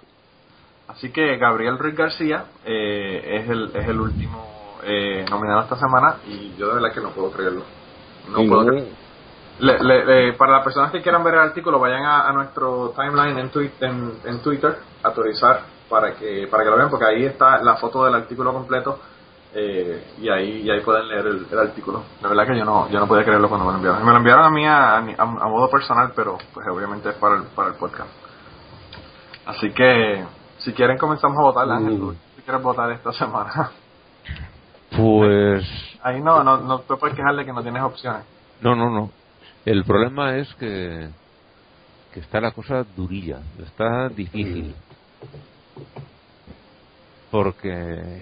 Así 0.88 1.12
que 1.12 1.38
Gabriel 1.38 1.80
Ruiz 1.80 1.96
García 1.96 2.46
eh, 2.66 3.42
es, 3.42 3.50
el, 3.50 3.72
es 3.74 3.88
el 3.88 4.00
último 4.00 4.78
eh, 4.84 5.26
nominado 5.30 5.62
esta 5.62 5.78
semana 5.78 6.18
y 6.28 6.54
yo 6.58 6.68
de 6.68 6.74
verdad 6.76 6.94
que 6.94 7.02
no 7.02 7.10
puedo 7.12 7.32
creerlo. 7.32 7.64
No 8.30 8.40
Sí, 8.40 8.48
puedo 8.48 8.66
creerlo. 8.66 8.90
Le- 9.60 9.80
le- 9.84 10.06
le- 10.06 10.34
para 10.34 10.54
las 10.54 10.64
personas 10.64 10.92
que 10.92 11.02
quieran 11.02 11.24
ver 11.24 11.36
el 11.36 11.40
artículo, 11.42 11.80
vayan 11.80 12.04
a, 12.06 12.28
a 12.28 12.34
nuestro 12.34 12.94
timeline 12.96 13.38
en, 13.40 13.52
twi- 13.52 13.72
en, 13.80 14.14
en 14.26 14.42
Twitter, 14.42 14.78
autorizar 15.04 15.62
para 15.90 16.14
que 16.16 16.48
para 16.48 16.64
que 16.64 16.70
lo 16.70 16.78
vean, 16.78 16.90
porque 16.90 17.06
ahí 17.06 17.26
está 17.26 17.62
la 17.64 17.76
foto 17.76 18.04
del 18.06 18.16
artículo 18.16 18.52
completo 18.52 19.00
eh, 19.54 20.04
y 20.20 20.30
ahí 20.30 20.62
y 20.64 20.70
ahí 20.72 20.82
pueden 20.82 21.08
leer 21.08 21.28
el, 21.28 21.48
el 21.52 21.60
artículo. 21.60 22.04
La 22.22 22.30
verdad 22.30 22.48
que 22.48 22.58
yo 22.58 22.66
no 22.66 22.90
yo 22.90 23.00
no 23.00 23.08
podía 23.08 23.24
creerlo 23.24 23.48
cuando 23.48 23.66
me 23.66 23.72
lo 23.74 23.78
enviaron. 23.78 24.04
Me 24.06 24.12
lo 24.12 24.18
enviaron 24.18 24.46
a 24.46 24.50
mí 24.50 24.66
a, 24.66 24.98
a- 24.98 25.02
a 25.22 25.48
modo 25.48 25.70
personal, 25.70 26.12
pero 26.16 26.38
pues 26.54 26.68
obviamente 26.68 27.10
es 27.10 27.16
para 27.16 27.36
el, 27.38 27.44
para 27.56 27.70
el 27.70 27.76
podcast. 27.76 28.10
Así 29.46 29.72
que 29.72 30.24
si 30.60 30.74
quieren 30.74 30.98
comenzamos 30.98 31.38
a 31.38 31.42
votar, 31.42 31.70
Ángel, 31.70 31.98
tú, 31.98 32.16
si 32.36 32.42
quieres 32.42 32.62
votar 32.64 32.92
esta 32.92 33.12
semana. 33.14 33.72
pues 34.96 35.66
Ahí 36.04 36.22
no, 36.22 36.44
no, 36.44 36.58
no 36.58 36.80
te 36.80 36.96
puedes 36.98 37.16
quejar 37.16 37.36
de 37.36 37.46
que 37.46 37.54
no 37.54 37.64
tienes 37.64 37.82
opciones. 37.82 38.24
no, 38.62 38.76
no, 38.76 38.90
no. 38.90 39.10
El 39.66 39.86
problema 39.86 40.36
es 40.36 40.54
que, 40.56 41.10
que 42.14 42.20
está 42.20 42.42
la 42.42 42.52
cosa 42.52 42.84
durilla, 42.96 43.40
está 43.66 44.10
difícil. 44.10 44.76
Porque, 47.32 48.22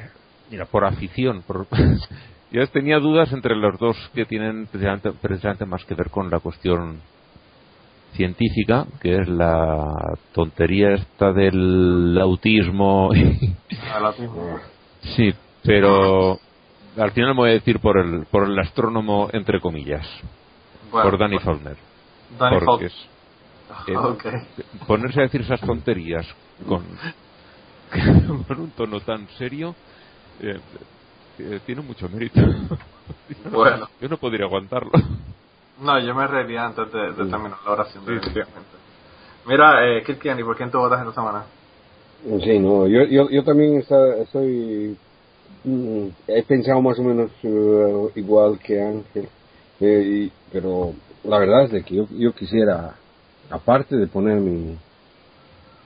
mira, 0.50 0.64
por 0.64 0.86
afición, 0.86 1.42
por, 1.42 1.66
yo 2.50 2.66
tenía 2.68 2.98
dudas 2.98 3.30
entre 3.32 3.54
los 3.54 3.78
dos 3.78 3.96
que 4.14 4.24
tienen 4.24 4.66
precisamente, 4.66 5.12
precisamente 5.12 5.66
más 5.66 5.84
que 5.84 5.94
ver 5.94 6.08
con 6.08 6.30
la 6.30 6.40
cuestión 6.40 7.00
científica, 8.14 8.86
que 9.00 9.16
es 9.20 9.28
la 9.28 9.84
tontería 10.32 10.94
esta 10.94 11.32
del 11.32 12.18
autismo. 12.20 13.10
Autismo. 14.02 14.58
sí, 15.16 15.34
pero 15.62 16.38
al 16.96 17.10
final 17.12 17.30
me 17.34 17.40
voy 17.40 17.50
a 17.50 17.54
decir 17.54 17.78
por 17.80 17.98
el, 17.98 18.26
por 18.26 18.44
el 18.48 18.58
astrónomo, 18.58 19.28
entre 19.32 19.60
comillas, 19.60 20.06
Bueno, 20.90 21.10
por 21.10 21.18
Danny 21.18 21.38
Faulkner. 21.38 21.76
Danny 22.38 22.60
Faulkner. 22.60 22.92
eh, 23.86 23.96
ponerse 24.86 25.20
a 25.20 25.22
decir 25.24 25.40
esas 25.40 25.60
tonterías 25.60 26.26
con, 26.68 26.84
con 28.46 28.60
un 28.60 28.70
tono 28.72 29.00
tan 29.00 29.26
serio 29.38 29.74
eh, 30.40 30.58
eh, 31.38 31.60
tiene 31.64 31.80
mucho 31.82 32.08
mérito. 32.08 32.40
Yo 32.42 33.50
no- 33.50 33.58
Bueno. 33.58 33.88
Yo 34.00 34.08
no 34.08 34.16
podría 34.18 34.44
aguantarlo. 34.46 34.90
No, 35.82 35.98
yo 35.98 36.14
me 36.14 36.26
reiría 36.26 36.66
antes 36.66 36.92
de, 36.92 37.00
de 37.12 37.30
terminar 37.30 37.58
la 37.64 37.72
oración, 37.72 38.04
definitivamente. 38.04 38.70
Mira, 39.46 39.84
eh, 39.86 40.02
Kirkiani, 40.04 40.44
¿por 40.44 40.56
quién 40.56 40.70
tú 40.70 40.78
votas 40.78 41.00
esta 41.00 41.12
semana? 41.14 41.44
Sí, 42.44 42.58
no, 42.60 42.86
yo, 42.86 43.02
yo, 43.04 43.28
yo 43.30 43.42
también 43.42 43.78
está, 43.78 44.16
estoy, 44.18 44.96
mm, 45.64 46.06
he 46.28 46.42
pensado 46.44 46.80
más 46.80 46.96
o 47.00 47.02
menos 47.02 47.30
eh, 47.42 48.12
igual 48.14 48.60
que 48.60 48.80
Ángel, 48.80 49.28
eh, 49.80 50.02
y- 50.28 50.32
pero 50.52 50.92
la 51.24 51.38
verdad 51.38 51.64
es 51.64 51.72
de 51.72 51.82
que 51.82 51.96
yo, 51.96 52.06
yo 52.12 52.32
quisiera, 52.32 52.94
aparte 53.50 53.96
de 53.96 54.06
poner 54.06 54.38
mi, 54.38 54.76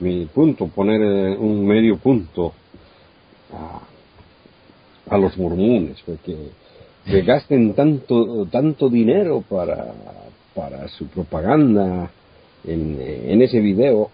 mi 0.00 0.26
punto, 0.26 0.68
poner 0.68 1.00
eh, 1.00 1.36
un 1.38 1.66
medio 1.66 1.96
punto 1.96 2.52
a, 3.54 3.80
a 5.14 5.18
los 5.18 5.38
mormones, 5.38 6.02
porque 6.04 6.50
que 7.06 7.22
gasten 7.22 7.74
tanto, 7.74 8.46
tanto 8.46 8.88
dinero 8.88 9.42
para, 9.48 9.86
para 10.54 10.88
su 10.88 11.06
propaganda 11.06 12.10
en, 12.64 12.98
en 13.00 13.42
ese 13.42 13.60
video, 13.60 14.10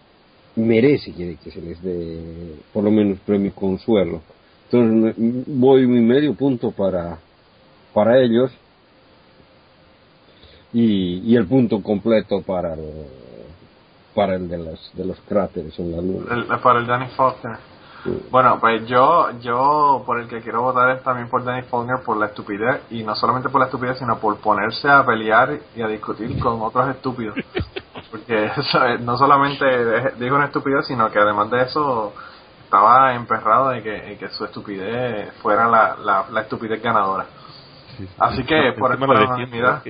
merece 0.57 1.13
que, 1.13 1.51
se 1.51 1.61
les 1.61 1.83
dé 1.83 2.55
por 2.73 2.85
lo 2.85 2.91
menos 2.91 3.19
premio 3.21 3.55
consuelo. 3.55 4.21
Entonces 4.71 5.15
voy 5.47 5.87
mi 5.87 6.01
medio 6.01 6.35
punto 6.35 6.71
para, 6.71 7.19
para 7.95 8.23
ellos 8.23 8.51
y, 10.73 11.31
y 11.31 11.37
el 11.37 11.47
punto 11.47 11.83
completo 11.83 12.43
para 12.43 12.75
el, 12.75 12.81
para 14.15 14.35
el 14.37 14.49
de 14.49 14.59
los, 14.59 14.93
de 14.95 15.05
los 15.05 15.21
cráteres 15.23 15.79
en 15.79 15.93
la 15.93 15.99
luna. 15.99 16.35
El, 16.35 16.61
para 16.61 16.81
el 16.81 16.87
Danny. 16.87 17.07
Bueno, 18.31 18.59
pues 18.61 18.87
yo, 18.87 19.31
yo 19.41 20.03
por 20.05 20.19
el 20.21 20.29
que 20.29 20.41
quiero 20.41 20.63
votar 20.63 20.91
es 20.91 21.03
también 21.03 21.29
por 21.29 21.45
Danny 21.45 21.63
Faulkner 21.63 22.03
por 22.05 22.17
la 22.17 22.27
estupidez, 22.27 22.83
y 22.91 23.03
no 23.05 23.15
solamente 23.15 23.49
por 23.49 23.61
la 23.61 23.67
estupidez, 23.67 23.99
sino 23.99 24.19
por 24.19 24.39
ponerse 24.39 24.89
a 24.91 25.05
pelear 25.05 25.59
y 25.77 25.83
a 25.83 25.87
discutir 25.89 26.39
con 26.39 26.61
otros 26.63 26.89
estúpidos. 26.89 27.37
Porque 28.11 28.47
eh, 28.47 28.99
no 29.01 29.17
solamente 29.17 30.13
dijo 30.19 30.35
una 30.37 30.47
estupidez, 30.47 30.87
sino 30.87 31.11
que 31.11 31.19
además 31.19 31.51
de 31.51 31.63
eso 31.63 32.13
estaba 32.65 33.15
emperrado 33.15 33.69
de 33.71 33.83
que, 33.83 34.13
en 34.13 34.19
que 34.19 34.29
su 34.31 34.45
estupidez 34.45 35.33
fuera 35.43 35.69
la, 35.69 35.97
la, 35.97 36.25
la 36.31 36.41
estupidez 36.41 36.83
ganadora. 36.83 37.27
Así 38.19 38.45
que, 38.45 38.73
por- 38.79 38.91
Encima 38.93 39.07
por 39.07 39.17
la 39.17 39.21
anonimidad. 39.35 39.83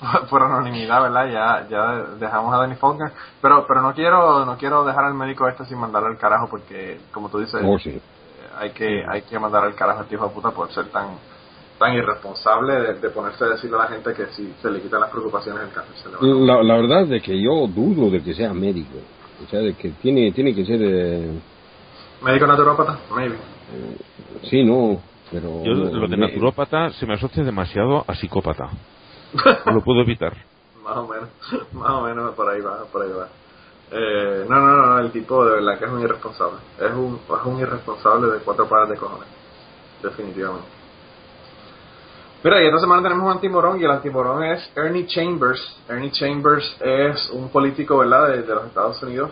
por 0.30 0.42
anonimidad, 0.42 1.02
¿verdad? 1.02 1.26
Ya, 1.30 1.68
ya 1.68 1.92
dejamos 2.18 2.54
a 2.54 2.58
Danny 2.58 2.76
Faulkner, 2.76 3.12
pero, 3.42 3.64
pero 3.66 3.82
no 3.82 3.92
quiero, 3.94 4.44
no 4.46 4.56
quiero 4.56 4.84
dejar 4.84 5.04
al 5.04 5.14
médico 5.14 5.48
este 5.48 5.64
sin 5.66 5.78
mandarlo 5.78 6.08
al 6.08 6.18
carajo 6.18 6.48
porque, 6.50 6.98
como 7.12 7.28
tú 7.28 7.38
dices, 7.38 7.60
Oh, 7.64 7.78
sí. 7.78 7.90
eh, 7.90 8.00
hay 8.58 8.70
que, 8.70 9.04
hay 9.08 9.22
que 9.22 9.38
mandar 9.38 9.64
al 9.64 9.74
carajo 9.74 10.00
a 10.00 10.02
este 10.02 10.14
hijo 10.14 10.26
de 10.28 10.34
puta 10.34 10.50
por 10.52 10.70
ser 10.72 10.86
tan, 10.86 11.08
tan 11.78 11.92
irresponsable 11.94 12.74
de, 12.80 12.94
de 12.94 13.10
ponerse 13.10 13.44
a 13.44 13.48
decirle 13.48 13.76
a 13.76 13.80
la 13.84 13.88
gente 13.88 14.14
que 14.14 14.26
si 14.28 14.54
se 14.62 14.70
le 14.70 14.80
quitan 14.80 15.00
las 15.00 15.10
preocupaciones 15.10 15.62
el 15.64 15.70
cáncer 15.70 15.96
se 15.96 16.08
le 16.08 16.16
va 16.16 16.54
a 16.54 16.56
La, 16.56 16.62
la 16.62 16.80
verdad 16.80 17.06
de 17.06 17.20
que 17.20 17.40
yo 17.40 17.66
dudo 17.66 18.10
de 18.10 18.22
que 18.22 18.34
sea 18.34 18.52
médico, 18.54 18.98
o 19.44 19.48
sea, 19.50 19.60
de 19.60 19.74
que 19.74 19.90
tiene, 20.02 20.32
tiene 20.32 20.54
que 20.54 20.64
ser, 20.64 20.78
eh, 20.82 21.40
¿Médico 22.22 22.46
naturópata? 22.46 22.98
Maybe. 23.14 23.36
sí, 24.44 24.62
no, 24.64 25.00
pero... 25.30 25.62
Yo 25.64 25.72
lo 25.72 26.06
de 26.08 26.16
naturópata 26.16 26.90
se 26.90 27.06
me 27.06 27.14
asocia 27.14 27.42
demasiado 27.44 28.04
a 28.06 28.14
psicópata. 28.14 28.68
Lo 29.66 29.80
puedo 29.82 30.00
evitar. 30.00 30.32
Más 30.84 30.96
o 30.96 31.06
menos, 31.06 31.28
más 31.72 31.90
o 31.90 32.02
menos 32.02 32.34
por 32.34 32.48
ahí 32.48 32.60
va, 32.62 32.84
por 32.90 33.02
ahí 33.02 33.12
va. 33.12 33.28
Eh, 33.92 34.46
no, 34.48 34.60
no, 34.60 34.86
no, 34.86 34.98
el 34.98 35.12
tipo 35.12 35.44
de 35.44 35.56
verdad 35.56 35.78
que 35.78 35.84
es 35.84 35.90
un 35.90 36.00
irresponsable. 36.00 36.58
Es 36.78 36.90
un, 36.92 37.20
es 37.28 37.44
un 37.46 37.60
irresponsable 37.60 38.32
de 38.32 38.38
cuatro 38.38 38.66
pares 38.66 38.88
de 38.88 38.96
cojones. 38.96 39.28
Definitivamente. 40.02 40.66
Mira, 42.42 42.62
y 42.62 42.66
esta 42.66 42.80
semana 42.80 43.02
tenemos 43.02 43.24
un 43.26 43.32
antimorón 43.32 43.78
y 43.78 43.84
el 43.84 43.90
antimorón 43.90 44.42
es 44.42 44.72
Ernie 44.74 45.06
Chambers. 45.06 45.76
Ernie 45.88 46.10
Chambers 46.10 46.76
es 46.80 47.30
un 47.30 47.50
político, 47.50 47.98
¿verdad?, 47.98 48.28
de, 48.28 48.42
de 48.42 48.54
los 48.54 48.64
Estados 48.64 49.02
Unidos. 49.02 49.30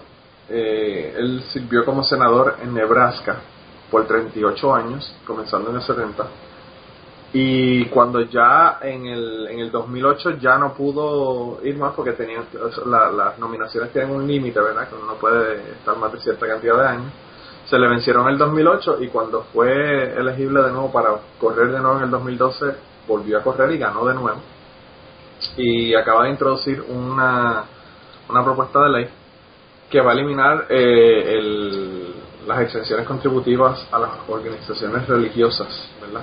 Eh, 0.50 1.14
él 1.16 1.42
sirvió 1.48 1.84
como 1.84 2.04
senador 2.04 2.56
en 2.62 2.74
Nebraska 2.74 3.36
por 3.90 4.06
38 4.06 4.74
años, 4.74 5.14
comenzando 5.26 5.70
en 5.70 5.76
el 5.76 5.82
70. 5.82 6.26
Y 7.32 7.84
cuando 7.86 8.22
ya 8.22 8.78
en 8.80 9.04
el, 9.06 9.48
en 9.50 9.58
el 9.60 9.70
2008 9.70 10.38
ya 10.40 10.56
no 10.56 10.72
pudo 10.72 11.60
ir 11.62 11.76
más 11.76 11.92
porque 11.94 12.12
tenían, 12.12 12.44
la- 12.86 13.10
las 13.12 13.38
nominaciones 13.38 13.92
tienen 13.92 14.12
un 14.12 14.26
límite, 14.26 14.58
¿verdad? 14.60 14.88
Que 14.88 14.94
uno 14.94 15.06
no 15.08 15.14
puede 15.16 15.72
estar 15.72 15.96
más 15.98 16.10
de 16.12 16.20
cierta 16.20 16.46
cantidad 16.46 16.76
de 16.80 16.86
años. 16.88 17.12
Se 17.66 17.78
le 17.78 17.86
vencieron 17.86 18.24
en 18.26 18.32
el 18.32 18.38
2008 18.38 18.96
y 19.02 19.08
cuando 19.08 19.42
fue 19.52 20.14
elegible 20.18 20.62
de 20.62 20.70
nuevo 20.70 20.90
para 20.90 21.10
correr 21.38 21.70
de 21.70 21.80
nuevo 21.80 21.98
en 21.98 22.04
el 22.04 22.10
2012, 22.10 22.64
volvió 23.06 23.38
a 23.38 23.42
correr 23.42 23.72
y 23.72 23.78
ganó 23.78 24.06
de 24.06 24.14
nuevo. 24.14 24.40
Y 25.58 25.94
acaba 25.94 26.24
de 26.24 26.30
introducir 26.30 26.82
una, 26.88 27.64
una 28.30 28.42
propuesta 28.44 28.80
de 28.84 28.88
ley 28.88 29.08
que 29.90 30.00
va 30.00 30.12
a 30.12 30.14
eliminar 30.14 30.66
eh, 30.70 31.34
el- 31.38 32.14
las 32.46 32.60
exenciones 32.62 33.06
contributivas 33.06 33.86
a 33.92 33.98
las 33.98 34.10
organizaciones 34.28 35.06
religiosas, 35.06 35.90
¿verdad? 36.00 36.22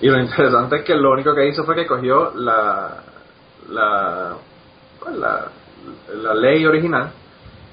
Y 0.00 0.08
lo 0.08 0.18
interesante 0.18 0.76
es 0.76 0.84
que 0.84 0.94
lo 0.94 1.10
único 1.12 1.34
que 1.34 1.48
hizo 1.48 1.64
fue 1.64 1.74
que 1.74 1.86
cogió 1.86 2.32
la 2.34 3.04
la, 3.68 4.34
la, 5.12 6.34
ley 6.34 6.64
original 6.66 7.12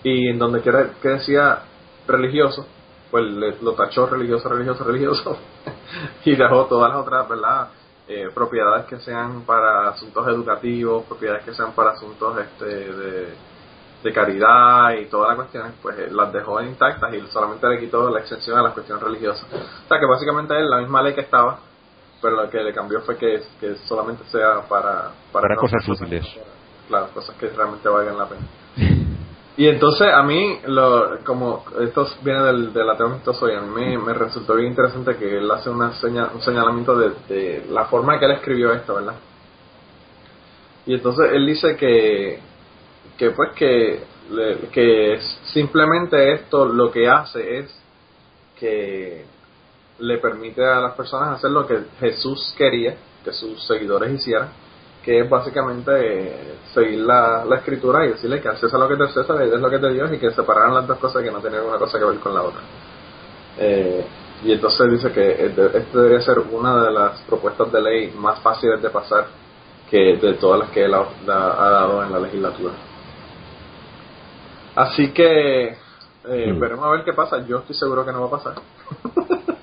y 0.03 0.29
en 0.29 0.37
donde 0.39 0.61
quiera 0.61 0.89
que 1.01 1.09
decía 1.09 1.59
religioso, 2.07 2.65
pues 3.11 3.23
le- 3.25 3.57
lo 3.61 3.73
tachó 3.73 4.05
religioso, 4.07 4.47
religioso, 4.49 4.83
religioso 4.83 5.37
y 6.25 6.35
dejó 6.35 6.65
todas 6.65 6.91
las 6.91 6.99
otras, 7.01 7.27
¿verdad? 7.27 7.69
Eh, 8.07 8.29
propiedades 8.33 8.85
que 8.85 8.99
sean 8.99 9.41
para 9.41 9.89
asuntos 9.89 10.25
educativos, 10.27 11.03
propiedades 11.05 11.43
que 11.43 11.53
sean 11.53 11.73
para 11.73 11.91
asuntos 11.91 12.37
este, 12.37 12.65
de, 12.65 13.33
de 14.03 14.13
caridad 14.13 14.91
y 14.93 15.05
todas 15.07 15.29
las 15.29 15.37
cuestiones, 15.37 15.73
pues 15.81 15.97
eh, 15.99 16.07
las 16.11 16.31
dejó 16.31 16.61
intactas 16.61 17.13
y 17.13 17.21
solamente 17.27 17.67
le 17.67 17.79
quitó 17.79 18.09
la 18.09 18.19
excepción 18.19 18.57
a 18.57 18.63
las 18.63 18.73
cuestiones 18.73 19.03
religiosas. 19.03 19.45
O 19.51 19.87
sea 19.89 19.99
que 19.99 20.05
básicamente 20.05 20.57
es 20.57 20.65
la 20.69 20.77
misma 20.77 21.01
ley 21.01 21.15
que 21.15 21.21
estaba, 21.21 21.59
pero 22.21 22.35
lo 22.35 22.49
que 22.49 22.61
le 22.61 22.73
cambió 22.73 23.01
fue 23.01 23.17
que, 23.17 23.41
que 23.59 23.75
solamente 23.87 24.23
sea 24.31 24.61
para... 24.67 25.11
Para 25.31 25.55
no 25.55 25.61
cosas 25.61 25.87
útiles. 25.87 26.25
Claro, 26.87 27.09
cosas 27.13 27.35
que 27.37 27.49
realmente 27.49 27.87
valgan 27.89 28.17
la 28.17 28.27
pena. 28.27 28.47
Y 29.57 29.67
entonces 29.67 30.07
a 30.13 30.21
mí, 30.21 30.59
lo, 30.67 31.17
como 31.23 31.65
esto 31.81 32.07
viene 32.21 32.43
del, 32.43 32.73
del 32.73 32.89
ateo 32.89 33.07
amistoso 33.07 33.49
y 33.49 33.55
a 33.55 33.61
mí 33.61 33.69
me, 33.73 33.97
me 33.97 34.13
resultó 34.13 34.53
bien 34.55 34.69
interesante 34.69 35.15
que 35.17 35.37
él 35.39 35.49
hace 35.49 35.71
una 35.71 35.93
seña, 35.93 36.29
un 36.31 36.41
señalamiento 36.41 36.95
de, 36.95 37.09
de 37.27 37.65
la 37.71 37.85
forma 37.85 38.19
que 38.19 38.25
él 38.25 38.31
escribió 38.33 38.71
esto, 38.73 38.93
¿verdad? 38.93 39.15
Y 40.85 40.93
entonces 40.93 41.31
él 41.33 41.45
dice 41.47 41.75
que, 41.75 42.39
que 43.17 43.31
pues 43.31 43.51
que, 43.55 44.03
que 44.71 45.19
simplemente 45.45 46.33
esto 46.33 46.65
lo 46.65 46.91
que 46.91 47.09
hace 47.09 47.59
es 47.59 47.83
que 48.59 49.25
le 49.99 50.17
permite 50.19 50.65
a 50.65 50.79
las 50.79 50.93
personas 50.95 51.37
hacer 51.37 51.51
lo 51.51 51.65
que 51.65 51.79
Jesús 51.99 52.53
quería 52.57 52.95
que 53.23 53.31
sus 53.33 53.65
seguidores 53.67 54.11
hicieran, 54.13 54.49
que 55.03 55.19
es 55.21 55.29
básicamente 55.29 55.91
eh, 55.93 56.55
seguir 56.73 56.99
la, 56.99 57.43
la 57.45 57.57
escritura 57.57 58.05
y 58.05 58.09
decirle 58.09 58.41
que 58.41 58.47
al 58.49 58.57
César 58.57 58.79
lo 58.79 58.87
que 58.87 58.93
es 58.93 58.99
de 58.99 59.07
César 59.09 59.37
y 59.41 59.53
es 59.53 59.59
lo 59.59 59.69
que 59.69 59.75
es 59.77 59.81
de 59.81 59.93
Dios 59.93 60.13
y 60.13 60.17
que 60.17 60.31
separaran 60.31 60.73
las 60.73 60.87
dos 60.87 60.97
cosas 60.97 61.23
que 61.23 61.31
no 61.31 61.39
tenían 61.39 61.65
una 61.65 61.77
cosa 61.77 61.97
que 61.99 62.05
ver 62.05 62.19
con 62.19 62.33
la 62.33 62.41
otra. 62.43 62.61
Eh, 63.57 64.05
y 64.43 64.51
entonces 64.53 64.91
dice 64.91 65.11
que 65.11 65.45
esto 65.45 65.97
debería 65.97 66.21
ser 66.21 66.39
una 66.39 66.83
de 66.83 66.91
las 66.91 67.21
propuestas 67.21 67.71
de 67.71 67.81
ley 67.81 68.13
más 68.15 68.39
fáciles 68.39 68.81
de 68.81 68.89
pasar 68.89 69.25
que 69.89 70.17
de 70.17 70.33
todas 70.35 70.59
las 70.59 70.69
que 70.69 70.85
él 70.85 70.93
ha 70.93 71.05
dado 71.27 72.03
en 72.03 72.11
la 72.11 72.19
legislatura. 72.19 72.73
Así 74.75 75.11
que 75.11 75.75
eh, 76.29 76.53
Mm. 76.53 76.59
veremos 76.59 76.85
a 76.85 76.89
ver 76.89 77.03
qué 77.03 77.13
pasa. 77.13 77.43
Yo 77.45 77.59
estoy 77.59 77.75
seguro 77.75 78.05
que 78.05 78.11
no 78.11 78.21
va 78.21 78.27
a 78.27 78.31
pasar. 78.31 78.55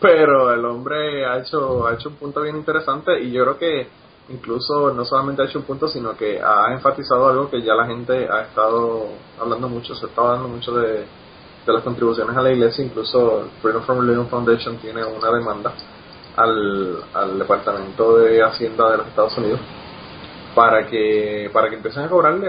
Pero 0.00 0.52
el 0.52 0.64
hombre 0.64 1.24
ha 1.24 1.38
hecho, 1.38 1.86
ha 1.86 1.94
hecho 1.94 2.10
un 2.10 2.16
punto 2.16 2.42
bien 2.42 2.56
interesante 2.56 3.18
y 3.20 3.32
yo 3.32 3.44
creo 3.44 3.58
que 3.58 3.88
incluso 4.28 4.92
no 4.92 5.04
solamente 5.04 5.42
ha 5.42 5.44
hecho 5.46 5.60
un 5.60 5.64
punto, 5.64 5.88
sino 5.88 6.16
que 6.16 6.40
ha 6.40 6.72
enfatizado 6.72 7.28
algo 7.28 7.48
que 7.48 7.62
ya 7.62 7.74
la 7.74 7.86
gente 7.86 8.28
ha 8.30 8.42
estado 8.42 9.06
hablando 9.40 9.68
mucho, 9.68 9.94
se 9.94 10.06
está 10.06 10.20
hablando 10.22 10.48
mucho 10.48 10.72
de, 10.74 11.06
de 11.66 11.72
las 11.72 11.82
contribuciones 11.82 12.36
a 12.36 12.42
la 12.42 12.52
iglesia, 12.52 12.84
incluso 12.84 13.48
Freedom 13.62 13.82
from 13.82 14.00
Religion 14.00 14.28
Foundation 14.28 14.76
tiene 14.76 15.04
una 15.04 15.30
demanda 15.30 15.72
al, 16.36 17.02
al 17.14 17.38
Departamento 17.38 18.18
de 18.18 18.42
Hacienda 18.42 18.90
de 18.90 18.96
los 18.98 19.06
Estados 19.06 19.36
Unidos 19.38 19.60
para 20.54 20.86
que 20.86 21.50
para 21.52 21.68
que 21.68 21.76
empiecen 21.76 22.04
a 22.04 22.08
cobrarle 22.08 22.48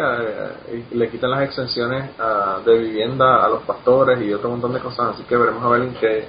y 0.72 0.96
le 0.96 1.10
quiten 1.10 1.30
las 1.30 1.42
exenciones 1.42 2.12
de 2.66 2.78
vivienda 2.78 3.44
a 3.44 3.50
los 3.50 3.64
pastores 3.64 4.22
y 4.22 4.34
otro 4.34 4.50
montón 4.50 4.74
de 4.74 4.80
cosas. 4.80 5.14
Así 5.14 5.24
que 5.24 5.36
veremos 5.36 5.62
a 5.64 5.70
ver 5.70 5.82
en 5.82 5.94
qué 5.96 6.26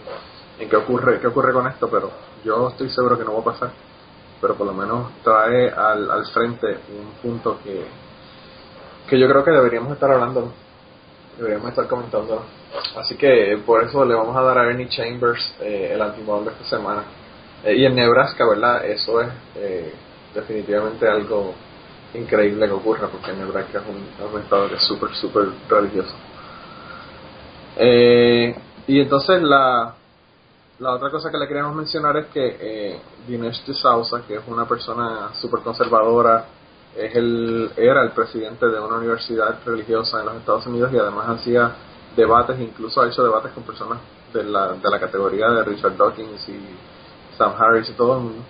en 0.58 0.68
qué 0.68 0.76
ocurre 0.76 1.20
qué 1.20 1.26
ocurre 1.26 1.52
con 1.52 1.66
esto 1.66 1.88
pero 1.88 2.10
yo 2.44 2.68
estoy 2.68 2.90
seguro 2.90 3.18
que 3.18 3.24
no 3.24 3.34
va 3.34 3.40
a 3.40 3.44
pasar. 3.44 3.70
Pero 4.40 4.54
por 4.54 4.66
lo 4.68 4.72
menos 4.72 5.10
trae 5.24 5.68
al, 5.70 6.10
al 6.10 6.26
frente 6.26 6.78
un 6.88 7.12
punto 7.20 7.58
que 7.62 7.84
que 9.08 9.18
yo 9.18 9.28
creo 9.28 9.44
que 9.44 9.50
deberíamos 9.50 9.92
estar 9.92 10.10
hablando 10.10 10.52
deberíamos 11.38 11.70
estar 11.70 11.86
comentándolo. 11.86 12.42
Así 12.96 13.16
que 13.16 13.58
por 13.64 13.82
eso 13.82 14.04
le 14.04 14.14
vamos 14.14 14.36
a 14.36 14.42
dar 14.42 14.58
a 14.58 14.64
Ernie 14.64 14.88
Chambers 14.88 15.54
eh, 15.60 15.92
el 15.94 16.02
antimodal 16.02 16.44
de 16.44 16.50
esta 16.50 16.64
semana. 16.76 17.02
Eh, 17.64 17.76
y 17.76 17.84
en 17.86 17.94
Nebraska 17.94 18.46
verdad 18.46 18.84
eso 18.84 19.20
es 19.20 19.28
eh, 19.56 19.92
definitivamente 20.34 21.08
algo 21.08 21.54
increíble 22.14 22.66
que 22.66 22.72
ocurra 22.72 23.08
porque 23.08 23.32
Nebraska 23.32 23.80
es 23.80 23.84
un, 23.86 24.40
estado 24.40 24.68
que 24.68 24.74
es 24.74 24.82
súper, 24.82 25.14
súper 25.14 25.48
religioso. 25.68 26.14
Eh, 27.76 28.56
y 28.86 29.00
entonces 29.00 29.42
la, 29.42 29.94
la 30.78 30.92
otra 30.92 31.10
cosa 31.10 31.30
que 31.30 31.38
le 31.38 31.48
queríamos 31.48 31.74
mencionar 31.74 32.16
es 32.16 32.26
que 32.26 32.56
eh, 32.60 33.00
Dinesh 33.26 33.64
de 33.66 33.74
Sousa, 33.74 34.22
que 34.26 34.36
es 34.36 34.42
una 34.46 34.66
persona 34.66 35.30
súper 35.34 35.60
conservadora, 35.60 36.46
es 36.96 37.14
el, 37.14 37.72
era 37.76 38.02
el 38.02 38.10
presidente 38.12 38.66
de 38.66 38.80
una 38.80 38.96
universidad 38.96 39.58
religiosa 39.64 40.20
en 40.20 40.26
los 40.26 40.36
Estados 40.36 40.66
Unidos 40.66 40.92
y 40.92 40.98
además 40.98 41.28
hacía 41.28 41.72
debates, 42.16 42.58
incluso 42.60 43.02
ha 43.02 43.08
hecho 43.08 43.22
debates 43.22 43.52
con 43.52 43.62
personas 43.64 43.98
de 44.32 44.44
la, 44.44 44.72
de 44.72 44.90
la 44.90 45.00
categoría 45.00 45.48
de 45.48 45.64
Richard 45.64 45.96
Dawkins 45.96 46.48
y 46.48 46.76
Sam 47.36 47.54
Harris 47.58 47.88
y 47.88 47.92
todo 47.92 48.16
el 48.16 48.22
mundo. 48.22 48.42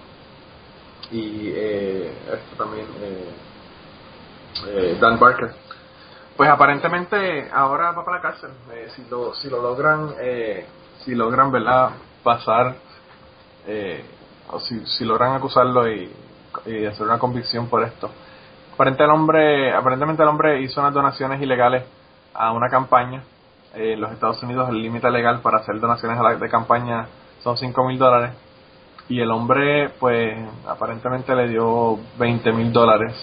Y 1.10 1.50
eh, 1.55 2.12
esto 2.26 2.64
también 2.64 2.86
eh, 3.00 3.28
eh, 4.66 4.98
Dan 5.00 5.18
Barker. 5.18 5.50
Pues 6.36 6.48
aparentemente 6.48 7.50
ahora 7.52 7.92
va 7.92 8.05
para 8.05 8.18
la 8.18 8.22
cárcel. 8.22 8.50
Eh, 8.72 8.88
si 8.94 9.05
lo 9.10 9.34
si 9.34 9.48
lo 9.50 9.60
logran 9.60 10.14
eh, 10.20 10.66
si 11.05 11.14
logran 11.14 11.50
verdad 11.50 11.90
pasar 12.23 12.77
o 14.51 14.61
si, 14.61 14.85
si 14.86 15.05
logran 15.05 15.35
acusarlo 15.35 15.89
y, 15.90 16.11
hacer 16.86 17.07
una 17.07 17.19
convicción 17.19 17.69
por 17.69 17.85
esto. 17.85 18.11
Aparentemente 18.74 19.05
el 19.05 19.11
hombre 19.11 19.74
aparentemente 19.74 20.23
el 20.23 20.28
hombre 20.28 20.62
hizo 20.62 20.81
unas 20.81 20.95
donaciones 20.95 21.40
ilegales 21.40 21.85
a 22.35 22.53
una 22.53 22.69
campaña. 22.69 23.23
en 23.74 24.01
los 24.01 24.11
Estados 24.12 24.43
Unidos 24.43 24.69
el 24.70 24.82
límite 24.82 25.11
legal 25.11 25.40
para 25.40 25.59
hacer 25.59 25.78
donaciones 25.78 26.40
de 26.40 26.49
campaña 26.49 27.07
son 27.43 27.57
5 27.57 27.85
mil 27.85 27.99
dólares 27.99 28.32
y 29.09 29.20
el 29.20 29.31
hombre 29.31 29.90
pues 30.01 30.36
aparentemente 30.66 31.35
le 31.35 31.49
dio 31.49 31.99
20 32.19 32.53
mil 32.53 32.73
dólares 32.73 33.15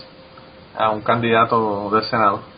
a 0.78 0.90
un 0.90 1.02
candidato 1.02 1.90
del 1.92 2.04
Senado. 2.04 2.55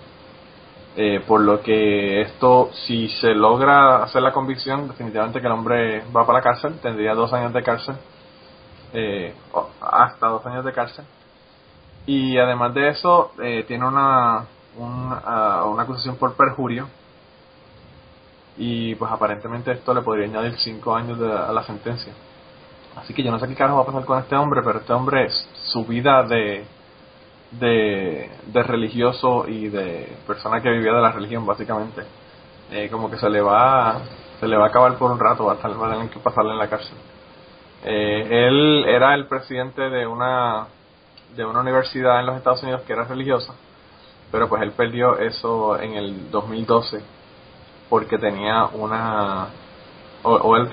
Eh, 0.99 1.21
por 1.27 1.41
lo 1.41 1.61
que 1.61 2.21
esto, 2.21 2.71
si 2.87 3.07
se 3.07 3.35
logra 3.35 4.01
hacer 4.01 4.19
la 4.19 4.33
convicción, 4.33 4.87
definitivamente 4.87 5.39
que 5.39 5.45
el 5.45 5.53
hombre 5.53 6.03
va 6.05 6.25
para 6.25 6.39
la 6.39 6.43
cárcel, 6.43 6.79
tendría 6.81 7.13
dos 7.13 7.31
años 7.33 7.53
de 7.53 7.61
cárcel, 7.61 7.95
eh, 8.93 9.31
hasta 9.79 10.27
dos 10.27 10.43
años 10.47 10.65
de 10.65 10.73
cárcel. 10.73 11.05
Y 12.07 12.39
además 12.39 12.73
de 12.73 12.89
eso, 12.89 13.31
eh, 13.43 13.63
tiene 13.67 13.85
una, 13.85 14.47
una, 14.75 15.65
una 15.65 15.83
acusación 15.83 16.15
por 16.15 16.35
perjurio. 16.35 16.87
Y 18.57 18.95
pues 18.95 19.11
aparentemente 19.11 19.71
esto 19.73 19.93
le 19.93 20.01
podría 20.01 20.25
añadir 20.25 20.57
cinco 20.57 20.95
años 20.95 21.21
a 21.21 21.53
la 21.53 21.61
sentencia. 21.61 22.11
Así 22.95 23.13
que 23.13 23.21
yo 23.21 23.29
no 23.29 23.37
sé 23.37 23.47
qué 23.47 23.53
carajo 23.53 23.77
va 23.77 23.83
a 23.83 23.85
pasar 23.85 24.05
con 24.05 24.17
este 24.17 24.35
hombre, 24.35 24.63
pero 24.65 24.79
este 24.79 24.93
hombre, 24.93 25.29
su 25.53 25.85
vida 25.85 26.23
de, 26.23 26.65
de, 27.51 28.29
de 28.45 28.63
religioso 28.63 29.47
y 29.47 29.69
de 29.69 30.17
persona 30.25 30.61
que 30.61 30.69
vivía 30.69 30.93
de 30.93 31.01
la 31.01 31.11
religión, 31.11 31.45
básicamente, 31.45 32.03
eh, 32.71 32.89
como 32.91 33.09
que 33.09 33.17
se 33.17 33.29
le 33.29 33.41
va 33.41 34.01
se 34.39 34.47
le 34.47 34.55
va 34.55 34.65
a 34.65 34.67
acabar 34.67 34.95
por 34.97 35.11
un 35.11 35.19
rato, 35.19 35.45
va 35.45 35.53
a, 35.53 35.55
estar, 35.55 35.71
va 35.81 35.87
a 35.87 35.91
tener 35.93 36.09
que 36.09 36.19
pasarle 36.19 36.51
en 36.51 36.59
la 36.59 36.69
cárcel. 36.69 36.95
Eh, 37.83 38.47
él 38.47 38.85
era 38.87 39.15
el 39.15 39.27
presidente 39.27 39.89
de 39.89 40.05
una 40.05 40.67
de 41.35 41.45
una 41.45 41.61
universidad 41.61 42.19
en 42.19 42.27
los 42.27 42.37
Estados 42.37 42.63
Unidos 42.63 42.81
que 42.83 42.93
era 42.93 43.03
religiosa, 43.03 43.53
pero 44.31 44.47
pues 44.47 44.61
él 44.61 44.71
perdió 44.71 45.17
eso 45.17 45.79
en 45.79 45.93
el 45.93 46.31
2012 46.31 47.01
porque 47.89 48.17
tenía 48.17 48.65
una 48.65 49.47
o, 50.23 50.33
o 50.33 50.57
él 50.57 50.69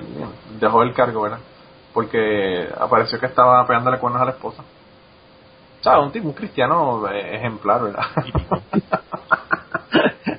dejó 0.59 0.83
el 0.83 0.93
cargo, 0.95 1.23
¿verdad? 1.23 1.41
porque 1.95 2.69
apareció 2.79 3.21
que 3.21 3.27
estaba 3.27 3.65
pegándole 3.67 3.99
cuernos 3.99 4.21
a 4.21 4.25
la 4.27 4.33
esposa. 4.33 4.65
O 5.85 5.87
sea, 5.87 5.99
un 5.99 6.11
tipo, 6.11 6.29
un 6.29 6.33
cristiano 6.33 7.07
eh, 7.11 7.37
ejemplar, 7.37 7.83
¿verdad? 7.83 8.07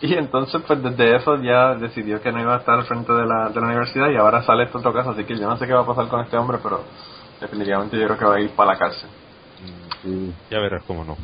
y 0.00 0.14
entonces, 0.14 0.62
pues 0.64 0.80
desde 0.80 1.16
eso 1.16 1.42
ya 1.42 1.74
decidió 1.74 2.20
que 2.20 2.30
no 2.30 2.40
iba 2.40 2.54
a 2.54 2.58
estar 2.58 2.78
al 2.78 2.84
frente 2.84 3.12
de 3.12 3.26
la, 3.26 3.48
de 3.48 3.60
la 3.60 3.66
universidad 3.66 4.10
y 4.10 4.16
ahora 4.16 4.44
sale 4.44 4.62
este 4.62 4.78
otro 4.78 4.92
caso, 4.92 5.10
así 5.10 5.24
que 5.24 5.36
yo 5.36 5.48
no 5.48 5.56
sé 5.56 5.66
qué 5.66 5.72
va 5.72 5.80
a 5.80 5.86
pasar 5.86 6.06
con 6.06 6.20
este 6.20 6.36
hombre, 6.36 6.58
pero 6.62 6.84
definitivamente 7.40 7.98
yo 7.98 8.06
creo 8.06 8.16
que 8.16 8.24
va 8.26 8.36
a 8.36 8.40
ir 8.40 8.50
para 8.50 8.74
la 8.74 8.78
cárcel. 8.78 9.10
Mm, 10.04 10.28
ya 10.52 10.60
verás 10.60 10.84
cómo 10.86 11.02
no. 11.02 11.16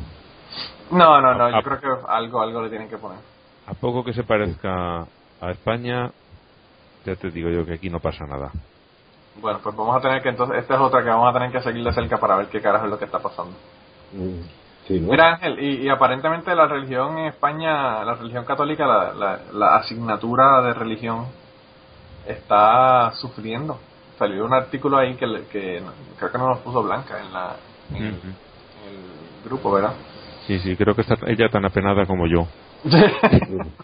No, 0.91 1.21
no, 1.21 1.33
no, 1.33 1.49
yo 1.49 1.63
creo 1.63 1.79
que 1.79 1.87
algo, 2.09 2.41
algo 2.41 2.63
le 2.63 2.69
tienen 2.69 2.89
que 2.89 2.97
poner. 2.97 3.19
A 3.65 3.73
poco 3.75 4.03
que 4.03 4.11
se 4.11 4.25
parezca 4.25 5.05
a 5.39 5.51
España, 5.51 6.11
ya 7.05 7.15
te 7.15 7.31
digo 7.31 7.49
yo 7.49 7.65
que 7.65 7.75
aquí 7.75 7.89
no 7.89 8.01
pasa 8.01 8.25
nada. 8.25 8.51
Bueno, 9.41 9.59
pues 9.63 9.75
vamos 9.75 9.95
a 9.95 10.01
tener 10.01 10.21
que 10.21 10.29
entonces, 10.29 10.57
esta 10.59 10.75
es 10.75 10.79
otra 10.79 11.03
que 11.03 11.09
vamos 11.09 11.29
a 11.29 11.33
tener 11.33 11.51
que 11.51 11.61
seguir 11.61 11.83
de 11.83 11.93
cerca 11.93 12.17
para 12.17 12.35
ver 12.37 12.47
qué 12.47 12.61
carajo 12.61 12.85
es 12.85 12.91
lo 12.91 12.99
que 12.99 13.05
está 13.05 13.19
pasando. 13.19 13.53
Mm, 14.13 14.41
Mira 14.89 15.35
Ángel, 15.35 15.59
y, 15.59 15.87
aparentemente 15.89 16.53
la 16.53 16.67
religión 16.67 17.17
en 17.17 17.27
España, 17.27 18.03
la 18.03 18.15
religión 18.15 18.43
católica, 18.43 18.85
la, 18.85 19.39
la, 19.53 19.75
asignatura 19.77 20.61
de 20.61 20.73
religión 20.73 21.27
está 22.27 23.11
sufriendo. 23.13 23.79
Salió 24.19 24.43
un 24.43 24.53
artículo 24.53 24.97
ahí 24.97 25.15
que, 25.15 25.25
que 25.49 25.81
creo 26.19 26.31
que 26.31 26.37
no 26.37 26.49
nos 26.49 26.59
puso 26.59 26.83
Blanca 26.83 27.19
en, 27.19 27.31
la, 27.31 27.55
en, 27.93 28.05
el 28.05 29.43
grupo, 29.45 29.71
¿verdad? 29.71 29.93
Sí, 30.47 30.59
sí, 30.59 30.75
creo 30.75 30.93
que 30.93 31.01
está 31.01 31.15
ella 31.27 31.47
tan 31.49 31.65
apenada 31.65 32.05
como 32.05 32.27
yo. 32.27 32.45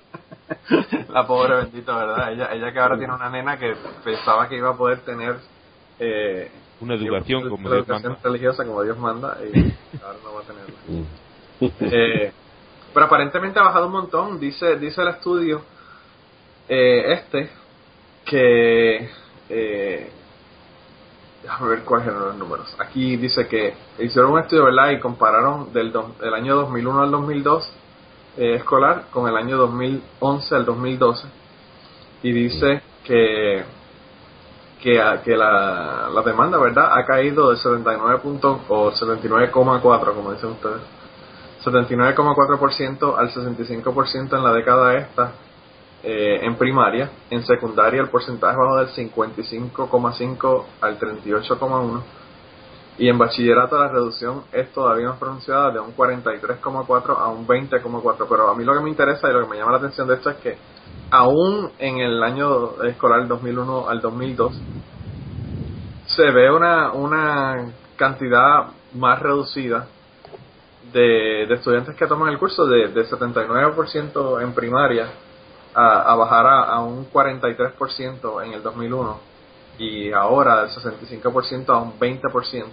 la 1.10 1.28
pobre 1.28 1.56
bendita, 1.56 1.98
¿verdad? 1.98 2.32
Ella, 2.34 2.54
ella 2.54 2.72
que 2.72 2.80
ahora 2.80 2.98
tiene 2.98 3.14
una 3.14 3.30
nena 3.30 3.58
que 3.58 3.76
pensaba 4.04 4.48
que 4.48 4.58
iba 4.58 4.70
a 4.70 4.78
poder 4.78 5.00
tener 5.00 5.38
eh, 6.00 6.52
una 6.82 6.96
educación 6.96 7.50
como 7.50 7.70
Dios 7.70 7.88
manda. 7.88 8.18
religiosa 8.24 8.66
como 8.66 8.84
Dios 8.84 8.98
manda 8.98 9.38
y 9.44 9.60
ahora 10.04 10.18
no 10.24 10.34
va 10.34 10.42
a 10.42 10.44
tenerla. 10.44 11.08
eh, 11.82 12.32
pero 12.94 13.06
aparentemente 13.06 13.60
ha 13.60 13.64
bajado 13.64 13.88
un 13.88 13.92
montón, 13.94 14.40
dice 14.40 14.78
dice 14.78 15.02
el 15.02 15.10
estudio 15.10 15.62
eh, 16.68 17.14
este 17.14 17.50
que 18.26 19.10
eh, 19.50 20.12
déjame 21.44 21.70
ver 21.70 21.84
cuáles 21.84 22.08
eran 22.08 22.20
los 22.20 22.36
números. 22.36 22.76
Aquí 22.80 23.18
dice 23.18 23.48
que 23.48 23.74
hicieron 24.00 24.32
un 24.34 24.40
estudio, 24.40 24.66
¿verdad? 24.66 24.92
Y 24.92 25.00
compararon 25.00 25.74
del, 25.74 25.92
del 25.92 26.34
año 26.34 26.56
2001 26.56 27.02
al 27.02 27.12
2002 27.12 27.74
eh, 28.40 28.56
escolar 28.56 29.08
con 29.12 29.28
el 29.28 29.36
año 29.36 29.58
2011 29.58 30.56
al 30.56 30.66
2012 30.66 31.28
y 32.24 32.32
dice 32.32 32.82
que 33.04 33.64
que, 34.82 34.98
que 35.26 35.36
la, 35.36 36.10
la 36.10 36.22
demanda 36.22 36.58
verdad 36.58 36.98
ha 36.98 37.06
caído 37.06 37.52
de 37.52 37.58
79 37.58 38.20
puntos 38.20 38.62
o 38.70 38.92
79,4 38.92 40.14
como 40.14 40.32
dicen 40.32 40.52
ustedes. 40.52 40.82
79,4% 41.66 43.18
al 43.18 43.30
65% 43.30 44.38
en 44.38 44.44
la 44.44 44.54
década 44.54 44.96
esta 44.96 45.34
eh, 46.02 46.40
en 46.44 46.56
primaria. 46.56 47.10
En 47.30 47.44
secundaria 47.44 48.02
el 48.02 48.08
porcentaje 48.08 48.56
bajó 48.56 48.78
del 48.78 48.88
55,5 48.88 50.64
al 50.80 50.98
38,1 50.98 52.02
y 53.00 53.08
en 53.08 53.18
bachillerato 53.18 53.80
la 53.80 53.88
reducción 53.88 54.44
es 54.52 54.74
todavía 54.74 55.08
más 55.08 55.18
pronunciada 55.18 55.72
de 55.72 55.80
un 55.80 55.96
43,4 55.96 57.18
a 57.18 57.30
un 57.30 57.48
20,4. 57.48 58.26
Pero 58.30 58.50
a 58.50 58.56
mí 58.56 58.66
lo 58.66 58.74
que 58.74 58.82
me 58.82 58.90
interesa 58.90 59.30
y 59.30 59.34
lo 59.34 59.44
que 59.44 59.50
me 59.50 59.58
llama 59.58 59.72
la 59.72 59.78
atención 59.78 60.06
de 60.06 60.16
esto 60.16 60.30
es 60.30 60.36
que 60.38 60.58
aún 61.10 61.72
en 61.80 62.00
el 62.00 62.22
año 62.22 62.84
escolar 62.84 63.26
2001 63.26 63.90
al 63.90 64.02
2002 64.02 64.62
se 66.08 66.30
ve 66.30 66.52
una, 66.52 66.92
una 66.92 67.72
cantidad 67.96 68.68
más 68.94 69.20
reducida 69.20 69.88
de, 70.92 71.44
estudiantes 71.54 71.96
que 71.96 72.06
toman 72.06 72.30
el 72.30 72.38
curso 72.38 72.66
de, 72.66 72.90
de 72.90 73.06
79% 73.06 74.42
en 74.42 74.54
primaria 74.54 75.08
a, 75.74 76.02
a 76.02 76.16
bajar 76.16 76.46
a, 76.48 76.64
a 76.64 76.82
un 76.82 77.10
43% 77.10 78.46
en 78.46 78.54
el 78.54 78.62
2001 78.62 79.39
y 79.80 80.12
ahora 80.12 80.64
del 80.64 80.70
65% 80.70 81.70
a 81.70 81.78
un 81.78 81.98
20%. 81.98 82.66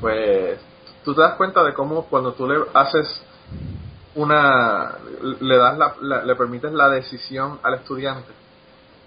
pues 0.00 0.58
tú 1.04 1.14
te 1.14 1.20
das 1.20 1.34
cuenta 1.34 1.62
de 1.62 1.72
cómo 1.72 2.04
cuando 2.06 2.32
tú 2.32 2.46
le 2.46 2.58
haces 2.74 3.22
una 4.16 4.96
le 5.40 5.56
das 5.56 5.78
la, 6.00 6.24
le 6.24 6.34
permites 6.34 6.72
la 6.72 6.88
decisión 6.88 7.60
al 7.62 7.74
estudiante 7.74 8.32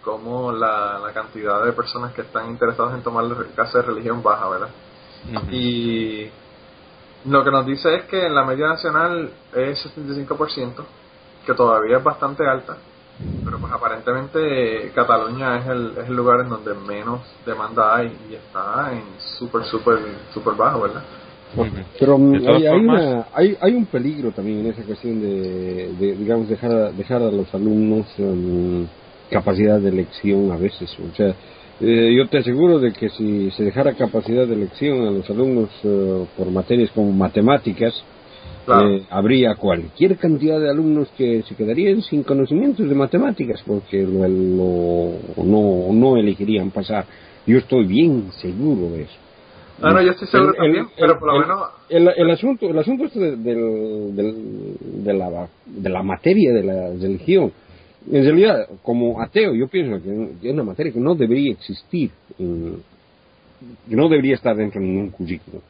como 0.02 0.52
la, 0.52 1.00
la 1.00 1.12
cantidad 1.12 1.64
de 1.64 1.74
personas 1.74 2.14
que 2.14 2.22
están 2.22 2.50
interesadas 2.50 2.94
en 2.96 3.04
tomar 3.04 3.26
clase 3.54 3.80
de 3.80 3.84
religión 3.84 4.24
baja 4.24 4.48
verdad 4.48 4.70
y 5.52 6.30
lo 7.26 7.44
que 7.44 7.52
nos 7.52 7.66
dice 7.66 7.94
es 7.94 8.06
que 8.06 8.26
en 8.26 8.34
la 8.34 8.46
media 8.46 8.68
nacional 8.68 9.32
es 9.54 9.86
75% 9.96 10.76
que 11.46 11.54
todavía 11.54 11.98
es 11.98 12.04
bastante 12.04 12.48
alta 12.48 12.78
pero 13.44 13.58
pues 13.60 13.74
aparentemente 13.74 14.92
Cataluña 14.94 15.60
es 15.60 15.68
el, 15.68 15.94
es 15.98 16.08
el 16.08 16.16
lugar 16.16 16.42
en 16.42 16.50
donde 16.50 16.74
menos 16.74 17.22
demanda 17.46 17.96
hay 17.96 18.16
y 18.30 18.36
está 18.36 18.92
en 18.94 19.04
súper, 19.38 19.64
súper, 19.66 20.00
súper 20.34 20.56
bajo, 20.56 20.82
¿verdad? 20.82 21.04
Pero 22.00 22.18
mm, 22.18 22.36
hay, 22.48 22.66
hay, 22.66 22.80
una, 22.80 23.28
hay, 23.34 23.58
hay, 23.60 23.74
un 23.74 23.86
peligro 23.86 24.32
también 24.32 24.60
en 24.60 24.68
esa 24.68 24.84
cuestión 24.84 25.22
de, 25.22 25.94
de 26.00 26.16
digamos, 26.16 26.48
dejar, 26.48 26.94
dejar 26.94 27.22
a 27.22 27.32
los 27.32 27.54
alumnos 27.54 28.08
um, 28.20 28.88
capacidad 29.30 29.80
de 29.80 29.90
elección 29.90 30.52
a 30.52 30.56
veces. 30.56 30.96
O 31.00 31.16
sea, 31.16 31.36
eh, 31.82 32.16
yo 32.16 32.28
te 32.30 32.38
aseguro 32.38 32.80
de 32.80 32.94
que 32.94 33.10
si 33.10 33.52
se 33.52 33.64
dejara 33.64 33.94
capacidad 33.94 34.48
de 34.48 34.54
elección 34.54 35.08
a 35.08 35.12
los 35.12 35.30
alumnos 35.30 35.70
uh, 35.84 36.26
por 36.38 36.50
materias 36.52 36.90
como 36.92 37.12
matemáticas, 37.12 37.94
eh, 38.68 39.04
habría 39.10 39.56
cualquier 39.56 40.18
cantidad 40.18 40.60
de 40.60 40.70
alumnos 40.70 41.10
que 41.18 41.44
se 41.44 41.56
quedarían 41.56 42.02
sin 42.02 42.24
conocimientos 42.24 42.88
de 42.88 42.96
matemáticas 42.96 43.62
porque 43.66 44.04
lo, 44.04 45.14
no, 45.44 45.94
no 45.94 46.18
elegirían 46.18 46.72
pasar. 46.72 47.06
Yo 47.48 47.58
estoy 47.58 47.86
bien 47.86 48.32
seguro 48.34 48.92
de 48.92 49.04
eso. 49.04 49.18
Ah, 49.82 49.92
no, 49.92 50.02
yo 50.02 50.12
estoy 50.12 50.28
seguro 50.28 50.54
también, 50.54 50.88
pero 50.96 51.18
por 51.18 51.34
lo 51.34 51.40
menos... 51.40 51.70
El, 51.90 52.30
asunto, 52.30 52.70
el 52.70 52.78
asunto 52.78 53.06
este 53.06 53.20
de, 53.20 53.56
de, 53.56 55.14
la, 55.14 55.48
de 55.66 55.90
la 55.90 56.04
materia 56.04 56.54
de 56.54 56.64
la 56.64 56.90
religión, 56.90 57.52
en 58.12 58.24
realidad, 58.24 58.68
como 58.84 59.20
ateo, 59.22 59.56
yo 59.56 59.68
pienso 59.68 60.02
que 60.04 60.48
es 60.48 60.54
una 60.54 60.64
materia 60.64 60.94
que 60.94 61.00
no 61.00 61.16
debería 61.16 61.52
existir, 61.52 62.12
que 62.38 63.96
no 63.96 64.08
debería 64.08 64.36
estar 64.36 64.56
dentro 64.56 64.80
de 64.80 64.88
ningún 64.88 65.10
currículo 65.10 65.62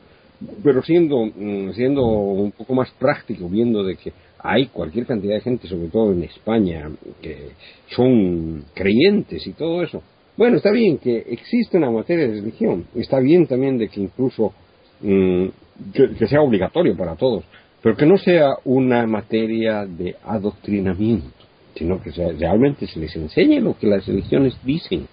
pero 0.63 0.81
siendo, 0.81 1.26
mm, 1.26 1.73
siendo 1.73 2.03
un 2.03 2.51
poco 2.51 2.73
más 2.73 2.91
práctico, 2.91 3.47
viendo 3.47 3.84
de 3.84 3.95
que 3.95 4.11
hay 4.39 4.68
cualquier 4.68 5.05
cantidad 5.05 5.35
de 5.35 5.41
gente, 5.41 5.68
sobre 5.68 5.89
todo 5.89 6.11
en 6.11 6.23
España, 6.23 6.89
que 7.22 7.49
son 7.88 8.65
creyentes 8.73 9.45
y 9.45 9.53
todo 9.53 9.84
eso. 9.84 10.01
Bueno, 10.38 10.57
está 10.57 10.72
bien 10.72 10.97
que 10.97 11.18
existe 11.18 11.77
una 11.77 11.91
materia 11.91 12.27
de 12.27 12.35
religión, 12.35 12.85
está 12.95 13.19
bien 13.19 13.45
también 13.45 13.77
de 13.77 13.89
que 13.89 14.01
incluso 14.01 14.53
mm, 15.01 15.47
que, 15.93 16.27
sea 16.27 16.41
obligatorio 16.41 16.95
para 16.97 17.15
todos, 17.15 17.43
pero 17.81 17.95
que 17.95 18.05
no 18.05 18.18
sea 18.18 18.49
una 18.65 19.05
materia 19.05 19.85
de 19.85 20.15
adoctrinamiento, 20.23 21.45
sino 21.76 22.01
que 22.01 22.11
realmente 22.11 22.88
se 22.88 22.99
les 22.99 23.15
enseñe 23.15 23.59
lo 23.59 23.77
que 23.77 23.88
las 23.88 24.05
religiones 24.07 24.57
dicen. 24.63 25.07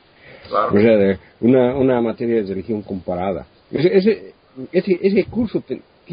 O 0.46 0.78
sea, 0.78 1.18
una, 1.40 1.76
una 1.76 2.00
materia 2.00 2.36
de 2.36 2.48
religión 2.48 2.80
comparada. 2.80 3.46
ese, 3.70 3.96
ese, 3.98 4.32
ese 4.72 5.24
curso 5.24 5.62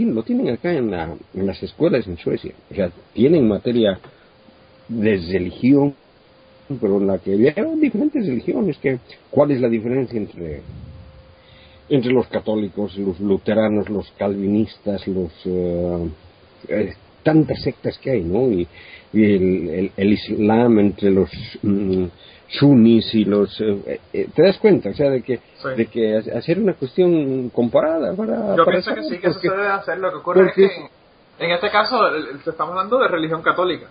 lo 0.04 0.24
tienen 0.24 0.50
acá 0.50 0.74
en, 0.74 0.92
la, 0.92 1.16
en 1.34 1.48
las 1.48 1.62
escuelas 1.64 2.08
en 2.08 2.18
Suecia. 2.18 2.54
O 2.72 2.76
sea, 2.76 2.92
tienen 3.14 3.48
materia 3.48 4.00
de 4.88 5.18
religión, 5.32 5.96
pero 6.82 6.98
en 6.98 7.08
la 7.08 7.18
que 7.20 7.32
hay 7.32 7.80
diferentes 7.80 8.26
religiones. 8.26 8.78
Que, 8.78 9.00
¿Cuál 9.32 9.52
es 9.52 9.62
la 9.62 9.70
diferencia 9.70 10.18
entre, 10.18 10.62
entre 11.90 12.12
los 12.12 12.28
católicos, 12.28 12.98
los 12.98 13.20
luteranos, 13.20 13.90
los 13.90 14.12
calvinistas, 14.18 15.08
los... 15.08 15.32
Eh, 16.68 16.94
tantas 17.24 17.60
sectas 17.64 17.98
que 17.98 18.12
hay, 18.12 18.22
¿no? 18.24 18.52
Y, 18.52 18.68
el, 19.14 19.92
el, 19.96 20.14
Islam 20.14 20.80
entre 20.80 21.10
los... 21.10 21.30
Mm, 21.64 22.06
sunnis 22.48 23.14
y 23.16 23.26
los 23.26 23.60
eh, 23.60 24.00
eh, 24.14 24.30
te 24.34 24.44
das 24.44 24.58
cuenta 24.58 24.90
o 24.90 24.94
sea 24.94 25.10
de 25.10 25.22
que 25.22 25.40
de 25.76 25.86
que 25.88 26.18
hacer 26.36 26.60
una 26.60 26.74
cuestión 26.74 27.50
comparada 27.50 28.14
para 28.14 28.56
yo 28.56 28.66
pienso 28.66 28.94
que 28.94 29.04
sí 29.04 29.18
que 29.18 29.28
eso 29.28 29.40
se 29.40 29.50
debe 29.50 29.68
hacer. 29.68 29.98
Lo 29.98 30.12
que 30.12 30.18
ocurre 30.18 30.48
es 30.48 30.54
que 30.54 30.70
en, 31.40 31.52
este 31.52 31.70
caso 31.70 31.98
estamos 32.46 32.72
hablando 32.72 33.00
de 33.00 33.08
religión 33.08 33.42
católica. 33.42 33.88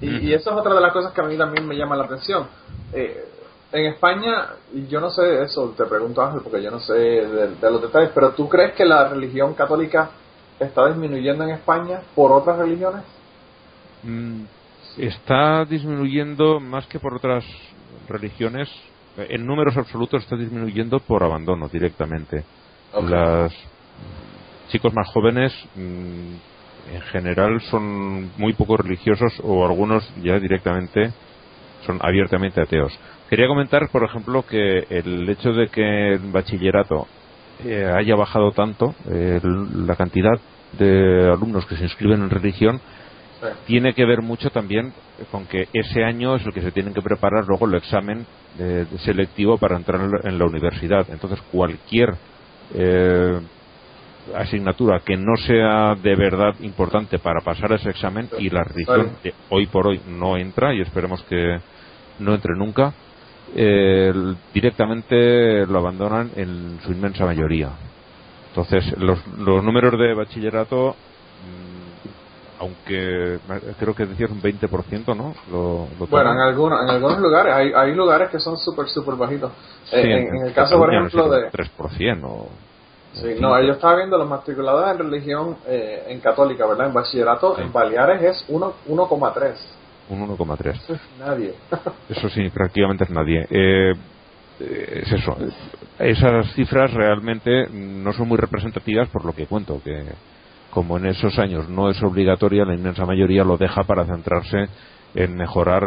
Y, 0.00 0.32
eso 0.32 0.50
es 0.52 0.56
otra 0.56 0.74
de 0.74 0.80
las 0.80 0.92
cosas 0.92 1.12
que 1.12 1.20
a 1.20 1.24
mí 1.24 1.36
también 1.36 1.66
me 1.66 1.76
llama 1.76 1.96
la 1.96 2.04
atención. 2.04 2.46
Eh, 2.92 3.24
en 3.72 3.86
España 3.86 4.50
y 4.72 4.86
yo 4.86 5.00
no 5.00 5.10
sé 5.10 5.42
eso 5.42 5.74
te 5.76 5.84
pregunto 5.84 6.22
Ángel 6.22 6.40
porque 6.42 6.62
yo 6.62 6.70
no 6.70 6.80
sé 6.80 6.94
de, 6.94 7.70
los 7.70 7.82
detalles 7.82 8.10
pero 8.14 8.30
tú 8.30 8.48
crees 8.48 8.72
que 8.72 8.86
la 8.86 9.08
religión 9.08 9.52
católica 9.52 10.08
está 10.58 10.88
disminuyendo 10.88 11.44
en 11.44 11.50
España 11.50 12.00
por 12.14 12.32
otras 12.32 12.56
religiones 12.56 13.02
mm, 14.04 14.40
está 14.98 15.64
disminuyendo 15.64 16.60
más 16.60 16.86
que 16.86 16.98
por 16.98 17.14
otras 17.14 17.44
religiones, 18.08 18.68
en 19.16 19.46
números 19.46 19.76
absolutos 19.76 20.22
está 20.22 20.36
disminuyendo 20.36 21.00
por 21.00 21.22
abandono 21.22 21.68
directamente. 21.68 22.44
Los 22.94 23.52
chicos 24.68 24.92
más 24.94 25.08
jóvenes 25.08 25.52
mm, 25.74 26.94
en 26.94 27.00
general 27.12 27.60
son 27.62 28.30
muy 28.38 28.52
poco 28.54 28.76
religiosos 28.76 29.32
o 29.42 29.64
algunos 29.64 30.08
ya 30.22 30.38
directamente 30.38 31.12
son 31.86 31.98
abiertamente 32.00 32.60
ateos. 32.60 32.98
Quería 33.28 33.46
comentar, 33.46 33.88
por 33.90 34.04
ejemplo, 34.04 34.44
que 34.46 34.86
el 34.88 35.28
hecho 35.28 35.52
de 35.52 35.68
que 35.68 36.14
el 36.14 36.32
bachillerato 36.32 37.06
eh, 37.64 37.90
haya 37.94 38.14
bajado 38.16 38.52
tanto 38.52 38.94
eh, 39.10 39.40
la 39.42 39.96
cantidad 39.96 40.38
de 40.78 41.30
alumnos 41.30 41.66
que 41.66 41.76
se 41.76 41.84
inscriben 41.84 42.22
en 42.22 42.30
religión 42.30 42.80
tiene 43.66 43.94
que 43.94 44.04
ver 44.04 44.22
mucho 44.22 44.50
también 44.50 44.92
con 45.30 45.46
que 45.46 45.68
ese 45.72 46.04
año 46.04 46.36
es 46.36 46.46
el 46.46 46.52
que 46.52 46.62
se 46.62 46.72
tienen 46.72 46.94
que 46.94 47.02
preparar 47.02 47.44
luego 47.46 47.66
el 47.66 47.74
examen 47.74 48.26
selectivo 49.04 49.58
para 49.58 49.76
entrar 49.76 50.00
en 50.24 50.38
la 50.38 50.44
universidad. 50.44 51.06
Entonces, 51.10 51.40
cualquier 51.52 52.14
eh, 52.74 53.40
asignatura 54.34 55.00
que 55.04 55.16
no 55.16 55.36
sea 55.36 55.94
de 55.94 56.14
verdad 56.14 56.54
importante 56.60 57.18
para 57.18 57.40
pasar 57.40 57.72
ese 57.72 57.90
examen 57.90 58.28
y 58.38 58.50
la 58.50 58.62
religión 58.62 59.12
hoy 59.48 59.66
por 59.66 59.86
hoy 59.86 60.00
no 60.06 60.36
entra 60.36 60.74
y 60.74 60.80
esperemos 60.80 61.22
que 61.24 61.58
no 62.18 62.34
entre 62.34 62.54
nunca, 62.56 62.92
eh, 63.54 64.12
directamente 64.52 65.66
lo 65.66 65.78
abandonan 65.78 66.30
en 66.36 66.78
su 66.84 66.92
inmensa 66.92 67.24
mayoría. 67.24 67.70
Entonces, 68.48 68.98
los, 68.98 69.24
los 69.38 69.62
números 69.62 69.98
de 69.98 70.14
bachillerato 70.14 70.96
aunque 72.58 73.38
creo 73.78 73.94
que 73.94 74.06
decías 74.06 74.30
un 74.30 74.42
20%, 74.42 75.16
¿no? 75.16 75.34
bueno, 76.10 76.32
en 76.32 76.38
algunos, 76.38 76.82
en 76.82 76.90
algunos 76.90 77.18
lugares, 77.18 77.54
hay, 77.54 77.72
hay 77.74 77.94
lugares 77.94 78.30
que 78.30 78.38
son 78.38 78.56
súper, 78.56 78.88
súper 78.88 79.14
bajitos. 79.14 79.52
Eh, 79.92 80.28
en, 80.28 80.46
el 80.46 80.52
caso, 80.52 80.76
por 80.78 80.92
ejemplo, 80.92 81.28
de... 81.28 81.50
3% 81.50 82.20
o... 82.24 82.48
Sí, 83.14 83.36
no, 83.40 83.60
yo 83.62 83.72
estaba 83.72 83.96
viendo 83.96 84.18
los 84.18 84.28
matriculados 84.28 84.90
en 84.90 84.98
religión 84.98 85.56
eh, 85.66 86.04
en 86.08 86.20
católica, 86.20 86.66
¿verdad? 86.66 86.88
En 86.88 86.92
bachillerato, 86.92 87.58
en 87.58 87.72
Baleares 87.72 88.22
es 88.22 88.48
1,3. 88.48 89.54
Un 90.10 90.36
1,3. 90.36 91.00
Nadie. 91.18 91.54
Eso 92.08 92.28
sí, 92.28 92.48
prácticamente 92.50 93.04
es 93.04 93.10
nadie. 93.10 93.46
Eh, 93.50 93.94
es 94.60 95.12
eso. 95.12 95.36
Esas 95.98 96.52
cifras 96.54 96.92
realmente 96.92 97.68
no 97.70 98.12
son 98.12 98.26
muy 98.26 98.36
representativas 98.36 99.08
por 99.08 99.24
lo 99.24 99.32
que 99.32 99.46
cuento, 99.46 99.80
que 99.84 100.04
como 100.70 100.96
en 100.98 101.06
esos 101.06 101.38
años 101.38 101.68
no 101.68 101.90
es 101.90 102.02
obligatoria, 102.02 102.64
la 102.64 102.74
inmensa 102.74 103.04
mayoría 103.04 103.44
lo 103.44 103.56
deja 103.56 103.84
para 103.84 104.04
centrarse 104.04 104.68
en 105.14 105.36
mejorar 105.36 105.82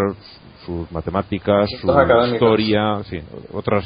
sus 0.66 0.92
matemáticas, 0.92 1.70
su 1.80 1.88
historia, 2.34 3.04
sí, 3.04 3.20
otras 3.54 3.86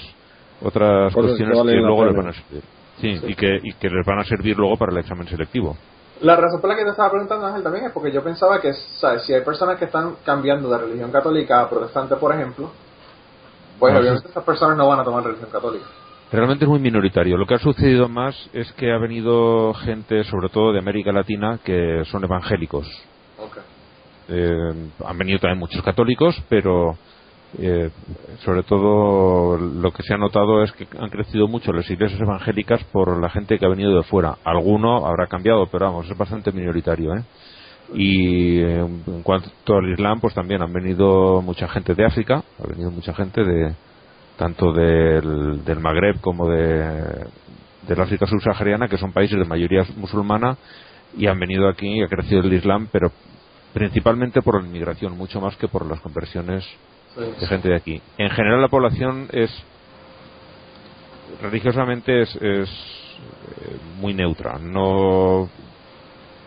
otras 0.62 1.14
cuestiones 1.14 1.62
que, 1.62 1.76
luego 1.76 2.06
les 2.06 2.16
van 2.16 2.28
a 2.28 2.34
servir. 2.34 2.64
Sí, 3.00 3.20
Y, 3.28 3.36
que, 3.36 3.60
y 3.62 3.74
que 3.74 3.90
les 3.90 4.06
van 4.06 4.20
a 4.20 4.24
servir 4.24 4.58
luego 4.58 4.78
para 4.78 4.94
el 4.94 5.00
examen 5.00 5.28
selectivo. 5.28 5.76
La 6.22 6.38
razón 6.38 6.62
por 6.62 6.70
la 6.70 6.78
que 6.78 6.84
te 6.86 6.92
estaba 6.92 7.10
preguntando, 7.10 7.46
Ángel, 7.46 7.62
también 7.62 7.86
es 7.86 7.92
porque 7.92 8.12
yo 8.12 8.24
pensaba 8.24 8.62
que, 8.62 8.72
¿sabes? 8.74 9.24
Si 9.24 9.34
hay 9.34 9.42
personas 9.42 9.78
que 9.78 9.86
están 9.86 10.16
cambiando 10.24 10.70
de 10.70 10.78
religión 10.78 11.12
católica 11.12 11.62
a 11.62 11.70
protestante, 11.70 12.16
por 12.16 12.34
ejemplo, 12.34 12.72
pues 13.78 13.94
obviamente 13.94 14.30
esas 14.30 14.44
personas 14.46 14.78
no 14.78 14.88
van 14.88 15.02
a 15.02 15.04
tomar 15.04 15.26
religión 15.26 15.50
católica. 15.52 15.86
Realmente 16.36 16.66
es 16.66 16.70
muy 16.70 16.80
minoritario. 16.80 17.38
Lo 17.38 17.46
que 17.46 17.54
ha 17.54 17.60
sucedido 17.60 18.10
más 18.10 18.36
es 18.52 18.70
que 18.74 18.92
ha 18.92 18.98
venido 18.98 19.74
gente, 19.74 20.26
sobre 20.26 20.50
todo 20.50 20.74
de 20.74 20.80
América 20.80 21.14
Latina, 21.14 21.62
que 21.64 22.04
son 22.12 22.26
evangélicos. 22.26 22.86
Eh, 24.28 24.90
han 25.06 25.18
venido 25.18 25.40
también 25.40 25.60
muchos 25.60 25.82
católicos, 25.82 26.36
pero 26.50 26.98
eh, 27.58 27.90
sobre 28.44 28.64
todo 28.64 29.58
lo 29.58 29.92
que 29.92 30.04
se 30.04 30.14
ha 30.14 30.18
notado 30.18 30.62
es 30.62 30.74
que 30.74 30.86
han 31.00 31.10
crecido 31.10 31.48
mucho 31.48 31.72
las 31.72 31.90
iglesias 31.90 32.20
evangélicas 32.20 32.84
por 32.92 33.18
la 33.18 33.30
gente 33.30 33.58
que 33.58 33.66
ha 33.66 33.70
venido 33.70 33.96
de 33.96 34.04
fuera. 34.04 34.36
Alguno 34.44 35.06
habrá 35.08 35.28
cambiado, 35.28 35.68
pero 35.68 35.86
vamos, 35.86 36.10
es 36.10 36.18
bastante 36.18 36.52
minoritario. 36.52 37.16
¿eh? 37.16 37.24
Y 37.94 38.60
en 38.60 39.24
cuanto 39.24 39.78
al 39.78 39.90
Islam, 39.90 40.20
pues 40.20 40.34
también 40.34 40.62
han 40.62 40.74
venido 40.74 41.42
mucha 41.42 41.70
gente 41.70 41.96
de 41.96 42.04
África, 42.04 42.44
ha 42.62 42.68
venido 42.68 42.92
mucha 42.92 43.14
gente 43.14 43.42
de, 43.42 43.74
tanto 44.38 44.72
del, 44.74 45.64
del 45.64 45.80
Magreb 45.80 46.20
como 46.22 46.50
de, 46.50 47.26
del 47.88 48.02
África 48.02 48.26
subsahariana, 48.28 48.88
que 48.88 48.98
son 48.98 49.12
países 49.12 49.38
de 49.38 49.46
mayoría 49.46 49.86
musulmana 49.96 50.58
y 51.18 51.28
han 51.28 51.40
venido 51.40 51.70
aquí 51.70 52.00
y 52.00 52.04
ha 52.04 52.08
crecido 52.08 52.42
el 52.42 52.54
Islam, 52.54 52.90
pero 52.92 53.12
principalmente 53.74 54.42
por 54.42 54.62
la 54.62 54.68
inmigración, 54.68 55.18
mucho 55.18 55.40
más 55.40 55.56
que 55.58 55.68
por 55.68 55.86
las 55.86 56.00
conversiones 56.02 56.66
de 57.16 57.48
gente 57.48 57.70
de 57.70 57.76
aquí. 57.76 58.02
En 58.18 58.30
general 58.30 58.62
la 58.62 58.68
población 58.68 59.28
es 59.32 59.52
religiosamente 61.42 62.22
es, 62.22 62.36
es 62.36 62.70
eh, 62.70 63.78
muy 64.00 64.14
neutra. 64.14 64.60
No 64.60 65.50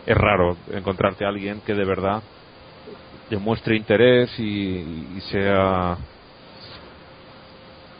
es 0.05 0.17
raro 0.17 0.57
encontrarte 0.71 1.25
a 1.25 1.29
alguien 1.29 1.61
que 1.61 1.73
de 1.73 1.85
verdad 1.85 2.21
demuestre 3.29 3.75
interés 3.75 4.31
y, 4.39 5.07
y 5.17 5.21
sea 5.31 5.97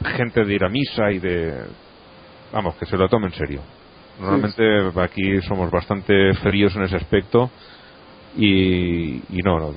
gente 0.03 0.43
de 0.43 0.53
ir 0.53 0.63
a 0.63 0.69
misa 0.69 1.11
y 1.11 1.19
de 1.19 1.65
vamos 2.51 2.76
que 2.76 2.85
se 2.85 2.97
lo 2.97 3.07
tome 3.07 3.27
en 3.27 3.34
serio. 3.34 3.61
Normalmente 4.19 4.63
aquí 5.01 5.41
somos 5.47 5.71
bastante 5.71 6.34
fríos 6.35 6.76
en 6.76 6.84
ese 6.84 6.97
aspecto 6.97 7.49
y, 8.35 9.15
y 9.15 9.41
no, 9.43 9.73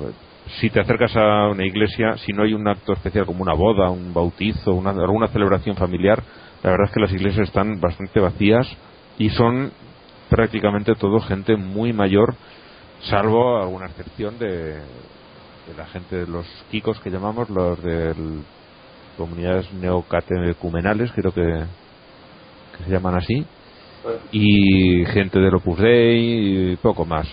si 0.61 0.71
te 0.71 0.81
acercas 0.81 1.17
a 1.17 1.49
una 1.49 1.65
iglesia 1.65 2.17
si 2.19 2.33
no 2.33 2.43
hay 2.43 2.53
un 2.53 2.67
acto 2.69 2.93
especial 2.93 3.25
como 3.25 3.43
una 3.43 3.55
boda 3.55 3.91
un 3.91 4.13
bautizo 4.13 4.73
una, 4.73 4.91
alguna 4.91 5.29
celebración 5.29 5.77
familiar 5.77 6.23
la 6.63 6.71
verdad 6.71 6.89
es 6.89 6.93
que 6.93 7.01
las 7.01 7.13
iglesias 7.13 7.49
están 7.49 7.81
bastante 7.81 8.21
vacías 8.21 8.69
y 9.19 9.31
son 9.31 9.73
prácticamente 10.29 10.95
todo 10.97 11.21
gente 11.21 11.57
muy 11.57 11.93
mayor 11.93 12.35
salvo 13.03 13.59
alguna 13.59 13.87
excepción 13.87 14.39
de, 14.39 14.75
de 14.75 15.75
la 15.77 15.87
gente 15.87 16.17
de 16.17 16.27
los 16.27 16.47
kikos 16.71 17.01
que 17.01 17.11
llamamos 17.11 17.49
los 17.49 17.83
de 17.83 18.15
comunidades 19.17 19.73
neocatecumenales 19.73 21.13
creo 21.13 21.33
que, 21.33 21.65
que 22.77 22.85
se 22.85 22.91
llaman 22.91 23.17
así 23.17 23.45
y 24.33 25.05
gente 25.07 25.39
del 25.39 25.55
Opus 25.55 25.79
Dei 25.79 26.73
y 26.73 26.77
poco 26.77 27.05
más 27.05 27.29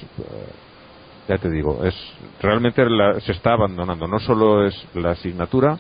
ya 1.28 1.38
te 1.38 1.50
digo 1.50 1.84
es 1.84 1.96
realmente 2.42 2.88
la, 2.90 3.20
se 3.22 3.32
está 3.32 3.54
abandonando 3.54 4.08
no 4.08 4.20
solo 4.20 4.66
es 4.66 4.76
la 4.94 5.12
asignatura 5.12 5.80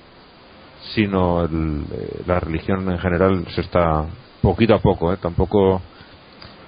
sino 0.95 1.43
el, 1.43 1.83
eh, 1.91 2.21
la 2.25 2.39
religión 2.39 2.89
en 2.89 2.97
general 2.99 3.45
se 3.53 3.61
está 3.61 4.05
poquito 4.41 4.73
a 4.75 4.79
poco 4.79 5.13
¿eh? 5.13 5.17
tampoco 5.21 5.81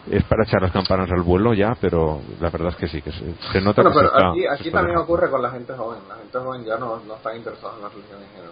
es 0.10 0.24
para 0.24 0.44
echar 0.44 0.62
las 0.62 0.72
campanas 0.72 1.12
al 1.12 1.22
vuelo 1.22 1.54
ya, 1.54 1.76
pero 1.80 2.22
la 2.40 2.50
verdad 2.50 2.70
es 2.70 2.76
que 2.76 2.88
sí, 2.88 3.02
que 3.02 3.12
se, 3.12 3.34
se 3.52 3.62
nota 3.62 3.84
Bueno, 3.84 4.00
que 4.00 4.06
se 4.06 4.12
pero 4.14 4.34
está, 4.34 4.54
aquí, 4.54 4.72
también 4.72 4.98
ocurre 4.98 5.30
con 5.30 5.42
la 5.42 5.52
gente 5.52 5.74
joven. 5.74 6.00
La 6.08 6.16
gente 6.16 6.38
joven 6.40 6.66
ya 6.66 6.78
no, 6.78 7.00
no 7.06 7.16
está 7.16 7.36
interesada 7.36 7.76
en 7.76 7.82
la 7.84 7.90
religión 7.90 8.20
en 8.22 8.30
general. 8.30 8.52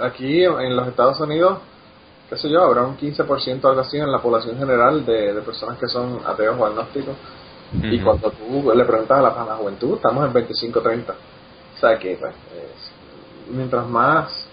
Aquí 0.00 0.44
en 0.44 0.76
los 0.76 0.88
Estados 0.88 1.20
Unidos, 1.20 1.58
qué 2.30 2.36
sé 2.36 2.48
yo, 2.50 2.62
habrá 2.62 2.82
un 2.82 2.96
15% 2.96 3.64
algo 3.68 3.80
así 3.80 3.98
en 3.98 4.10
la 4.10 4.18
población 4.20 4.56
general 4.58 5.04
de, 5.04 5.34
de 5.34 5.42
personas 5.42 5.78
que 5.78 5.86
son 5.88 6.20
ateos 6.26 6.56
o 6.58 6.66
agnósticos. 6.66 7.14
Y 7.72 7.98
cuando 8.00 8.30
tú 8.30 8.72
le 8.74 8.84
preguntas 8.84 9.18
a 9.18 9.22
la, 9.22 9.28
a 9.30 9.44
la 9.46 9.54
juventud, 9.56 9.94
estamos 9.96 10.24
en 10.26 10.32
25-30. 10.32 11.10
O 11.10 11.78
sea 11.80 11.98
que, 11.98 12.16
pues, 12.16 12.32
es- 12.32 13.52
mientras 13.54 13.86
más. 13.88 14.46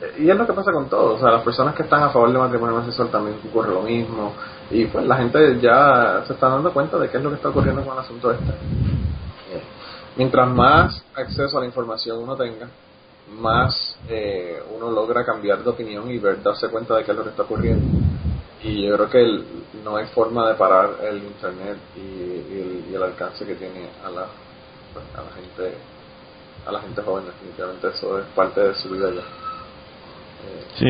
eh, 0.00 0.14
Y 0.22 0.30
es 0.30 0.36
lo 0.36 0.46
que 0.46 0.52
pasa 0.54 0.72
con 0.72 0.88
todo. 0.88 1.14
O 1.14 1.18
sea, 1.18 1.30
las 1.30 1.42
personas 1.42 1.74
que 1.74 1.82
están 1.82 2.02
a 2.02 2.08
favor 2.10 2.28
del 2.30 2.38
matrimonio 2.38 2.76
homosexual 2.76 3.08
también 3.10 3.36
ocurre 3.48 3.70
lo 3.72 3.82
mismo. 3.82 4.32
Y 4.70 4.86
pues 4.86 5.04
la 5.06 5.16
gente 5.16 5.60
ya 5.60 6.24
se 6.26 6.32
está 6.32 6.48
dando 6.48 6.72
cuenta 6.72 6.96
de 6.98 7.10
qué 7.10 7.18
es 7.18 7.22
lo 7.22 7.28
que 7.30 7.36
está 7.36 7.50
ocurriendo 7.50 7.82
con 7.84 7.92
el 7.94 8.00
asunto 8.00 8.32
este. 8.32 8.50
Eh, 8.50 9.62
Mientras 10.16 10.48
más 10.48 11.04
acceso 11.14 11.58
a 11.58 11.60
la 11.60 11.66
información 11.66 12.18
uno 12.22 12.34
tenga, 12.36 12.66
más 13.32 13.96
eh, 14.08 14.62
uno 14.76 14.90
logra 14.90 15.24
cambiar 15.24 15.62
de 15.64 15.70
opinión 15.70 16.10
y 16.10 16.18
ver, 16.18 16.42
darse 16.42 16.68
cuenta 16.68 16.96
de 16.96 17.04
qué 17.04 17.10
es 17.12 17.16
lo 17.16 17.24
que 17.24 17.30
está 17.30 17.42
ocurriendo. 17.42 17.98
Y 18.62 18.86
yo 18.86 18.94
creo 18.96 19.10
que 19.10 19.22
el- 19.22 19.44
no 19.84 19.96
hay 19.96 20.06
forma 20.06 20.48
de 20.48 20.54
parar 20.54 20.90
el 21.02 21.18
internet 21.18 21.76
y, 21.96 22.00
y 22.00 22.60
el, 22.60 22.90
y 22.90 22.94
el 22.94 23.02
alcance 23.02 23.44
que 23.44 23.54
tiene 23.54 23.88
a 24.04 24.10
la, 24.10 24.26
pues, 24.92 25.04
a 25.14 25.22
la 25.22 25.30
gente 25.32 25.76
a 26.66 26.72
la 26.72 26.80
gente 26.80 27.02
joven 27.02 27.26
definitivamente 27.26 27.88
eso 27.88 28.18
es 28.18 28.24
parte 28.34 28.60
de 28.62 28.74
su 28.74 28.88
vida 28.88 29.10
ya. 29.10 29.20
Eh, 29.20 30.66
Sí, 30.78 30.86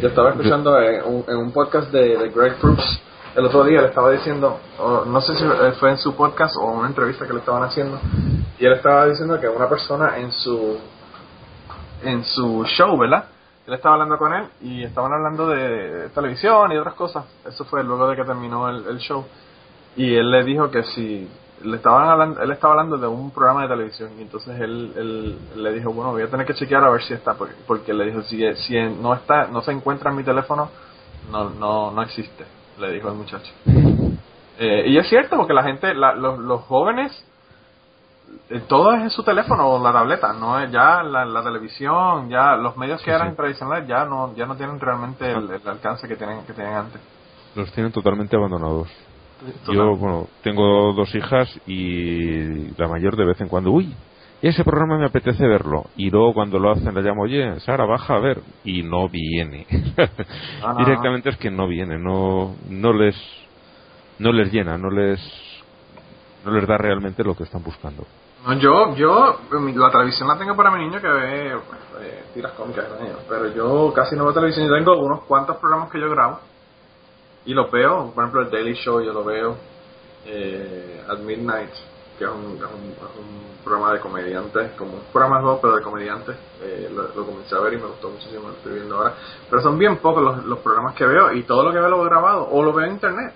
yo 0.00 0.08
estaba 0.08 0.30
escuchando 0.30 0.78
en 0.80 1.02
un, 1.04 1.24
en 1.26 1.36
un 1.38 1.50
podcast 1.50 1.90
de, 1.90 2.16
de 2.16 2.28
Greg 2.28 2.54
Proops 2.60 3.00
el 3.38 3.46
otro 3.46 3.62
día, 3.62 3.80
le 3.80 3.86
estaba 3.86 4.10
diciendo, 4.10 4.58
o 4.80 5.04
no 5.04 5.20
sé 5.20 5.36
si 5.36 5.44
fue 5.78 5.90
en 5.90 5.98
su 5.98 6.16
podcast 6.16 6.56
o 6.56 6.66
una 6.72 6.88
entrevista 6.88 7.24
que 7.24 7.32
le 7.32 7.38
estaban 7.38 7.62
haciendo, 7.62 8.00
y 8.58 8.66
él 8.66 8.72
estaba 8.72 9.06
diciendo 9.06 9.38
que 9.40 9.48
una 9.48 9.68
persona 9.68 10.18
en 10.18 10.32
su 10.32 10.76
en 12.02 12.24
su 12.24 12.64
show, 12.64 12.98
¿verdad? 12.98 13.26
Él 13.66 13.74
estaba 13.74 13.94
hablando 13.94 14.18
con 14.18 14.32
él 14.32 14.48
y 14.60 14.82
estaban 14.82 15.12
hablando 15.12 15.48
de 15.48 16.08
televisión 16.10 16.72
y 16.72 16.78
otras 16.78 16.94
cosas. 16.94 17.26
Eso 17.46 17.64
fue 17.64 17.84
luego 17.84 18.08
de 18.08 18.16
que 18.16 18.24
terminó 18.24 18.68
el, 18.68 18.98
show. 18.98 19.24
Y 19.94 20.14
él 20.14 20.30
le 20.30 20.42
dijo 20.42 20.70
que 20.70 20.82
si 20.84 21.28
le 21.62 21.76
estaban 21.76 22.08
hablando, 22.08 22.40
él 22.40 22.50
estaba 22.50 22.72
hablando 22.72 22.98
de 22.98 23.06
un 23.06 23.30
programa 23.30 23.62
de 23.62 23.68
televisión 23.68 24.10
y 24.18 24.22
entonces 24.22 24.58
él, 24.60 24.92
él 24.96 25.62
le 25.62 25.72
dijo, 25.74 25.92
bueno, 25.92 26.12
voy 26.12 26.22
a 26.22 26.30
tener 26.30 26.46
que 26.46 26.54
chequear 26.54 26.82
a 26.82 26.90
ver 26.90 27.02
si 27.02 27.14
está, 27.14 27.34
porque, 27.34 27.54
porque 27.66 27.92
le 27.92 28.06
dijo, 28.06 28.22
si, 28.22 28.54
si 28.54 28.80
no 28.80 29.14
está, 29.14 29.46
no 29.48 29.60
se 29.60 29.72
encuentra 29.72 30.10
en 30.10 30.16
mi 30.16 30.24
teléfono, 30.24 30.70
no, 31.30 31.50
no, 31.50 31.90
no 31.90 32.02
existe, 32.02 32.44
le 32.78 32.92
dijo 32.92 33.08
el 33.08 33.14
muchacho. 33.16 33.52
Eh, 34.60 34.88
y 34.88 34.98
es 34.98 35.08
cierto, 35.08 35.36
porque 35.36 35.52
la 35.54 35.62
gente, 35.62 35.94
la- 35.94 36.16
los, 36.16 36.36
los 36.40 36.62
jóvenes, 36.62 37.12
eh, 38.50 38.60
todo 38.66 38.92
es 38.92 39.02
en 39.02 39.10
su 39.10 39.22
teléfono 39.22 39.68
o 39.68 39.80
la 39.80 39.92
tableta, 39.92 40.32
no 40.32 40.58
es 40.58 40.68
ya 40.72 41.00
la, 41.04 41.24
la 41.24 41.44
televisión, 41.44 42.28
ya 42.28 42.56
los 42.56 42.76
medios 42.76 43.00
que 43.02 43.12
Sí, 43.12 43.14
eran 43.14 43.30
sí. 43.30 43.36
tradicionales 43.36 43.86
ya 43.86 44.04
no, 44.04 44.34
ya 44.34 44.46
no 44.46 44.56
tienen 44.56 44.80
realmente 44.80 45.30
el, 45.30 45.48
el 45.48 45.68
alcance 45.68 46.08
que 46.08 46.16
tienen, 46.16 46.44
que 46.44 46.52
tenían 46.54 46.74
antes. 46.74 47.00
los 47.54 47.70
tienen 47.70 47.92
totalmente 47.92 48.34
abandonados. 48.36 48.88
Total. 49.64 49.74
Yo, 49.76 49.96
bueno, 49.96 50.26
tengo 50.42 50.92
dos 50.92 51.14
hijas 51.14 51.48
y 51.64 52.70
la 52.76 52.88
mayor 52.88 53.14
de 53.14 53.26
vez 53.26 53.40
en 53.40 53.46
cuando, 53.46 53.70
uy, 53.70 53.94
ese 54.40 54.62
programa 54.62 54.98
me 54.98 55.06
apetece 55.06 55.46
verlo. 55.46 55.86
Y 55.96 56.10
luego 56.10 56.34
cuando 56.34 56.58
lo 56.58 56.70
hacen 56.70 56.94
le 56.94 57.02
llamo, 57.02 57.22
oye, 57.22 57.58
Sara, 57.60 57.84
baja 57.86 58.14
a 58.14 58.20
ver. 58.20 58.40
Y 58.64 58.82
no 58.82 59.08
viene. 59.08 59.66
Ah, 60.60 60.72
no, 60.72 60.84
Directamente 60.84 61.30
es 61.30 61.36
que 61.36 61.50
no 61.50 61.68
viene, 61.68 61.98
no, 61.98 62.56
no 62.68 62.92
les, 62.92 63.16
no 64.18 64.32
les 64.32 64.52
llena, 64.52 64.76
no 64.76 64.90
les, 64.90 65.20
no 66.44 66.50
les 66.50 66.66
da 66.66 66.76
realmente 66.76 67.22
lo 67.22 67.36
que 67.36 67.44
están 67.44 67.62
buscando. 67.62 68.04
No, 68.44 68.54
yo, 68.54 68.94
yo, 68.96 69.40
la 69.76 69.90
televisión 69.90 70.28
la 70.28 70.36
tengo 70.36 70.56
para 70.56 70.70
mi 70.72 70.84
niño 70.84 71.00
que 71.00 71.08
ve 71.08 71.52
eh, 71.52 72.24
tiras 72.34 72.52
cómicas 72.52 72.86
ellos, 73.00 73.20
pero 73.28 73.54
yo 73.54 73.92
casi 73.94 74.16
no 74.16 74.24
veo 74.24 74.34
televisión. 74.34 74.66
Yo 74.66 74.74
tengo 74.74 74.98
unos 74.98 75.20
cuantos 75.22 75.56
programas 75.58 75.90
que 75.90 76.00
yo 76.00 76.10
grabo 76.10 76.40
y 77.44 77.54
los 77.54 77.70
veo. 77.70 78.12
Por 78.12 78.24
ejemplo, 78.24 78.42
el 78.42 78.50
Daily 78.50 78.74
Show 78.74 79.00
yo 79.00 79.12
lo 79.12 79.24
veo. 79.24 79.56
Eh, 80.26 81.04
At 81.08 81.18
Midnight, 81.20 81.70
que 82.18 82.24
es 82.24 82.30
un, 82.30 82.56
es 82.56 82.62
un, 82.62 82.90
es 82.90 83.16
un 83.18 83.64
programa 83.64 83.92
de 83.92 84.00
comediantes, 84.00 84.72
como 84.76 84.92
un 84.94 85.02
programa 85.12 85.40
nuevo, 85.40 85.60
pero 85.60 85.76
de 85.76 85.82
comediantes. 85.82 86.36
Eh, 86.62 86.90
lo, 86.94 87.02
lo 87.14 87.26
comencé 87.26 87.54
a 87.54 87.60
ver 87.60 87.74
y 87.74 87.76
me 87.76 87.86
gustó 87.86 88.10
muchísimo, 88.10 88.48
lo 88.48 88.54
estoy 88.54 88.74
viendo 88.74 88.96
ahora. 88.96 89.14
Pero 89.48 89.62
son 89.62 89.78
bien 89.78 89.98
pocos 89.98 90.22
los, 90.22 90.44
los 90.44 90.58
programas 90.60 90.94
que 90.94 91.06
veo 91.06 91.32
y 91.32 91.42
todo 91.44 91.62
lo 91.64 91.72
que 91.72 91.78
veo 91.78 91.88
lo 91.88 92.02
he 92.04 92.08
grabado 92.08 92.48
o 92.50 92.62
lo 92.62 92.72
veo 92.72 92.86
en 92.86 92.92
internet. 92.92 93.32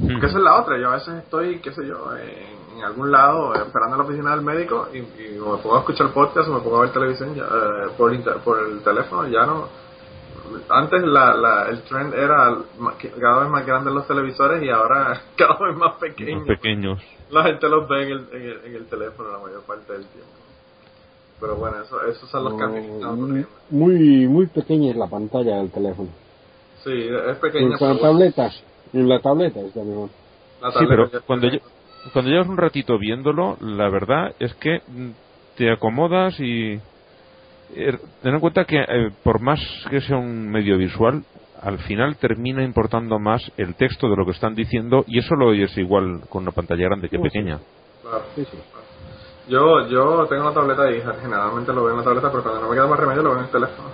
Porque 0.00 0.26
esa 0.26 0.38
es 0.38 0.44
la 0.44 0.60
otra. 0.60 0.78
Yo 0.78 0.90
a 0.90 0.94
veces 0.94 1.14
estoy, 1.24 1.58
qué 1.60 1.72
sé 1.72 1.84
yo, 1.86 2.16
en, 2.16 2.76
en 2.78 2.84
algún 2.84 3.10
lado 3.10 3.54
eh, 3.54 3.62
esperando 3.66 3.96
en 3.96 3.98
la 4.02 4.04
oficina 4.04 4.30
del 4.30 4.42
médico 4.42 4.88
y, 4.92 4.98
y 4.98 5.38
me 5.40 5.56
pongo 5.58 5.76
a 5.76 5.80
escuchar 5.80 6.12
podcast 6.12 6.48
o 6.48 6.52
me 6.54 6.60
pongo 6.60 6.76
a 6.76 6.80
ver 6.82 6.92
televisión 6.92 7.34
ya, 7.34 7.42
eh, 7.44 7.90
por, 7.96 8.14
inter- 8.14 8.38
por 8.44 8.58
el 8.60 8.80
teléfono. 8.82 9.26
Ya 9.28 9.44
no. 9.46 9.87
Antes 10.68 11.02
la, 11.02 11.34
la, 11.34 11.68
el 11.68 11.82
trend 11.82 12.14
era 12.14 12.56
cada 13.20 13.40
vez 13.40 13.50
más 13.50 13.66
grande 13.66 13.90
los 13.90 14.06
televisores 14.06 14.62
y 14.62 14.68
ahora 14.70 15.20
cada 15.36 15.58
vez 15.66 15.76
más 15.76 15.94
pequeños. 15.96 17.00
La 17.30 17.44
gente 17.44 17.68
los 17.68 17.88
ve 17.88 18.02
en 18.04 18.08
el, 18.10 18.28
en 18.32 18.42
el, 18.42 18.64
en 18.64 18.74
el 18.76 18.86
teléfono 18.86 19.30
la 19.32 19.38
mayor 19.38 19.62
parte 19.62 19.92
del 19.92 20.06
tiempo. 20.06 20.30
Pero 21.40 21.56
bueno, 21.56 21.82
eso, 21.82 22.02
esos 22.06 22.28
son 22.30 22.44
los 22.44 22.54
cambios 22.54 22.84
que 22.86 22.92
están 22.94 23.20
muy, 23.20 23.46
muy, 23.70 24.26
muy 24.26 24.46
pequeña 24.46 24.90
es 24.90 24.96
la 24.96 25.06
pantalla 25.06 25.56
del 25.56 25.70
teléfono. 25.70 26.08
Sí, 26.82 26.90
es 26.92 27.34
En 27.34 27.40
pequeña. 27.40 27.68
las 27.70 27.78
pero 27.78 27.94
bueno, 27.94 28.00
tabletas, 28.00 28.62
en 28.92 29.08
la 29.08 29.20
tableta 29.20 29.60
está 29.60 29.82
mejor. 29.84 30.08
Sí, 30.78 30.86
pero 30.88 31.08
cuando, 31.26 31.48
cuando 32.12 32.30
llevas 32.30 32.48
un 32.48 32.56
ratito 32.56 32.98
viéndolo, 32.98 33.56
la 33.60 33.88
verdad 33.88 34.34
es 34.40 34.54
que 34.54 34.80
te 35.56 35.70
acomodas 35.70 36.38
y 36.40 36.80
eh, 37.70 37.98
ten 38.22 38.34
en 38.34 38.40
cuenta 38.40 38.64
que 38.64 38.78
eh, 38.80 39.10
por 39.22 39.40
más 39.40 39.60
que 39.90 40.00
sea 40.00 40.16
un 40.16 40.48
medio 40.50 40.76
visual, 40.78 41.24
al 41.60 41.78
final 41.80 42.16
termina 42.18 42.62
importando 42.62 43.18
más 43.18 43.42
el 43.56 43.74
texto 43.76 44.08
de 44.08 44.16
lo 44.16 44.24
que 44.24 44.32
están 44.32 44.54
diciendo 44.54 45.04
y 45.06 45.18
eso 45.18 45.34
lo 45.34 45.48
oyes 45.48 45.76
igual 45.76 46.20
con 46.28 46.42
una 46.42 46.52
pantalla 46.52 46.84
grande 46.84 47.08
que 47.08 47.16
Sí, 47.16 47.22
pequeña. 47.22 47.60
Claro. 48.02 48.24
Sí, 48.34 48.44
sí. 48.44 48.58
Yo, 49.48 49.88
yo 49.88 50.26
tengo 50.28 50.42
una 50.42 50.54
tableta 50.54 50.90
y 50.90 51.00
generalmente 51.00 51.72
lo 51.72 51.82
veo 51.84 51.92
en 51.92 51.98
la 51.98 52.04
tableta, 52.04 52.30
pero 52.30 52.42
cuando 52.42 52.60
no 52.62 52.68
me 52.68 52.74
queda 52.76 52.86
más 52.86 53.00
remedio 53.00 53.22
lo 53.22 53.30
veo 53.30 53.38
en 53.38 53.44
el 53.46 53.50
teléfono. 53.50 53.88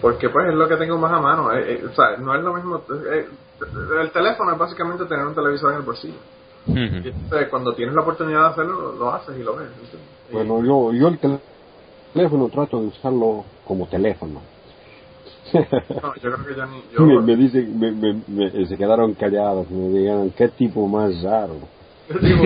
Porque 0.00 0.28
pues 0.28 0.48
es 0.48 0.54
lo 0.54 0.68
que 0.68 0.76
tengo 0.76 0.98
más 0.98 1.12
a 1.12 1.20
mano. 1.20 1.52
eh, 1.52 1.72
eh, 1.74 1.84
o 1.84 1.92
sea, 1.92 2.16
no 2.18 2.34
es 2.34 2.42
lo 2.42 2.54
mismo. 2.54 2.84
eh, 3.12 3.26
el 4.00 4.10
teléfono 4.12 4.52
es 4.52 4.58
básicamente 4.58 5.04
tener 5.06 5.26
un 5.26 5.34
televisor 5.34 5.72
en 5.72 5.78
el 5.80 5.84
bolsillo. 5.84 6.18
Y 6.66 6.70
Ujú. 6.70 7.08
entonces, 7.08 7.48
cuando 7.50 7.74
tienes 7.74 7.94
la 7.94 8.02
oportunidad 8.02 8.40
de 8.42 8.46
hacerlo, 8.50 8.80
lo, 8.80 8.92
lo 8.92 9.14
haces 9.14 9.36
y 9.36 9.42
lo 9.42 9.56
ves. 9.56 9.68
Y- 10.30 10.32
Bueno, 10.34 10.62
yo, 10.64 10.92
yo 10.92 11.08
el 11.08 11.18
tel- 11.18 11.40
teléfono 12.12 12.48
trato 12.48 12.80
de 12.80 12.86
usarlo 12.88 13.44
como 13.64 13.86
teléfono. 13.86 14.40
No, 15.52 16.14
yo 16.16 16.20
creo 16.32 16.46
que 16.46 16.54
ya 16.54 16.66
ni. 16.66 16.82
Yo, 16.92 17.00
me, 17.06 17.20
me 17.22 17.36
dicen, 17.36 17.78
me, 17.78 17.90
me- 17.92 18.22
me- 18.26 18.66
se 18.66 18.76
quedaron 18.76 19.14
callados, 19.14 19.70
me 19.70 19.88
dijeron, 19.98 20.30
qué 20.36 20.48
tipo 20.48 20.86
más 20.86 21.22
raro. 21.22 21.54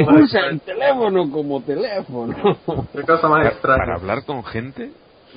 Más 0.06 0.22
Usa 0.22 0.46
el 0.48 0.60
teléfono 0.60 1.30
como 1.30 1.62
teléfono. 1.62 2.34
Qué 2.92 3.02
cosa 3.02 3.28
más 3.28 3.38
Para, 3.38 3.48
extraña. 3.50 3.78
para 3.78 3.94
hablar 3.96 4.24
con 4.24 4.44
gente, 4.44 4.90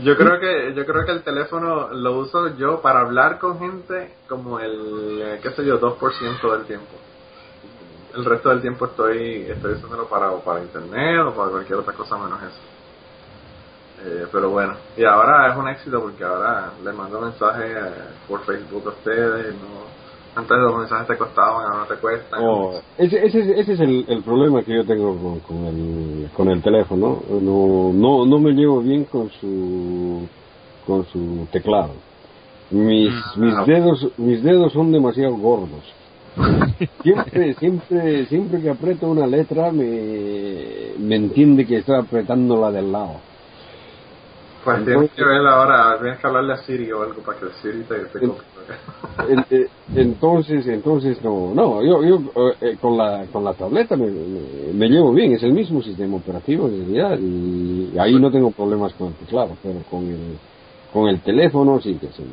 Yo 0.04 0.18
creo 0.18 0.40
que 0.40 0.74
yo 0.76 0.86
creo 0.86 1.06
que 1.06 1.12
el 1.12 1.24
teléfono 1.24 1.90
lo 1.90 2.20
uso 2.20 2.56
yo 2.58 2.82
para 2.82 3.02
hablar 3.02 3.40
con 3.40 3.60
gente 3.60 4.16
como 4.28 4.60
el 4.60 5.22
eh, 5.22 5.40
qué 5.42 5.52
sé 5.52 5.66
yo 5.66 5.80
2% 5.80 6.52
del 6.52 6.66
tiempo. 6.66 6.86
El 8.16 8.26
resto 8.26 8.50
del 8.50 8.62
tiempo 8.62 8.86
estoy 8.88 9.46
estoy 9.50 9.74
usándolo 9.74 10.08
para 10.08 10.32
para 10.44 10.62
internet 10.62 11.22
o 11.28 11.34
para 11.36 11.50
cualquier 11.52 11.80
otra 11.80 11.94
cosa 11.94 12.18
menos 12.18 12.42
eso. 12.44 12.75
Eh, 14.06 14.28
pero 14.32 14.52
bueno, 14.52 14.74
y 14.96 15.04
ahora 15.04 15.52
es 15.52 15.58
un 15.58 15.68
éxito 15.68 16.00
porque 16.00 16.24
ahora 16.24 16.72
le 16.84 16.92
mando 16.94 17.20
mensajes 17.22 17.76
por 18.28 18.46
Facebook 18.46 18.84
a 18.86 18.90
ustedes, 18.90 19.56
no 19.56 19.86
antes 20.36 20.58
los 20.58 20.78
mensajes 20.78 21.08
te 21.08 21.18
costaban, 21.18 21.72
ahora 21.72 21.88
te 21.88 21.96
cuestan. 21.96 22.40
Oh, 22.44 22.74
ese, 22.98 23.26
ese, 23.26 23.58
ese 23.58 23.74
es 23.74 23.80
el, 23.80 24.06
el 24.08 24.22
problema 24.22 24.62
que 24.64 24.76
yo 24.76 24.84
tengo 24.84 25.16
con, 25.16 25.40
con 25.40 25.66
el, 25.66 26.30
con 26.36 26.50
el 26.50 26.62
teléfono. 26.62 27.24
No, 27.30 27.94
no, 27.94 28.26
no 28.26 28.40
me 28.40 28.52
llevo 28.52 28.82
bien 28.82 29.06
con 29.06 29.30
su, 29.32 30.28
con 30.86 31.06
su 31.06 31.48
teclado. 31.52 31.92
Mis, 32.70 33.14
mis 33.38 33.66
dedos, 33.66 34.10
mis 34.18 34.44
dedos 34.44 34.74
son 34.74 34.92
demasiado 34.92 35.36
gordos. 35.38 35.94
Siempre, 37.02 37.54
siempre, 37.54 38.26
siempre 38.26 38.62
que 38.62 38.70
aprieto 38.70 39.08
una 39.08 39.26
letra 39.26 39.72
me, 39.72 40.92
me 41.00 41.16
entiende 41.16 41.66
que 41.66 41.78
estoy 41.78 41.98
apretando 41.98 42.60
la 42.60 42.72
del 42.72 42.92
lado. 42.92 43.22
Pues 44.66 44.84
tienes 44.84 45.12
que 45.14 45.24
ver 45.24 45.46
ahora, 45.46 46.00
tienes 46.02 46.20
que 46.20 46.28
hablarle 46.28 46.54
a 46.54 46.58
Siri 46.58 46.92
o 46.92 47.04
algo 47.04 47.22
para 47.24 47.40
que 47.40 47.46
Siri 47.62 47.84
te, 47.84 47.96
te 48.06 48.26
En-. 48.26 48.34
En- 49.30 49.46
eh, 49.50 49.68
entonces 49.96 50.68
entonces 50.68 51.22
no 51.24 51.54
no 51.54 51.84
yo 51.84 52.04
yo 52.04 52.20
eh, 52.62 52.76
con 52.82 52.98
la 52.98 53.26
con 53.32 53.44
la 53.44 53.54
tableta 53.54 53.96
me, 53.96 54.08
me, 54.08 54.74
me 54.74 54.90
llevo 54.90 55.14
bien 55.14 55.34
es 55.34 55.44
el 55.44 55.54
mismo 55.54 55.82
sistema 55.82 56.18
operativo 56.18 56.68
en 56.68 56.80
realidad 56.80 57.20
y 57.20 57.98
ahí 57.98 58.20
no 58.20 58.32
tengo 58.32 58.52
problemas 58.52 58.94
con 58.96 59.10
el 59.10 59.16
teclado 59.18 59.56
pero 59.62 59.80
con 59.90 60.10
el 60.10 60.38
con 60.92 61.08
el 61.08 61.22
teléfono 61.22 61.80
sí 61.80 61.98
que 62.00 62.08
es 62.08 62.20
el 62.20 62.28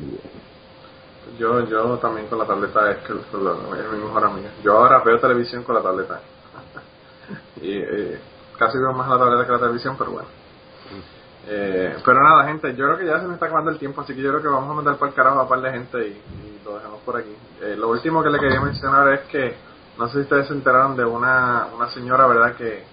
Yo, 1.37 1.65
yo 1.67 1.97
también 1.99 2.27
con 2.27 2.39
la 2.39 2.45
tableta 2.45 2.91
es 2.91 2.97
que 3.05 3.13
es 3.13 3.91
mi 3.93 4.03
mejor 4.03 4.25
amiga. 4.25 4.49
Yo 4.63 4.73
ahora 4.73 5.03
veo 5.05 5.19
televisión 5.19 5.63
con 5.63 5.75
la 5.75 5.81
tableta. 5.81 6.19
y 7.61 7.77
eh, 7.77 8.19
casi 8.57 8.77
veo 8.77 8.93
más 8.93 9.09
la 9.09 9.17
tableta 9.19 9.45
que 9.45 9.51
la 9.53 9.59
televisión, 9.59 9.95
pero 9.97 10.11
bueno. 10.11 10.42
Eh, 11.45 11.97
pero 12.05 12.23
nada, 12.23 12.45
gente, 12.45 12.73
yo 12.75 12.85
creo 12.85 12.97
que 12.97 13.05
ya 13.05 13.19
se 13.19 13.27
me 13.27 13.33
está 13.33 13.47
acabando 13.47 13.71
el 13.71 13.77
tiempo, 13.77 14.01
así 14.01 14.15
que 14.15 14.21
yo 14.21 14.29
creo 14.29 14.41
que 14.41 14.47
vamos 14.47 14.71
a 14.71 14.73
mandar 14.73 14.95
para 14.97 15.09
el 15.09 15.15
carajo 15.15 15.41
a 15.41 15.47
par 15.47 15.61
de 15.61 15.71
gente 15.71 16.07
y, 16.07 16.21
lo 16.63 16.75
dejamos 16.75 17.01
por 17.01 17.17
aquí. 17.17 17.35
Eh, 17.61 17.75
lo 17.77 17.89
último 17.89 18.23
que 18.23 18.29
le 18.29 18.39
quería 18.39 18.61
mencionar 18.61 19.11
es 19.13 19.21
que, 19.27 19.53
no 19.97 20.07
sé 20.07 20.13
si 20.13 20.19
ustedes 20.21 20.47
se 20.47 20.53
enteraron 20.53 20.95
de 20.95 21.03
una, 21.03 21.67
una 21.75 21.89
señora, 21.89 22.25
¿verdad?, 22.25 22.55
que, 22.55 22.83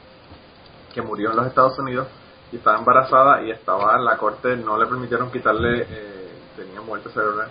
que 0.92 1.02
murió 1.02 1.30
en 1.30 1.36
los 1.36 1.46
Estados 1.46 1.78
Unidos 1.78 2.08
y 2.50 2.56
estaba 2.56 2.78
embarazada 2.78 3.42
y 3.42 3.52
estaba 3.52 3.96
en 3.96 4.04
la 4.04 4.16
corte, 4.16 4.56
no 4.56 4.76
le 4.76 4.86
permitieron 4.86 5.30
quitarle, 5.30 5.86
eh, 5.88 6.28
tenía 6.56 6.80
muerte 6.80 7.10
cerebral, 7.10 7.48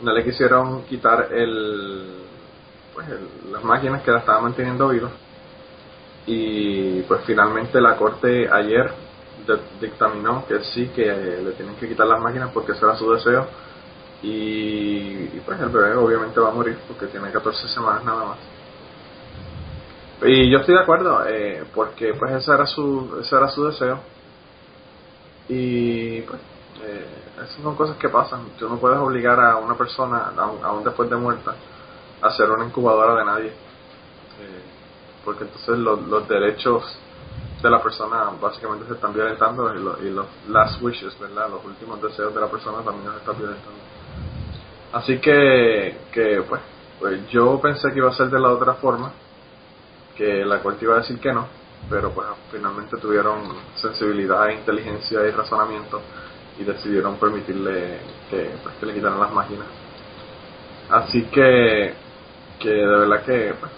no 0.00 0.12
le 0.12 0.22
quisieron 0.22 0.84
quitar 0.84 1.32
el, 1.32 2.22
pues 2.94 3.08
el- 3.08 3.52
las 3.52 3.64
máquinas 3.64 4.02
que 4.02 4.12
la 4.12 4.18
estaban 4.18 4.44
manteniendo 4.44 4.86
viva 4.88 5.10
y 6.26 7.02
pues 7.02 7.22
finalmente 7.26 7.80
la 7.80 7.96
corte 7.96 8.48
ayer 8.52 8.92
dictaminó 9.80 10.46
que 10.46 10.62
sí 10.64 10.88
que 10.88 11.04
le 11.04 11.52
tienen 11.52 11.76
que 11.76 11.88
quitar 11.88 12.06
las 12.06 12.20
máquinas 12.20 12.50
porque 12.52 12.72
ese 12.72 12.84
era 12.84 12.96
su 12.96 13.10
deseo. 13.12 13.46
Y, 14.22 15.26
pues 15.40 15.58
el 15.60 15.70
bebé 15.70 15.94
obviamente 15.94 16.40
va 16.40 16.50
a 16.50 16.52
morir 16.52 16.78
porque 16.86 17.06
tiene 17.06 17.30
14 17.30 17.68
semanas 17.68 18.04
nada 18.04 18.24
más. 18.24 18.38
Y 20.22 20.50
yo 20.50 20.58
estoy 20.58 20.74
de 20.74 20.82
acuerdo 20.82 21.24
eh, 21.26 21.64
porque 21.74 22.12
pues 22.14 22.32
ese 22.32 22.52
era 22.52 22.66
su 22.66 23.18
ese 23.20 23.36
era 23.36 23.48
su 23.48 23.66
deseo. 23.66 24.00
Y 25.48 26.20
pues 26.22 26.40
eh, 26.84 27.06
esas 27.36 27.62
son 27.62 27.74
cosas 27.74 27.96
que 27.96 28.08
pasan. 28.08 28.50
Tú 28.58 28.68
no 28.68 28.76
puedes 28.78 28.98
obligar 28.98 29.40
a 29.40 29.56
una 29.56 29.76
persona 29.76 30.32
aún 30.62 30.84
después 30.84 31.08
de 31.08 31.16
muerta 31.16 31.54
a 32.20 32.30
ser 32.32 32.50
una 32.50 32.66
incubadora 32.66 33.16
de 33.16 33.24
nadie. 33.24 33.48
Eh, 33.48 34.62
porque 35.24 35.44
entonces 35.44 35.78
los, 35.78 36.02
los 36.06 36.28
derechos 36.28 36.84
de 37.62 37.70
la 37.70 37.82
persona 37.82 38.30
básicamente 38.40 38.86
se 38.86 38.94
están 38.94 39.12
violentando 39.14 39.74
y, 39.74 39.82
lo- 39.82 40.02
y 40.02 40.10
los 40.10 40.26
last 40.48 40.80
wishes 40.82 41.18
verdad 41.18 41.50
los 41.50 41.64
últimos 41.64 42.00
deseos 42.02 42.34
de 42.34 42.40
la 42.40 42.50
persona 42.50 42.82
también 42.82 43.10
se 43.12 43.18
están 43.18 43.38
violentando 43.38 43.80
así 44.92 45.18
que 45.20 45.98
que 46.12 46.42
pues 46.48 46.60
pues 46.98 47.28
yo 47.30 47.60
pensé 47.60 47.90
que 47.92 47.98
iba 47.98 48.10
a 48.10 48.14
ser 48.14 48.28
de 48.30 48.40
la 48.40 48.50
otra 48.50 48.74
forma 48.74 49.12
que 50.16 50.44
la 50.44 50.62
corte 50.62 50.84
iba 50.84 50.94
a 50.96 50.98
decir 51.00 51.18
que 51.18 51.32
no, 51.32 51.46
pero 51.88 52.12
pues 52.12 52.26
finalmente 52.50 52.96
tuvieron 52.98 53.42
sensibilidad, 53.76 54.48
inteligencia 54.50 55.26
y 55.26 55.30
razonamiento 55.30 56.02
y 56.58 56.64
decidieron 56.64 57.16
permitirle 57.16 58.00
que, 58.28 58.50
pues, 58.62 58.74
que 58.76 58.86
le 58.86 58.94
quitaran 58.94 59.20
las 59.20 59.32
máquinas. 59.32 59.66
Así 60.90 61.22
que, 61.26 61.94
que 62.58 62.68
de 62.68 62.86
verdad 62.86 63.24
que 63.24 63.54
pues, 63.58 63.72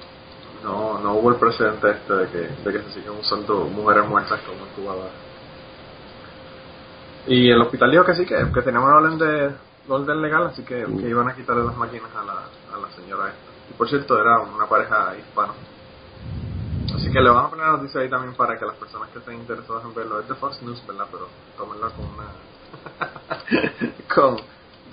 no, 0.62 0.98
no 0.98 1.14
hubo 1.14 1.30
el 1.30 1.36
precedente 1.36 1.90
este 1.90 2.14
de 2.14 2.26
que, 2.28 2.38
de 2.38 2.72
que 2.72 2.82
se 2.84 3.00
sigan 3.00 3.16
usando 3.16 3.64
mujeres 3.64 4.08
muertas 4.08 4.40
como 4.42 4.66
incubadoras. 4.66 5.12
Y 7.26 7.50
el 7.50 7.60
hospital 7.60 7.90
dijo 7.90 8.04
que 8.04 8.14
sí, 8.14 8.26
que, 8.26 8.36
que 8.52 8.62
teníamos 8.62 8.88
una 8.88 8.98
orden 8.98 9.18
de 9.18 9.54
orden 9.88 10.22
legal, 10.22 10.46
así 10.46 10.62
que, 10.64 10.84
que 10.84 11.08
iban 11.08 11.28
a 11.28 11.34
quitarle 11.34 11.64
las 11.64 11.76
máquinas 11.76 12.10
a 12.14 12.24
la, 12.24 12.32
a 12.74 12.80
la 12.80 12.90
señora 12.96 13.28
esta. 13.28 13.52
Y 13.70 13.74
por 13.74 13.88
cierto, 13.88 14.18
era 14.18 14.40
una 14.40 14.66
pareja 14.66 15.16
hispana. 15.16 15.52
Así 16.94 17.10
que 17.10 17.20
le 17.20 17.30
van 17.30 17.46
a 17.46 17.50
poner 17.50 17.66
la 17.66 17.72
noticia 17.72 18.00
ahí 18.00 18.10
también 18.10 18.34
para 18.34 18.58
que 18.58 18.66
las 18.66 18.76
personas 18.76 19.08
que 19.10 19.18
estén 19.18 19.34
interesadas 19.34 19.84
en 19.84 19.94
verlo, 19.94 20.20
es 20.20 20.28
de 20.28 20.34
Fox 20.34 20.62
News, 20.62 20.84
¿verdad? 20.86 21.06
Pero 21.10 21.28
tómenla 21.56 21.90
con 21.90 22.06
una... 22.06 22.28
con, 24.14 24.36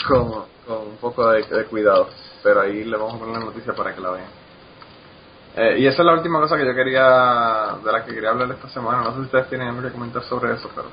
con, 0.07 0.45
con 0.65 0.87
un 0.87 0.97
poco 0.97 1.29
de 1.29 1.65
cuidado. 1.65 2.09
Pero 2.41 2.61
ahí 2.61 2.83
le 2.83 2.97
vamos 2.97 3.15
a 3.15 3.19
poner 3.19 3.37
la 3.37 3.45
noticia 3.45 3.73
para 3.73 3.93
que 3.93 4.01
la 4.01 4.11
vean. 4.11 4.38
Eh, 5.59 5.79
y 5.79 5.87
esa 5.87 6.01
es 6.01 6.05
la 6.05 6.13
última 6.13 6.39
cosa 6.39 6.55
que 6.55 6.65
yo 6.65 6.73
quería, 6.73 7.75
de 7.83 7.91
la 7.91 8.05
que 8.05 8.13
quería 8.13 8.29
hablar 8.29 8.49
esta 8.51 8.69
semana. 8.69 9.03
No 9.03 9.11
sé 9.11 9.15
si 9.17 9.21
ustedes 9.23 9.49
tienen 9.49 9.67
algo 9.67 9.81
que 9.81 9.91
comentar 9.91 10.23
sobre 10.23 10.53
eso, 10.53 10.69
pero... 10.73 10.87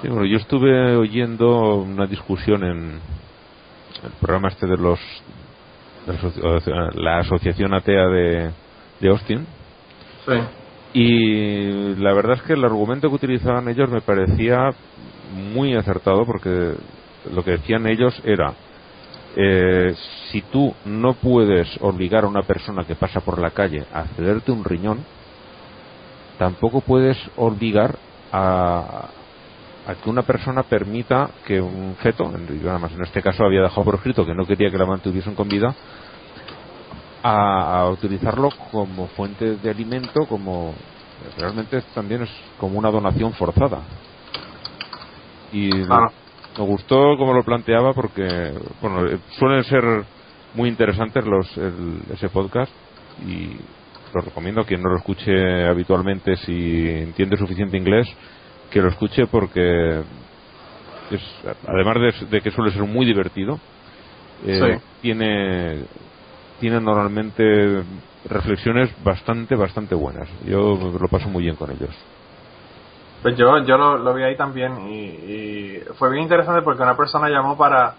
Sí, 0.00 0.08
bueno, 0.08 0.24
yo 0.24 0.38
estuve 0.38 0.96
oyendo 0.96 1.74
una 1.76 2.06
discusión 2.06 2.64
en 2.64 3.00
el 4.04 4.10
programa 4.20 4.48
este 4.48 4.66
de 4.66 4.76
los 4.78 4.98
de 6.06 6.92
la 6.94 7.18
asociación 7.18 7.74
atea 7.74 8.06
de, 8.06 8.50
de 9.00 9.08
Austin 9.10 9.46
Sí. 10.24 10.32
y 10.94 11.94
la 11.96 12.14
verdad 12.14 12.36
es 12.36 12.42
que 12.42 12.54
el 12.54 12.64
argumento 12.64 13.10
que 13.10 13.14
utilizaban 13.16 13.68
ellos 13.68 13.90
me 13.90 14.00
parecía 14.00 14.70
muy 15.52 15.74
acertado 15.74 16.24
porque 16.24 16.74
lo 17.30 17.44
que 17.44 17.52
decían 17.52 17.86
ellos 17.86 18.18
era 18.24 18.54
eh, 19.36 19.94
si 20.30 20.42
tú 20.42 20.74
no 20.84 21.14
puedes 21.14 21.68
obligar 21.80 22.24
a 22.24 22.28
una 22.28 22.42
persona 22.42 22.84
que 22.84 22.94
pasa 22.94 23.20
por 23.20 23.40
la 23.40 23.50
calle 23.50 23.84
a 23.92 24.04
cederte 24.16 24.52
un 24.52 24.64
riñón 24.64 25.04
tampoco 26.38 26.80
puedes 26.80 27.16
obligar 27.36 27.96
a, 28.32 29.08
a 29.86 29.94
que 29.94 30.10
una 30.10 30.22
persona 30.22 30.62
permita 30.62 31.30
que 31.46 31.60
un 31.60 31.96
feto, 32.00 32.24
además 32.26 32.92
en 32.92 33.02
este 33.02 33.22
caso 33.22 33.44
había 33.44 33.62
dejado 33.62 33.84
por 33.84 33.94
escrito 33.96 34.24
que 34.24 34.34
no 34.34 34.46
quería 34.46 34.70
que 34.70 34.78
la 34.78 34.86
mantuviesen 34.86 35.34
con 35.34 35.48
vida, 35.48 35.74
a, 37.22 37.88
utilizarlo 37.90 38.50
como 38.70 39.08
fuente 39.08 39.56
de 39.56 39.70
alimento, 39.70 40.26
como 40.28 40.74
realmente 41.38 41.82
también 41.94 42.22
es 42.22 42.30
como 42.58 42.78
una 42.78 42.90
donación 42.90 43.32
forzada. 43.34 43.80
Y. 45.52 45.70
me 46.58 46.64
gustó 46.64 47.16
como 47.16 47.32
lo 47.32 47.44
planteaba 47.44 47.92
porque 47.94 48.52
bueno 48.80 49.06
eh, 49.06 49.18
suelen 49.38 49.64
ser 49.64 49.82
muy 50.54 50.68
interesantes 50.68 51.24
los 51.24 51.56
el- 51.56 52.00
ese 52.12 52.28
podcast 52.28 52.72
y 53.26 53.56
lo 54.14 54.20
recomiendo. 54.22 54.62
A 54.62 54.64
quien 54.66 54.82
no 54.82 54.90
lo 54.90 54.96
escuche 54.98 55.64
habitualmente 55.68 56.36
si 56.36 56.88
entiende 56.88 57.36
suficiente 57.36 57.76
inglés 57.76 58.08
que 58.70 58.80
lo 58.82 58.88
escuche 58.88 59.26
porque 59.26 60.00
es 61.10 61.20
además 61.66 61.96
de, 62.20 62.26
de 62.26 62.40
que 62.40 62.50
suele 62.50 62.72
ser 62.72 62.82
muy 62.84 63.06
divertido 63.06 63.58
eh, 64.46 64.78
Sí. 64.78 64.84
tiene 65.02 65.84
tiene 66.60 66.80
normalmente 66.80 67.82
reflexiones 68.28 68.90
bastante 69.02 69.54
bastante 69.56 69.94
buenas. 69.94 70.28
Yo 70.46 70.76
lo 71.00 71.08
paso 71.08 71.28
muy 71.28 71.44
bien 71.44 71.56
con 71.56 71.70
ellos 71.70 71.90
Pues 73.22 73.36
yo, 73.36 73.58
yo 73.64 73.76
lo, 73.76 73.98
lo 73.98 74.14
vi 74.14 74.22
ahí 74.22 74.36
también 74.36 74.78
y, 74.88 75.04
y 75.04 75.84
fue 75.98 76.10
bien 76.10 76.22
interesante 76.24 76.62
porque 76.62 76.82
una 76.82 76.96
persona 76.96 77.28
llamó 77.28 77.56
para, 77.58 77.94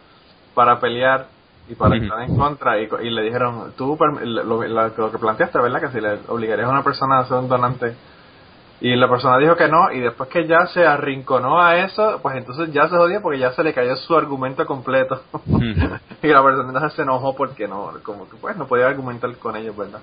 para 0.56 0.80
pelear 0.80 1.28
y 1.70 1.76
para 1.76 1.96
estar 2.06 2.22
en 2.24 2.36
contra 2.38 2.80
y, 2.80 2.90
y 3.04 3.10
le 3.12 3.22
dijeron, 3.24 3.74
tú 3.78 3.98
lo, 4.00 4.44
lo- 4.44 4.90
lo 4.98 5.12
que 5.12 5.18
planteaste, 5.20 5.60
¿verdad? 5.62 5.82
Que 5.82 5.90
si 5.90 6.02
le 6.02 6.20
obligarías 6.28 6.68
a 6.68 6.72
una 6.72 6.84
persona 6.84 7.20
a 7.20 7.26
ser 7.26 7.38
un 7.38 7.48
donante 7.50 7.96
Y 8.82 8.96
la 8.96 9.08
persona 9.10 9.38
dijo 9.38 9.56
que 9.56 9.68
no, 9.70 9.92
y 9.92 10.00
después 10.00 10.28
que 10.30 10.48
ya 10.48 10.66
se 10.68 10.86
arrinconó 10.88 11.62
a 11.62 11.78
eso, 11.78 12.20
pues 12.24 12.36
entonces 12.38 12.74
ya 12.74 12.90
se 12.90 12.98
jodía 12.98 13.22
porque 13.22 13.40
ya 13.40 13.52
se 13.54 13.64
le 13.64 13.74
cayó 13.74 13.96
su 13.98 14.16
argumento 14.18 14.66
completo. 14.66 15.22
y 16.24 16.28
la 16.28 16.44
persona 16.44 16.90
se 16.90 17.04
enojó 17.04 17.36
porque 17.36 17.68
no, 17.68 17.92
como 18.04 18.28
que 18.30 18.38
pues 18.38 18.58
no 18.58 18.68
podía 18.68 18.88
argumentar 18.88 19.36
con 19.38 19.56
ellos, 19.56 19.78
¿verdad? 19.78 20.02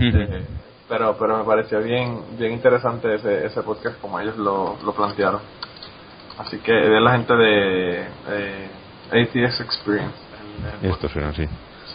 Eh, 0.00 0.46
pero 0.88 1.16
pero 1.18 1.38
me 1.38 1.44
pareció 1.44 1.80
bien 1.82 2.22
bien 2.38 2.52
interesante 2.52 3.14
ese, 3.14 3.46
ese 3.46 3.62
podcast 3.62 4.00
como 4.00 4.18
ellos 4.20 4.36
lo, 4.36 4.76
lo 4.84 4.92
plantearon. 4.94 5.40
Así 6.38 6.58
que 6.58 6.72
de 6.72 7.00
la 7.00 7.12
gente 7.12 7.34
de 7.34 8.06
eh, 8.28 8.68
ATS 9.10 9.60
Experience. 9.60 10.14
Estos 10.82 11.14
eran, 11.16 11.34
sí. 11.34 11.44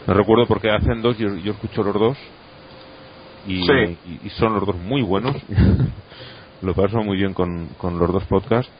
Me 0.05 0.13
recuerdo 0.13 0.45
porque 0.47 0.69
hacen 0.69 1.01
dos, 1.01 1.17
yo, 1.17 1.33
yo 1.35 1.53
escucho 1.53 1.81
los 1.83 1.93
dos 1.93 2.17
y, 3.47 3.65
Sí. 3.65 3.97
y- 4.05 4.27
y 4.27 4.29
son 4.31 4.53
los 4.53 4.65
dos 4.65 4.75
muy 4.77 5.01
buenos. 5.01 5.35
Lo 6.61 6.73
paso 6.73 6.97
muy 6.99 7.17
bien 7.17 7.33
con, 7.33 7.67
con 7.77 7.99
los 7.99 8.11
dos 8.11 8.23
podcasts. 8.25 8.71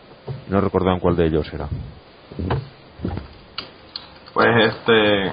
No 0.48 0.61
recordaban 0.61 1.02
cuál 1.02 1.18
de 1.18 1.26
ellos 1.27 1.52
era. 1.53 1.68
Pues 4.34 4.48
este. 4.73 5.31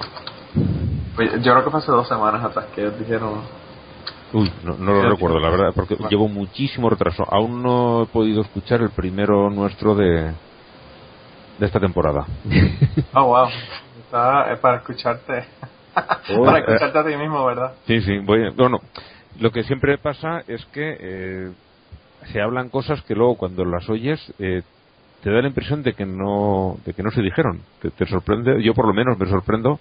pues, 1.15 1.31
yo 1.41 1.53
creo 1.53 1.63
que 1.63 1.69
fue 1.71 1.79
hace 1.79 1.91
dos 1.91 2.07
semanas 2.07 2.43
atrás 2.43 2.65
que 2.75 2.81
ellos 2.81 2.99
dijeron. 2.99 3.41
Uy, 4.33 4.51
no, 4.63 4.77
no 4.77 4.93
lo 4.93 5.09
recuerdo, 5.09 5.39
la 5.39 5.49
verdad, 5.49 5.73
porque 5.75 5.97
llevo 6.09 6.27
muchísimo 6.27 6.89
retraso. 6.89 7.23
Aún 7.29 7.61
no 7.61 8.03
he 8.03 8.05
podido 8.07 8.41
escuchar 8.41 8.81
el 8.81 8.91
primero 8.91 9.49
nuestro 9.49 9.93
de, 9.95 10.31
de 11.59 11.65
esta 11.65 11.79
temporada. 11.79 12.25
Oh, 13.13 13.25
wow. 13.25 13.49
Está 14.05 14.53
eh, 14.53 14.57
para 14.57 14.77
escucharte. 14.77 15.45
Oh, 16.37 16.45
para 16.45 16.59
eh. 16.59 16.63
escucharte 16.65 16.99
a 16.99 17.05
ti 17.05 17.15
mismo, 17.17 17.45
¿verdad? 17.45 17.73
Sí, 17.85 17.99
sí, 18.01 18.19
voy, 18.19 18.49
bueno, 18.51 18.79
lo 19.39 19.51
que 19.51 19.63
siempre 19.63 19.97
pasa 19.97 20.43
es 20.47 20.65
que 20.67 20.97
eh, 20.99 21.51
se 22.31 22.41
hablan 22.41 22.69
cosas 22.69 23.01
que 23.01 23.15
luego 23.15 23.35
cuando 23.35 23.65
las 23.65 23.89
oyes 23.89 24.19
eh, 24.39 24.61
te 25.21 25.29
da 25.29 25.41
la 25.41 25.47
impresión 25.49 25.83
de 25.83 25.93
que 25.93 26.05
no 26.05 26.77
de 26.85 26.93
que 26.93 27.03
no 27.03 27.11
se 27.11 27.21
dijeron. 27.21 27.61
Te, 27.81 27.89
te 27.91 28.05
sorprende, 28.05 28.63
yo 28.63 28.73
por 28.73 28.87
lo 28.87 28.93
menos 28.93 29.17
me 29.19 29.27
sorprendo 29.27 29.79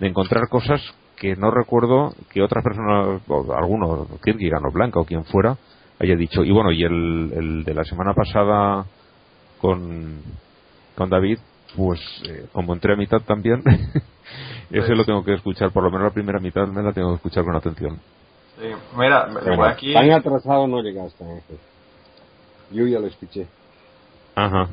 de 0.00 0.08
encontrar 0.08 0.48
cosas 0.48 0.80
que 1.16 1.36
no 1.36 1.50
recuerdo 1.50 2.12
que 2.30 2.42
otras 2.42 2.62
personas, 2.64 3.22
o 3.28 3.54
alguno, 3.54 4.06
Kierkegaard 4.22 4.66
o 4.66 4.72
Blanca 4.72 5.00
o 5.00 5.04
quien 5.04 5.24
fuera, 5.24 5.56
haya 6.00 6.16
dicho. 6.16 6.42
Y 6.44 6.50
bueno, 6.50 6.72
y 6.72 6.82
el, 6.82 7.32
el 7.36 7.64
de 7.64 7.74
la 7.74 7.84
semana 7.84 8.12
pasada 8.14 8.84
con, 9.60 10.20
con 10.94 11.08
David, 11.10 11.38
pues 11.76 12.00
eh, 12.28 12.46
como 12.52 12.72
entré 12.74 12.92
a 12.92 12.96
mitad 12.96 13.20
también, 13.22 13.62
ese 14.70 14.86
Pues- 14.86 14.88
lo 14.90 15.04
tengo 15.04 15.24
que 15.24 15.34
escuchar, 15.34 15.70
por 15.72 15.82
lo 15.84 15.90
menos 15.90 16.04
la 16.08 16.14
primera 16.14 16.40
mitad 16.40 16.66
me 16.66 16.82
la 16.82 16.92
tengo 16.92 17.10
que 17.10 17.16
escuchar 17.16 17.44
con 17.44 17.56
atención. 17.56 17.98
Sí. 18.60 18.68
Mira, 18.96 19.26
Bueno, 19.32 19.56
voy 19.56 19.68
aquí. 19.68 19.92
Tan 19.92 20.10
atrasado 20.12 20.66
no 20.68 20.80
llegaste, 20.80 21.24
Ángel. 21.24 21.58
Yo 22.70 22.86
ya 22.86 22.98
lo 23.00 23.06
escuché. 23.08 23.46
Ajá. 24.36 24.68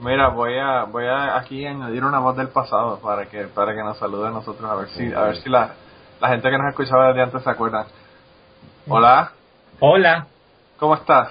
Mira, 0.00 0.28
voy 0.28 0.56
a 0.58 0.84
voy 0.84 1.06
a 1.06 1.36
aquí 1.36 1.66
añadir 1.66 2.04
una 2.04 2.20
voz 2.20 2.36
del 2.36 2.48
pasado 2.48 3.00
para 3.00 3.26
que 3.26 3.44
para 3.48 3.74
que 3.74 3.82
nos 3.82 3.98
salude 3.98 4.28
a 4.28 4.30
nosotros 4.30 4.70
a 4.70 4.74
ver 4.76 4.88
si 4.90 5.12
a 5.12 5.22
ver 5.22 5.36
si 5.36 5.48
la, 5.48 5.70
la 6.20 6.28
gente 6.28 6.48
que 6.50 6.58
nos 6.58 6.68
escuchaba 6.68 7.08
desde 7.08 7.22
antes 7.22 7.42
se 7.42 7.50
acuerdan. 7.50 7.86
Hola, 8.88 9.32
Hola, 9.80 10.26
¿cómo 10.78 10.94
estás? 10.94 11.28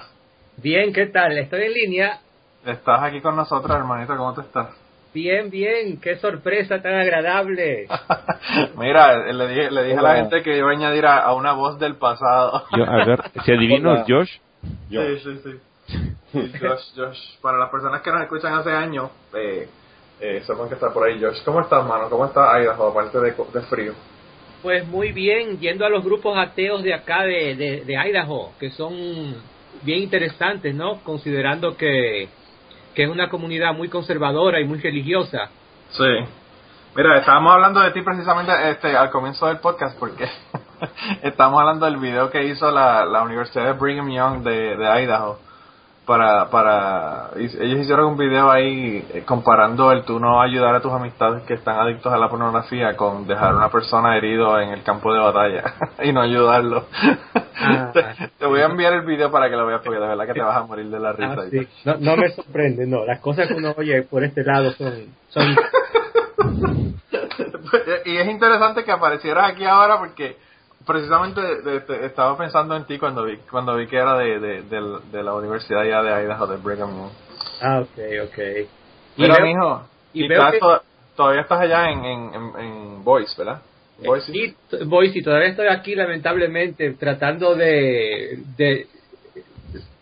bien, 0.56 0.92
¿qué 0.92 1.06
tal? 1.06 1.36
Estoy 1.38 1.62
en 1.62 1.72
línea. 1.72 2.20
Estás 2.64 3.02
aquí 3.02 3.20
con 3.20 3.36
nosotros, 3.36 3.74
hermanito, 3.76 4.16
¿cómo 4.16 4.34
te 4.34 4.42
estás? 4.42 4.68
Bien, 5.14 5.48
bien, 5.48 5.98
qué 6.00 6.16
sorpresa 6.16 6.82
tan 6.82 6.94
agradable. 6.94 7.86
Mira, 8.76 9.32
le 9.32 9.48
dije, 9.48 9.70
le 9.70 9.84
dije 9.84 9.98
a 9.98 10.02
la 10.02 10.16
gente 10.16 10.42
que 10.42 10.58
iba 10.58 10.68
a 10.68 10.72
añadir 10.72 11.06
a, 11.06 11.22
a 11.22 11.34
una 11.34 11.52
voz 11.52 11.78
del 11.78 11.96
pasado. 11.96 12.64
Yo, 12.76 12.84
a 12.84 13.04
ver, 13.06 13.22
si 13.44 13.52
adivino, 13.52 13.90
Hola. 13.92 14.04
Josh, 14.06 14.38
Yo. 14.90 15.02
Sí, 15.02 15.18
sí, 15.20 15.40
sí. 15.44 15.50
Sí, 16.32 16.52
Josh, 16.60 16.94
Josh. 16.94 17.38
Para 17.40 17.58
las 17.58 17.70
personas 17.70 18.02
que 18.02 18.10
nos 18.10 18.22
escuchan 18.22 18.54
hace 18.54 18.70
años, 18.70 19.10
eh, 19.34 19.68
eh, 20.20 20.42
que 20.46 20.74
está 20.74 20.92
por 20.92 21.06
ahí 21.06 21.20
Josh. 21.20 21.42
¿Cómo 21.44 21.60
estás, 21.60 21.84
mano? 21.86 22.08
¿Cómo 22.10 22.26
está 22.26 22.60
Idaho, 22.60 22.88
aparte 22.88 23.18
de, 23.18 23.34
de 23.52 23.60
frío? 23.62 23.94
Pues 24.62 24.86
muy 24.86 25.12
bien, 25.12 25.58
yendo 25.58 25.86
a 25.86 25.88
los 25.88 26.04
grupos 26.04 26.36
ateos 26.36 26.82
de 26.82 26.92
acá 26.92 27.22
de, 27.22 27.54
de, 27.54 27.84
de 27.84 27.94
Idaho, 27.94 28.52
que 28.58 28.70
son 28.70 29.36
bien 29.82 30.00
interesantes, 30.00 30.74
¿no? 30.74 31.00
Considerando 31.04 31.76
que, 31.76 32.28
que 32.94 33.04
es 33.04 33.10
una 33.10 33.30
comunidad 33.30 33.72
muy 33.74 33.88
conservadora 33.88 34.60
y 34.60 34.64
muy 34.64 34.80
religiosa. 34.80 35.50
Sí. 35.90 36.04
Mira, 36.96 37.18
estábamos 37.18 37.54
hablando 37.54 37.80
de 37.80 37.92
ti 37.92 38.02
precisamente 38.02 38.52
este, 38.70 38.96
al 38.96 39.10
comienzo 39.10 39.46
del 39.46 39.58
podcast 39.58 39.96
porque 39.98 40.28
estamos 41.22 41.60
hablando 41.60 41.86
del 41.86 41.98
video 41.98 42.28
que 42.28 42.44
hizo 42.44 42.70
la, 42.72 43.04
la 43.04 43.22
Universidad 43.22 43.66
de 43.66 43.72
Brigham 43.74 44.10
Young 44.10 44.42
de, 44.42 44.76
de 44.76 45.02
Idaho. 45.02 45.38
Para, 46.08 46.48
para, 46.48 47.32
ellos 47.36 47.80
hicieron 47.80 48.06
un 48.06 48.16
video 48.16 48.50
ahí 48.50 49.06
eh, 49.12 49.24
comparando 49.26 49.92
el 49.92 50.04
tú 50.04 50.18
no 50.18 50.40
ayudar 50.40 50.74
a 50.74 50.80
tus 50.80 50.90
amistades 50.90 51.42
que 51.42 51.52
están 51.52 51.78
adictos 51.78 52.10
a 52.10 52.16
la 52.16 52.30
pornografía 52.30 52.96
con 52.96 53.26
dejar 53.26 53.52
a 53.52 53.56
una 53.56 53.68
persona 53.68 54.16
herido 54.16 54.58
en 54.58 54.70
el 54.70 54.82
campo 54.82 55.12
de 55.12 55.20
batalla 55.20 55.74
y 56.02 56.10
no 56.10 56.22
ayudarlo. 56.22 56.86
Ah. 57.60 57.90
te, 57.92 58.02
te 58.38 58.46
voy 58.46 58.60
a 58.60 58.64
enviar 58.64 58.94
el 58.94 59.02
video 59.02 59.30
para 59.30 59.50
que 59.50 59.56
lo 59.56 59.66
veas 59.66 59.82
porque 59.84 60.00
de 60.00 60.08
verdad 60.08 60.26
que 60.26 60.32
te 60.32 60.40
vas 60.40 60.56
a 60.56 60.62
morir 60.64 60.86
de 60.86 60.98
la 60.98 61.12
risa. 61.12 61.36
Ah, 61.36 61.44
sí. 61.50 61.68
no, 61.84 61.96
no 61.98 62.16
me 62.16 62.30
sorprende, 62.30 62.86
no. 62.86 63.04
Las 63.04 63.20
cosas 63.20 63.46
que 63.46 63.52
uno 63.52 63.74
oye 63.76 64.00
por 64.04 64.24
este 64.24 64.42
lado 64.42 64.72
son... 64.72 65.14
son 65.28 65.44
y 68.06 68.16
es 68.16 68.26
interesante 68.28 68.82
que 68.82 68.92
aparecieras 68.92 69.50
aquí 69.50 69.66
ahora 69.66 69.98
porque 69.98 70.38
precisamente 70.88 71.40
de- 71.40 71.80
de- 71.80 72.06
estaba 72.06 72.36
pensando 72.36 72.74
en 72.74 72.84
ti 72.86 72.98
cuando 72.98 73.24
vi 73.24 73.36
cuando 73.50 73.76
vi 73.76 73.86
que 73.86 73.96
era 73.96 74.16
de, 74.16 74.40
de, 74.40 75.22
la 75.22 75.34
Universidad 75.34 75.84
ya 75.84 76.02
de 76.02 76.24
Idaho 76.24 76.46
de 76.48 76.56
Brigham 76.56 76.90
Young. 76.96 77.10
ah, 77.62 77.80
ok, 77.82 77.98
ok. 78.24 78.38
Y 79.18 79.22
Mira, 79.22 79.34
veo- 79.36 79.46
mijo, 79.46 79.82
y 80.14 80.24
y 80.24 80.28
veo 80.28 80.38
estás 80.38 80.52
que- 80.54 80.58
to- 80.60 80.82
todavía 81.16 81.42
estás 81.42 81.60
allá 81.60 81.90
en, 81.90 82.04
en, 82.04 82.34
en, 82.34 82.60
en 82.64 83.04
Boise, 83.04 83.34
¿verdad? 83.38 83.60
Boise. 84.04 84.32
Sí, 84.32 84.56
t- 84.70 84.84
voy, 84.84 85.10
sí, 85.10 85.22
todavía 85.22 85.48
estoy 85.48 85.66
aquí 85.68 85.94
lamentablemente 85.94 86.92
tratando 86.94 87.54
de... 87.54 88.38
de 88.56 88.86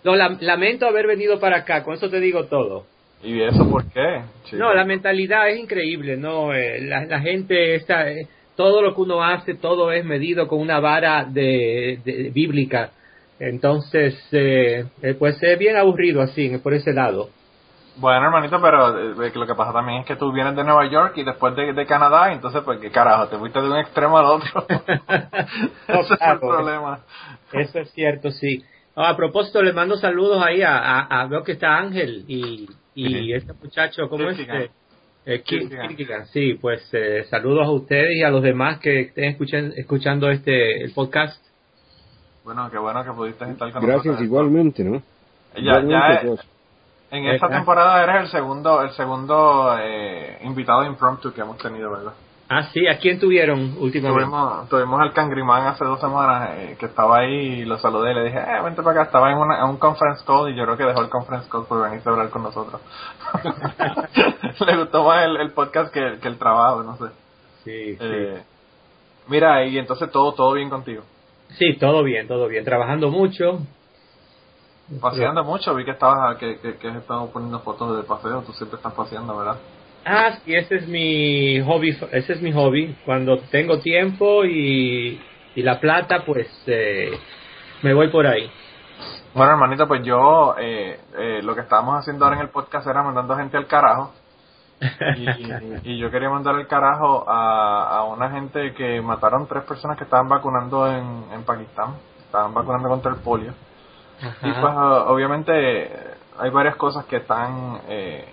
no, 0.04 0.14
lam- 0.14 0.38
lamento 0.40 0.86
haber 0.86 1.06
venido 1.06 1.40
para 1.40 1.58
acá, 1.58 1.82
con 1.82 1.94
eso 1.94 2.08
te 2.08 2.20
digo 2.20 2.44
todo. 2.44 2.84
¿Y 3.22 3.40
eso 3.42 3.68
por 3.68 3.84
qué? 3.90 4.20
chico? 4.44 4.58
No, 4.58 4.72
la 4.74 4.84
mentalidad 4.84 5.48
es 5.48 5.58
increíble, 5.58 6.16
¿no? 6.16 6.54
Eh, 6.54 6.80
la, 6.82 7.06
la 7.06 7.20
gente 7.20 7.74
está... 7.74 8.08
eh, 8.10 8.28
todo 8.57 8.83
lo 8.83 8.95
que 8.95 9.01
uno 9.03 9.23
hace, 9.23 9.55
todo 9.55 9.93
es 9.93 10.05
medido 10.05 10.49
con 10.49 10.61
una 10.61 10.81
vara 10.81 11.24
de, 11.24 12.01
de- 12.05 12.31
bíblica. 12.31 12.91
Entonces, 13.39 14.15
eh, 14.33 14.87
eh, 15.03 15.15
pues 15.19 15.43
es 15.43 15.59
bien 15.59 15.77
aburrido 15.77 16.23
así, 16.23 16.57
por 16.59 16.73
ese 16.74 16.93
lado. 16.93 17.28
Bueno, 17.99 18.27
hermanito, 18.27 18.61
pero 18.61 19.23
eh, 19.24 19.31
que 19.33 19.39
lo 19.39 19.47
que 19.47 19.55
pasa 19.55 19.73
también 19.73 20.01
es 20.01 20.07
que 20.07 20.16
tú 20.16 20.31
vienes 20.33 20.55
de 20.57 20.65
Nueva 20.65 20.87
York 20.91 21.15
y 21.16 21.24
después 21.24 21.55
de, 21.57 21.73
de 21.73 21.87
Canadá, 21.87 22.33
entonces, 22.33 22.62
pues, 22.65 22.78
¿qué 22.78 22.91
carajo? 22.91 23.28
Te 23.28 23.39
fuiste 23.39 23.61
de 23.61 23.69
un 23.70 23.77
extremo 23.78 24.19
al 24.19 24.27
otro. 24.27 24.66
Ese 25.89 26.15
es 26.15 26.20
el 26.20 26.39
problema. 26.41 27.01
Eso 27.53 27.78
es 27.78 27.91
cierto, 27.93 28.31
sí. 28.31 28.65
A 28.95 29.15
propósito, 29.16 29.62
le 29.62 29.73
mando 29.74 29.97
saludos 29.97 30.43
ahí 30.43 30.62
a, 30.62 30.77
a, 30.78 31.23
a- 31.23 31.27
veo 31.27 31.43
que 31.43 31.53
está 31.53 31.77
Ángel 31.77 32.24
y, 32.28 32.69
y 32.95 33.09
Sí. 33.09 33.33
este 33.33 33.53
muchacho, 33.53 34.09
¿cómo 34.09 34.28
es? 34.31 34.37
Kierkegaard. 34.37 34.70
Eh, 35.27 35.35
eh, 35.35 35.43
Ki- 35.43 35.59
Kierkegaard. 35.59 35.89
Kierkegaard, 35.89 36.27
Sí, 36.28 36.55
pues 36.55 36.89
eh, 36.93 37.24
saludos 37.28 37.66
a 37.66 37.70
ustedes 37.70 38.16
y 38.16 38.23
a 38.23 38.31
los 38.31 38.43
demás 38.43 38.78
que 38.78 39.01
estén 39.01 39.24
escuchan, 39.24 39.73
escuchando 39.77 40.31
este 40.31 40.82
el 40.85 40.93
podcast. 40.93 41.44
Bueno, 42.44 42.70
qué 42.70 42.78
bueno 42.78 43.05
que 43.05 43.11
pudiste 43.11 43.44
estar 43.44 43.73
con 43.73 43.82
Gracias 43.82 44.05
nosotros. 44.07 44.23
igualmente, 44.24 44.85
¿no? 44.85 45.03
Ya, 45.57 45.62
ya, 45.62 45.81
Igualmente, 45.81 46.15
eh, 46.15 46.28
pues. 46.28 46.40
En 47.11 47.27
esta 47.27 47.47
Eh, 47.47 47.51
temporada 47.51 48.03
eres 48.05 48.23
el 48.23 48.28
segundo, 48.28 48.82
el 48.82 48.90
segundo 48.93 49.77
eh, 49.81 50.39
invitado 50.44 50.85
impromptu 50.85 51.32
que 51.32 51.40
hemos 51.40 51.59
tenido, 51.59 51.90
¿verdad? 51.90 52.12
Ah, 52.48 52.62
sí, 52.73 52.86
¿a 52.86 52.98
quién 52.98 53.18
tuvieron 53.18 53.77
últimamente? 53.78 54.24
Tuvimos, 54.24 54.68
tuvimos 54.68 55.01
al 55.01 55.12
Cangrimán 55.12 55.66
hace 55.66 55.85
dos 55.85 56.01
semanas 56.01 56.51
eh, 56.55 56.77
que 56.78 56.86
estaba 56.86 57.18
ahí 57.18 57.35
y 57.35 57.64
lo 57.64 57.77
saludé 57.78 58.12
y 58.12 58.14
le 58.14 58.24
dije, 58.24 58.39
eh, 58.39 58.62
vente 58.62 58.82
para 58.82 59.01
acá, 59.01 59.02
estaba 59.06 59.32
en, 59.32 59.39
una, 59.39 59.59
en 59.59 59.64
un 59.64 59.78
conference 59.78 60.24
call 60.24 60.51
y 60.51 60.56
yo 60.56 60.64
creo 60.64 60.77
que 60.77 60.85
dejó 60.85 61.01
el 61.01 61.09
conference 61.09 61.48
call 61.51 61.66
por 61.66 61.82
venirse 61.82 62.09
a 62.09 62.12
hablar 62.12 62.31
con 62.31 62.44
nosotros. 62.44 62.81
le 64.66 64.77
gustó 64.77 65.05
más 65.05 65.24
el, 65.24 65.36
el 65.39 65.51
podcast 65.51 65.93
que, 65.93 66.18
que 66.23 66.28
el 66.28 66.39
trabajo, 66.39 66.85
no 66.85 66.97
sé. 66.97 67.05
Sí, 67.64 67.97
sí. 67.97 67.98
Eh, 68.01 68.43
mira, 69.27 69.64
y 69.64 69.77
entonces 69.77 70.09
todo, 70.12 70.32
todo 70.32 70.52
bien 70.52 70.70
contigo. 70.70 71.02
Sí, 71.59 71.77
todo 71.81 72.05
bien, 72.05 72.28
todo 72.28 72.47
bien. 72.47 72.64
Trabajando 72.64 73.10
mucho. 73.10 73.59
Paseando 75.01 75.43
mucho, 75.43 75.74
vi 75.74 75.85
que 75.85 75.90
estabas, 75.90 76.36
que, 76.36 76.60
que, 76.60 76.77
que 76.77 76.89
has 76.89 76.97
estado 76.97 77.28
poniendo 77.31 77.59
fotos 77.59 77.97
de 77.97 78.05
paseo, 78.05 78.43
tú 78.43 78.52
siempre 78.52 78.77
estás 78.77 78.93
paseando, 78.93 79.36
¿verdad? 79.36 79.56
Ah, 80.09 80.39
sí, 80.45 80.55
ese 80.55 80.77
es 80.77 80.87
mi 80.87 81.61
hobby, 81.62 81.91
ese 82.12 82.35
es 82.35 82.41
mi 82.41 82.53
hobby. 82.53 82.97
Cuando 83.05 83.39
tengo 83.51 83.81
tiempo 83.81 84.45
y, 84.45 85.20
y 85.57 85.62
la 85.62 85.81
plata, 85.81 86.24
pues 86.24 86.47
eh, 86.69 87.11
me 87.83 87.93
voy 87.93 88.09
por 88.09 88.24
ahí. 88.24 88.49
Bueno, 89.35 89.53
hermanito, 89.53 89.89
pues 89.89 90.03
yo 90.05 90.55
eh, 90.59 91.01
eh, 91.19 91.41
lo 91.43 91.57
que 91.57 91.62
estábamos 91.62 91.99
haciendo 91.99 92.24
ahora 92.24 92.37
en 92.37 92.43
el 92.43 92.51
podcast 92.51 92.87
era 92.87 93.03
mandando 93.03 93.37
gente 93.37 93.57
al 93.57 93.66
carajo. 93.66 94.12
Y, 95.16 95.93
y 95.93 95.99
yo 95.99 96.11
quería 96.11 96.28
mandar 96.28 96.55
el 96.57 96.66
carajo 96.66 97.24
a, 97.28 97.97
a 97.97 98.05
una 98.05 98.31
gente 98.31 98.74
que 98.74 99.01
mataron 99.01 99.47
tres 99.49 99.65
personas 99.65 99.97
que 99.97 100.05
estaban 100.05 100.28
vacunando 100.28 100.87
en, 100.87 101.24
en 101.33 101.43
Pakistán. 101.45 101.97
Estaban 102.20 102.55
vacunando 102.55 102.89
contra 102.89 103.11
el 103.11 103.19
polio. 103.19 103.55
Y 104.20 104.53
pues 104.53 104.74
obviamente 104.74 105.91
hay 106.39 106.51
varias 106.51 106.77
cosas 106.77 107.05
que 107.07 107.16
están, 107.16 107.81
eh, 107.89 108.24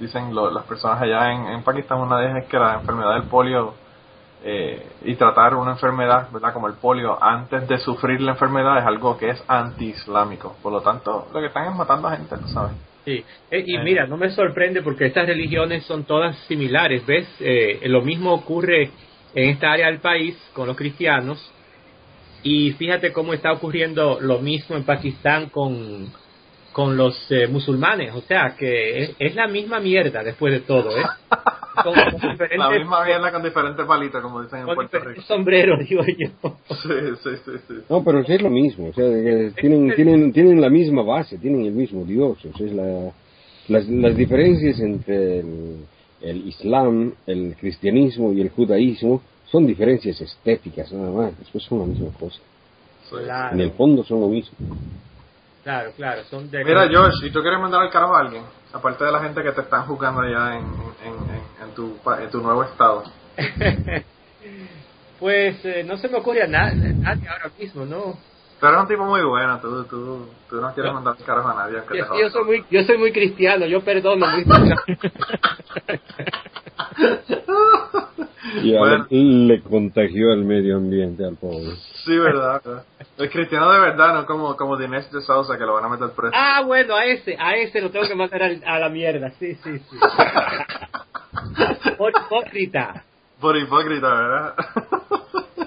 dicen 0.00 0.34
las 0.34 0.64
personas 0.64 1.00
allá 1.00 1.32
en, 1.32 1.46
en 1.46 1.62
Pakistán, 1.62 2.00
una 2.00 2.18
de 2.18 2.26
ellas 2.26 2.44
es 2.44 2.48
que 2.48 2.58
la 2.58 2.74
enfermedad 2.74 3.14
del 3.14 3.24
polio 3.24 3.74
eh, 4.42 4.86
y 5.04 5.16
tratar 5.16 5.54
una 5.54 5.72
enfermedad, 5.72 6.30
¿verdad? 6.32 6.54
Como 6.54 6.66
el 6.66 6.74
polio, 6.74 7.22
antes 7.22 7.68
de 7.68 7.78
sufrir 7.78 8.22
la 8.22 8.32
enfermedad 8.32 8.78
es 8.78 8.86
algo 8.86 9.18
que 9.18 9.28
es 9.30 9.44
anti-islámico. 9.46 10.56
Por 10.62 10.72
lo 10.72 10.80
tanto, 10.80 11.28
lo 11.32 11.40
que 11.40 11.48
están 11.48 11.68
es 11.70 11.76
matando 11.76 12.08
a 12.08 12.16
gente, 12.16 12.36
¿sabes? 12.46 12.72
Sí, 13.04 13.22
eh, 13.50 13.64
y 13.66 13.78
mira, 13.78 14.06
no 14.06 14.16
me 14.16 14.30
sorprende 14.30 14.82
porque 14.82 15.06
estas 15.06 15.26
religiones 15.26 15.84
son 15.84 16.04
todas 16.04 16.36
similares, 16.46 17.04
¿ves? 17.04 17.28
Eh, 17.38 17.80
lo 17.84 18.00
mismo 18.00 18.32
ocurre 18.32 18.90
en 19.34 19.50
esta 19.50 19.72
área 19.72 19.86
del 19.86 20.00
país 20.00 20.36
con 20.54 20.66
los 20.66 20.76
cristianos 20.76 21.52
y 22.42 22.72
fíjate 22.72 23.12
cómo 23.12 23.34
está 23.34 23.52
ocurriendo 23.52 24.18
lo 24.20 24.38
mismo 24.38 24.74
en 24.76 24.84
Pakistán 24.84 25.50
con, 25.50 26.10
con 26.72 26.96
los 26.96 27.16
musulmanes, 27.50 28.14
o 28.14 28.20
sea 28.22 28.54
que 28.56 29.14
es, 29.18 29.34
la 29.34 29.48
misma 29.48 29.80
mierda 29.80 30.22
después 30.22 30.52
de 30.52 30.60
todo, 30.60 30.96
¿eh? 30.96 31.04
La 32.56 32.70
misma 32.70 33.04
mierda 33.04 33.32
con 33.32 33.42
diferentes 33.42 33.86
palitos, 33.86 34.20
como 34.20 34.42
dicen 34.42 34.60
en 34.60 34.74
Puerto 34.74 34.98
Rico. 34.98 35.22
sombrero, 35.22 35.78
digo 35.88 36.02
yo. 36.02 36.56
Sí, 36.68 36.88
sí, 37.22 37.30
sí, 37.44 37.52
sí. 37.68 37.74
No, 37.88 38.04
pero 38.04 38.20
es 38.20 38.42
lo 38.42 38.50
mismo. 38.50 38.88
O 38.88 38.92
sea, 38.92 39.06
tienen, 39.54 39.94
tienen, 39.94 40.32
tienen 40.32 40.60
la 40.60 40.68
misma 40.68 41.02
base, 41.02 41.38
tienen 41.38 41.64
el 41.64 41.72
mismo 41.72 42.04
Dios. 42.04 42.44
O 42.44 42.58
sea, 42.58 42.66
es 42.66 42.72
la, 42.72 43.12
las, 43.68 43.88
las 43.88 44.16
diferencias 44.16 44.80
entre 44.80 45.40
el, 45.40 46.48
Islam, 46.48 47.14
el 47.26 47.56
cristianismo 47.58 48.32
y 48.32 48.40
el 48.40 48.50
judaísmo 48.50 49.22
son 49.50 49.66
diferencias 49.66 50.20
estéticas, 50.20 50.92
nada 50.92 51.10
más. 51.10 51.38
Después 51.38 51.64
son 51.64 51.78
la 51.78 51.86
misma 51.86 52.10
cosa. 52.18 52.40
En 53.52 53.60
el 53.60 53.72
fondo 53.72 54.04
son 54.04 54.20
lo 54.20 54.28
mismo. 54.28 54.56
Claro, 55.70 55.92
claro. 55.92 56.24
Son 56.24 56.50
de... 56.50 56.64
Mira, 56.64 56.88
George, 56.88 57.16
si 57.22 57.30
tú 57.30 57.42
quieres 57.42 57.60
mandar 57.60 57.82
al 57.82 57.90
carajo 57.90 58.16
a 58.16 58.20
alguien, 58.20 58.42
aparte 58.72 59.04
de 59.04 59.12
la 59.12 59.20
gente 59.20 59.40
que 59.40 59.52
te 59.52 59.60
están 59.60 59.86
juzgando 59.86 60.22
allá 60.22 60.56
en, 60.56 60.64
en, 60.64 61.68
en, 61.68 61.74
tu, 61.76 61.96
en 62.18 62.28
tu 62.28 62.40
nuevo 62.40 62.64
estado. 62.64 63.04
pues 65.20 65.64
eh, 65.64 65.84
no 65.84 65.96
se 65.96 66.08
me 66.08 66.18
ocurre 66.18 66.42
a 66.42 66.48
nadie, 66.48 66.96
ahora 67.06 67.52
mismo, 67.56 67.84
¿no? 67.84 68.18
Pero 68.60 68.72
eres 68.72 68.82
un 68.82 68.88
tipo 68.88 69.04
muy 69.04 69.22
bueno, 69.22 69.58
tú, 69.60 69.84
tú, 69.84 70.26
tú 70.48 70.60
no 70.60 70.74
quieres 70.74 70.92
mandar 70.92 71.16
al 71.18 71.24
carajo 71.24 71.48
a 71.48 71.54
nadie. 71.54 71.78
Yo, 71.96 72.04
yo, 72.20 72.30
soy 72.30 72.44
muy, 72.44 72.64
yo 72.70 72.84
soy 72.84 72.98
muy 72.98 73.10
cristiano, 73.10 73.66
yo 73.66 73.82
perdono 73.82 74.26
muy 74.26 74.44
y 78.62 78.76
bueno. 78.76 79.06
le 79.10 79.62
contagió 79.62 80.32
el 80.32 80.44
medio 80.44 80.76
ambiente 80.76 81.24
al 81.24 81.36
pobre. 81.36 81.76
Sí, 82.04 82.16
verdad. 82.18 82.84
El 83.16 83.30
cristiano 83.30 83.70
de 83.70 83.80
verdad, 83.80 84.14
no 84.14 84.26
como, 84.26 84.56
como 84.56 84.76
Dinesh 84.76 85.10
de 85.10 85.20
Sousa 85.22 85.56
que 85.56 85.64
lo 85.64 85.74
van 85.74 85.84
a 85.84 85.88
meter 85.88 86.10
preso. 86.10 86.32
Ah, 86.34 86.62
bueno, 86.64 86.96
a 86.96 87.04
ese, 87.04 87.36
a 87.38 87.56
ese 87.56 87.80
lo 87.80 87.90
tengo 87.90 88.06
que 88.06 88.14
mandar 88.14 88.42
a, 88.42 88.78
la 88.78 88.88
mierda, 88.88 89.30
sí, 89.38 89.54
sí, 89.56 89.78
sí. 89.78 89.96
Por 91.98 92.10
hipócrita. 92.10 93.04
Por 93.40 93.56
hipócrita, 93.56 94.08
¿verdad? 94.08 94.54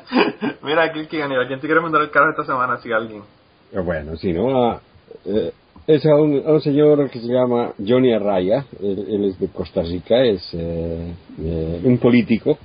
Mira, 0.64 0.92
Kilkigan, 0.92 1.32
¿a 1.32 1.48
quién 1.48 1.60
te 1.60 1.68
quiere 1.68 1.82
mandar 1.82 2.02
el 2.02 2.12
carro 2.12 2.32
esta 2.32 2.46
semana? 2.46 2.78
Si 2.78 2.92
alguien. 2.92 3.24
Eh, 3.72 3.80
bueno, 3.80 4.16
si 4.18 4.34
no, 4.34 4.80
eh, 5.26 5.52
es 5.88 6.06
a 6.06 6.16
un, 6.16 6.36
un, 6.46 6.62
señor 6.62 7.10
que 7.10 7.20
se 7.20 7.28
llama 7.28 7.74
Johnny 7.86 8.14
Arraya, 8.14 8.66
él, 8.82 9.26
es 9.26 9.40
de 9.40 9.48
Costa 9.48 9.82
Rica, 9.82 10.24
es 10.24 10.42
eh, 10.54 11.14
eh 11.40 11.82
un 11.84 11.98
político, 11.98 12.58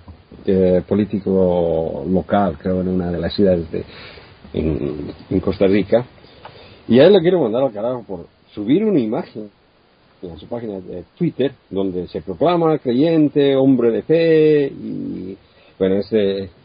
eh, 0.46 0.82
político 0.86 2.04
local, 2.08 2.56
creo, 2.60 2.80
en 2.80 2.88
una 2.88 3.10
de 3.10 3.18
las 3.18 3.34
ciudades 3.34 3.70
de, 3.72 3.84
en, 4.52 5.12
en, 5.30 5.40
Costa 5.40 5.66
Rica, 5.66 6.04
y 6.86 7.00
a 7.00 7.06
él 7.06 7.12
le 7.12 7.20
quiero 7.20 7.40
mandar 7.40 7.62
al 7.62 7.72
carajo 7.72 8.04
por 8.06 8.26
subir 8.54 8.84
una 8.84 9.00
imagen 9.00 9.50
en 10.22 10.38
su 10.38 10.46
página 10.46 10.80
de 10.80 11.04
Twitter, 11.16 11.52
donde 11.70 12.06
se 12.08 12.22
proclama 12.22 12.78
creyente, 12.78 13.56
hombre 13.56 13.90
de 13.90 14.02
fe, 14.02 14.66
y 14.66 15.36
bueno, 15.78 15.96
es 15.96 16.12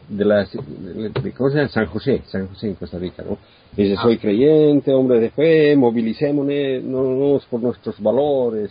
de, 0.08 0.24
la, 0.24 0.44
de, 0.44 1.32
¿cómo 1.36 1.50
se 1.50 1.56
llama? 1.56 1.68
San 1.68 1.86
José, 1.86 2.22
San 2.26 2.48
José 2.48 2.68
en 2.68 2.74
Costa 2.74 2.98
Rica, 2.98 3.22
¿no? 3.22 3.38
Dice, 3.76 3.96
soy 4.00 4.18
creyente, 4.18 4.92
hombre 4.92 5.20
de 5.20 5.30
fe, 5.30 5.76
movilicémonos 5.76 7.44
por 7.46 7.60
nuestros 7.60 8.00
valores, 8.00 8.70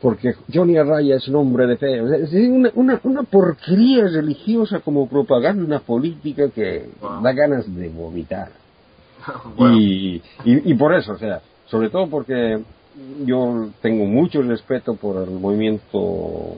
porque 0.00 0.34
Johnny 0.52 0.76
Arraya 0.76 1.16
es 1.16 1.28
un 1.28 1.36
hombre 1.36 1.66
de 1.68 1.76
fe. 1.76 1.98
es 2.22 2.32
una, 2.32 2.70
una, 2.74 3.00
una, 3.04 3.22
porquería 3.22 4.04
religiosa 4.08 4.80
como 4.80 5.08
propaganda 5.08 5.78
política 5.78 6.48
que 6.50 6.88
da 7.00 7.32
ganas 7.32 7.72
de 7.72 7.88
vomitar. 7.88 8.50
y, 9.78 10.16
y, 10.44 10.72
y, 10.72 10.74
por 10.74 10.94
eso, 10.94 11.12
o 11.12 11.18
sea, 11.18 11.40
sobre 11.66 11.88
todo 11.90 12.08
porque 12.08 12.58
yo 13.24 13.68
tengo 13.80 14.04
mucho 14.04 14.42
respeto 14.42 14.96
por 14.96 15.22
el 15.22 15.30
movimiento 15.30 16.56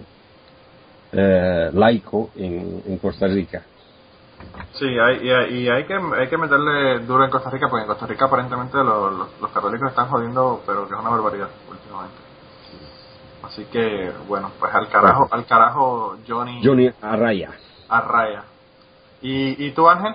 eh, 1.16 1.70
laico 1.72 2.30
en, 2.36 2.82
en 2.86 2.98
Costa 2.98 3.26
Rica 3.26 3.62
Sí, 4.72 4.86
hay, 4.86 5.18
y, 5.22 5.68
hay, 5.68 5.84
que, 5.84 5.94
hay 5.94 6.28
que 6.28 6.36
meterle 6.36 7.00
duro 7.00 7.24
en 7.24 7.30
Costa 7.30 7.50
Rica, 7.50 7.68
porque 7.68 7.82
en 7.82 7.88
Costa 7.88 8.06
Rica 8.06 8.24
aparentemente 8.24 8.76
los, 8.78 9.40
los, 9.40 9.50
católicos 9.52 9.88
están 9.88 10.08
jodiendo, 10.08 10.62
pero 10.66 10.88
que 10.88 10.94
es 10.94 11.00
una 11.00 11.10
barbaridad 11.10 11.48
últimamente. 11.70 12.16
Así 13.42 13.64
que, 13.66 14.12
bueno, 14.26 14.50
pues 14.58 14.74
al 14.74 14.88
carajo, 14.88 15.28
al 15.30 15.46
carajo 15.46 16.16
Johnny. 16.26 16.60
Johnny 16.64 16.90
Arraya. 17.00 17.50
Arraya. 17.88 18.44
¿Y, 19.22 19.64
y 19.64 19.70
tú, 19.72 19.88
Ángel? 19.88 20.14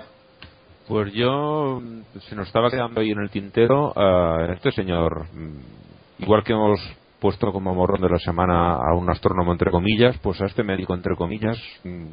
Pues 0.86 1.12
yo, 1.14 1.80
se 2.28 2.34
nos 2.34 2.46
estaba 2.46 2.70
quedando 2.70 3.00
ahí 3.00 3.12
en 3.12 3.20
el 3.20 3.30
tintero 3.30 3.92
a 3.96 4.52
este 4.52 4.72
señor, 4.72 5.24
mm, 5.32 6.22
igual 6.22 6.44
que 6.44 6.52
hemos 6.52 6.80
puesto 7.20 7.52
como 7.52 7.74
morrón 7.74 8.00
de 8.00 8.08
la 8.08 8.18
semana 8.18 8.74
a 8.74 8.94
un 8.94 9.08
astrónomo 9.10 9.52
entre 9.52 9.70
comillas, 9.70 10.18
pues 10.22 10.40
a 10.40 10.46
este 10.46 10.62
médico 10.62 10.94
entre 10.94 11.14
comillas, 11.16 11.58
mm, 11.84 12.06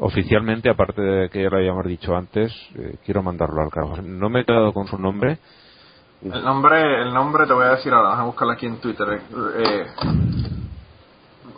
oficialmente, 0.00 0.70
aparte 0.70 1.00
de 1.00 1.28
que 1.30 1.42
ya 1.42 1.50
lo 1.50 1.56
habíamos 1.56 1.86
dicho 1.86 2.16
antes, 2.16 2.52
eh, 2.74 2.96
quiero 3.04 3.22
mandarlo 3.22 3.62
al 3.62 3.70
cargo. 3.70 3.96
No 4.02 4.28
me 4.28 4.40
he 4.40 4.44
quedado 4.44 4.72
con 4.72 4.86
su 4.86 4.98
nombre. 4.98 5.38
El 6.22 6.44
nombre, 6.44 7.02
el 7.02 7.14
nombre 7.14 7.46
te 7.46 7.52
voy 7.52 7.64
a 7.64 7.76
decir 7.76 7.92
ahora, 7.92 8.10
vamos 8.10 8.22
a 8.22 8.26
buscarlo 8.26 8.52
aquí 8.52 8.66
en 8.66 8.80
Twitter. 8.80 9.20
Eh, 9.56 9.86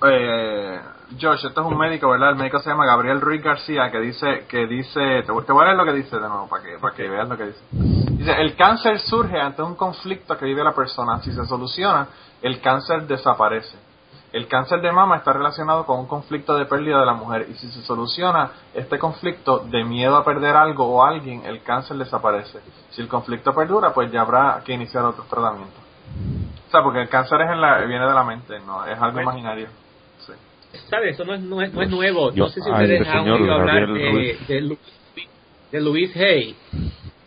eh, 0.03 0.81
Josh, 1.19 1.47
esto 1.47 1.61
es 1.61 1.67
un 1.67 1.79
médico, 1.79 2.11
¿verdad? 2.11 2.31
El 2.31 2.37
médico 2.37 2.59
se 2.61 2.71
llama 2.71 2.87
Gabriel 2.87 3.21
Ruiz 3.21 3.43
García, 3.43 3.91
que 3.91 4.01
dice, 4.01 4.47
que 4.49 4.67
dice, 4.67 5.23
te, 5.23 5.33
voy 5.33 5.63
a 5.63 5.65
leer 5.65 5.77
lo 5.77 5.85
que 5.85 5.93
dice 5.93 6.17
de 6.17 6.29
nuevo, 6.29 6.49
para 6.49 6.63
que, 6.63 6.79
para 6.79 6.95
que 6.95 7.09
veas 7.09 7.29
lo 7.29 7.37
que 7.37 7.47
dice. 7.47 7.61
Dice, 7.73 8.33
el 8.41 8.55
cáncer 8.57 8.99
surge 9.01 9.41
ante 9.41 9.63
un 9.63 9.75
conflicto 9.75 10.37
que 10.37 10.45
vive 10.45 10.63
la 10.63 10.73
persona. 10.73 11.21
Si 11.21 11.33
se 11.33 11.45
soluciona, 11.47 12.09
el 12.43 12.61
cáncer 12.61 13.07
desaparece 13.07 13.91
el 14.33 14.47
cáncer 14.47 14.81
de 14.81 14.93
mama 14.93 15.17
está 15.17 15.33
relacionado 15.33 15.85
con 15.85 15.99
un 15.99 16.07
conflicto 16.07 16.57
de 16.57 16.67
pérdida 16.67 17.01
de 17.01 17.07
la 17.07 17.15
mujer 17.15 17.47
y 17.51 17.55
si 17.55 17.69
se 17.71 17.83
soluciona 17.83 18.51
este 18.75 18.99
conflicto 18.99 19.59
de 19.59 19.83
miedo 19.85 20.17
a 20.17 20.25
perder 20.25 20.57
algo 20.57 20.87
o 20.87 21.05
alguien, 21.05 21.45
el 21.45 21.63
cáncer 21.63 21.97
desaparece. 21.97 22.61
Si 22.91 23.01
el 23.01 23.09
conflicto 23.09 23.53
perdura, 23.53 23.93
pues 23.93 24.11
ya 24.13 24.21
habrá 24.21 24.63
que 24.65 24.73
iniciar 24.73 25.05
otros 25.05 25.27
tratamientos. 25.29 25.81
O 26.69 26.71
sea, 26.71 26.83
porque 26.83 27.03
el 27.03 27.09
cáncer 27.09 27.41
es 27.41 27.51
en 27.51 27.61
la, 27.61 27.79
viene 27.79 28.07
de 28.07 28.15
la 28.15 28.23
mente, 28.23 28.61
no 28.61 28.85
es 28.85 29.01
algo 29.01 29.21
imaginario. 29.21 29.69
Sí. 30.73 30.79
¿Sabes? 30.89 31.15
Eso 31.15 31.25
no 31.25 31.35
es, 31.35 31.41
no 31.41 31.63
es, 31.63 31.73
no 31.73 31.83
es 31.83 31.91
nuevo. 31.91 32.31
no 32.31 32.49
sé 32.49 32.61
si 32.61 32.71
ustedes 32.71 33.07
han 33.09 33.29
oído 33.29 33.53
hablar 33.53 33.93
de, 33.93 34.39
de, 34.49 34.79
de 35.73 35.81
Luis 35.81 36.17
Hay. 36.17 36.55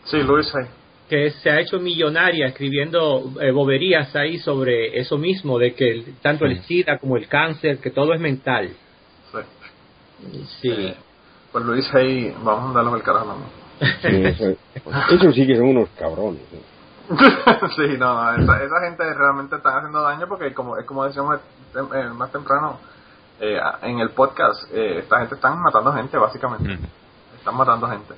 Sí, 0.05 0.21
Luis 0.21 0.53
Hay 0.55 0.67
que 1.13 1.29
se 1.29 1.49
ha 1.51 1.59
hecho 1.59 1.79
millonaria 1.79 2.47
escribiendo 2.47 3.33
eh, 3.39 3.51
boberías 3.51 4.15
ahí 4.15 4.39
sobre 4.39 4.99
eso 4.99 5.17
mismo, 5.17 5.59
de 5.59 5.75
que 5.75 6.13
tanto 6.23 6.45
el 6.45 6.61
SIDA 6.63 6.97
como 6.97 7.17
el 7.17 7.27
cáncer, 7.27 7.79
que 7.79 7.91
todo 7.91 8.13
es 8.13 8.19
mental. 8.19 8.71
Sí. 10.59 10.71
Eh, 10.71 10.95
pues 11.51 11.65
dice 11.75 11.97
ahí, 11.99 12.35
vamos 12.43 12.63
a 12.63 12.65
mandarlo 12.65 12.93
al 12.93 13.03
carajo. 13.03 13.35
Sí, 14.01 14.23
eso, 14.23 15.31
sí 15.33 15.45
que 15.45 15.55
son 15.55 15.67
unos 15.67 15.89
cabrones. 15.89 16.41
sí, 17.75 17.97
no, 17.99 18.33
esa, 18.35 18.79
gente 18.81 19.13
realmente 19.13 19.57
está 19.57 19.77
haciendo 19.77 20.01
daño 20.01 20.25
porque 20.27 20.53
como 20.53 20.77
es 20.77 20.85
como 20.85 21.05
decíamos 21.05 21.41
eh, 21.75 22.09
más 22.15 22.31
temprano 22.31 22.79
en 23.39 23.99
el 23.99 24.11
podcast, 24.11 24.71
esta 24.73 25.19
gente 25.19 25.35
están 25.35 25.61
matando 25.61 25.91
gente 25.93 26.17
básicamente. 26.17 26.79
Están 27.35 27.55
matando 27.57 27.87
gente. 27.87 28.13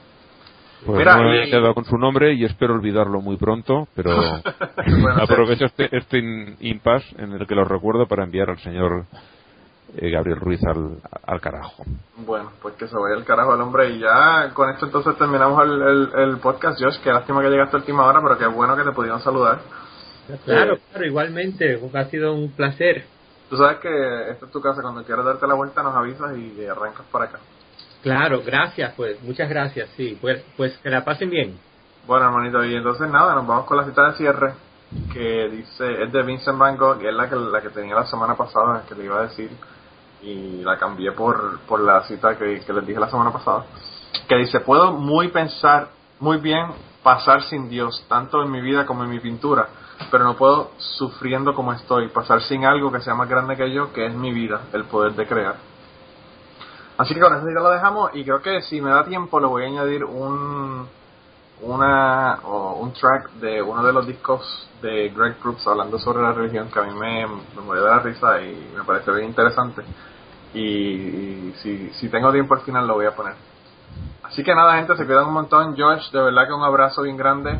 Pues 0.86 1.00
Mira, 1.00 1.18
no 1.18 1.34
he 1.34 1.50
quedado 1.50 1.74
con 1.74 1.86
su 1.86 1.98
nombre 1.98 2.34
y 2.34 2.46
espero 2.46 2.76
olvidarlo 2.76 3.20
muy 3.20 3.38
pronto, 3.38 3.88
pero 3.96 4.12
aprovecho 5.22 5.66
este, 5.66 5.90
este 5.96 6.20
impasse 6.60 7.16
en 7.18 7.32
el 7.34 7.48
que 7.48 7.56
lo 7.56 7.66
recuerdo 7.66 8.08
para 8.08 8.24
enviar 8.24 8.52
al 8.52 8.60
señor 8.60 9.06
eh, 9.98 10.12
Gabriel 10.12 10.40
Ruiz 10.40 10.64
al, 10.64 10.98
al, 11.26 11.42
carajo. 11.42 11.84
Bueno, 12.18 12.52
pues 12.62 12.76
que 12.76 12.88
se 12.88 12.96
vaya 12.96 13.16
al 13.16 13.26
carajo 13.26 13.56
el 13.56 13.62
hombre 13.62 13.90
y 13.92 14.00
ya 14.00 14.52
con 14.54 14.70
esto 14.70 14.86
entonces 14.86 15.18
terminamos 15.18 15.64
el, 15.64 16.10
el, 16.20 16.38
podcast, 16.38 16.80
Josh. 16.80 17.00
Qué 17.04 17.12
lástima 17.12 17.42
que 17.42 17.50
llegaste 17.50 17.78
a 17.78 17.80
última 17.80 18.06
hora, 18.06 18.20
pero 18.22 18.38
qué 18.38 18.48
bueno 18.48 18.76
que 18.76 18.84
te 18.84 18.92
pudieron 18.92 19.22
saludar. 19.22 19.60
Claro, 20.44 20.78
claro, 20.92 21.06
igualmente, 21.06 21.80
ha 21.94 22.06
sido 22.06 22.34
un 22.34 22.52
placer. 22.52 23.06
Tú 23.50 23.58
sabes 23.58 23.78
que 23.78 24.32
esta 24.32 24.46
es 24.46 24.52
tu 24.52 24.62
casa, 24.62 24.82
cuando 24.82 25.04
quieras 25.04 25.26
darte 25.26 25.48
la 25.48 25.54
vuelta 25.54 25.84
nos 25.84 25.96
avisas 25.96 26.36
y 26.38 26.66
arrancas 26.66 27.06
para 27.12 27.26
acá. 27.26 27.40
Claro, 28.02 28.42
gracias, 28.46 28.94
pues, 28.96 29.22
muchas 29.24 29.50
gracias, 29.50 29.90
sí, 29.98 30.18
pues, 30.22 30.44
pues 30.56 30.78
que 30.78 30.90
la 30.90 31.04
pasen 31.04 31.30
bien. 31.30 31.60
Bueno, 32.06 32.28
hermanito, 32.28 32.64
y 32.64 32.76
entonces 32.76 33.10
nada, 33.10 33.34
nos 33.34 33.48
vamos 33.48 33.66
con 33.66 33.78
la 33.78 33.86
cita 33.86 34.10
de 34.10 34.18
cierre, 34.18 34.54
que 35.12 35.50
dice, 35.50 36.04
es 36.04 36.12
de 36.12 36.24
Vincent 36.24 36.58
Van 36.58 36.78
Gogh, 36.78 37.00
que 37.00 37.10
es 37.10 37.16
la 37.16 37.28
que, 37.28 37.36
la 37.36 37.62
que 37.62 37.70
tenía 37.70 37.96
la 37.96 38.06
semana 38.06 38.36
pasada, 38.36 38.84
que 38.88 38.94
le 38.94 39.06
iba 39.06 39.20
a 39.20 39.24
decir, 39.24 39.50
y 40.22 40.62
la 40.64 40.78
cambié 40.78 41.12
por, 41.14 41.60
por 41.62 41.80
la 41.80 42.04
cita 42.04 42.38
que, 42.38 42.60
que 42.60 42.74
les 42.74 42.86
dije 42.86 43.00
la 43.00 43.10
semana 43.10 43.32
pasada, 43.32 43.66
que 44.28 44.36
dice, 44.36 44.60
puedo 44.60 44.92
muy 44.92 45.30
pensar, 45.30 45.90
muy 46.20 46.38
bien 46.38 46.68
pasar 47.02 47.44
sin 47.44 47.70
Dios, 47.70 48.06
tanto 48.08 48.42
en 48.44 48.52
mi 48.52 48.62
vida 48.62 48.86
como 48.86 49.04
en 49.04 49.10
mi 49.10 49.20
pintura, 49.20 49.68
pero 50.12 50.24
no 50.24 50.36
puedo, 50.36 50.72
sufriendo 50.78 51.54
como 51.54 51.74
estoy, 51.74 52.10
pasar 52.10 52.42
sin 52.42 52.66
algo 52.66 52.92
que 52.92 53.02
sea 53.02 53.16
más 53.16 53.30
grande 53.30 53.56
que 53.56 53.72
yo, 53.72 53.92
que 53.94 54.06
es 54.06 54.14
mi 54.14 54.32
vida, 54.32 54.62
el 54.74 54.86
poder 54.86 55.14
de 55.14 55.28
crear. 55.28 55.56
Así 56.98 57.14
que 57.14 57.20
con 57.20 57.34
eso 57.36 57.46
ya 57.48 57.62
lo 57.62 57.70
dejamos 57.70 58.12
y 58.14 58.24
creo 58.24 58.42
que 58.42 58.62
si 58.62 58.80
me 58.80 58.90
da 58.90 59.04
tiempo 59.04 59.40
le 59.40 59.48
voy 59.48 59.64
a 59.64 59.68
añadir 59.68 60.04
un 60.04 60.88
una 61.62 62.40
o 62.44 62.74
un 62.82 62.92
track 62.92 63.32
de 63.34 63.62
uno 63.62 63.82
de 63.82 63.94
los 63.94 64.06
discos 64.06 64.70
de 64.82 65.10
Greg 65.10 65.36
Proops 65.38 65.66
hablando 65.68 65.98
sobre 65.98 66.22
la 66.22 66.34
religión 66.34 66.70
que 66.70 66.80
a 66.80 66.84
mí 66.84 66.94
me, 66.94 67.26
me 67.28 67.76
de 67.76 67.82
la 67.82 68.00
risa 68.00 68.42
y 68.42 68.72
me 68.76 68.84
parece 68.84 69.12
bien 69.12 69.26
interesante 69.26 69.82
y, 70.54 70.60
y 70.62 71.56
si, 71.62 71.90
si 71.94 72.10
tengo 72.10 72.32
tiempo 72.32 72.56
al 72.56 72.62
final 72.62 72.88
lo 72.88 72.96
voy 72.96 73.06
a 73.06 73.16
poner. 73.16 73.36
Así 74.24 74.44
que 74.44 74.56
nada, 74.56 74.76
gente, 74.76 74.96
se 74.98 75.06
cuidan 75.06 75.28
un 75.28 75.34
montón. 75.34 75.76
Josh, 75.78 76.12
de 76.12 76.22
verdad 76.22 76.48
que 76.48 76.54
un 76.54 76.64
abrazo 76.64 77.04
bien 77.04 77.18
grande. 77.18 77.60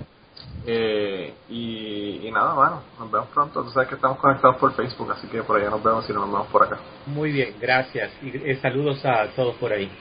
Eh, 0.68 1.34
y, 1.50 2.28
y 2.28 2.32
nada, 2.32 2.54
bueno, 2.54 2.82
nos 3.00 3.12
vemos 3.12 3.28
pronto. 3.30 3.64
Tú 3.64 3.70
sabes 3.70 3.88
que 3.90 3.96
estamos 3.96 4.18
conectados 4.18 4.58
por 4.58 4.74
Facebook, 4.74 5.12
así 5.12 5.28
que 5.28 5.44
por 5.44 5.58
allá 5.58 5.70
nos 5.70 5.84
vemos 5.84 6.10
y 6.10 6.14
no 6.14 6.22
nos 6.22 6.32
vemos 6.32 6.48
por 6.48 6.64
acá. 6.64 6.78
Muy 7.06 7.32
bien, 7.32 7.56
gracias. 7.60 8.12
Y 8.24 8.30
eh, 8.36 8.60
saludos 8.62 9.04
a 9.06 9.28
todos 9.36 9.56
por 9.56 9.72
ahí. 9.72 9.92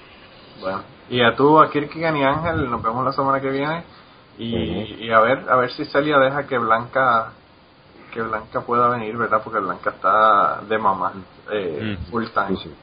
Bueno, 0.60 0.82
y 1.10 1.20
a 1.22 1.34
tú, 1.36 1.60
a 1.60 1.70
Kirkigan 1.70 2.16
y 2.16 2.24
Ángel, 2.24 2.70
nos 2.70 2.82
vemos 2.82 3.04
la 3.04 3.12
semana 3.12 3.40
que 3.40 3.50
viene. 3.50 3.84
Y, 4.38 5.04
y 5.04 5.10
a 5.10 5.20
ver 5.20 5.44
a 5.48 5.56
ver 5.56 5.70
si 5.72 5.84
Celia 5.84 6.18
deja 6.18 6.46
que 6.46 6.58
Blanca 6.58 7.32
que 8.12 8.22
Blanca 8.22 8.60
pueda 8.62 8.88
venir, 8.88 9.16
¿verdad? 9.16 9.40
Porque 9.44 9.58
Blanca 9.60 9.90
está 9.90 10.60
de 10.68 10.78
mamá 10.78 11.12
eh, 11.52 11.96
Mm. 11.98 12.10
full 12.10 12.24
time. 12.32 12.56
Sí, 12.56 12.62
sí. 12.64 12.74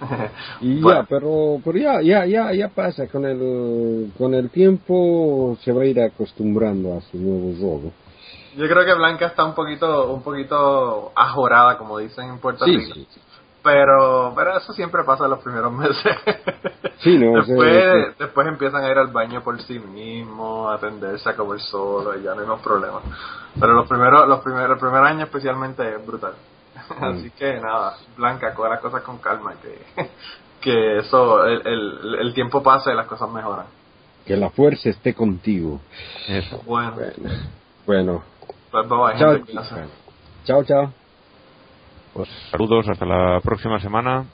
Y 0.60 0.80
Bueno. 0.80 1.00
ya, 1.00 1.06
pero, 1.08 1.60
pero 1.64 1.78
ya, 1.78 2.00
ya, 2.02 2.26
ya, 2.26 2.52
ya 2.52 2.68
pasa, 2.68 3.06
con 3.08 3.24
el, 3.24 4.12
con 4.18 4.34
el 4.34 4.50
tiempo 4.50 5.56
se 5.62 5.72
va 5.72 5.82
a 5.82 5.86
ir 5.86 6.00
acostumbrando 6.00 6.96
a 6.96 7.00
su 7.02 7.16
nuevo 7.18 7.54
juego. 7.58 7.92
Yo 8.56 8.68
creo 8.68 8.84
que 8.84 8.94
Blanca 8.94 9.26
está 9.26 9.44
un 9.44 9.54
poquito 9.54 10.12
un 10.12 10.22
poquito 10.22 11.12
ajorada, 11.16 11.76
como 11.78 11.98
dicen 11.98 12.28
en 12.30 12.38
Puerto 12.38 12.64
Sí, 12.64 12.76
Rico. 12.76 12.94
sí. 12.94 13.06
Pero, 13.62 14.32
pero 14.36 14.58
eso 14.58 14.72
siempre 14.74 15.02
pasa 15.04 15.24
en 15.24 15.30
los 15.30 15.40
primeros 15.42 15.72
meses. 15.72 15.96
Sí, 16.98 17.18
no, 17.18 17.36
después, 17.42 17.74
sí, 17.74 18.14
después 18.18 18.46
empiezan 18.46 18.82
a 18.82 18.90
ir 18.90 18.96
al 18.96 19.08
baño 19.08 19.42
por 19.42 19.60
sí 19.60 19.78
mismos, 19.78 20.70
a 20.70 20.76
atenderse 20.76 21.28
a 21.28 21.36
comer 21.36 21.60
solo 21.60 22.18
y 22.18 22.22
ya 22.22 22.34
no 22.34 22.40
hay 22.40 22.46
más 22.46 22.60
problemas. 22.62 23.02
Pero 23.60 23.74
los 23.74 23.86
primeros, 23.86 24.26
los 24.26 24.40
primeros, 24.40 24.70
el 24.70 24.78
primer 24.78 25.02
año 25.02 25.24
especialmente 25.24 25.86
es 25.86 26.06
brutal. 26.06 26.32
Así 27.00 27.30
que 27.30 27.54
nada, 27.60 27.96
Blanca, 28.16 28.54
coge 28.54 28.70
las 28.70 28.80
cosas 28.80 29.02
con 29.02 29.18
calma, 29.18 29.54
que, 29.62 30.08
que 30.60 30.98
eso, 30.98 31.44
el, 31.46 31.66
el, 31.66 32.14
el 32.20 32.34
tiempo 32.34 32.62
pasa 32.62 32.92
y 32.92 32.96
las 32.96 33.06
cosas 33.06 33.30
mejoran. 33.30 33.66
Que 34.26 34.36
la 34.36 34.50
fuerza 34.50 34.88
esté 34.88 35.14
contigo. 35.14 35.80
Eso. 36.28 36.62
Bueno, 36.64 36.92
Bueno, 36.96 37.12
bueno. 37.86 38.22
pues 38.70 38.88
bye 38.88 38.98
bye, 38.98 39.18
Chao, 39.18 39.32
gente, 39.32 39.44
cuídense. 39.52 39.74
chao, 40.44 40.64
chao. 40.64 40.92
Pues 42.14 42.28
saludos, 42.50 42.88
hasta 42.88 43.04
la 43.04 43.40
próxima 43.42 43.78
semana. 43.80 44.24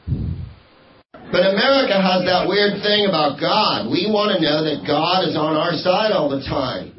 But 1.33 1.43
America 1.47 2.01
has 2.03 2.25
that 2.27 2.47
weird 2.49 2.83
thing 2.83 3.07
about 3.07 3.39
God. 3.41 3.87
We 3.91 4.07
want 4.11 4.33
to 4.33 4.41
know 4.41 4.63
that 4.65 4.85
God 4.87 5.29
is 5.29 5.37
on 5.37 5.57
our 5.57 5.73
side 5.79 6.13
all 6.13 6.29
the 6.29 6.43
time. 6.45 6.93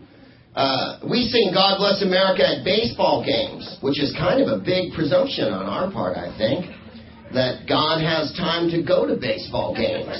Uh, 0.55 0.99
we 1.09 1.23
sing 1.31 1.51
God 1.53 1.77
Bless 1.79 2.01
America 2.03 2.43
at 2.43 2.65
baseball 2.65 3.23
games, 3.23 3.77
which 3.79 4.01
is 4.01 4.11
kind 4.19 4.41
of 4.43 4.51
a 4.51 4.59
big 4.59 4.91
presumption 4.91 5.47
on 5.47 5.63
our 5.65 5.89
part, 5.91 6.17
I 6.17 6.35
think, 6.37 6.67
that 7.33 7.63
God 7.67 8.03
has 8.03 8.35
time 8.35 8.67
to 8.71 8.83
go 8.83 9.07
to 9.07 9.15
baseball 9.15 9.71
games. 9.71 10.11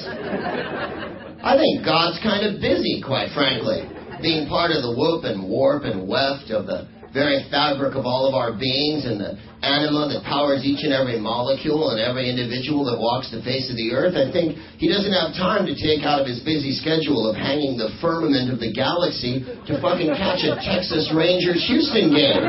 I 1.43 1.59
think 1.59 1.83
God's 1.83 2.15
kind 2.23 2.47
of 2.47 2.61
busy, 2.61 3.03
quite 3.03 3.35
frankly, 3.35 3.83
being 4.21 4.47
part 4.47 4.71
of 4.71 4.83
the 4.83 4.95
whoop 4.95 5.27
and 5.27 5.43
warp 5.43 5.83
and 5.83 6.07
weft 6.07 6.47
of 6.47 6.65
the 6.65 6.87
very 7.13 7.43
fabric 7.51 7.95
of 7.95 8.07
all 8.07 8.23
of 8.27 8.33
our 8.33 8.55
beings 8.55 9.03
and 9.03 9.19
the 9.19 9.35
anima 9.61 10.09
that 10.09 10.23
powers 10.25 10.63
each 10.63 10.81
and 10.81 10.95
every 10.95 11.19
molecule 11.19 11.91
and 11.91 11.99
every 11.99 12.31
individual 12.31 12.87
that 12.87 12.97
walks 12.97 13.29
the 13.29 13.43
face 13.43 13.69
of 13.69 13.75
the 13.75 13.91
earth. 13.91 14.15
I 14.15 14.31
think 14.31 14.57
he 14.79 14.87
doesn't 14.87 15.11
have 15.11 15.35
time 15.35 15.67
to 15.67 15.75
take 15.75 16.07
out 16.07 16.23
of 16.23 16.25
his 16.25 16.39
busy 16.41 16.71
schedule 16.73 17.29
of 17.29 17.35
hanging 17.35 17.77
the 17.77 17.93
firmament 17.99 18.49
of 18.49 18.63
the 18.63 18.71
galaxy 18.71 19.43
to 19.43 19.77
fucking 19.83 20.15
catch 20.17 20.41
a 20.47 20.55
Texas 20.63 21.11
Rangers 21.13 21.61
Houston 21.67 22.09
game. 22.15 22.43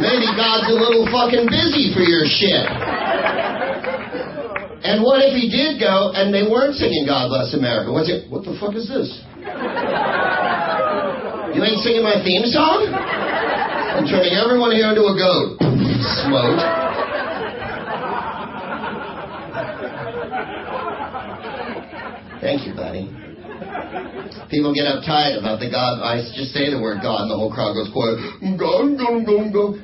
Maybe 0.00 0.32
God's 0.32 0.70
a 0.70 0.76
little 0.80 1.04
fucking 1.12 1.44
busy 1.50 1.92
for 1.92 2.00
your 2.00 2.24
shit. 2.24 2.64
And 4.80 5.04
what 5.04 5.20
if 5.20 5.36
he 5.36 5.52
did 5.52 5.76
go 5.76 6.16
and 6.16 6.32
they 6.32 6.48
weren't 6.48 6.72
singing 6.74 7.04
God 7.04 7.28
Bless 7.28 7.52
America? 7.52 7.92
What's 7.92 8.08
it? 8.08 8.30
What 8.32 8.48
the 8.48 8.56
fuck 8.56 8.72
is 8.72 8.88
this? 8.88 9.12
You 11.60 11.66
ain't 11.66 11.84
singing 11.84 12.02
my 12.02 12.16
theme 12.24 12.48
song? 12.48 12.88
I'm 12.88 14.08
turning 14.08 14.32
everyone 14.32 14.72
here 14.72 14.88
into 14.88 15.04
a 15.04 15.12
goat. 15.12 15.60
Smoke. 16.24 16.56
Thank 22.40 22.64
you, 22.64 22.72
buddy. 22.72 23.12
People 24.48 24.72
get 24.72 24.88
uptight 24.88 25.36
about 25.36 25.60
the 25.60 25.68
God. 25.68 26.00
I 26.00 26.24
just 26.32 26.56
say 26.56 26.72
the 26.72 26.80
word 26.80 27.04
God, 27.04 27.28
and 27.28 27.30
the 27.30 27.36
whole 27.36 27.52
crowd 27.52 27.76
goes 27.76 27.92
quiet. 27.92 28.16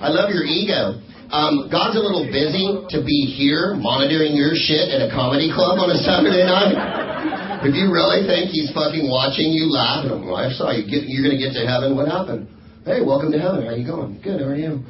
I 0.01 0.09
love 0.09 0.33
your 0.33 0.49
ego. 0.49 0.97
Um, 1.27 1.67
God's 1.75 1.99
a 1.99 2.03
little 2.03 2.31
busy 2.31 2.87
to 2.95 3.03
be 3.03 3.35
here 3.35 3.75
monitoring 3.75 4.39
your 4.39 4.55
shit 4.55 4.95
at 4.95 5.03
a 5.03 5.11
comedy 5.11 5.51
club 5.51 5.83
on 5.83 5.91
a 5.91 5.99
Saturday 5.99 6.47
night. 6.47 7.67
If 7.67 7.75
you 7.75 7.91
really 7.91 8.23
think 8.31 8.55
he's 8.55 8.71
fucking 8.71 9.11
watching 9.11 9.51
you 9.51 9.67
laugh, 9.67 10.07
well, 10.07 10.39
I 10.39 10.55
saw 10.55 10.71
you 10.71 10.87
get, 10.87 11.11
you're 11.11 11.27
going 11.27 11.35
to 11.35 11.43
get 11.43 11.51
to 11.59 11.67
heaven. 11.67 11.99
What 11.99 12.07
happened? 12.07 12.47
Hey, 12.87 13.03
welcome 13.03 13.35
to 13.35 13.43
heaven. 13.43 13.67
How 13.67 13.75
you 13.75 13.83
going? 13.83 14.23
Good. 14.23 14.39
How 14.39 14.47
are 14.47 14.55
you? 14.55 14.87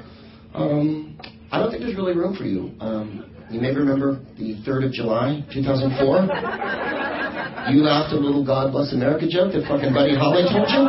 Um, 0.52 1.16
I 1.48 1.58
don't 1.58 1.70
think 1.70 1.82
there's 1.82 1.96
really 1.96 2.12
room 2.12 2.36
for 2.36 2.44
you. 2.44 2.76
Um, 2.84 3.32
you 3.48 3.60
may 3.60 3.72
remember 3.72 4.20
the 4.36 4.60
3rd 4.60 4.86
of 4.86 4.92
July, 4.92 5.40
2004. 5.54 7.72
You 7.72 7.80
laughed 7.80 8.12
a 8.12 8.20
little 8.20 8.44
God 8.44 8.72
Bless 8.72 8.92
America 8.92 9.24
joke 9.24 9.56
that 9.56 9.64
fucking 9.64 9.96
Buddy 9.96 10.12
Holly 10.12 10.44
told 10.44 10.68
you? 10.68 10.84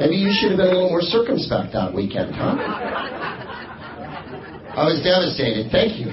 Maybe 0.00 0.16
you 0.16 0.34
should 0.34 0.50
have 0.50 0.58
been 0.58 0.68
a 0.68 0.74
little 0.74 0.90
more 0.90 1.02
circumspect 1.02 1.72
that 1.72 1.94
weekend, 1.94 2.34
huh? 2.34 2.58
I 4.74 4.90
was 4.90 4.98
devastated. 5.06 5.70
Thank 5.70 6.02
you. 6.02 6.10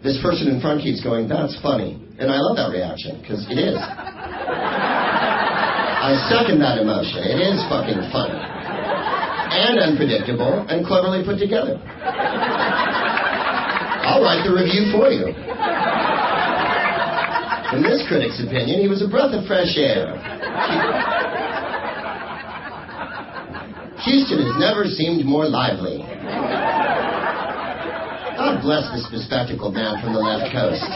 This 0.00 0.16
person 0.24 0.48
in 0.48 0.60
front 0.64 0.80
keeps 0.80 1.04
going, 1.04 1.28
that's 1.28 1.52
funny. 1.60 2.00
And 2.16 2.32
I 2.32 2.40
love 2.40 2.56
that 2.56 2.72
reaction, 2.72 3.20
because 3.20 3.44
it 3.52 3.60
is. 3.60 3.76
I 5.98 6.16
second 6.32 6.64
that 6.64 6.80
emotion. 6.80 7.20
It 7.28 7.36
is 7.44 7.60
fucking 7.68 8.00
funny. 8.08 8.40
And 8.40 9.76
unpredictable 9.84 10.64
and 10.68 10.86
cleverly 10.86 11.28
put 11.28 11.36
together. 11.36 11.76
I'll 14.08 14.24
write 14.24 14.48
the 14.48 14.54
review 14.56 14.88
for 14.88 15.12
you. 15.12 15.28
In 17.76 17.84
this 17.84 18.00
critic's 18.08 18.40
opinion, 18.40 18.80
he 18.80 18.88
was 18.88 19.04
a 19.04 19.08
breath 19.08 19.36
of 19.36 19.44
fresh 19.44 19.76
air. 19.76 20.16
Houston 24.04 24.38
has 24.46 24.54
never 24.58 24.84
seemed 24.86 25.24
more 25.24 25.48
lively. 25.48 25.98
God 28.38 28.62
bless 28.62 28.90
this 28.92 29.06
bespectacled 29.10 29.74
man 29.74 30.00
from 30.00 30.12
the 30.12 30.20
left 30.20 30.52
coast. 30.52 30.86